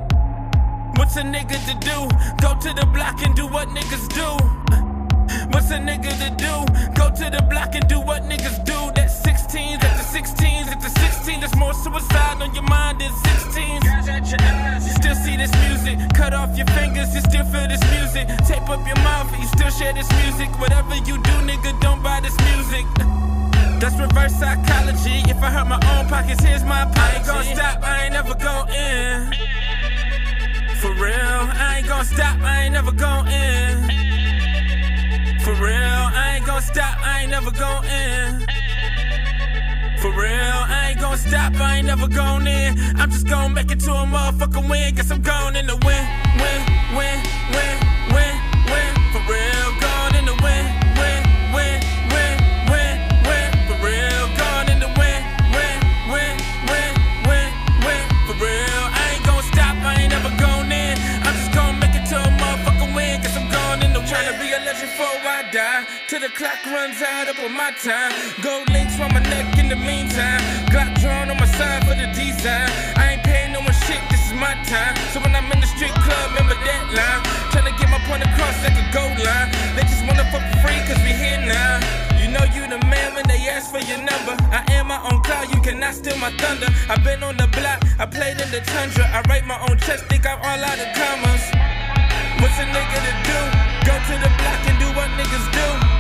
What's 0.96 1.16
a 1.18 1.22
nigga 1.22 1.58
to 1.68 1.76
do? 1.80 1.98
Go 2.42 2.56
to 2.60 2.74
the 2.74 2.86
block 2.94 3.22
and 3.26 3.36
do 3.36 3.48
what 3.48 3.70
niggas 3.70 4.08
do. 4.10 4.30
What's 5.52 5.72
a 5.72 5.78
nigga 5.78 6.12
to 6.24 6.30
do? 6.36 6.54
Go 6.94 7.10
to 7.10 7.30
the 7.30 7.42
block 7.50 7.76
and 7.76 7.88
do 7.88 8.00
what 8.00 8.24
niggas 8.24 8.64
do. 8.66 8.92
That's 8.96 9.22
16s 9.22 9.84
at 9.84 9.98
the 9.98 10.04
16s 10.04 10.68
at 10.68 10.82
the 10.82 10.90
16. 10.90 11.40
There's 11.40 11.56
more 11.56 11.74
suicide 11.74 12.42
on 12.42 12.54
your 12.54 12.64
mind 12.64 13.02
than 13.02 13.12
16s. 13.12 13.84
You 14.86 14.94
still 14.94 15.16
see 15.16 15.38
this 15.38 15.52
music. 15.68 15.98
Cut 16.14 16.34
off 16.34 16.58
your 16.58 16.68
fingers, 16.68 17.14
you 17.16 17.22
still 17.22 17.46
feel 17.46 17.68
this 17.68 17.82
music. 17.92 18.28
Tape 18.46 18.70
up 18.70 18.86
your 18.86 19.00
mouth, 19.04 19.30
you 19.40 19.48
still 19.48 19.70
share 19.70 19.94
this 19.94 20.10
music. 20.24 20.50
Whatever 20.60 20.96
you 20.96 21.18
do, 21.22 21.36
nigga, 21.50 21.80
don't 21.82 22.02
buy 22.04 22.20
this 22.22 22.38
music. 22.54 22.86
That's 23.80 23.96
reverse 23.96 24.36
psychology. 24.36 25.24
If 25.32 25.42
I 25.42 25.50
hurt 25.52 25.68
my 25.68 25.80
own 25.96 26.08
pockets, 26.08 26.44
here's 26.44 26.64
my 26.64 26.84
apology. 26.84 27.00
I 27.00 27.16
ain't 27.16 27.26
gonna 27.26 27.56
stop, 27.56 27.84
I 27.84 28.04
ain't 28.04 28.14
never 28.14 28.36
going 28.36 28.70
in. 28.70 29.79
For 30.82 30.94
real, 30.94 31.12
I 31.12 31.76
ain't 31.80 31.88
gonna 31.88 32.06
stop, 32.06 32.40
I 32.40 32.64
ain't 32.64 32.74
never 32.74 32.94
going 32.94 33.28
in. 33.28 33.84
For 35.42 35.54
real, 35.54 35.76
I 35.76 36.36
ain't 36.38 36.46
gonna 36.46 36.62
stop, 36.62 36.98
I 37.06 37.22
ain't 37.24 37.32
never 37.32 37.52
going 37.52 37.84
in. 37.84 38.46
For 40.00 40.12
real, 40.12 40.32
I 40.32 40.92
ain't 40.92 41.02
gonna 41.02 41.18
stop, 41.18 41.54
I 41.56 41.78
ain't 41.78 41.88
never 41.88 42.08
going 42.08 42.48
in. 42.48 42.80
I'm 42.96 43.12
just 43.12 43.28
gonna 43.28 43.54
make 43.54 43.70
it 43.72 43.82
to 43.82 43.92
a 43.92 44.06
motherfucking 44.06 44.70
win. 44.70 44.96
Guess 44.96 45.12
I'm 45.12 45.22
going 45.22 45.39
my 67.70 67.78
time. 67.78 68.12
Gold 68.42 68.70
links 68.70 69.00
on 69.00 69.14
my 69.14 69.20
neck 69.20 69.58
in 69.60 69.70
the 69.70 69.76
meantime. 69.76 70.42
Glock 70.74 70.90
drawn 71.02 71.30
on 71.30 71.38
my 71.38 71.46
side 71.46 71.86
for 71.86 71.94
the 71.94 72.08
design. 72.18 72.70
I 72.98 73.14
ain't 73.14 73.24
paying 73.24 73.54
no 73.54 73.60
one 73.60 73.78
shit, 73.86 74.02
this 74.10 74.26
is 74.26 74.34
my 74.34 74.58
time. 74.66 74.96
So 75.14 75.20
when 75.22 75.36
I'm 75.36 75.46
in 75.52 75.60
the 75.62 75.68
street 75.68 75.94
club, 75.94 76.34
remember 76.34 76.58
that 76.66 76.84
line. 76.98 77.22
Tryna 77.54 77.78
get 77.78 77.90
my 77.94 78.02
point 78.10 78.24
across 78.26 78.58
like 78.66 78.74
a 78.74 78.86
gold 78.90 79.18
line. 79.22 79.54
They 79.76 79.86
just 79.86 80.02
wanna 80.08 80.26
fuck 80.34 80.42
for 80.50 80.58
free 80.66 80.82
cause 80.88 80.98
we 81.06 81.14
here 81.14 81.42
now. 81.46 81.78
You 82.18 82.34
know 82.34 82.46
you 82.56 82.66
the 82.66 82.82
man 82.90 83.14
when 83.14 83.28
they 83.28 83.38
ask 83.50 83.70
for 83.70 83.82
your 83.86 84.02
number. 84.02 84.34
I 84.50 84.66
am 84.74 84.88
my 84.88 85.02
own 85.06 85.22
cloud, 85.22 85.54
you 85.54 85.62
cannot 85.62 85.94
steal 85.94 86.18
my 86.18 86.32
thunder. 86.42 86.70
I've 86.90 87.04
been 87.04 87.22
on 87.22 87.38
the 87.38 87.48
block, 87.54 87.86
I 88.00 88.06
played 88.10 88.42
in 88.42 88.50
the 88.50 88.62
tundra. 88.66 89.06
I 89.14 89.22
write 89.30 89.46
my 89.46 89.60
own 89.70 89.78
checks, 89.78 90.02
think 90.10 90.26
I'm 90.26 90.42
all 90.42 90.62
out 90.64 90.80
of 90.80 90.90
commas. 90.98 91.46
What's 92.42 92.58
a 92.58 92.66
nigga 92.66 92.98
to 93.06 93.14
do? 93.30 93.40
Go 93.86 93.94
to 93.94 94.16
the 94.26 94.32
block 94.42 94.62
and 94.66 94.78
do 94.82 94.88
what 94.98 95.10
niggas 95.22 95.46
do? 95.54 95.99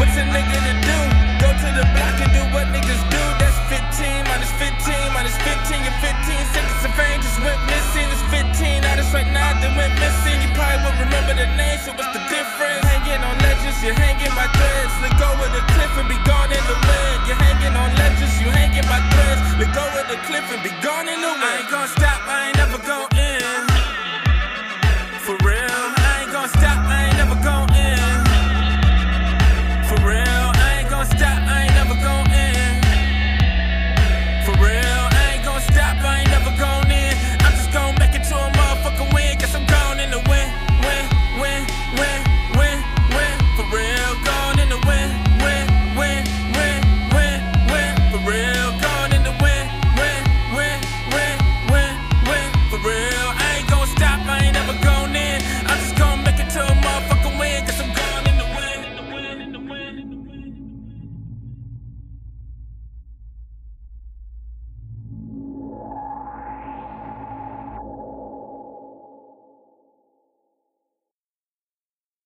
What's 0.00 0.16
a 0.16 0.24
nigga 0.24 0.56
to 0.56 0.74
do? 0.80 0.98
Go 1.44 1.52
to 1.52 1.68
the 1.76 1.84
block 1.92 2.16
and 2.24 2.32
do 2.32 2.40
what 2.56 2.72
niggas 2.72 3.04
do. 3.12 3.20
That's 3.36 3.52
15 3.68 4.24
minus 4.32 4.48
15 4.56 4.96
minus 5.12 5.36
15. 5.44 5.76
and 5.76 5.96
15 6.00 6.56
seconds 6.56 6.80
of 6.88 6.92
fame 6.96 7.20
just 7.20 7.36
went 7.44 7.60
missing. 7.68 8.08
It's 8.08 8.24
15 8.32 8.80
artists 8.88 9.12
right 9.12 9.28
now 9.28 9.52
that 9.60 9.76
went 9.76 9.92
missing. 10.00 10.40
You 10.40 10.48
probably 10.56 10.88
won't 10.88 11.04
remember 11.04 11.36
the 11.36 11.52
name, 11.52 11.76
so 11.84 11.92
what's 11.92 12.16
the 12.16 12.24
difference? 12.32 12.80
Hanging 12.88 13.20
on 13.20 13.36
legends, 13.44 13.76
you're 13.84 13.92
hanging 13.92 14.32
my 14.32 14.48
threads. 14.56 14.94
Let 15.04 15.20
go 15.20 15.36
of 15.36 15.52
the 15.52 15.62
cliff 15.76 15.92
and 16.00 16.08
be 16.08 16.16
gone 16.24 16.48
in 16.48 16.64
the 16.64 16.78
wind. 16.80 17.18
You're 17.28 17.36
hanging 17.36 17.76
on 17.76 17.92
legends, 17.92 18.40
you 18.40 18.48
hanging 18.48 18.88
my 18.88 19.04
threads. 19.12 19.44
Let 19.60 19.68
go 19.76 19.84
of 19.84 20.08
the 20.08 20.16
cliff 20.24 20.48
and 20.48 20.64
be 20.64 20.72
gone 20.80 21.12
in 21.12 21.20
the 21.20 21.28
wind. 21.28 21.44
I 21.44 21.60
ain't 21.60 21.68
gonna 21.68 21.92
stop, 21.92 22.24
I 22.24 22.48
ain't 22.48 22.56
never 22.56 22.80
gonna 22.88 23.19